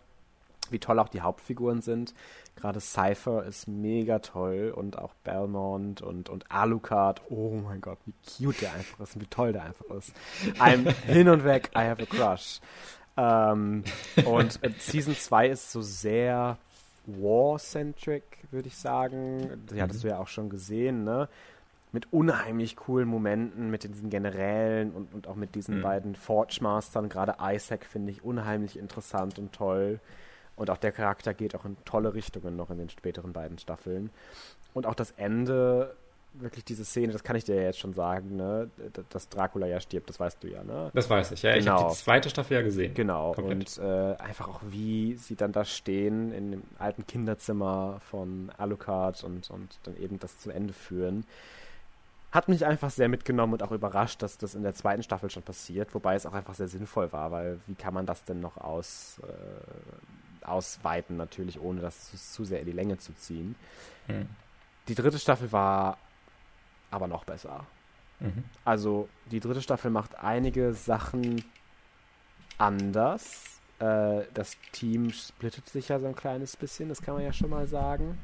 Wie 0.69 0.79
toll 0.79 0.99
auch 0.99 1.07
die 1.07 1.21
Hauptfiguren 1.21 1.81
sind. 1.81 2.13
Gerade 2.57 2.81
Cypher 2.81 3.45
ist 3.45 3.69
mega 3.69 4.19
toll 4.19 4.73
und 4.75 4.97
auch 4.97 5.13
Belmont 5.23 6.01
und, 6.01 6.27
und 6.27 6.51
Alucard. 6.51 7.21
Oh 7.29 7.53
mein 7.63 7.79
Gott, 7.79 7.99
wie 8.05 8.13
cute 8.25 8.61
der 8.61 8.73
einfach 8.73 8.99
ist 8.99 9.15
und 9.15 9.21
wie 9.21 9.27
toll 9.27 9.53
der 9.53 9.63
einfach 9.63 9.85
ist. 9.95 10.11
I'm 10.59 10.91
hin 11.05 11.29
und 11.29 11.45
weg, 11.45 11.71
I 11.73 11.83
have 11.83 12.01
a 12.01 12.05
crush. 12.05 12.59
Ähm, 13.17 13.83
und 14.25 14.63
äh, 14.63 14.71
Season 14.77 15.15
2 15.15 15.49
ist 15.49 15.71
so 15.71 15.81
sehr 15.81 16.57
War-centric, 17.05 18.23
würde 18.51 18.67
ich 18.67 18.77
sagen. 18.77 19.65
Die 19.71 19.81
hattest 19.81 20.03
mhm. 20.03 20.09
du 20.09 20.13
ja 20.13 20.19
auch 20.19 20.27
schon 20.27 20.49
gesehen, 20.49 21.03
ne? 21.03 21.27
Mit 21.93 22.11
unheimlich 22.11 22.75
coolen 22.75 23.07
Momenten, 23.07 23.71
mit 23.71 23.83
diesen 23.83 24.09
Generälen 24.09 24.91
und, 24.91 25.13
und 25.13 25.27
auch 25.27 25.35
mit 25.35 25.55
diesen 25.55 25.77
mhm. 25.77 25.81
beiden 25.81 26.15
Forge-Mastern. 26.15 27.07
Gerade 27.09 27.37
Isaac 27.41 27.85
finde 27.85 28.11
ich 28.11 28.23
unheimlich 28.23 28.77
interessant 28.77 29.39
und 29.39 29.53
toll. 29.53 29.99
Und 30.57 30.69
auch 30.69 30.77
der 30.77 30.91
Charakter 30.91 31.33
geht 31.33 31.55
auch 31.55 31.65
in 31.65 31.77
tolle 31.85 32.13
Richtungen 32.13 32.57
noch 32.57 32.69
in 32.71 32.77
den 32.77 32.89
späteren 32.89 33.31
beiden 33.31 33.57
Staffeln. 33.57 34.09
Und 34.73 34.85
auch 34.85 34.95
das 34.95 35.11
Ende 35.11 35.95
wirklich 36.41 36.63
diese 36.65 36.85
Szene, 36.85 37.13
das 37.13 37.23
kann 37.23 37.35
ich 37.35 37.43
dir 37.43 37.55
ja 37.55 37.63
jetzt 37.63 37.79
schon 37.79 37.93
sagen, 37.93 38.35
ne, 38.35 38.69
dass 39.09 39.29
Dracula 39.29 39.67
ja 39.67 39.79
stirbt, 39.79 40.09
das 40.09 40.19
weißt 40.19 40.43
du 40.43 40.47
ja, 40.47 40.63
ne? 40.63 40.91
Das 40.93 41.09
weiß 41.09 41.31
ich, 41.31 41.41
ja. 41.41 41.53
Genau. 41.53 41.61
Ich 41.61 41.83
habe 41.83 41.93
die 41.93 41.97
zweite 41.97 42.29
Staffel 42.29 42.53
ja 42.55 42.61
gesehen. 42.61 42.93
Genau. 42.93 43.33
Komplett. 43.33 43.77
Und 43.77 43.83
äh, 43.83 44.15
einfach 44.17 44.47
auch, 44.47 44.61
wie 44.69 45.15
sie 45.15 45.35
dann 45.35 45.51
da 45.51 45.65
stehen 45.65 46.31
in 46.31 46.51
dem 46.51 46.63
alten 46.79 47.05
Kinderzimmer 47.07 47.99
von 48.09 48.51
Alucard 48.57 49.23
und, 49.23 49.49
und 49.49 49.79
dann 49.83 49.97
eben 49.97 50.19
das 50.19 50.39
zu 50.39 50.51
Ende 50.51 50.73
führen. 50.73 51.25
Hat 52.31 52.49
mich 52.49 52.65
einfach 52.65 52.91
sehr 52.91 53.07
mitgenommen 53.07 53.53
und 53.53 53.63
auch 53.63 53.71
überrascht, 53.71 54.21
dass 54.21 54.37
das 54.37 54.53
in 54.53 54.63
der 54.63 54.73
zweiten 54.73 55.01
Staffel 55.01 55.29
schon 55.29 55.43
passiert, 55.43 55.93
wobei 55.95 56.15
es 56.15 56.25
auch 56.25 56.33
einfach 56.33 56.55
sehr 56.55 56.67
sinnvoll 56.67 57.11
war, 57.11 57.31
weil 57.31 57.59
wie 57.67 57.75
kann 57.75 57.93
man 57.93 58.05
das 58.05 58.25
denn 58.25 58.41
noch 58.41 58.57
aus, 58.57 59.21
äh, 59.23 60.45
ausweiten, 60.45 61.17
natürlich, 61.17 61.59
ohne 61.59 61.81
das 61.81 62.11
zu, 62.11 62.17
zu, 62.17 62.45
sehr 62.45 62.59
in 62.59 62.65
die 62.65 62.73
Länge 62.73 62.97
zu 62.97 63.15
ziehen. 63.15 63.55
Hm. 64.07 64.27
Die 64.87 64.95
dritte 64.95 65.19
Staffel 65.19 65.51
war 65.51 65.97
aber 66.91 67.07
noch 67.07 67.23
besser. 67.25 67.65
Mhm. 68.19 68.43
Also 68.65 69.09
die 69.31 69.39
dritte 69.39 69.61
Staffel 69.61 69.91
macht 69.91 70.17
einige 70.19 70.73
Sachen 70.73 71.43
anders. 72.57 73.59
Äh, 73.79 74.23
das 74.33 74.57
Team 74.71 75.11
splittet 75.11 75.69
sich 75.69 75.89
ja 75.89 75.99
so 75.99 76.07
ein 76.07 76.15
kleines 76.15 76.57
bisschen, 76.57 76.89
das 76.89 77.01
kann 77.01 77.13
man 77.13 77.23
ja 77.23 77.33
schon 77.33 77.49
mal 77.49 77.67
sagen. 77.67 78.17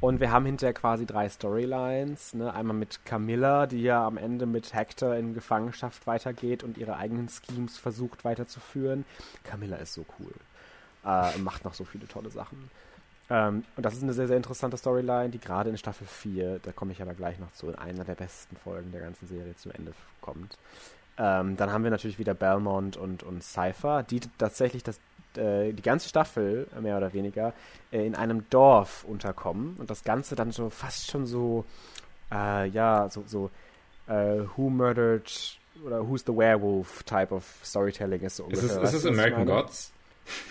Und 0.00 0.20
wir 0.20 0.30
haben 0.30 0.44
hinterher 0.44 0.74
quasi 0.74 1.06
drei 1.06 1.30
Storylines. 1.30 2.34
Ne? 2.34 2.52
Einmal 2.52 2.76
mit 2.76 3.06
Camilla, 3.06 3.66
die 3.66 3.80
ja 3.80 4.06
am 4.06 4.18
Ende 4.18 4.44
mit 4.44 4.74
Hector 4.74 5.14
in 5.14 5.32
Gefangenschaft 5.32 6.06
weitergeht 6.06 6.62
und 6.62 6.76
ihre 6.76 6.96
eigenen 6.96 7.30
Schemes 7.30 7.78
versucht 7.78 8.22
weiterzuführen. 8.22 9.06
Camilla 9.44 9.76
ist 9.76 9.94
so 9.94 10.04
cool. 10.18 10.34
Äh, 11.06 11.38
macht 11.38 11.64
noch 11.64 11.72
so 11.72 11.84
viele 11.84 12.06
tolle 12.06 12.28
Sachen. 12.28 12.70
Ähm, 13.30 13.64
und 13.76 13.86
das 13.86 13.94
ist 13.94 14.02
eine 14.02 14.12
sehr, 14.12 14.26
sehr 14.26 14.36
interessante 14.36 14.76
Storyline, 14.76 15.30
die 15.30 15.38
gerade 15.38 15.70
in 15.70 15.78
Staffel 15.78 16.06
4, 16.06 16.60
da 16.62 16.72
komme 16.72 16.92
ich 16.92 17.00
aber 17.00 17.14
gleich 17.14 17.38
noch 17.38 17.52
zu, 17.52 17.68
in 17.68 17.74
einer 17.74 18.04
der 18.04 18.14
besten 18.14 18.56
Folgen 18.56 18.92
der 18.92 19.00
ganzen 19.00 19.26
Serie 19.26 19.56
zum 19.56 19.72
Ende 19.72 19.92
kommt. 20.20 20.58
Ähm, 21.16 21.56
dann 21.56 21.72
haben 21.72 21.84
wir 21.84 21.90
natürlich 21.90 22.18
wieder 22.18 22.34
Belmont 22.34 22.96
und, 22.96 23.22
und 23.22 23.42
Cypher, 23.42 24.02
die 24.02 24.20
tatsächlich 24.36 24.82
das, 24.82 24.98
äh, 25.36 25.72
die 25.72 25.82
ganze 25.82 26.08
Staffel, 26.08 26.66
mehr 26.80 26.96
oder 26.96 27.12
weniger, 27.12 27.54
äh, 27.92 28.04
in 28.04 28.14
einem 28.14 28.48
Dorf 28.50 29.04
unterkommen 29.04 29.76
und 29.78 29.90
das 29.90 30.02
Ganze 30.04 30.34
dann 30.34 30.50
so 30.50 30.70
fast 30.70 31.10
schon 31.10 31.26
so, 31.26 31.64
äh, 32.32 32.68
ja, 32.68 33.08
so, 33.08 33.22
so 33.26 33.50
äh, 34.06 34.40
Who 34.56 34.68
Murdered 34.70 35.58
oder 35.84 36.06
Who's 36.06 36.24
the 36.26 36.36
Werewolf 36.36 37.04
Type 37.04 37.32
of 37.32 37.44
Storytelling 37.64 38.20
ist 38.22 38.36
so 38.36 38.44
ungefähr. 38.44 38.64
Ist 38.64 38.76
es, 38.76 38.94
ist 38.94 39.04
es 39.04 39.06
American 39.06 39.46
Gods? 39.46 39.92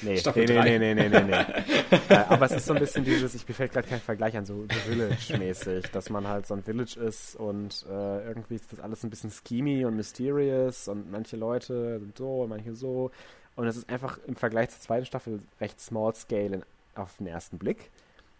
Nee, 0.01 0.17
Staffel 0.17 0.45
nee, 0.45 0.61
nee, 0.61 0.79
nee, 0.79 0.93
nee, 0.93 1.09
nee, 1.09 1.21
nee, 1.21 1.23
nee. 1.23 1.97
äh, 2.09 2.15
aber 2.29 2.45
es 2.45 2.53
ist 2.53 2.65
so 2.65 2.73
ein 2.73 2.79
bisschen 2.79 3.03
dieses, 3.03 3.33
ich 3.35 3.45
befällt 3.45 3.71
gerade 3.71 3.87
kein 3.87 3.99
Vergleich 3.99 4.35
an, 4.37 4.45
so 4.45 4.65
Village-mäßig, 4.85 5.91
dass 5.91 6.09
man 6.09 6.27
halt 6.27 6.45
so 6.45 6.53
ein 6.53 6.63
Village 6.63 6.99
ist 6.99 7.35
und 7.35 7.85
äh, 7.89 8.27
irgendwie 8.27 8.55
ist 8.55 8.71
das 8.71 8.79
alles 8.79 9.03
ein 9.03 9.09
bisschen 9.09 9.31
schemy 9.31 9.85
und 9.85 9.95
mysterious 9.95 10.87
und 10.87 11.11
manche 11.11 11.37
Leute 11.37 11.99
sind 11.99 12.17
so 12.17 12.41
und 12.41 12.49
manche 12.49 12.75
so. 12.75 13.11
Und 13.55 13.67
es 13.67 13.77
ist 13.77 13.89
einfach 13.89 14.17
im 14.27 14.35
Vergleich 14.35 14.69
zur 14.69 14.79
zweiten 14.79 15.05
Staffel 15.05 15.39
recht 15.61 15.79
small 15.79 16.13
scale 16.15 16.55
in, 16.55 16.63
auf 16.95 17.17
den 17.17 17.27
ersten 17.27 17.57
Blick. 17.57 17.91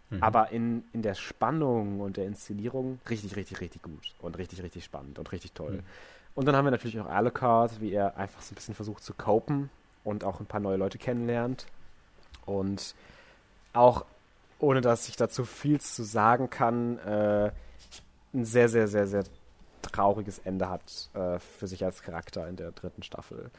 Mhm. 0.10 0.23
Aber 0.23 0.51
in, 0.51 0.84
in 0.91 1.01
der 1.01 1.14
Spannung 1.14 1.99
und 1.99 2.18
der 2.18 2.26
Inszenierung 2.26 2.99
richtig, 3.10 3.35
richtig, 3.35 3.61
richtig 3.61 3.81
gut 3.84 4.14
und 4.19 4.38
richtig, 4.38 4.64
richtig 4.64 4.84
spannend 4.84 5.19
und 5.19 5.31
richtig 5.31 5.53
toll. 5.53 5.73
Mhm. 5.73 5.84
Und 6.35 6.45
dann 6.45 6.55
haben 6.55 6.65
wir 6.65 6.72
natürlich 6.72 6.99
auch 6.99 7.05
Alucard, 7.05 7.80
wie 7.80 7.93
er 7.93 8.18
einfach 8.18 8.41
so 8.41 8.53
ein 8.53 8.55
bisschen 8.55 8.73
versucht 8.73 9.03
zu 9.03 9.14
copen 9.14 9.69
und 10.03 10.23
auch 10.23 10.39
ein 10.39 10.45
paar 10.45 10.59
neue 10.59 10.77
Leute 10.77 10.97
kennenlernt. 10.97 11.65
Und 12.45 12.95
auch, 13.73 14.05
ohne 14.59 14.81
dass 14.81 15.07
ich 15.07 15.15
dazu 15.15 15.45
viel 15.45 15.80
zu 15.80 16.03
sagen 16.03 16.49
kann, 16.49 16.97
äh, 16.99 17.51
ein 18.34 18.45
sehr, 18.45 18.69
sehr, 18.69 18.88
sehr, 18.88 19.07
sehr 19.07 19.23
trauriges 19.81 20.39
Ende 20.39 20.69
hat 20.69 21.09
äh, 21.13 21.39
für 21.39 21.67
sich 21.67 21.84
als 21.84 22.01
Charakter 22.01 22.47
in 22.47 22.55
der 22.55 22.71
dritten 22.71 23.03
Staffel. 23.03 23.51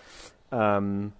Ähm, 0.50 1.12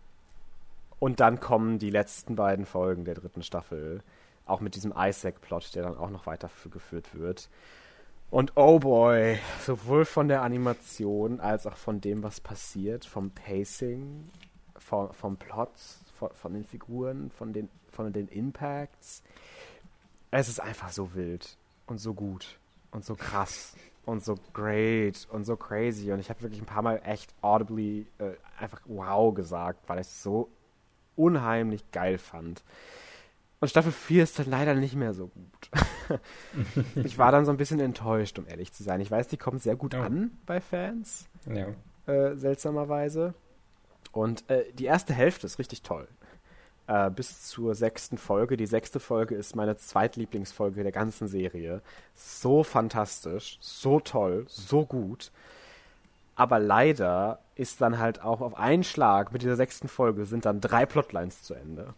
und 0.99 1.21
dann 1.21 1.41
kommen 1.41 1.79
die 1.79 1.91
letzten 1.91 2.37
beiden 2.37 2.67
Folgen 2.67 3.05
der 3.05 3.15
dritten 3.15 3.43
Staffel, 3.43 4.03
auch 4.47 4.61
mit 4.61 4.75
diesem 4.75 4.95
Isaac-Plot, 4.97 5.75
der 5.75 5.85
dann 5.85 5.97
auch 5.97 6.11
noch 6.11 6.27
weitergeführt 6.27 7.15
wird. 7.15 7.49
Und 8.31 8.53
oh 8.57 8.79
boy, 8.79 9.39
sowohl 9.65 10.05
von 10.05 10.29
der 10.29 10.43
Animation 10.43 11.41
als 11.41 11.67
auch 11.67 11.77
von 11.77 12.01
dem, 12.01 12.23
was 12.23 12.41
passiert, 12.41 13.05
vom 13.05 13.31
Pacing, 13.31 14.31
vom, 14.85 15.13
vom 15.13 15.37
Plot, 15.37 15.71
von, 16.15 16.31
von, 16.35 16.53
den 16.53 16.65
Figuren, 16.65 17.31
von 17.31 17.53
den, 17.53 17.69
von 17.91 18.13
den 18.13 18.29
Impacts. 18.29 19.23
Es 20.31 20.49
ist 20.49 20.61
einfach 20.61 20.91
so 20.91 21.15
wild 21.15 21.57
und 21.87 21.99
so 21.99 22.13
gut 22.13 22.59
und 22.91 23.05
so 23.05 23.15
krass 23.15 23.75
und 24.05 24.23
so 24.23 24.37
great 24.53 25.27
und 25.31 25.45
so 25.45 25.57
crazy. 25.57 26.13
Und 26.13 26.21
ich 26.21 26.29
habe 26.29 26.43
wirklich 26.43 26.61
ein 26.61 26.67
paar 26.67 26.83
Mal 26.83 27.01
echt 27.05 27.35
audibly 27.41 28.07
äh, 28.19 28.33
einfach 28.59 28.83
wow 28.85 29.35
gesagt, 29.35 29.89
weil 29.89 30.01
ich 30.01 30.07
es 30.07 30.23
so 30.23 30.49
unheimlich 31.17 31.91
geil 31.91 32.19
fand. 32.19 32.63
Und 33.61 33.69
Staffel 33.69 33.93
4 33.93 34.25
ist 34.25 34.39
dann 34.39 34.51
leider 34.51 34.75
nicht 34.75 34.95
mehr 34.95 35.15
so 35.15 35.29
gut. 35.29 36.21
ich 36.97 37.17
war 37.17 37.33
dann 37.33 37.47
so 37.47 37.51
ein 37.51 37.57
bisschen 37.57 37.81
enttäuscht, 37.81 38.39
um 38.39 38.47
ehrlich 38.47 38.73
zu 38.73 38.83
sein. 38.83 39.01
Ich 39.01 39.11
weiß, 39.11 39.29
die 39.29 39.39
kommt 39.39 39.63
sehr 39.63 39.77
gut 39.77 39.95
ja. 39.95 40.03
an 40.03 40.37
bei 40.45 40.61
Fans. 40.61 41.27
Ja. 41.47 41.69
Äh, 42.07 42.37
seltsamerweise. 42.37 43.33
Und 44.15 44.49
äh, 44.49 44.65
die 44.73 44.85
erste 44.85 45.13
Hälfte 45.13 45.47
ist 45.47 45.59
richtig 45.59 45.83
toll. 45.83 46.07
Äh, 46.87 47.11
bis 47.11 47.49
zur 47.49 47.75
sechsten 47.75 48.17
Folge. 48.17 48.57
Die 48.57 48.67
sechste 48.67 49.01
Folge 49.01 49.35
ist 49.35 49.57
meine 49.57 49.77
zweitlieblingsfolge 49.77 50.83
der 50.85 50.93
ganzen 50.93 51.27
Serie. 51.27 51.83
So 52.15 52.63
fantastisch, 52.63 53.59
so 53.61 53.99
toll, 54.01 54.47
so 54.49 54.87
gut. 54.87 55.33
Aber 56.37 56.61
leider 56.61 57.41
ist 57.57 57.81
dann 57.81 57.99
halt 57.99 58.23
auch 58.23 58.41
auf 58.41 58.57
einen 58.57 58.85
Schlag 58.85 59.33
mit 59.33 59.43
dieser 59.43 59.57
sechsten 59.57 59.89
Folge 59.89 60.27
sind 60.27 60.45
dann 60.45 60.61
drei 60.61 60.87
Plotlines 60.87 61.43
zu 61.43 61.55
Ende. 61.55 61.95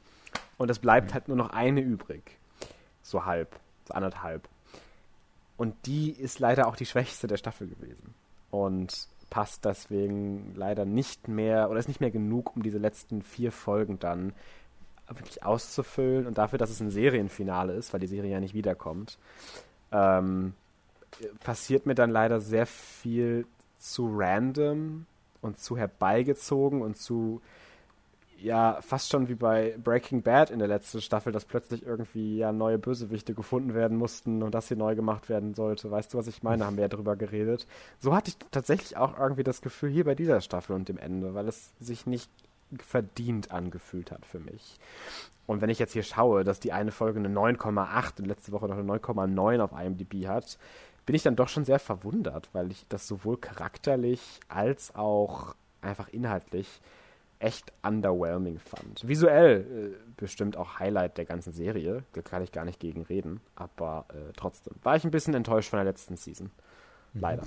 Und 0.56 0.70
es 0.70 0.78
bleibt 0.78 1.10
mhm. 1.10 1.14
halt 1.14 1.28
nur 1.28 1.36
noch 1.36 1.50
eine 1.50 1.80
übrig. 1.80 2.38
So 3.02 3.26
halb, 3.26 3.56
so 3.86 3.94
anderthalb. 3.94 4.48
Und 5.58 5.74
die 5.86 6.10
ist 6.10 6.38
leider 6.38 6.66
auch 6.66 6.76
die 6.76 6.86
schwächste 6.86 7.26
der 7.26 7.36
Staffel 7.36 7.66
gewesen. 7.66 8.14
Und 8.50 9.08
passt 9.30 9.64
deswegen 9.64 10.54
leider 10.54 10.84
nicht 10.84 11.28
mehr 11.28 11.70
oder 11.70 11.78
ist 11.78 11.88
nicht 11.88 12.00
mehr 12.00 12.10
genug, 12.10 12.54
um 12.56 12.62
diese 12.62 12.78
letzten 12.78 13.22
vier 13.22 13.52
Folgen 13.52 13.98
dann 13.98 14.32
wirklich 15.08 15.44
auszufüllen 15.44 16.26
und 16.26 16.38
dafür, 16.38 16.58
dass 16.58 16.70
es 16.70 16.80
ein 16.80 16.90
Serienfinale 16.90 17.72
ist, 17.74 17.92
weil 17.92 18.00
die 18.00 18.06
Serie 18.06 18.32
ja 18.32 18.40
nicht 18.40 18.54
wiederkommt, 18.54 19.18
ähm, 19.92 20.54
passiert 21.40 21.86
mir 21.86 21.94
dann 21.94 22.10
leider 22.10 22.40
sehr 22.40 22.66
viel 22.66 23.46
zu 23.78 24.10
random 24.12 25.06
und 25.40 25.58
zu 25.58 25.76
herbeigezogen 25.76 26.82
und 26.82 26.96
zu 26.96 27.40
ja 28.38 28.78
fast 28.80 29.10
schon 29.10 29.28
wie 29.28 29.34
bei 29.34 29.76
Breaking 29.82 30.22
Bad 30.22 30.50
in 30.50 30.58
der 30.58 30.68
letzten 30.68 31.00
Staffel, 31.00 31.32
dass 31.32 31.44
plötzlich 31.44 31.84
irgendwie 31.84 32.38
ja 32.38 32.52
neue 32.52 32.78
Bösewichte 32.78 33.34
gefunden 33.34 33.74
werden 33.74 33.96
mussten 33.96 34.42
und 34.42 34.54
das 34.54 34.68
hier 34.68 34.76
neu 34.76 34.94
gemacht 34.94 35.28
werden 35.28 35.54
sollte. 35.54 35.90
Weißt 35.90 36.12
du, 36.14 36.18
was 36.18 36.26
ich 36.26 36.42
meine? 36.42 36.66
Haben 36.66 36.76
wir 36.76 36.82
ja 36.82 36.88
drüber 36.88 37.16
geredet. 37.16 37.66
So 37.98 38.14
hatte 38.14 38.30
ich 38.30 38.36
tatsächlich 38.50 38.96
auch 38.96 39.18
irgendwie 39.18 39.44
das 39.44 39.60
Gefühl 39.60 39.90
hier 39.90 40.04
bei 40.04 40.14
dieser 40.14 40.40
Staffel 40.40 40.74
und 40.74 40.88
dem 40.88 40.98
Ende, 40.98 41.34
weil 41.34 41.48
es 41.48 41.72
sich 41.80 42.06
nicht 42.06 42.30
verdient 42.78 43.50
angefühlt 43.52 44.10
hat 44.10 44.26
für 44.26 44.40
mich. 44.40 44.78
Und 45.46 45.60
wenn 45.60 45.70
ich 45.70 45.78
jetzt 45.78 45.92
hier 45.92 46.02
schaue, 46.02 46.42
dass 46.42 46.60
die 46.60 46.72
eine 46.72 46.90
Folge 46.90 47.20
eine 47.20 47.28
9,8 47.28 48.18
und 48.18 48.26
letzte 48.26 48.52
Woche 48.52 48.66
noch 48.66 48.76
eine 48.76 48.92
9,9 48.92 49.60
auf 49.60 49.72
IMDb 49.72 50.26
hat, 50.26 50.58
bin 51.06 51.14
ich 51.14 51.22
dann 51.22 51.36
doch 51.36 51.48
schon 51.48 51.64
sehr 51.64 51.78
verwundert, 51.78 52.48
weil 52.52 52.72
ich 52.72 52.84
das 52.88 53.06
sowohl 53.06 53.36
charakterlich 53.36 54.40
als 54.48 54.94
auch 54.96 55.54
einfach 55.80 56.08
inhaltlich 56.08 56.80
echt 57.38 57.72
underwhelming 57.82 58.58
fand. 58.58 59.06
Visuell 59.06 59.94
äh, 59.94 60.10
bestimmt 60.16 60.56
auch 60.56 60.78
Highlight 60.78 61.18
der 61.18 61.24
ganzen 61.24 61.52
Serie, 61.52 62.04
da 62.12 62.22
kann 62.22 62.42
ich 62.42 62.52
gar 62.52 62.64
nicht 62.64 62.80
gegen 62.80 63.02
reden, 63.02 63.40
aber 63.54 64.06
äh, 64.10 64.32
trotzdem 64.36 64.74
war 64.82 64.96
ich 64.96 65.04
ein 65.04 65.10
bisschen 65.10 65.34
enttäuscht 65.34 65.70
von 65.70 65.78
der 65.78 65.84
letzten 65.84 66.16
Season. 66.16 66.50
Leider. 67.14 67.44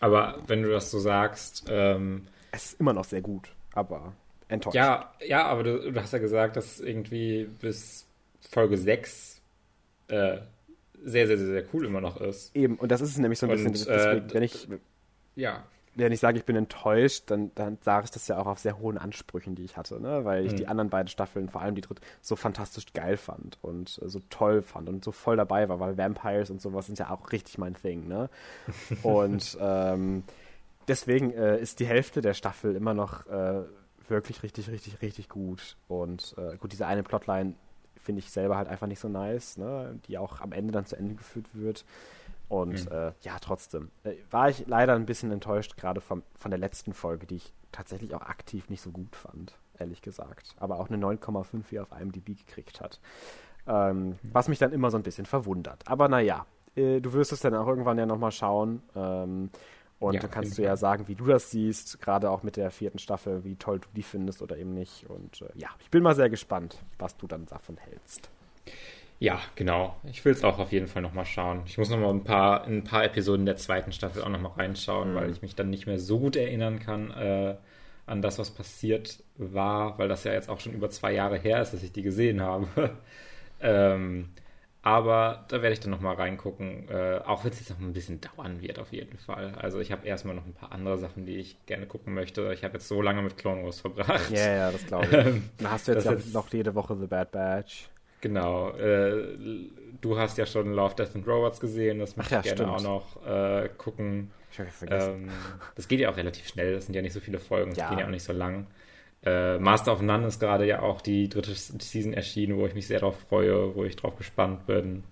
Aber 0.00 0.38
wenn 0.46 0.62
du 0.62 0.70
das 0.70 0.90
so 0.90 0.98
sagst, 0.98 1.66
ähm, 1.68 2.26
es 2.52 2.72
ist 2.72 2.80
immer 2.80 2.92
noch 2.92 3.04
sehr 3.04 3.22
gut, 3.22 3.54
aber 3.74 4.12
enttäuscht. 4.48 4.74
Ja, 4.74 5.14
ja, 5.26 5.46
aber 5.46 5.62
du, 5.62 5.92
du 5.92 6.00
hast 6.00 6.12
ja 6.12 6.18
gesagt, 6.18 6.56
dass 6.56 6.80
irgendwie 6.80 7.48
bis 7.60 8.06
Folge 8.50 8.76
6 8.76 9.40
äh, 10.08 10.38
sehr, 11.02 11.26
sehr, 11.26 11.38
sehr, 11.38 11.46
sehr 11.46 11.64
cool 11.72 11.86
immer 11.86 12.00
noch 12.00 12.20
ist. 12.20 12.54
Eben, 12.54 12.76
und 12.76 12.90
das 12.90 13.00
ist 13.00 13.18
nämlich 13.18 13.38
so 13.38 13.46
ein 13.46 13.52
und, 13.52 13.72
bisschen, 13.72 13.92
deswegen, 13.92 14.28
äh, 14.28 14.34
wenn 14.34 14.42
ich 14.42 14.68
ja 15.34 15.64
wenn 15.96 16.12
ich 16.12 16.20
sage, 16.20 16.38
ich 16.38 16.44
bin 16.44 16.56
enttäuscht, 16.56 17.24
dann, 17.28 17.50
dann 17.54 17.78
sage 17.80 18.04
ich 18.04 18.10
das 18.10 18.28
ja 18.28 18.38
auch 18.38 18.46
auf 18.46 18.58
sehr 18.58 18.78
hohen 18.78 18.98
Ansprüchen, 18.98 19.54
die 19.54 19.64
ich 19.64 19.76
hatte, 19.76 20.00
ne? 20.00 20.24
weil 20.24 20.44
ich 20.44 20.52
mhm. 20.52 20.56
die 20.56 20.68
anderen 20.68 20.90
beiden 20.90 21.08
Staffeln, 21.08 21.48
vor 21.48 21.62
allem 21.62 21.74
die 21.74 21.80
dritte, 21.80 22.02
so 22.20 22.36
fantastisch 22.36 22.92
geil 22.92 23.16
fand 23.16 23.58
und 23.62 23.98
äh, 24.02 24.08
so 24.08 24.20
toll 24.28 24.62
fand 24.62 24.88
und 24.88 25.02
so 25.02 25.10
voll 25.10 25.36
dabei 25.36 25.68
war, 25.68 25.80
weil 25.80 25.96
Vampires 25.96 26.50
und 26.50 26.60
sowas 26.60 26.86
sind 26.86 26.98
ja 26.98 27.10
auch 27.10 27.32
richtig 27.32 27.56
mein 27.56 27.74
Thing. 27.74 28.06
Ne? 28.08 28.28
und 29.02 29.56
ähm, 29.60 30.22
deswegen 30.86 31.32
äh, 31.32 31.58
ist 31.58 31.80
die 31.80 31.86
Hälfte 31.86 32.20
der 32.20 32.34
Staffel 32.34 32.76
immer 32.76 32.92
noch 32.92 33.26
äh, 33.26 33.62
wirklich 34.08 34.42
richtig, 34.42 34.70
richtig, 34.70 35.00
richtig 35.00 35.30
gut. 35.30 35.76
Und 35.88 36.34
äh, 36.36 36.58
gut, 36.58 36.72
diese 36.72 36.86
eine 36.86 37.02
Plotline 37.02 37.54
finde 37.96 38.20
ich 38.20 38.30
selber 38.30 38.56
halt 38.58 38.68
einfach 38.68 38.86
nicht 38.86 39.00
so 39.00 39.08
nice, 39.08 39.56
ne? 39.56 39.98
die 40.06 40.18
auch 40.18 40.40
am 40.40 40.52
Ende 40.52 40.72
dann 40.72 40.84
zu 40.84 40.96
Ende 40.96 41.14
geführt 41.14 41.46
wird. 41.54 41.84
Und 42.48 42.86
mhm. 42.86 42.92
äh, 42.92 43.12
ja, 43.22 43.38
trotzdem 43.40 43.90
äh, 44.04 44.14
war 44.30 44.48
ich 44.48 44.66
leider 44.66 44.94
ein 44.94 45.06
bisschen 45.06 45.32
enttäuscht, 45.32 45.76
gerade 45.76 46.00
von 46.00 46.22
der 46.44 46.58
letzten 46.58 46.92
Folge, 46.92 47.26
die 47.26 47.36
ich 47.36 47.52
tatsächlich 47.72 48.14
auch 48.14 48.22
aktiv 48.22 48.70
nicht 48.70 48.80
so 48.80 48.90
gut 48.90 49.16
fand, 49.16 49.58
ehrlich 49.78 50.00
gesagt. 50.00 50.54
Aber 50.58 50.78
auch 50.78 50.88
eine 50.88 51.04
9,5 51.04 51.64
hier 51.68 51.82
auf 51.82 51.88
IMDb 51.98 52.36
gekriegt 52.38 52.80
hat. 52.80 53.00
Ähm, 53.66 54.08
mhm. 54.08 54.18
Was 54.32 54.48
mich 54.48 54.58
dann 54.58 54.72
immer 54.72 54.90
so 54.90 54.96
ein 54.96 55.02
bisschen 55.02 55.26
verwundert. 55.26 55.82
Aber 55.86 56.08
naja, 56.08 56.46
äh, 56.76 57.00
du 57.00 57.12
wirst 57.12 57.32
es 57.32 57.40
dann 57.40 57.54
auch 57.54 57.66
irgendwann 57.66 57.98
ja 57.98 58.06
nochmal 58.06 58.32
schauen. 58.32 58.82
Ähm, 58.94 59.50
und 59.98 60.14
ja, 60.14 60.20
dann 60.20 60.30
kannst 60.30 60.58
du 60.58 60.62
ja 60.62 60.76
sagen, 60.76 61.08
wie 61.08 61.14
du 61.14 61.24
das 61.24 61.50
siehst, 61.50 62.00
gerade 62.00 62.30
auch 62.30 62.42
mit 62.42 62.56
der 62.56 62.70
vierten 62.70 62.98
Staffel, 62.98 63.44
wie 63.44 63.56
toll 63.56 63.80
du 63.80 63.88
die 63.96 64.02
findest 64.02 64.42
oder 64.42 64.58
eben 64.58 64.74
nicht. 64.74 65.08
Und 65.08 65.40
äh, 65.40 65.48
ja, 65.54 65.68
ich 65.80 65.90
bin 65.90 66.02
mal 66.02 66.14
sehr 66.14 66.28
gespannt, 66.28 66.78
was 66.98 67.16
du 67.16 67.26
dann 67.26 67.46
davon 67.46 67.78
hältst. 67.78 68.30
Ja, 69.18 69.40
genau. 69.54 69.96
Ich 70.04 70.24
will 70.24 70.32
es 70.32 70.44
auch 70.44 70.58
auf 70.58 70.72
jeden 70.72 70.88
Fall 70.88 71.02
nochmal 71.02 71.24
schauen. 71.24 71.62
Ich 71.66 71.78
muss 71.78 71.88
nochmal 71.88 72.10
ein 72.10 72.24
paar, 72.24 72.66
in 72.66 72.78
ein 72.78 72.84
paar 72.84 73.04
Episoden 73.04 73.46
der 73.46 73.56
zweiten 73.56 73.92
Staffel 73.92 74.22
auch 74.22 74.28
nochmal 74.28 74.52
reinschauen, 74.52 75.12
mhm. 75.12 75.14
weil 75.16 75.30
ich 75.30 75.42
mich 75.42 75.54
dann 75.54 75.70
nicht 75.70 75.86
mehr 75.86 75.98
so 75.98 76.18
gut 76.18 76.36
erinnern 76.36 76.80
kann 76.80 77.10
äh, 77.12 77.56
an 78.04 78.20
das, 78.20 78.38
was 78.38 78.50
passiert 78.50 79.22
war, 79.36 79.98
weil 79.98 80.08
das 80.08 80.24
ja 80.24 80.32
jetzt 80.32 80.48
auch 80.48 80.60
schon 80.60 80.74
über 80.74 80.90
zwei 80.90 81.12
Jahre 81.12 81.38
her 81.38 81.62
ist, 81.62 81.72
dass 81.72 81.82
ich 81.82 81.92
die 81.92 82.02
gesehen 82.02 82.42
habe. 82.42 82.90
ähm, 83.60 84.28
aber 84.82 85.46
da 85.48 85.62
werde 85.62 85.72
ich 85.72 85.80
dann 85.80 85.90
nochmal 85.90 86.14
reingucken, 86.14 86.88
äh, 86.90 87.20
auch 87.24 87.42
wenn 87.42 87.50
es 87.50 87.58
jetzt 87.58 87.70
noch 87.70 87.80
ein 87.80 87.92
bisschen 87.92 88.20
dauern 88.20 88.60
wird, 88.60 88.78
auf 88.78 88.92
jeden 88.92 89.18
Fall. 89.18 89.54
Also 89.60 89.80
ich 89.80 89.90
habe 89.90 90.06
erstmal 90.06 90.36
noch 90.36 90.46
ein 90.46 90.52
paar 90.52 90.70
andere 90.70 90.96
Sachen, 90.98 91.26
die 91.26 91.38
ich 91.38 91.56
gerne 91.66 91.86
gucken 91.86 92.14
möchte. 92.14 92.52
Ich 92.52 92.62
habe 92.62 92.74
jetzt 92.74 92.86
so 92.86 93.02
lange 93.02 93.22
mit 93.22 93.36
Clone 93.36 93.64
Wars 93.64 93.80
verbracht. 93.80 94.30
Ja, 94.30 94.54
ja, 94.54 94.70
das 94.70 94.86
glaube 94.86 95.06
ich. 95.06 95.12
Ähm, 95.26 95.50
da 95.58 95.70
hast 95.72 95.88
du 95.88 95.92
jetzt, 95.92 96.04
jetzt 96.04 96.34
noch 96.34 96.52
jede 96.52 96.74
Woche 96.74 96.96
The 96.96 97.06
Bad 97.06 97.32
Batch. 97.32 97.88
Genau. 98.20 98.70
Äh, 98.70 99.36
du 100.00 100.18
hast 100.18 100.38
ja 100.38 100.46
schon 100.46 100.72
Love, 100.72 100.94
Death 100.94 101.14
and 101.14 101.26
Robots 101.26 101.60
gesehen. 101.60 101.98
Das 101.98 102.16
möchte 102.16 102.34
ja, 102.34 102.40
ich 102.40 102.54
gerne 102.54 102.56
stimmt. 102.56 102.70
auch 102.70 102.82
noch 102.82 103.26
äh, 103.26 103.68
gucken. 103.76 104.30
Ich 104.52 104.58
habe 104.58 104.70
vergessen. 104.70 105.24
Ähm, 105.24 105.30
das 105.74 105.88
geht 105.88 106.00
ja 106.00 106.10
auch 106.10 106.16
relativ 106.16 106.48
schnell. 106.48 106.74
Das 106.74 106.86
sind 106.86 106.94
ja 106.94 107.02
nicht 107.02 107.12
so 107.12 107.20
viele 107.20 107.38
Folgen. 107.38 107.70
Das 107.70 107.78
ja. 107.78 107.90
geht 107.90 108.00
ja 108.00 108.06
auch 108.06 108.10
nicht 108.10 108.24
so 108.24 108.32
lang. 108.32 108.66
Äh, 109.24 109.58
Master 109.58 109.92
of 109.92 110.02
None 110.02 110.26
ist 110.26 110.40
gerade 110.40 110.66
ja 110.66 110.80
auch 110.80 111.00
die 111.00 111.28
dritte 111.28 111.54
Season 111.54 112.12
erschienen, 112.12 112.56
wo 112.56 112.66
ich 112.66 112.74
mich 112.74 112.86
sehr 112.86 113.00
darauf 113.00 113.18
freue, 113.28 113.74
wo 113.74 113.84
ich 113.84 113.96
drauf 113.96 114.16
gespannt 114.16 114.66
bin. 114.66 115.02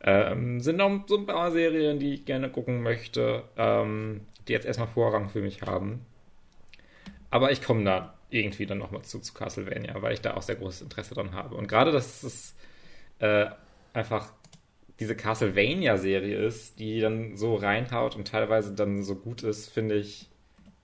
Ähm, 0.00 0.60
sind 0.60 0.76
noch 0.76 1.06
so 1.06 1.16
ein 1.16 1.26
paar 1.26 1.50
Serien, 1.52 1.98
die 1.98 2.14
ich 2.14 2.24
gerne 2.24 2.50
gucken 2.50 2.82
möchte, 2.82 3.44
ähm, 3.56 4.22
die 4.46 4.52
jetzt 4.52 4.66
erstmal 4.66 4.88
Vorrang 4.88 5.30
für 5.30 5.40
mich 5.40 5.62
haben. 5.62 6.04
Aber 7.30 7.50
ich 7.50 7.62
komme 7.62 7.84
da 7.84 8.15
irgendwie 8.30 8.66
dann 8.66 8.78
nochmal 8.78 9.02
zu, 9.02 9.20
zu 9.20 9.32
Castlevania, 9.34 10.00
weil 10.02 10.14
ich 10.14 10.20
da 10.20 10.34
auch 10.34 10.42
sehr 10.42 10.56
großes 10.56 10.82
Interesse 10.82 11.14
dran 11.14 11.32
habe. 11.32 11.54
Und 11.54 11.68
gerade, 11.68 11.92
dass 11.92 12.22
es 12.22 12.54
äh, 13.18 13.46
einfach 13.92 14.32
diese 14.98 15.14
Castlevania-Serie 15.14 16.36
ist, 16.46 16.78
die 16.78 17.00
dann 17.00 17.36
so 17.36 17.54
reinhaut 17.54 18.16
und 18.16 18.28
teilweise 18.28 18.74
dann 18.74 19.02
so 19.02 19.14
gut 19.14 19.42
ist, 19.42 19.68
finde 19.68 19.96
ich 19.96 20.28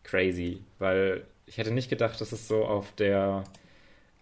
crazy, 0.04 0.60
weil 0.78 1.24
ich 1.46 1.58
hätte 1.58 1.72
nicht 1.72 1.88
gedacht, 1.88 2.20
dass 2.20 2.32
es 2.32 2.48
so 2.48 2.64
auf 2.64 2.92
der 2.92 3.44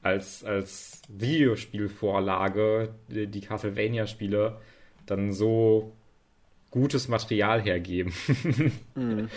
als, 0.02 0.44
als 0.44 1.02
Videospielvorlage 1.08 2.94
die, 3.08 3.26
die 3.26 3.40
Castlevania-Spiele 3.40 4.58
dann 5.06 5.32
so 5.32 5.92
gutes 6.70 7.08
Material 7.08 7.60
hergeben. 7.60 8.12
mhm. 8.94 9.28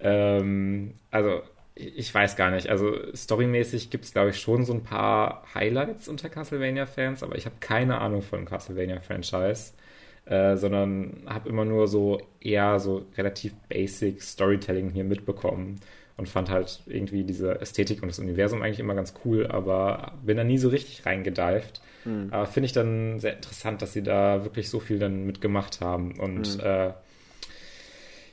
ähm, 0.00 0.94
also 1.10 1.42
ich 1.74 2.14
weiß 2.14 2.36
gar 2.36 2.50
nicht. 2.50 2.68
Also 2.68 2.94
storymäßig 3.14 3.90
gibt 3.90 4.04
es, 4.04 4.12
glaube 4.12 4.30
ich, 4.30 4.40
schon 4.40 4.64
so 4.64 4.72
ein 4.72 4.84
paar 4.84 5.44
Highlights 5.54 6.08
unter 6.08 6.28
Castlevania-Fans, 6.28 7.22
aber 7.22 7.36
ich 7.36 7.46
habe 7.46 7.56
keine 7.60 8.00
Ahnung 8.00 8.22
von 8.22 8.44
Castlevania-Franchise, 8.44 9.72
äh, 10.26 10.56
sondern 10.56 11.22
habe 11.26 11.48
immer 11.48 11.64
nur 11.64 11.88
so 11.88 12.20
eher 12.40 12.78
so 12.78 13.06
relativ 13.16 13.54
basic 13.68 14.22
Storytelling 14.22 14.90
hier 14.90 15.04
mitbekommen 15.04 15.80
und 16.16 16.28
fand 16.28 16.48
halt 16.48 16.80
irgendwie 16.86 17.24
diese 17.24 17.60
Ästhetik 17.60 18.02
und 18.02 18.08
das 18.08 18.20
Universum 18.20 18.62
eigentlich 18.62 18.78
immer 18.78 18.94
ganz 18.94 19.14
cool, 19.24 19.48
aber 19.48 20.12
bin 20.24 20.36
da 20.36 20.44
nie 20.44 20.58
so 20.58 20.68
richtig 20.68 21.04
reingedeift. 21.04 21.80
Mhm. 22.04 22.28
Aber 22.30 22.46
finde 22.46 22.66
ich 22.66 22.72
dann 22.72 23.18
sehr 23.18 23.34
interessant, 23.34 23.82
dass 23.82 23.92
sie 23.92 24.02
da 24.02 24.44
wirklich 24.44 24.70
so 24.70 24.78
viel 24.78 25.00
dann 25.00 25.26
mitgemacht 25.26 25.80
haben 25.80 26.20
und 26.20 26.58
mhm. 26.58 26.64
äh, 26.64 26.92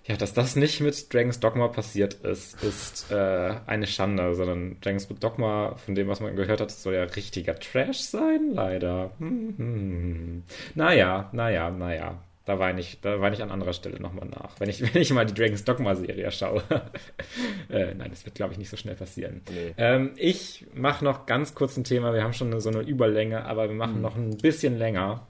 ja, 0.05 0.17
dass 0.17 0.33
das 0.33 0.55
nicht 0.55 0.81
mit 0.81 1.13
Dragon's 1.13 1.39
Dogma 1.39 1.67
passiert 1.67 2.15
ist, 2.15 2.63
ist 2.63 3.11
äh, 3.11 3.53
eine 3.67 3.85
Schande, 3.85 4.33
sondern 4.33 4.77
Dragon's 4.81 5.07
Dogma, 5.07 5.75
von 5.75 5.93
dem, 5.93 6.07
was 6.07 6.19
man 6.19 6.35
gehört 6.35 6.59
hat, 6.59 6.71
soll 6.71 6.95
ja 6.95 7.03
richtiger 7.03 7.59
Trash 7.59 7.99
sein, 7.99 8.51
leider. 8.53 9.11
Hm, 9.19 9.53
hm, 9.57 9.57
hm. 9.57 10.43
Naja, 10.73 11.29
naja, 11.33 11.69
naja. 11.69 12.17
Da 12.45 12.57
weine 12.57 12.81
ich, 12.81 12.99
da 13.01 13.21
weine 13.21 13.35
ich 13.35 13.43
an 13.43 13.51
anderer 13.51 13.73
Stelle 13.73 13.99
nochmal 13.99 14.27
nach. 14.27 14.59
Wenn 14.59 14.69
ich, 14.69 14.81
wenn 14.93 15.01
ich 15.03 15.13
mal 15.13 15.27
die 15.27 15.35
Dragon's 15.35 15.63
Dogma-Serie 15.63 16.31
schaue. 16.31 16.63
äh, 17.69 17.93
nein, 17.93 18.09
das 18.09 18.25
wird, 18.25 18.33
glaube 18.33 18.53
ich, 18.53 18.57
nicht 18.57 18.69
so 18.69 18.77
schnell 18.77 18.95
passieren. 18.95 19.41
Nee. 19.51 19.75
Ähm, 19.77 20.13
ich 20.15 20.65
mache 20.73 21.05
noch 21.05 21.27
ganz 21.27 21.53
kurz 21.53 21.77
ein 21.77 21.83
Thema. 21.83 22.11
Wir 22.15 22.23
haben 22.23 22.33
schon 22.33 22.59
so 22.59 22.69
eine 22.69 22.81
Überlänge, 22.81 23.45
aber 23.45 23.69
wir 23.69 23.75
machen 23.75 23.97
mhm. 23.97 24.01
noch 24.01 24.15
ein 24.15 24.37
bisschen 24.37 24.79
länger. 24.79 25.27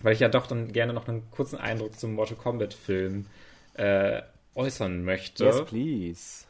Weil 0.00 0.14
ich 0.14 0.20
ja 0.20 0.28
doch 0.28 0.46
dann 0.46 0.72
gerne 0.72 0.94
noch 0.94 1.08
einen 1.08 1.30
kurzen 1.30 1.58
Eindruck 1.58 1.98
zum 1.98 2.14
Mortal 2.14 2.36
Kombat-Film 2.36 3.26
äh, 3.26 3.47
äußern 4.54 5.04
möchte. 5.04 5.44
Yes, 5.44 5.64
please. 5.64 6.44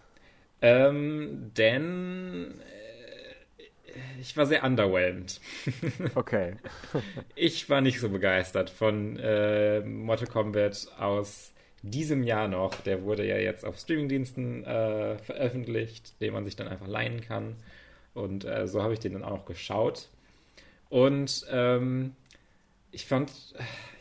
Ähm, 0.61 1.53
denn 1.57 2.55
äh, 3.89 4.01
ich 4.21 4.37
war 4.37 4.47
sehr 4.47 4.65
underwhelmed. 4.65 5.41
Okay. 6.15 6.57
ich 7.35 7.69
war 7.71 7.81
nicht 7.81 8.01
so 8.01 8.09
begeistert 8.09 8.71
von 8.71 9.19
äh, 9.19 9.81
Mortal 9.81 10.27
Kombat 10.27 10.89
aus 10.99 11.53
diesem 11.83 12.25
Jahr 12.25 12.49
noch. 12.49 12.75
Der 12.83 13.03
wurde 13.05 13.27
ja 13.27 13.37
jetzt 13.37 13.65
auf 13.65 13.79
Streamingdiensten 13.79 14.65
äh, 14.65 15.19
veröffentlicht, 15.19 16.21
den 16.21 16.33
man 16.33 16.45
sich 16.45 16.57
dann 16.57 16.69
einfach 16.69 16.89
leihen 16.89 17.21
kann. 17.21 17.57
Und 18.15 18.45
äh, 18.45 18.67
so 18.67 18.83
habe 18.83 18.95
ich 18.95 19.01
den 19.01 19.13
dann 19.13 19.23
auch 19.23 19.31
noch 19.31 19.47
geschaut. 19.47 20.09
Und 20.89 21.47
ähm, 21.51 22.17
ich 22.91 23.07
fand, 23.07 23.31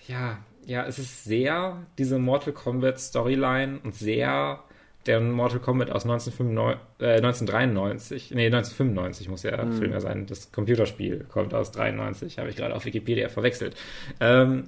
ja, 0.07 0.39
ja, 0.67 0.85
es 0.85 0.99
ist 0.99 1.23
sehr 1.23 1.85
diese 1.97 2.19
Mortal 2.19 2.51
Kombat 2.51 2.99
Storyline 2.99 3.79
und 3.83 3.95
sehr 3.95 4.63
der 5.05 5.21
Mortal 5.21 5.59
Kombat 5.59 5.89
aus 5.89 6.03
1995, 6.03 6.81
äh, 6.99 7.15
1993, 7.15 8.31
nee, 8.31 8.47
1995 8.47 9.29
muss 9.29 9.43
ja 9.43 9.51
der 9.51 9.65
mhm. 9.65 9.77
Film 9.77 9.91
ja 9.93 10.01
sein. 10.01 10.25
Das 10.25 10.51
Computerspiel 10.51 11.25
kommt 11.29 11.53
aus 11.53 11.71
93, 11.71 12.37
habe 12.37 12.49
ich 12.49 12.57
gerade 12.57 12.75
auf 12.75 12.83
Wikipedia 12.83 13.29
verwechselt. 13.29 13.77
Ähm, 14.19 14.65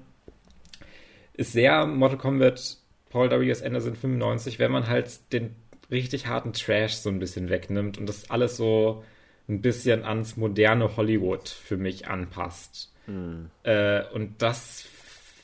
ist 1.34 1.52
sehr 1.52 1.86
Mortal 1.86 2.18
Kombat 2.18 2.78
Paul 3.10 3.30
W.S. 3.30 3.62
Anderson 3.62 3.96
95, 3.96 4.58
wenn 4.58 4.72
man 4.72 4.88
halt 4.88 5.34
den 5.34 5.54
richtig 5.92 6.28
harten 6.28 6.54
Trash 6.54 6.94
so 6.94 7.10
ein 7.10 7.20
bisschen 7.20 7.50
wegnimmt 7.50 7.98
und 7.98 8.08
das 8.08 8.30
alles 8.30 8.56
so 8.56 9.04
ein 9.50 9.62
bisschen 9.62 10.06
ans 10.06 10.38
moderne 10.38 10.96
Hollywood 10.96 11.50
für 11.50 11.76
mich 11.76 12.08
anpasst. 12.08 12.94
Mhm. 13.06 13.50
Äh, 13.64 14.04
und 14.14 14.42
das 14.42 14.88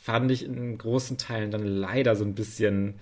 fand 0.06 0.30
ich 0.30 0.46
in 0.46 0.78
großen 0.78 1.18
Teilen 1.18 1.50
dann 1.50 1.66
leider 1.66 2.16
so 2.16 2.24
ein 2.24 2.36
bisschen 2.36 3.00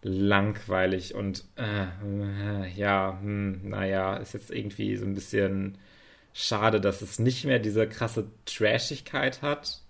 langweilig 0.00 1.14
und 1.14 1.44
äh, 1.56 1.84
äh, 1.84 2.66
ja, 2.74 3.18
hm, 3.20 3.68
naja, 3.68 4.16
ist 4.16 4.32
jetzt 4.32 4.50
irgendwie 4.50 4.96
so 4.96 5.04
ein 5.04 5.12
bisschen 5.12 5.76
schade, 6.32 6.80
dass 6.80 7.02
es 7.02 7.18
nicht 7.18 7.44
mehr 7.44 7.58
diese 7.58 7.86
krasse 7.86 8.28
Trashigkeit 8.46 9.42
hat, 9.42 9.82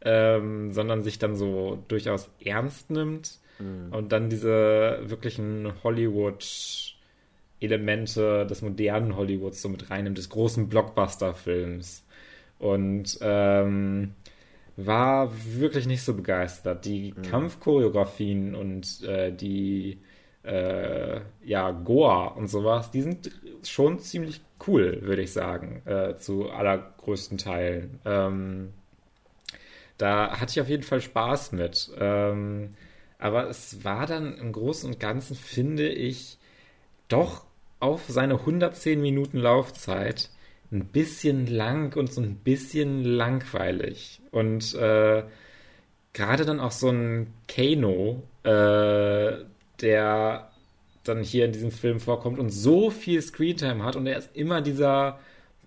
ähm, 0.00 0.72
sondern 0.72 1.02
sich 1.02 1.18
dann 1.18 1.36
so 1.36 1.84
durchaus 1.88 2.30
ernst 2.42 2.90
nimmt 2.90 3.38
mhm. 3.58 3.92
und 3.92 4.12
dann 4.12 4.30
diese 4.30 5.00
wirklichen 5.02 5.74
Hollywood-Elemente 5.84 8.46
des 8.46 8.62
modernen 8.62 9.14
Hollywoods 9.14 9.60
so 9.60 9.68
mit 9.68 9.90
reinnimmt, 9.90 10.16
des 10.16 10.30
großen 10.30 10.70
Blockbuster-Films. 10.70 12.02
Und 12.58 13.18
ähm, 13.20 14.14
war 14.86 15.32
wirklich 15.54 15.86
nicht 15.86 16.02
so 16.02 16.14
begeistert. 16.14 16.84
Die 16.84 17.14
mhm. 17.16 17.22
Kampfchoreografien 17.22 18.54
und 18.54 19.02
äh, 19.04 19.32
die 19.32 19.98
äh, 20.44 21.20
ja, 21.44 21.70
Goa 21.70 22.26
und 22.28 22.48
sowas, 22.48 22.90
die 22.90 23.02
sind 23.02 23.30
schon 23.64 23.98
ziemlich 24.00 24.40
cool, 24.66 24.98
würde 25.02 25.22
ich 25.22 25.32
sagen, 25.32 25.82
äh, 25.86 26.16
zu 26.16 26.50
allergrößten 26.50 27.38
Teilen. 27.38 28.00
Ähm, 28.04 28.72
da 29.98 30.40
hatte 30.40 30.50
ich 30.50 30.60
auf 30.60 30.68
jeden 30.68 30.82
Fall 30.82 31.00
Spaß 31.00 31.52
mit. 31.52 31.90
Ähm, 31.98 32.70
aber 33.18 33.48
es 33.48 33.84
war 33.84 34.06
dann 34.06 34.36
im 34.36 34.52
Großen 34.52 34.90
und 34.90 34.98
Ganzen, 34.98 35.36
finde 35.36 35.88
ich, 35.88 36.38
doch 37.08 37.44
auf 37.78 38.02
seine 38.08 38.34
110 38.34 39.00
Minuten 39.00 39.38
Laufzeit 39.38 40.30
ein 40.72 40.86
bisschen 40.86 41.46
lang 41.46 41.96
und 41.96 42.12
so 42.12 42.20
ein 42.20 42.36
bisschen 42.36 43.04
langweilig. 43.04 44.20
Und 44.30 44.74
äh, 44.74 45.22
gerade 46.12 46.44
dann 46.44 46.60
auch 46.60 46.72
so 46.72 46.88
ein 46.88 47.32
Kano, 47.46 48.22
äh, 48.44 49.44
der 49.80 50.50
dann 51.04 51.22
hier 51.22 51.44
in 51.44 51.52
diesem 51.52 51.70
Film 51.70 52.00
vorkommt 52.00 52.38
und 52.38 52.50
so 52.50 52.90
viel 52.90 53.20
Screentime 53.20 53.84
hat 53.84 53.96
und 53.96 54.06
er 54.06 54.18
ist 54.18 54.30
immer 54.34 54.60
dieser 54.62 55.18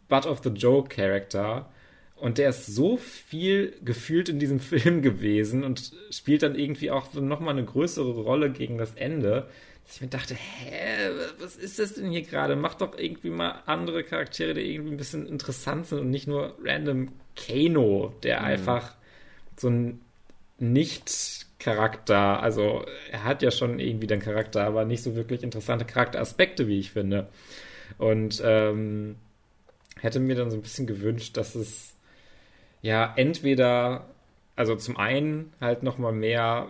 Butt 0.08 0.26
of 0.26 0.42
the 0.44 0.50
Joke 0.50 0.90
Character 0.90 1.70
und 2.16 2.38
der 2.38 2.50
ist 2.50 2.68
so 2.68 2.98
viel 2.98 3.74
gefühlt 3.84 4.30
in 4.30 4.40
diesem 4.40 4.60
Film 4.62 5.02
gewesen 5.02 5.64
und 5.64 5.92
spielt 6.10 6.44
dann 6.44 6.56
irgendwie 6.56 6.92
auch 6.92 7.14
nochmal 7.14 7.56
eine 7.56 7.66
größere 7.66 8.12
Rolle 8.12 8.52
gegen 8.52 8.78
das 8.78 8.94
Ende, 8.96 9.48
ich 9.94 10.02
mir 10.02 10.08
dachte, 10.08 10.36
hä, 10.36 11.10
was 11.40 11.56
ist 11.56 11.80
das 11.80 11.94
denn 11.94 12.10
hier 12.10 12.24
gerade? 12.24 12.56
Mach 12.56 12.74
doch 12.76 12.98
irgendwie 12.98 13.30
mal 13.30 13.64
andere 13.66 14.04
Charaktere, 14.04 14.54
die 14.54 14.74
irgendwie 14.74 14.94
ein 14.94 14.98
bisschen 14.98 15.28
interessant 15.28 15.88
sind 15.88 16.00
und 16.00 16.10
nicht 16.10 16.28
nur 16.28 16.58
random 16.64 17.10
Kano, 17.36 18.14
der 18.24 18.40
mhm. 18.40 18.46
einfach 18.46 18.96
so 19.58 19.70
ein 19.70 20.02
Nicht-Charakter, 20.58 22.42
also 22.42 22.86
er 23.12 23.24
hat 23.24 23.42
ja 23.42 23.52
schon 23.52 23.80
irgendwie 23.80 24.08
den 24.08 24.20
Charakter, 24.20 24.64
aber 24.66 24.86
nicht 24.86 25.04
so 25.04 25.16
wirklich 25.16 25.44
interessante 25.44 25.86
Charakteraspekte, 25.86 26.68
wie 26.68 26.80
ich 26.80 26.92
finde. 26.92 27.30
Und 27.98 28.42
ähm, 28.44 29.18
hätte 30.00 30.20
mir 30.20 30.36
dann 30.36 30.52
so 30.52 30.58
ein 30.58 30.64
bisschen 30.64 30.88
gewünscht, 30.88 31.38
dass 31.38 31.56
es 31.56 31.96
ja 32.82 33.14
entweder, 33.16 34.10
also 34.56 34.76
zum 34.76 34.98
einen 34.98 35.54
halt 35.62 35.84
nochmal 35.84 36.14
mehr 36.14 36.68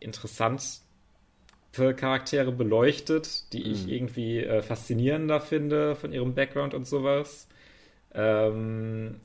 interessant 0.00 0.80
Charaktere 1.94 2.52
beleuchtet, 2.52 3.52
die 3.52 3.70
ich 3.70 3.86
mhm. 3.86 3.92
irgendwie 3.92 4.38
äh, 4.40 4.62
faszinierender 4.62 5.40
finde 5.40 5.96
von 5.96 6.12
ihrem 6.12 6.34
Background 6.34 6.74
und 6.74 6.86
sowas. 6.86 7.48
Ähm, 8.14 9.16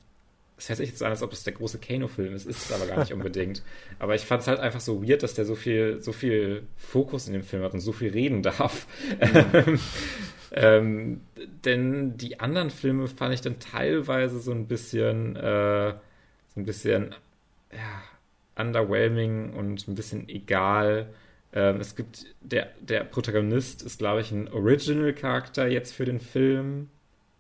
das 0.59 0.67
hört 0.67 0.77
sich 0.77 0.89
jetzt 0.89 1.01
an, 1.01 1.11
als 1.11 1.23
ob 1.23 1.31
es 1.31 1.43
der 1.43 1.53
große 1.53 1.80
Kano-Film 1.80 2.35
ist, 2.35 2.45
ist 2.45 2.65
es 2.65 2.71
aber 2.73 2.85
gar 2.85 2.99
nicht 2.99 3.13
unbedingt. 3.13 3.63
Aber 3.97 4.15
ich 4.15 4.23
fand 4.26 4.41
es 4.41 4.47
halt 4.47 4.59
einfach 4.59 4.81
so 4.81 5.01
weird, 5.07 5.23
dass 5.23 5.34
der 5.34 5.45
so 5.45 5.55
viel, 5.55 6.01
so 6.01 6.11
viel 6.11 6.63
Fokus 6.76 7.27
in 7.27 7.34
dem 7.34 7.43
Film 7.43 7.63
hat 7.63 7.73
und 7.73 7.80
so 7.80 7.93
viel 7.93 8.11
reden 8.11 8.43
darf. 8.43 8.85
Mhm. 9.21 9.80
ähm, 10.51 11.21
denn 11.63 12.17
die 12.17 12.41
anderen 12.41 12.71
Filme 12.71 13.07
fand 13.07 13.34
ich 13.34 13.41
dann 13.41 13.59
teilweise 13.59 14.39
so 14.39 14.51
ein 14.51 14.67
bisschen, 14.67 15.38
äh, 15.38 15.93
so 16.53 16.59
ein 16.59 16.65
bisschen, 16.65 17.15
ja, 17.71 18.03
underwhelming 18.61 19.53
und 19.53 19.88
ein 19.88 19.95
bisschen 19.95 20.27
egal. 20.27 21.07
Ähm, 21.51 21.77
es 21.80 21.95
gibt, 21.95 22.26
der, 22.41 22.69
der 22.80 23.03
Protagonist 23.03 23.81
ist, 23.81 23.99
glaube 23.99 24.21
ich, 24.21 24.31
ein 24.31 24.47
Original-Charakter 24.49 25.67
jetzt 25.67 25.93
für 25.93 26.05
den 26.05 26.19
Film, 26.19 26.89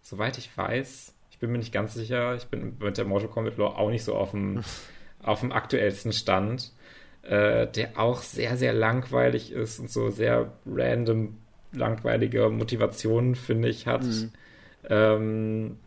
soweit 0.01 0.37
ich 0.37 0.55
weiß. 0.57 1.13
Ich 1.31 1.39
bin 1.39 1.51
mir 1.51 1.59
nicht 1.59 1.73
ganz 1.73 1.93
sicher. 1.93 2.35
Ich 2.35 2.45
bin 2.45 2.77
mit 2.79 2.97
der 2.97 3.05
Mortal 3.05 3.29
Kombat 3.29 3.57
Lore 3.57 3.77
auch 3.77 3.89
nicht 3.89 4.03
so 4.03 4.15
auf 4.15 4.31
dem, 4.31 4.63
auf 5.23 5.41
dem 5.41 5.51
aktuellsten 5.51 6.13
Stand. 6.13 6.73
Äh, 7.21 7.67
der 7.67 7.99
auch 7.99 8.21
sehr, 8.21 8.57
sehr 8.57 8.73
langweilig 8.73 9.51
ist 9.51 9.77
und 9.79 9.91
so 9.91 10.09
sehr 10.09 10.53
random 10.65 11.37
langweilige 11.71 12.49
Motivationen, 12.49 13.35
finde 13.35 13.69
ich, 13.69 13.87
hat. 13.87 14.03
Mhm. 14.03 14.31
Ähm, 14.89 15.77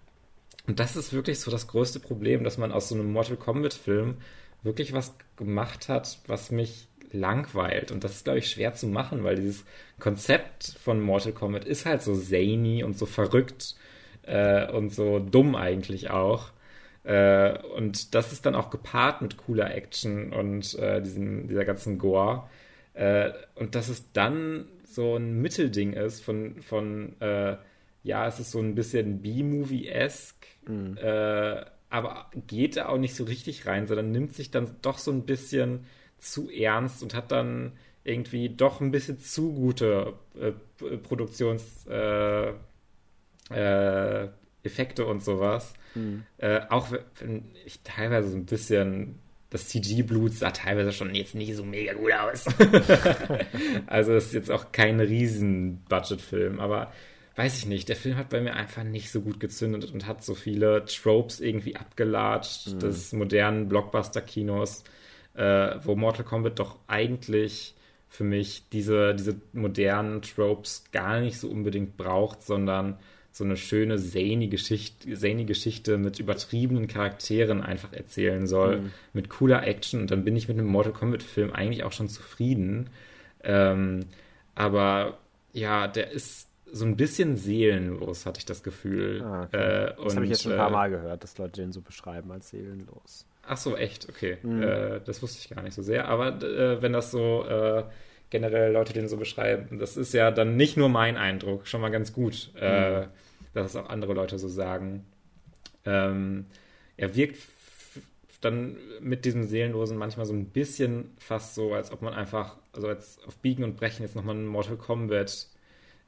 und 0.66 0.78
das 0.78 0.94
ist 0.94 1.12
wirklich 1.12 1.40
so 1.40 1.50
das 1.50 1.66
größte 1.66 2.00
Problem, 2.00 2.44
dass 2.44 2.58
man 2.58 2.70
aus 2.70 2.88
so 2.88 2.94
einem 2.94 3.12
Mortal 3.12 3.36
Kombat-Film 3.36 4.18
wirklich 4.62 4.92
was 4.92 5.14
gemacht 5.36 5.88
hat, 5.88 6.18
was 6.26 6.50
mich 6.50 6.88
langweilt. 7.12 7.90
Und 7.90 8.04
das 8.04 8.12
ist, 8.12 8.24
glaube 8.24 8.38
ich, 8.38 8.48
schwer 8.48 8.74
zu 8.74 8.86
machen, 8.86 9.24
weil 9.24 9.36
dieses 9.36 9.64
Konzept 9.98 10.76
von 10.82 11.00
Mortal 11.00 11.32
Kombat 11.32 11.64
ist 11.64 11.86
halt 11.86 12.02
so 12.02 12.14
zany 12.14 12.84
und 12.84 12.98
so 12.98 13.06
verrückt 13.06 13.76
äh, 14.22 14.70
und 14.70 14.90
so 14.92 15.18
dumm 15.18 15.54
eigentlich 15.54 16.10
auch. 16.10 16.50
Äh, 17.04 17.58
und 17.76 18.14
das 18.14 18.32
ist 18.32 18.46
dann 18.46 18.54
auch 18.54 18.70
gepaart 18.70 19.22
mit 19.22 19.36
cooler 19.36 19.74
Action 19.74 20.32
und 20.32 20.78
äh, 20.78 21.02
diesen, 21.02 21.48
dieser 21.48 21.64
ganzen 21.64 21.98
Gore. 21.98 22.44
Äh, 22.94 23.30
und 23.54 23.74
dass 23.74 23.88
es 23.88 24.12
dann 24.12 24.66
so 24.84 25.16
ein 25.16 25.40
Mittelding 25.40 25.94
ist 25.94 26.22
von, 26.22 26.60
von 26.62 27.20
äh, 27.20 27.56
ja, 28.04 28.26
es 28.26 28.40
ist 28.40 28.50
so 28.50 28.58
ein 28.58 28.74
bisschen 28.74 29.22
B-Movie-esque, 29.22 30.46
mhm. 30.66 30.96
Äh, 30.98 31.64
aber 31.88 32.30
geht 32.46 32.76
da 32.76 32.88
auch 32.88 32.98
nicht 32.98 33.14
so 33.14 33.24
richtig 33.24 33.66
rein, 33.66 33.86
sondern 33.86 34.12
nimmt 34.12 34.34
sich 34.34 34.50
dann 34.50 34.76
doch 34.80 34.98
so 34.98 35.10
ein 35.10 35.26
bisschen 35.26 35.84
zu 36.22 36.50
ernst 36.50 37.02
und 37.02 37.14
hat 37.14 37.32
dann 37.32 37.72
irgendwie 38.04 38.48
doch 38.48 38.80
ein 38.80 38.90
bisschen 38.90 39.20
zu 39.20 39.52
gute 39.52 40.14
äh, 40.40 40.52
äh, 41.88 42.52
äh, 43.50 44.28
Effekte 44.62 45.06
und 45.06 45.22
sowas. 45.22 45.74
Mhm. 45.94 46.24
auch 46.70 46.90
wenn 47.20 47.50
ich 47.66 47.82
teilweise 47.82 48.30
so 48.30 48.36
ein 48.38 48.46
bisschen 48.46 49.18
das 49.50 49.68
CG-Blut 49.68 50.32
sah 50.32 50.50
teilweise 50.50 50.92
schon 50.92 51.14
jetzt 51.14 51.34
nicht 51.34 51.54
so 51.54 51.64
mega 51.64 51.92
gut 51.92 52.12
aus. 52.12 52.46
also 53.86 54.14
ist 54.14 54.32
jetzt 54.32 54.50
auch 54.50 54.72
kein 54.72 54.98
Riesen-Budget-Film, 54.98 56.58
aber 56.60 56.90
weiß 57.36 57.58
ich 57.58 57.66
nicht, 57.66 57.90
der 57.90 57.96
Film 57.96 58.16
hat 58.16 58.30
bei 58.30 58.40
mir 58.40 58.54
einfach 58.54 58.84
nicht 58.84 59.10
so 59.10 59.20
gut 59.20 59.40
gezündet 59.40 59.92
und 59.92 60.06
hat 60.06 60.24
so 60.24 60.34
viele 60.34 60.86
Tropes 60.86 61.40
irgendwie 61.40 61.76
abgelatscht 61.76 62.68
mhm. 62.68 62.78
des 62.78 63.12
modernen 63.12 63.68
Blockbuster-Kinos 63.68 64.84
äh, 65.34 65.76
wo 65.82 65.94
Mortal 65.94 66.24
Kombat 66.24 66.58
doch 66.58 66.76
eigentlich 66.86 67.74
für 68.08 68.24
mich 68.24 68.64
diese, 68.72 69.14
diese 69.14 69.36
modernen 69.52 70.20
Tropes 70.22 70.84
gar 70.92 71.20
nicht 71.20 71.38
so 71.38 71.48
unbedingt 71.48 71.96
braucht, 71.96 72.42
sondern 72.42 72.98
so 73.32 73.44
eine 73.44 73.56
schöne, 73.56 73.96
zany 73.96 74.48
Geschichte, 74.48 75.14
zany 75.14 75.46
Geschichte 75.46 75.96
mit 75.96 76.18
übertriebenen 76.18 76.86
Charakteren 76.86 77.62
einfach 77.62 77.94
erzählen 77.94 78.46
soll, 78.46 78.80
mhm. 78.80 78.90
mit 79.14 79.30
cooler 79.30 79.66
Action 79.66 80.02
und 80.02 80.10
dann 80.10 80.24
bin 80.24 80.36
ich 80.36 80.48
mit 80.48 80.58
einem 80.58 80.68
Mortal 80.68 80.92
Kombat-Film 80.92 81.52
eigentlich 81.52 81.84
auch 81.84 81.92
schon 81.92 82.08
zufrieden. 82.08 82.90
Ähm, 83.42 84.00
aber 84.54 85.18
ja, 85.54 85.88
der 85.88 86.10
ist 86.10 86.48
so 86.70 86.84
ein 86.84 86.96
bisschen 86.96 87.36
seelenlos, 87.36 88.26
hatte 88.26 88.38
ich 88.38 88.46
das 88.46 88.62
Gefühl. 88.62 89.22
Ah, 89.22 89.44
okay. 89.44 89.56
äh, 89.56 89.94
das 90.04 90.14
habe 90.14 90.24
ich 90.26 90.30
jetzt 90.30 90.42
schon 90.42 90.52
ein 90.52 90.58
paar 90.58 90.68
äh, 90.68 90.72
Mal 90.72 90.90
gehört, 90.90 91.22
dass 91.22 91.38
Leute 91.38 91.62
den 91.62 91.72
so 91.72 91.80
beschreiben 91.80 92.30
als 92.30 92.50
seelenlos. 92.50 93.26
Ach 93.44 93.56
so, 93.56 93.76
echt, 93.76 94.08
okay. 94.08 94.38
Mhm. 94.42 94.62
Äh, 94.62 95.00
das 95.04 95.22
wusste 95.22 95.38
ich 95.40 95.54
gar 95.54 95.62
nicht 95.62 95.74
so 95.74 95.82
sehr. 95.82 96.08
Aber 96.08 96.42
äh, 96.42 96.80
wenn 96.80 96.92
das 96.92 97.10
so 97.10 97.44
äh, 97.44 97.84
generell 98.30 98.72
Leute 98.72 98.92
den 98.92 99.08
so 99.08 99.16
beschreiben, 99.16 99.78
das 99.78 99.96
ist 99.96 100.14
ja 100.14 100.30
dann 100.30 100.56
nicht 100.56 100.76
nur 100.76 100.88
mein 100.88 101.16
Eindruck, 101.16 101.66
schon 101.66 101.80
mal 101.80 101.90
ganz 101.90 102.12
gut, 102.12 102.50
äh, 102.60 103.00
mhm. 103.00 103.06
dass 103.54 103.70
es 103.70 103.76
auch 103.76 103.88
andere 103.88 104.14
Leute 104.14 104.38
so 104.38 104.48
sagen. 104.48 105.04
Ähm, 105.84 106.46
er 106.96 107.16
wirkt 107.16 107.38
dann 108.40 108.76
mit 109.00 109.24
diesem 109.24 109.44
Seelenlosen 109.44 109.96
manchmal 109.96 110.26
so 110.26 110.32
ein 110.32 110.46
bisschen 110.46 111.10
fast 111.18 111.54
so, 111.54 111.74
als 111.74 111.92
ob 111.92 112.02
man 112.02 112.14
einfach, 112.14 112.56
also 112.72 112.88
jetzt 112.88 113.24
auf 113.26 113.36
Biegen 113.38 113.64
und 113.64 113.76
Brechen 113.76 114.02
jetzt 114.02 114.16
nochmal 114.16 114.34
ein 114.34 114.46
Mortal 114.46 114.76
Kombat 114.76 115.46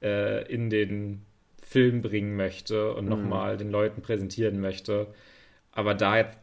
äh, 0.03 0.51
in 0.53 0.71
den 0.71 1.23
Film 1.63 2.03
bringen 2.03 2.37
möchte 2.37 2.95
und 2.95 3.05
mhm. 3.05 3.11
nochmal 3.11 3.57
den 3.57 3.71
Leuten 3.71 4.03
präsentieren 4.03 4.61
möchte. 4.61 5.09
Aber 5.73 5.95
da 5.95 6.17
jetzt 6.19 6.39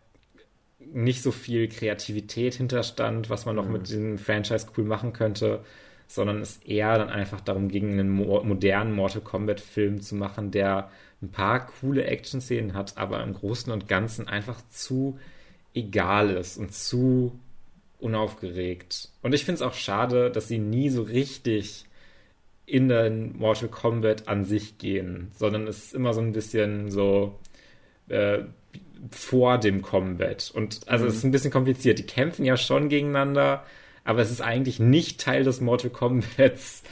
nicht 0.94 1.22
so 1.22 1.32
viel 1.32 1.68
Kreativität 1.68 2.56
hinterstand, 2.56 3.30
was 3.30 3.45
man 3.45 3.56
noch 3.56 3.66
mhm. 3.66 3.74
mit 3.74 3.88
diesem 3.88 4.18
Franchise 4.18 4.68
cool 4.78 4.84
machen 4.84 5.14
könnte, 5.14 5.64
sondern 6.08 6.41
es 6.41 6.58
eher 6.58 6.98
dann 6.98 7.10
einfach 7.10 7.41
darum 7.41 7.70
ging, 7.70 7.91
einen 7.91 8.10
mo 8.10 8.44
modernen 8.44 8.94
Mortal 8.94 9.22
Kombat-Film 9.22 10.02
zu 10.02 10.16
machen, 10.16 10.52
der 10.52 10.91
ein 11.22 11.30
paar 11.30 11.68
coole 11.68 12.06
Action-Szenen 12.06 12.74
hat, 12.74 12.98
aber 12.98 13.24
im 13.24 13.34
Großen 13.34 13.72
und 13.72 13.88
Ganzen 13.88 14.28
einfach 14.28 14.62
zu 14.70 15.20
egal 15.74 16.32
ist 16.32 16.58
und 16.58 16.74
zu 16.74 17.40
unaufgeregt. 17.99 19.10
Und 19.22 19.34
ich 19.34 19.45
finde 19.45 19.56
es 19.56 19.62
auch 19.62 19.76
schade, 19.76 20.32
dass 20.32 20.48
sie 20.48 20.58
nie 20.58 20.90
so 20.90 21.03
richtig 21.03 21.86
in 22.66 22.90
den 22.90 23.38
Mortal 23.38 23.70
Kombat 23.70 24.28
an 24.28 24.44
sich 24.44 24.78
gehen, 24.78 25.32
sondern 25.38 25.68
es 25.68 25.86
ist 25.86 25.94
immer 25.94 26.14
so 26.14 26.22
ein 26.22 26.32
bisschen 26.34 26.90
so 26.90 27.40
äh, 28.10 28.40
vor 29.11 29.57
dem 29.57 29.81
Combat. 29.81 30.52
Und 30.53 30.88
also 30.88 31.06
mhm. 31.06 31.10
es 31.10 31.18
ist 31.18 31.23
ein 31.23 31.31
bisschen 31.31 31.52
kompliziert. 31.52 31.99
Die 31.99 32.06
kämpfen 32.06 32.45
ja 32.45 32.57
schon 32.57 32.89
gegeneinander, 32.89 33.65
aber 34.03 34.22
es 34.22 34.31
ist 34.31 34.41
eigentlich 34.41 34.80
nicht 34.80 35.19
Teil 35.19 35.43
des 35.43 35.61
Mortal 35.61 35.91
Kombats, 35.91 36.84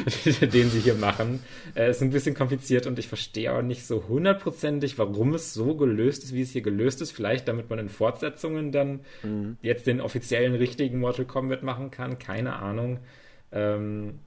den 0.40 0.70
sie 0.70 0.80
hier 0.80 0.94
machen. 0.94 1.40
Es 1.74 1.80
äh, 1.80 1.90
ist 1.90 2.02
ein 2.02 2.10
bisschen 2.10 2.34
kompliziert 2.34 2.86
und 2.86 2.98
ich 2.98 3.08
verstehe 3.08 3.52
auch 3.52 3.62
nicht 3.62 3.86
so 3.86 4.04
hundertprozentig, 4.08 4.98
warum 4.98 5.34
es 5.34 5.52
so 5.52 5.74
gelöst 5.74 6.24
ist, 6.24 6.34
wie 6.34 6.42
es 6.42 6.50
hier 6.50 6.62
gelöst 6.62 7.02
ist. 7.02 7.10
Vielleicht, 7.12 7.48
damit 7.48 7.68
man 7.68 7.78
in 7.78 7.88
Fortsetzungen 7.88 8.72
dann 8.72 9.00
mhm. 9.22 9.58
jetzt 9.60 9.86
den 9.86 10.00
offiziellen 10.00 10.54
richtigen 10.54 11.00
Mortal 11.00 11.26
Kombat 11.26 11.62
machen 11.62 11.90
kann. 11.90 12.18
Keine 12.18 12.56
Ahnung. 12.56 13.00
Ähm, 13.52 14.20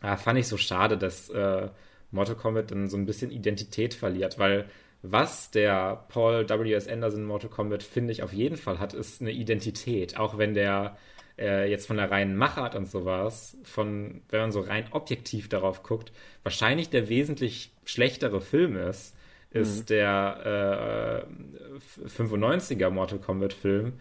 ah, 0.00 0.16
fand 0.16 0.38
ich 0.38 0.48
so 0.48 0.56
schade, 0.56 0.98
dass 0.98 1.30
äh, 1.30 1.68
Mortal 2.10 2.34
Kombat 2.34 2.72
dann 2.72 2.88
so 2.88 2.96
ein 2.96 3.06
bisschen 3.06 3.30
Identität 3.30 3.94
verliert, 3.94 4.38
weil 4.38 4.66
was 5.02 5.50
der 5.50 6.04
Paul 6.08 6.48
W.S. 6.48 6.88
Anderson 6.88 7.24
Mortal 7.24 7.50
Kombat, 7.50 7.82
finde 7.82 8.12
ich, 8.12 8.22
auf 8.22 8.32
jeden 8.32 8.56
Fall 8.56 8.78
hat, 8.78 8.92
ist 8.94 9.20
eine 9.20 9.30
Identität. 9.30 10.18
Auch 10.18 10.36
wenn 10.36 10.54
der 10.54 10.96
äh, 11.38 11.70
jetzt 11.70 11.86
von 11.86 11.96
der 11.96 12.10
reinen 12.10 12.36
Machart 12.36 12.74
und 12.74 12.86
sowas, 12.86 13.56
von, 13.62 14.20
wenn 14.28 14.40
man 14.40 14.52
so 14.52 14.60
rein 14.60 14.86
objektiv 14.90 15.48
darauf 15.48 15.82
guckt, 15.82 16.12
wahrscheinlich 16.42 16.90
der 16.90 17.08
wesentlich 17.08 17.72
schlechtere 17.84 18.40
Film 18.40 18.76
ist, 18.76 19.16
ist 19.50 19.80
mhm. 19.80 19.86
der 19.86 21.26
äh, 22.06 22.08
95er 22.08 22.90
Mortal 22.90 23.18
Kombat 23.18 23.52
Film 23.52 23.94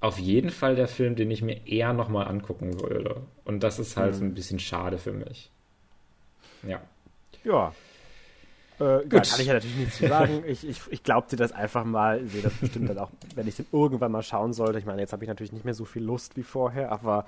auf 0.00 0.18
jeden 0.18 0.50
Fall 0.50 0.76
der 0.76 0.88
Film, 0.88 1.14
den 1.14 1.30
ich 1.30 1.42
mir 1.42 1.66
eher 1.66 1.92
nochmal 1.92 2.26
angucken 2.26 2.80
würde. 2.80 3.22
Und 3.44 3.62
das 3.62 3.78
ist 3.78 3.96
halt 3.96 4.14
mhm. 4.14 4.18
so 4.18 4.24
ein 4.24 4.34
bisschen 4.34 4.58
schade 4.58 4.98
für 4.98 5.12
mich. 5.12 5.50
Ja. 6.66 6.80
Ja. 7.44 7.74
Äh, 8.80 9.02
Gut. 9.02 9.10
kann 9.10 9.40
ich 9.40 9.46
ja 9.46 9.52
natürlich 9.52 9.76
nichts 9.76 9.98
zu 9.98 10.08
sagen. 10.08 10.42
ich, 10.46 10.66
ich, 10.66 10.80
ich 10.88 11.02
glaube 11.02 11.28
dir 11.30 11.36
das 11.36 11.52
einfach 11.52 11.84
mal. 11.84 12.24
Ich 12.24 12.32
sehe 12.32 12.42
das 12.42 12.54
bestimmt 12.54 12.88
dann 12.88 12.98
auch, 12.98 13.10
wenn 13.34 13.46
ich 13.46 13.56
den 13.56 13.66
irgendwann 13.72 14.10
mal 14.10 14.22
schauen 14.22 14.54
sollte. 14.54 14.78
Ich 14.78 14.86
meine, 14.86 15.02
jetzt 15.02 15.12
habe 15.12 15.22
ich 15.22 15.28
natürlich 15.28 15.52
nicht 15.52 15.64
mehr 15.66 15.74
so 15.74 15.84
viel 15.84 16.02
Lust 16.02 16.36
wie 16.36 16.42
vorher, 16.42 16.90
aber 16.90 17.26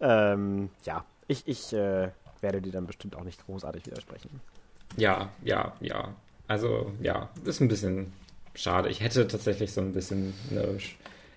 ähm, 0.00 0.68
ja, 0.84 1.04
ich, 1.28 1.48
ich 1.48 1.72
äh, 1.72 2.10
werde 2.42 2.60
dir 2.60 2.72
dann 2.72 2.86
bestimmt 2.86 3.16
auch 3.16 3.24
nicht 3.24 3.44
großartig 3.46 3.86
widersprechen. 3.86 4.40
Ja, 4.96 5.30
ja, 5.42 5.72
ja. 5.80 6.14
Also, 6.46 6.92
ja, 7.00 7.30
ist 7.44 7.60
ein 7.60 7.68
bisschen 7.68 8.12
schade. 8.54 8.90
Ich 8.90 9.00
hätte 9.00 9.26
tatsächlich 9.26 9.72
so 9.72 9.80
ein 9.80 9.92
bisschen 9.92 10.34
eine 10.50 10.76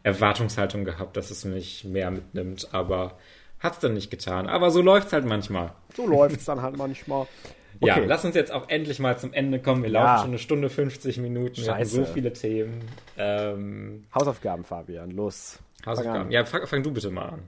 Erwartungshaltung 0.04 0.84
gehabt, 0.84 1.16
dass 1.16 1.32
es 1.32 1.46
mich 1.46 1.86
mehr 1.86 2.12
mitnimmt, 2.12 2.68
aber 2.74 3.18
hat 3.60 3.74
es 3.74 3.80
dann 3.80 3.94
nicht 3.94 4.12
getan. 4.12 4.48
Aber 4.48 4.70
so 4.70 4.82
läuft 4.82 5.08
es 5.08 5.14
halt 5.14 5.26
manchmal. 5.26 5.72
So 5.96 6.06
läuft 6.06 6.38
es 6.38 6.46
dann 6.46 6.62
halt 6.62 6.76
manchmal. 6.76 7.28
Okay. 7.80 7.88
Ja, 7.88 8.06
lass 8.06 8.24
uns 8.24 8.36
jetzt 8.36 8.52
auch 8.52 8.70
endlich 8.70 9.00
mal 9.00 9.18
zum 9.18 9.34
Ende 9.34 9.60
kommen. 9.60 9.84
Wir 9.84 9.90
ja. 9.90 10.04
laufen 10.04 10.22
schon 10.22 10.30
eine 10.30 10.40
Stunde 10.40 10.70
50 10.70 11.18
Minuten. 11.18 11.58
Wir 11.58 11.76
haben 11.76 11.86
so 11.86 12.06
viele 12.06 12.32
Themen. 12.34 12.82
Ähm, 13.18 14.06
Hausaufgaben, 14.14 14.64
Fabian, 14.64 15.12
los. 15.12 15.60
Hausaufgaben. 15.86 16.24
Fang 16.24 16.32
ja, 16.32 16.46
fang, 16.46 16.68
fang, 16.68 16.84
du 16.84 16.92
bitte 16.92 17.12
mal 17.12 17.30
an. 17.30 17.44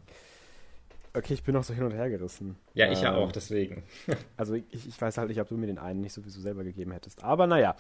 Okay, 1.14 1.34
ich 1.34 1.44
bin 1.44 1.56
noch 1.56 1.64
so 1.64 1.74
hin 1.74 1.84
und 1.84 1.94
her 1.94 2.10
gerissen. 2.10 2.58
Ja, 2.74 2.92
ich 2.92 3.00
ähm, 3.00 3.06
ja 3.06 3.16
auch, 3.16 3.32
deswegen. 3.32 3.84
also 4.38 4.54
ich, 4.54 4.88
ich, 4.88 5.02
weiß 5.02 5.18
halt 5.18 5.30
nicht, 5.30 5.42
ob 5.42 5.50
du 5.50 5.58
mir 5.58 5.68
den 5.68 5.80
einen 5.80 6.02
nicht 6.02 6.14
sowieso 6.14 6.42
selber 6.42 6.64
gegeben 6.64 6.92
hättest. 6.92 7.24
Aber 7.24 7.48
naja. 7.48 7.76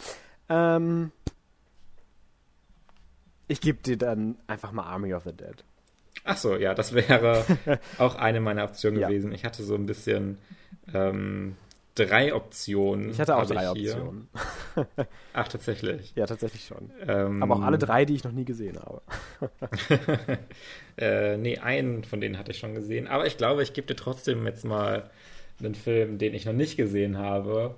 Ähm, 0.49 1.11
ich 3.47 3.61
gebe 3.61 3.79
dir 3.81 3.97
dann 3.97 4.37
einfach 4.47 4.71
mal 4.71 4.83
Army 4.83 5.13
of 5.13 5.23
the 5.23 5.33
Dead. 5.33 5.63
Ach 6.23 6.37
so, 6.37 6.55
ja, 6.55 6.73
das 6.73 6.93
wäre 6.93 7.45
auch 7.97 8.15
eine 8.15 8.41
meiner 8.41 8.63
Optionen 8.63 8.99
ja. 8.99 9.07
gewesen. 9.07 9.31
Ich 9.31 9.45
hatte 9.45 9.63
so 9.63 9.75
ein 9.75 9.85
bisschen 9.85 10.37
ähm, 10.93 11.55
drei 11.97 12.33
Optionen. 12.33 13.09
Ich 13.09 13.19
hatte 13.19 13.35
auch 13.35 13.45
drei 13.45 13.69
Optionen. 13.69 14.29
Ach, 15.33 15.47
tatsächlich. 15.47 16.13
Ja, 16.15 16.25
tatsächlich 16.25 16.65
schon. 16.65 16.91
Ähm, 17.07 17.41
Aber 17.43 17.55
auch 17.55 17.61
alle 17.61 17.77
drei, 17.77 18.05
die 18.05 18.15
ich 18.15 18.23
noch 18.23 18.31
nie 18.31 18.45
gesehen 18.45 18.77
habe. 18.79 19.01
äh, 20.97 21.37
nee, 21.37 21.57
einen 21.57 22.03
von 22.03 22.21
denen 22.21 22.37
hatte 22.37 22.51
ich 22.51 22.59
schon 22.59 22.75
gesehen. 22.75 23.07
Aber 23.07 23.25
ich 23.25 23.37
glaube, 23.37 23.63
ich 23.63 23.73
gebe 23.73 23.87
dir 23.87 23.95
trotzdem 23.95 24.45
jetzt 24.45 24.65
mal 24.65 25.09
einen 25.59 25.75
Film, 25.75 26.17
den 26.17 26.33
ich 26.33 26.45
noch 26.45 26.53
nicht 26.53 26.77
gesehen 26.77 27.17
habe, 27.17 27.75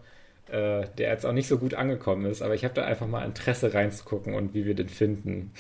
äh, 0.47 0.85
der 0.97 1.11
jetzt 1.11 1.25
auch 1.25 1.33
nicht 1.33 1.47
so 1.47 1.57
gut 1.57 1.73
angekommen 1.73 2.25
ist. 2.25 2.41
Aber 2.41 2.55
ich 2.55 2.63
habe 2.63 2.73
da 2.73 2.83
einfach 2.83 3.07
mal 3.07 3.25
Interesse 3.25 3.73
reinzugucken 3.73 4.33
und 4.33 4.53
wie 4.53 4.65
wir 4.65 4.75
den 4.75 4.89
finden. 4.89 5.51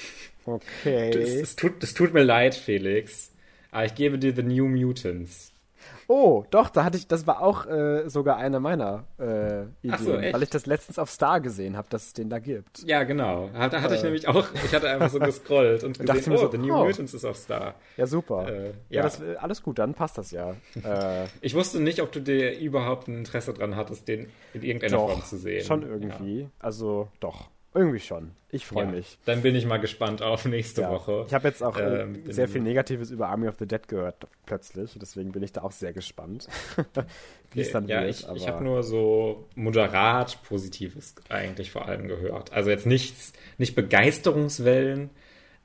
Okay. 0.45 1.09
Es 1.11 1.55
tut, 1.55 1.81
tut 1.95 2.13
mir 2.13 2.23
leid, 2.23 2.55
Felix. 2.55 3.31
Aber 3.71 3.85
ich 3.85 3.95
gebe 3.95 4.17
dir 4.17 4.35
The 4.35 4.43
New 4.43 4.67
Mutants. 4.67 5.48
Oh, 6.11 6.43
doch, 6.49 6.69
da 6.69 6.83
hatte 6.83 6.97
ich, 6.97 7.07
das 7.07 7.27
war 7.27 7.39
auch 7.39 7.67
äh, 7.67 8.09
sogar 8.09 8.37
eine 8.37 8.59
meiner 8.59 9.05
äh, 9.19 9.61
Ideen, 9.83 9.99
so, 9.99 10.13
weil 10.13 10.41
ich 10.41 10.49
das 10.49 10.65
letztens 10.65 10.97
auf 10.97 11.11
Star 11.11 11.39
gesehen 11.39 11.77
habe, 11.77 11.87
dass 11.91 12.07
es 12.07 12.13
den 12.13 12.31
da 12.31 12.39
gibt. 12.39 12.81
Ja, 12.83 13.03
genau. 13.03 13.51
Da 13.53 13.79
hatte 13.79 13.93
äh. 13.93 13.97
ich 13.97 14.01
nämlich 14.01 14.27
auch, 14.27 14.47
ich 14.55 14.73
hatte 14.73 14.89
einfach 14.89 15.11
so 15.11 15.19
gescrollt 15.19 15.83
und 15.83 15.99
gesehen, 15.99 16.33
oh, 16.33 16.37
so, 16.37 16.49
The 16.49 16.57
New 16.57 16.73
oh. 16.73 16.83
Mutants 16.83 17.13
ist 17.13 17.25
auf 17.25 17.37
Star. 17.37 17.75
Ja, 17.95 18.07
super. 18.07 18.47
Äh, 18.51 18.65
ja, 18.65 18.73
ja 18.89 19.01
das, 19.03 19.21
alles 19.37 19.61
gut, 19.61 19.77
dann 19.77 19.93
passt 19.93 20.17
das 20.17 20.31
ja. 20.31 20.55
Äh. 20.83 21.27
ich 21.41 21.53
wusste 21.53 21.79
nicht, 21.79 22.01
ob 22.01 22.11
du 22.11 22.21
dir 22.21 22.57
überhaupt 22.57 23.07
ein 23.07 23.19
Interesse 23.19 23.53
dran 23.53 23.75
hattest, 23.75 24.07
den 24.07 24.31
in 24.55 24.63
irgendeiner 24.63 24.97
doch, 24.97 25.11
Form 25.11 25.23
zu 25.23 25.37
sehen. 25.37 25.63
schon 25.63 25.83
irgendwie. 25.83 26.41
Ja. 26.41 26.47
Also, 26.57 27.09
doch. 27.19 27.49
Irgendwie 27.79 28.01
schon. 28.01 28.31
Ich 28.51 28.65
freue 28.65 28.83
ja, 28.83 28.91
mich. 28.91 29.17
Dann 29.23 29.41
bin 29.41 29.55
ich 29.55 29.65
mal 29.65 29.77
gespannt 29.77 30.21
auf 30.21 30.43
nächste 30.43 30.81
ja. 30.81 30.91
Woche. 30.91 31.23
Ich 31.25 31.33
habe 31.33 31.47
jetzt 31.47 31.63
auch 31.63 31.77
äh, 31.77 32.01
ähm, 32.01 32.23
sehr 32.29 32.49
viel 32.49 32.59
Negatives 32.59 33.09
über 33.09 33.29
Army 33.29 33.47
of 33.47 33.55
the 33.57 33.65
Dead 33.65 33.87
gehört, 33.87 34.27
plötzlich. 34.45 34.97
Deswegen 35.01 35.31
bin 35.31 35.43
ich 35.43 35.53
da 35.53 35.61
auch 35.61 35.71
sehr 35.71 35.93
gespannt, 35.93 36.49
wie 37.53 37.61
es 37.61 37.71
dann 37.71 37.87
ja, 37.87 38.01
wird. 38.01 38.09
Ich, 38.09 38.27
ich 38.35 38.49
habe 38.49 38.65
nur 38.65 38.83
so 38.83 39.47
moderat 39.55 40.43
Positives 40.43 41.15
eigentlich 41.29 41.71
vor 41.71 41.87
allem 41.87 42.09
gehört. 42.09 42.51
Also 42.51 42.69
jetzt 42.69 42.85
nichts, 42.85 43.31
nicht 43.57 43.75
Begeisterungswellen, 43.75 45.09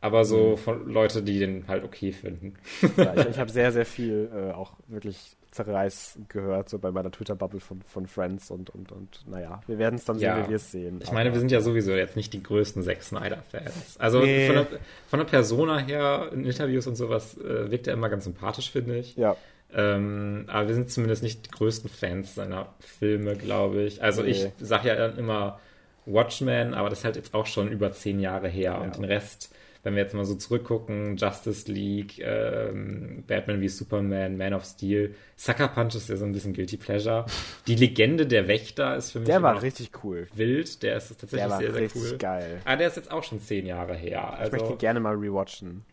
aber 0.00 0.24
so 0.24 0.50
mhm. 0.50 0.56
von 0.58 0.88
Leute, 0.88 1.20
die 1.20 1.40
den 1.40 1.66
halt 1.66 1.82
okay 1.82 2.12
finden. 2.12 2.54
ja, 2.96 3.12
ich, 3.16 3.26
ich 3.30 3.38
habe 3.40 3.50
sehr, 3.50 3.72
sehr 3.72 3.86
viel 3.86 4.30
äh, 4.32 4.52
auch 4.52 4.74
wirklich 4.86 5.36
Zerreiß 5.54 6.18
gehört, 6.28 6.68
so 6.68 6.80
bei 6.80 6.90
meiner 6.90 7.12
Twitter-Bubble 7.12 7.60
von, 7.60 7.80
von 7.82 8.08
Friends 8.08 8.50
und, 8.50 8.70
und, 8.70 8.90
und 8.90 9.20
naja, 9.28 9.62
wir 9.68 9.78
werden 9.78 9.94
es 9.94 10.04
dann 10.04 10.18
sehen, 10.18 10.26
ja. 10.26 10.44
wie 10.44 10.50
wir 10.50 10.56
es 10.56 10.72
sehen. 10.72 11.00
Ich 11.00 11.12
meine, 11.12 11.32
wir 11.32 11.38
sind 11.38 11.52
ja 11.52 11.60
sowieso 11.60 11.92
jetzt 11.92 12.16
nicht 12.16 12.32
die 12.32 12.42
größten 12.42 12.82
Zack 12.82 13.02
Snyder-Fans. 13.02 13.96
Also 13.98 14.20
nee. 14.20 14.48
von, 14.48 14.56
der, 14.56 14.66
von 15.06 15.18
der 15.20 15.26
Persona 15.26 15.78
her, 15.78 16.30
in 16.32 16.44
Interviews 16.44 16.88
und 16.88 16.96
sowas, 16.96 17.38
äh, 17.38 17.70
wirkt 17.70 17.86
er 17.86 17.94
immer 17.94 18.08
ganz 18.08 18.24
sympathisch, 18.24 18.72
finde 18.72 18.98
ich. 18.98 19.16
Ja. 19.16 19.36
Ähm, 19.72 20.44
aber 20.48 20.66
wir 20.68 20.74
sind 20.74 20.90
zumindest 20.90 21.22
nicht 21.22 21.46
die 21.46 21.50
größten 21.50 21.88
Fans 21.88 22.34
seiner 22.34 22.74
Filme, 22.80 23.36
glaube 23.36 23.82
ich. 23.82 24.02
Also 24.02 24.22
nee. 24.22 24.30
ich 24.30 24.48
sage 24.58 24.88
ja 24.88 25.06
immer 25.06 25.60
Watchmen, 26.04 26.74
aber 26.74 26.90
das 26.90 26.98
ist 26.98 27.04
halt 27.04 27.16
jetzt 27.16 27.32
auch 27.32 27.46
schon 27.46 27.70
über 27.70 27.92
zehn 27.92 28.18
Jahre 28.18 28.48
her 28.48 28.72
ja. 28.72 28.78
und 28.78 28.96
den 28.96 29.04
Rest 29.04 29.54
wenn 29.84 29.94
wir 29.94 30.02
jetzt 30.02 30.14
mal 30.14 30.24
so 30.24 30.34
zurückgucken, 30.34 31.16
Justice 31.16 31.70
League, 31.70 32.18
ähm, 32.18 33.22
Batman 33.26 33.60
wie 33.60 33.68
Superman, 33.68 34.36
Man 34.36 34.54
of 34.54 34.64
Steel, 34.64 35.14
Sucker 35.36 35.68
Punch 35.68 35.94
ist 35.94 36.08
ja 36.08 36.16
so 36.16 36.24
ein 36.24 36.32
bisschen 36.32 36.54
Guilty 36.54 36.78
Pleasure. 36.78 37.26
Die 37.66 37.76
Legende 37.76 38.26
der 38.26 38.48
Wächter 38.48 38.96
ist 38.96 39.12
für 39.12 39.20
mich. 39.20 39.26
Der 39.26 39.42
war 39.42 39.62
richtig 39.62 39.90
cool. 40.02 40.26
Wild, 40.34 40.82
der 40.82 40.96
ist 40.96 41.08
tatsächlich 41.08 41.40
der 41.40 41.50
war 41.50 41.58
sehr, 41.58 41.72
sehr 41.72 41.80
richtig 41.82 42.02
cool. 42.02 42.18
geil. 42.18 42.60
Ah, 42.64 42.76
der 42.76 42.88
ist 42.88 42.96
jetzt 42.96 43.12
auch 43.12 43.22
schon 43.22 43.40
zehn 43.40 43.66
Jahre 43.66 43.94
her. 43.94 44.32
Also, 44.32 44.56
ich 44.56 44.62
möchte 44.62 44.76
gerne 44.78 45.00
mal 45.00 45.14
rewatchen. 45.14 45.84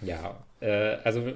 Ja, 0.00 0.36
äh, 0.60 0.96
also 1.02 1.32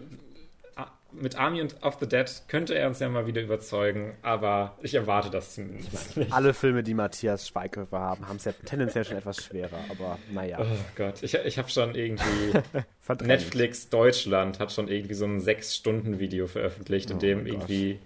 mit 1.12 1.36
Army 1.36 1.66
of 1.80 1.96
the 2.00 2.06
Dead 2.06 2.30
könnte 2.48 2.74
er 2.74 2.88
uns 2.88 2.98
ja 3.00 3.08
mal 3.08 3.26
wieder 3.26 3.40
überzeugen, 3.40 4.14
aber 4.22 4.76
ich 4.82 4.94
erwarte 4.94 5.30
das 5.30 5.54
zumindest 5.54 6.16
nicht. 6.16 6.32
Alle 6.32 6.52
Filme, 6.54 6.82
die 6.82 6.94
Matthias 6.94 7.48
Schweighöfer 7.48 7.98
haben, 7.98 8.28
haben 8.28 8.36
es 8.36 8.44
ja 8.44 8.52
tendenziell 8.52 9.04
schon 9.04 9.16
etwas 9.16 9.42
schwerer, 9.42 9.78
aber 9.90 10.18
naja. 10.30 10.58
Oh 10.60 10.66
Gott, 10.96 11.22
ich, 11.22 11.34
ich 11.34 11.58
habe 11.58 11.70
schon 11.70 11.94
irgendwie 11.94 12.58
Netflix 13.24 13.88
Deutschland 13.88 14.60
hat 14.60 14.72
schon 14.72 14.88
irgendwie 14.88 15.14
so 15.14 15.24
ein 15.24 15.40
Sechs-Stunden-Video 15.40 16.46
veröffentlicht, 16.46 17.10
in 17.10 17.16
oh 17.16 17.20
dem 17.20 17.46
irgendwie 17.46 17.98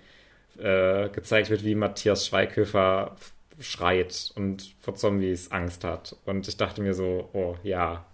äh, 0.58 1.08
gezeigt 1.08 1.50
wird, 1.50 1.64
wie 1.64 1.74
Matthias 1.74 2.26
Schweighöfer 2.26 3.16
schreit 3.58 4.32
und 4.34 4.74
vor 4.80 4.94
Zombies 4.94 5.50
Angst 5.50 5.84
hat. 5.84 6.16
Und 6.24 6.48
ich 6.48 6.56
dachte 6.56 6.82
mir 6.82 6.94
so, 6.94 7.28
oh 7.32 7.56
ja, 7.62 8.04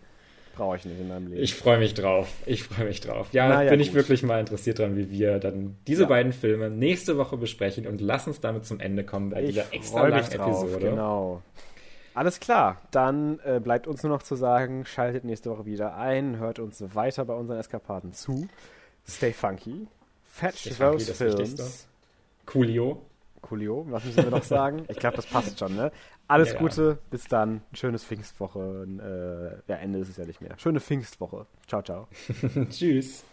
brauche 0.58 0.76
ich 0.76 0.84
nicht 0.84 1.00
in 1.00 1.08
meinem 1.08 1.28
Leben. 1.28 1.42
Ich 1.42 1.54
freue 1.54 1.78
mich 1.78 1.94
drauf. 1.94 2.28
Ich 2.44 2.64
freue 2.64 2.86
mich 2.86 3.00
drauf. 3.00 3.28
Ja, 3.32 3.48
naja, 3.48 3.70
bin 3.70 3.78
gut. 3.78 3.88
ich 3.88 3.94
wirklich 3.94 4.22
mal 4.22 4.40
interessiert 4.40 4.80
dran, 4.80 4.96
wie 4.96 5.10
wir 5.10 5.38
dann 5.38 5.76
diese 5.86 6.02
ja. 6.02 6.08
beiden 6.08 6.32
Filme 6.32 6.68
nächste 6.68 7.16
Woche 7.16 7.36
besprechen 7.36 7.86
und 7.86 8.00
lass 8.00 8.26
uns 8.26 8.40
damit 8.40 8.66
zum 8.66 8.80
Ende 8.80 9.04
kommen 9.04 9.30
bei 9.30 9.42
ich 9.42 9.50
dieser 9.50 9.72
extra 9.72 10.08
langen 10.08 10.28
drauf, 10.28 10.64
Episode. 10.64 10.90
Genau. 10.90 11.42
Alles 12.14 12.40
klar, 12.40 12.82
dann 12.90 13.38
äh, 13.44 13.60
bleibt 13.60 13.86
uns 13.86 14.02
nur 14.02 14.10
noch 14.10 14.24
zu 14.24 14.34
sagen, 14.34 14.84
schaltet 14.84 15.24
nächste 15.24 15.50
Woche 15.50 15.66
wieder 15.66 15.96
ein, 15.96 16.38
hört 16.38 16.58
uns 16.58 16.82
weiter 16.94 17.24
bei 17.24 17.34
unseren 17.34 17.58
Eskapaden 17.58 18.12
zu. 18.12 18.48
Stay 19.08 19.32
funky. 19.32 19.86
Fetch 20.24 20.64
those 20.76 21.12
funky, 21.12 21.36
films. 21.36 21.86
Coolio. 22.44 23.02
Coolio, 23.40 23.86
was 23.88 24.04
müssen 24.04 24.24
wir 24.24 24.30
noch 24.30 24.42
sagen? 24.42 24.84
Ich 24.88 24.98
glaube, 24.98 25.16
das 25.16 25.26
passt 25.26 25.58
schon, 25.58 25.76
ne? 25.76 25.92
Alles 26.28 26.52
ja, 26.52 26.58
Gute, 26.58 26.98
bis 27.10 27.24
dann. 27.26 27.62
Schönes 27.72 28.04
Pfingstwoche. 28.04 28.86
Äh, 29.66 29.70
ja, 29.70 29.78
Ende 29.78 29.98
ist 29.98 30.10
es 30.10 30.18
ja 30.18 30.26
nicht 30.26 30.40
mehr. 30.40 30.58
Schöne 30.58 30.78
Pfingstwoche. 30.78 31.46
Ciao, 31.66 31.82
ciao. 31.82 32.06
Tschüss. 32.70 33.24